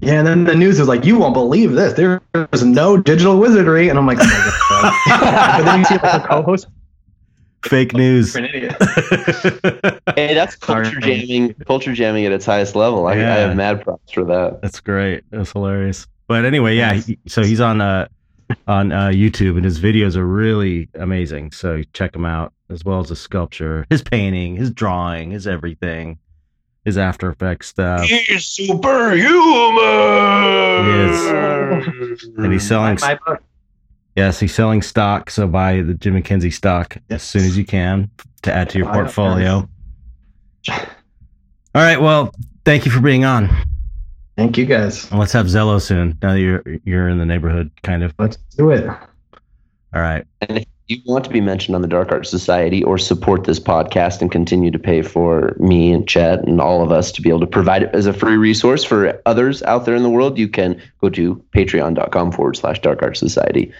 Yeah, 0.00 0.18
and 0.18 0.26
then 0.26 0.44
the 0.44 0.54
news 0.54 0.80
is 0.80 0.88
like, 0.88 1.04
"You 1.04 1.18
won't 1.18 1.34
believe 1.34 1.72
this. 1.72 1.94
There's 1.94 2.64
no 2.64 2.96
digital 2.96 3.38
wizardry," 3.38 3.88
and 3.88 3.98
I'm 3.98 4.06
like, 4.06 4.18
oh 4.20 4.24
my 4.82 5.56
but 5.56 5.64
then 5.64 5.78
you 5.78 5.84
see 5.86 5.94
like 5.94 6.24
a 6.24 6.26
co-host, 6.26 6.66
Fake 7.64 7.94
news. 7.94 8.32
for 8.32 8.38
an 8.38 8.44
idiot. 8.46 8.76
hey, 10.14 10.34
that's 10.34 10.56
culture 10.56 11.00
Sorry. 11.00 11.26
jamming. 11.26 11.54
Culture 11.66 11.94
jamming 11.94 12.26
at 12.26 12.32
its 12.32 12.44
highest 12.44 12.76
level. 12.76 13.06
I, 13.06 13.12
I 13.12 13.16
have 13.16 13.56
mad 13.56 13.82
props 13.82 14.12
for 14.12 14.24
that. 14.24 14.60
That's 14.60 14.80
great. 14.80 15.24
That's 15.30 15.52
hilarious. 15.52 16.06
But 16.26 16.44
anyway, 16.44 16.76
yeah. 16.76 16.94
He, 16.94 17.18
so 17.26 17.42
he's 17.42 17.60
on 17.60 17.80
uh 17.80 18.08
on 18.68 18.92
uh, 18.92 19.08
YouTube, 19.08 19.56
and 19.56 19.64
his 19.64 19.80
videos 19.80 20.16
are 20.16 20.26
really 20.26 20.88
amazing. 20.94 21.52
So 21.52 21.82
check 21.94 22.14
him 22.14 22.26
out, 22.26 22.52
as 22.68 22.84
well 22.84 23.00
as 23.00 23.08
his 23.08 23.20
sculpture, 23.20 23.86
his 23.88 24.02
painting, 24.02 24.56
his 24.56 24.70
drawing, 24.70 25.30
his 25.30 25.46
everything, 25.46 26.18
his 26.84 26.98
After 26.98 27.30
Effects 27.30 27.68
stuff. 27.68 28.02
He's 28.04 28.44
superhuman. 28.44 28.84
He 30.84 30.92
is. 31.00 32.28
And 32.38 32.52
he's 32.52 32.66
selling. 32.66 32.98
My 33.00 33.18
book. 33.26 33.42
Yes, 34.16 34.38
he's 34.38 34.54
selling 34.54 34.82
stock. 34.82 35.30
So 35.30 35.48
buy 35.48 35.82
the 35.82 35.94
Jim 35.94 36.14
McKenzie 36.14 36.52
stock 36.52 36.96
as 37.10 37.22
soon 37.22 37.42
as 37.44 37.56
you 37.58 37.64
can 37.64 38.10
to 38.42 38.52
add 38.52 38.70
to 38.70 38.78
your 38.78 38.92
portfolio. 38.92 39.68
All 40.68 40.78
right. 41.74 42.00
Well, 42.00 42.32
thank 42.64 42.84
you 42.86 42.92
for 42.92 43.00
being 43.00 43.24
on. 43.24 43.50
Thank 44.36 44.58
you 44.58 44.66
guys. 44.66 45.10
Let's 45.12 45.32
have 45.32 45.46
Zello 45.46 45.80
soon. 45.80 46.18
Now 46.22 46.32
that 46.32 46.40
you're 46.40 46.62
you're 46.84 47.08
in 47.08 47.18
the 47.18 47.26
neighborhood, 47.26 47.70
kind 47.82 48.02
of. 48.02 48.14
Let's 48.18 48.36
do 48.56 48.70
it. 48.70 48.86
All 48.86 50.02
right. 50.02 50.26
You 50.88 50.98
want 51.06 51.24
to 51.24 51.30
be 51.30 51.40
mentioned 51.40 51.74
on 51.74 51.82
the 51.82 51.88
Dark 51.88 52.12
Art 52.12 52.26
Society 52.26 52.82
or 52.84 52.98
support 52.98 53.44
this 53.44 53.58
podcast 53.58 54.20
and 54.20 54.30
continue 54.30 54.70
to 54.70 54.78
pay 54.78 55.00
for 55.02 55.56
me 55.58 55.92
and 55.92 56.06
Chet 56.06 56.46
and 56.46 56.60
all 56.60 56.82
of 56.82 56.92
us 56.92 57.10
to 57.12 57.22
be 57.22 57.30
able 57.30 57.40
to 57.40 57.46
provide 57.46 57.82
it 57.84 57.90
as 57.94 58.04
a 58.06 58.12
free 58.12 58.36
resource 58.36 58.84
for 58.84 59.20
others 59.24 59.62
out 59.62 59.86
there 59.86 59.94
in 59.96 60.02
the 60.02 60.10
world, 60.10 60.38
you 60.38 60.48
can 60.48 60.80
go 61.00 61.08
to 61.10 61.36
patreon.com 61.54 62.32
forward 62.32 62.56
slash 62.56 62.80
Dark 62.80 63.02
Art 63.02 63.16
Society. 63.16 63.72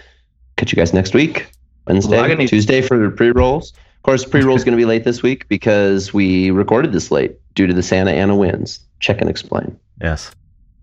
Catch 0.57 0.71
you 0.71 0.77
guys 0.77 0.93
next 0.93 1.13
week, 1.13 1.47
Wednesday, 1.85 2.17
Well, 2.21 2.35
need- 2.37 2.47
Tuesday 2.49 2.81
for 2.81 2.97
the 2.97 3.09
pre 3.11 3.31
rolls. 3.31 3.71
Of 3.73 4.03
course, 4.03 4.25
pre 4.25 4.41
roll 4.41 4.55
is 4.55 4.63
going 4.63 4.77
to 4.77 4.81
be 4.81 4.85
late 4.85 5.03
this 5.03 5.21
week 5.21 5.47
because 5.47 6.13
we 6.13 6.49
recorded 6.51 6.91
this 6.91 7.11
late 7.11 7.37
due 7.55 7.67
to 7.67 7.73
the 7.73 7.83
Santa 7.83 8.11
Ana 8.11 8.35
winds. 8.35 8.79
Check 8.99 9.19
and 9.21 9.29
explain. 9.29 9.77
Yes. 10.01 10.31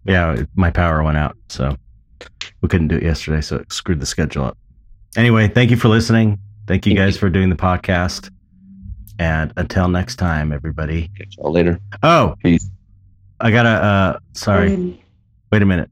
Yeah, 0.05 0.43
my 0.57 0.71
power 0.71 1.03
went 1.03 1.17
out, 1.17 1.37
so 1.49 1.77
we 2.61 2.69
couldn't 2.69 2.89
do 2.89 2.97
it 2.97 3.03
yesterday, 3.05 3.41
so 3.41 3.57
it 3.57 3.73
screwed 3.73 4.01
the 4.01 4.07
schedule 4.07 4.45
up. 4.45 4.59
Anyway, 5.17 5.49
thank 5.49 5.71
you 5.71 5.77
for 5.77 5.89
listening. 5.89 6.39
Thank 6.67 6.87
you 6.87 6.91
Thank 6.91 7.07
guys 7.07 7.15
you. 7.15 7.21
for 7.21 7.31
doing 7.31 7.51
the 7.51 7.57
podcast. 7.57 8.31
And 9.19 9.53
until 9.57 9.89
next 9.89 10.17
time, 10.17 10.53
everybody. 10.53 11.11
Catch 11.19 11.37
y'all 11.37 11.53
later. 11.53 11.79
Oh, 12.03 12.35
Peace. 12.43 12.69
I 13.41 13.51
gotta 13.51 13.69
uh 13.69 14.19
sorry. 14.33 15.01
Wait 15.51 15.63
a 15.63 15.67
minute. 15.67 15.91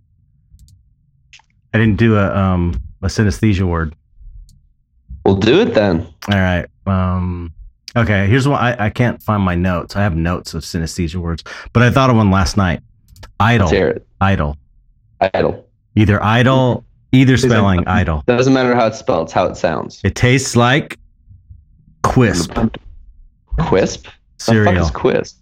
I 1.75 1.79
didn't 1.79 1.97
do 1.97 2.17
a 2.17 2.35
um 2.35 2.81
a 3.03 3.07
synesthesia 3.07 3.63
word. 3.63 3.95
We'll 5.27 5.37
do 5.37 5.61
it 5.61 5.75
then. 5.75 6.07
All 6.31 6.39
right. 6.39 6.67
Um 6.87 7.53
okay, 7.97 8.27
here's 8.27 8.49
one 8.49 8.59
I, 8.59 8.87
I 8.87 8.91
can't 8.91 9.23
find 9.23 9.43
my 9.43 9.55
notes. 9.55 9.97
I 9.97 10.03
have 10.03 10.17
notes 10.17 10.55
of 10.55 10.63
synesthesia 10.63 11.17
words, 11.17 11.45
but 11.73 11.83
I 11.83 11.91
thought 11.91 12.09
of 12.09 12.17
one 12.17 12.31
last 12.31 12.57
night. 12.57 12.81
Idle. 13.39 13.67
Let's 13.67 13.77
hear 13.77 13.89
it. 13.89 14.07
Idle. 14.21 14.57
Idle. 15.21 15.67
Either 15.97 16.23
idle, 16.23 16.85
either 17.13 17.35
it- 17.35 17.39
spelling 17.39 17.87
idle. 17.87 18.23
Doesn't 18.27 18.53
matter 18.55 18.75
how 18.75 18.87
it's 18.87 18.99
spelled, 18.99 19.25
it's 19.27 19.33
how 19.33 19.47
it 19.47 19.57
sounds. 19.57 20.01
It 20.05 20.15
tastes 20.15 20.57
like 20.57 20.99
quisp 22.03 22.71
Quisp? 23.59 24.03
The 24.05 24.09
fuck 24.09 24.15
cereal. 24.39 24.77
is 24.85 24.91
Quisp? 24.91 25.35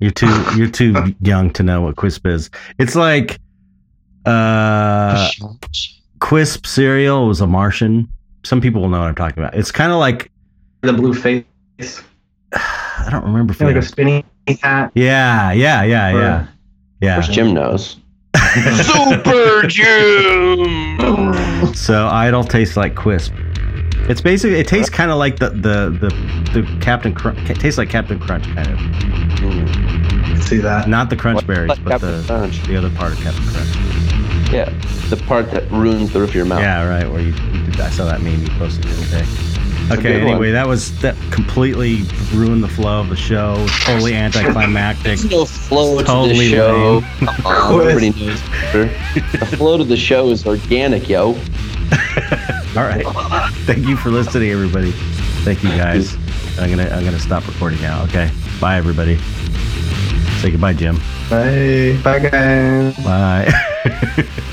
You're 0.00 0.10
too 0.10 0.44
you're 0.56 0.68
too 0.70 1.14
young 1.20 1.50
to 1.52 1.62
know 1.62 1.80
what 1.82 1.96
quisp 1.96 2.26
is. 2.26 2.50
It's 2.78 2.94
like 2.96 3.38
uh 4.26 5.28
quisp 6.18 6.66
cereal 6.66 7.26
was 7.28 7.40
a 7.40 7.46
Martian. 7.46 8.08
Some 8.44 8.60
people 8.60 8.82
will 8.82 8.88
know 8.88 8.98
what 9.00 9.08
I'm 9.08 9.14
talking 9.14 9.42
about. 9.42 9.54
It's 9.54 9.70
kind 9.70 9.92
of 9.92 9.98
like 9.98 10.30
The 10.82 10.92
blue 10.92 11.14
face, 11.14 11.44
I 12.52 13.08
don't 13.10 13.24
remember. 13.24 13.52
If 13.52 13.60
like 13.60 13.76
a 13.76 13.82
spinning 13.82 14.24
hat. 14.60 14.90
yeah, 14.94 15.52
yeah, 15.52 15.82
yeah, 15.82 16.12
yeah, 16.12 16.46
yeah. 17.00 17.16
Where's 17.16 17.28
Jim 17.28 17.54
knows? 17.54 17.96
Super 18.82 19.66
Jim! 19.66 21.74
So 21.74 22.06
idle 22.08 22.44
tastes 22.44 22.76
like 22.76 22.94
quisp. 22.94 23.32
It's 24.08 24.20
basically 24.20 24.58
it 24.58 24.68
tastes 24.68 24.90
kind 24.90 25.10
of 25.10 25.18
like 25.18 25.38
the 25.38 25.50
the 25.50 25.90
the, 25.90 26.60
the 26.60 26.78
Captain 26.80 27.14
Crunch. 27.14 27.38
It 27.48 27.58
tastes 27.60 27.78
like 27.78 27.88
Captain 27.88 28.18
Crunch 28.18 28.44
kind 28.54 28.68
of. 28.70 28.78
Hmm. 28.78 30.40
See 30.42 30.58
that? 30.58 30.88
Not 30.88 31.08
the 31.10 31.16
crunch 31.16 31.36
What- 31.36 31.46
berries, 31.46 31.68
like 31.70 31.84
but 31.84 31.90
Captain 31.92 32.20
the 32.20 32.26
Crunch. 32.26 32.62
the 32.66 32.76
other 32.76 32.90
part 32.90 33.12
of 33.12 33.20
Captain 33.20 33.44
Crunch. 33.46 34.50
Yeah, 34.52 34.68
the 35.08 35.16
part 35.26 35.50
that 35.52 35.70
ruins 35.70 36.12
the 36.12 36.20
roof 36.20 36.30
of 36.30 36.34
your 36.34 36.44
mouth. 36.44 36.60
Yeah, 36.60 36.86
right. 36.86 37.10
Where 37.10 37.20
you, 37.22 37.28
you 37.32 37.64
did, 37.64 37.80
I 37.80 37.88
saw 37.90 38.04
that 38.04 38.20
meme 38.22 38.42
you 38.42 38.48
posted 38.50 38.84
the 38.84 39.18
other 39.18 39.24
day. 39.24 39.53
A 39.90 39.94
Okay, 39.94 40.02
good 40.02 40.22
one. 40.24 40.30
anyway, 40.32 40.50
that 40.52 40.66
was 40.66 40.98
that 41.00 41.14
completely 41.30 42.02
ruined 42.32 42.62
the 42.64 42.68
flow 42.68 43.00
of 43.00 43.08
the 43.10 43.16
show. 43.16 43.64
Totally 43.82 44.14
anticlimactic. 44.26 45.04
There's 45.04 45.30
no 45.30 45.44
flow 45.44 45.98
to 45.98 46.04
the 46.04 46.34
show. 46.50 47.02
lame. 47.20 47.28
Come 47.42 47.80
everybody 47.88 48.10
knows. 48.10 48.40
The 48.72 49.46
flow 49.56 49.76
to 49.78 49.84
the 49.84 49.96
show 49.96 50.30
is 50.30 50.46
organic, 50.46 51.08
yo. 51.08 51.28
All 52.76 52.82
right. 52.82 53.04
Thank 53.66 53.86
you 53.86 53.96
for 53.96 54.10
listening, 54.10 54.50
everybody. 54.50 54.90
Thank 55.44 55.62
you 55.62 55.70
guys. 55.70 56.14
I'm 56.58 56.70
gonna 56.70 56.88
I'm 56.88 57.04
gonna 57.04 57.18
stop 57.18 57.46
recording 57.46 57.80
now. 57.82 58.02
Okay. 58.04 58.30
Bye, 58.60 58.76
everybody. 58.76 59.18
Say 60.40 60.50
goodbye, 60.50 60.72
Jim. 60.74 60.96
Bye. 61.30 61.98
Bye, 62.02 62.18
guys. 62.18 62.96
Bye. 63.04 64.50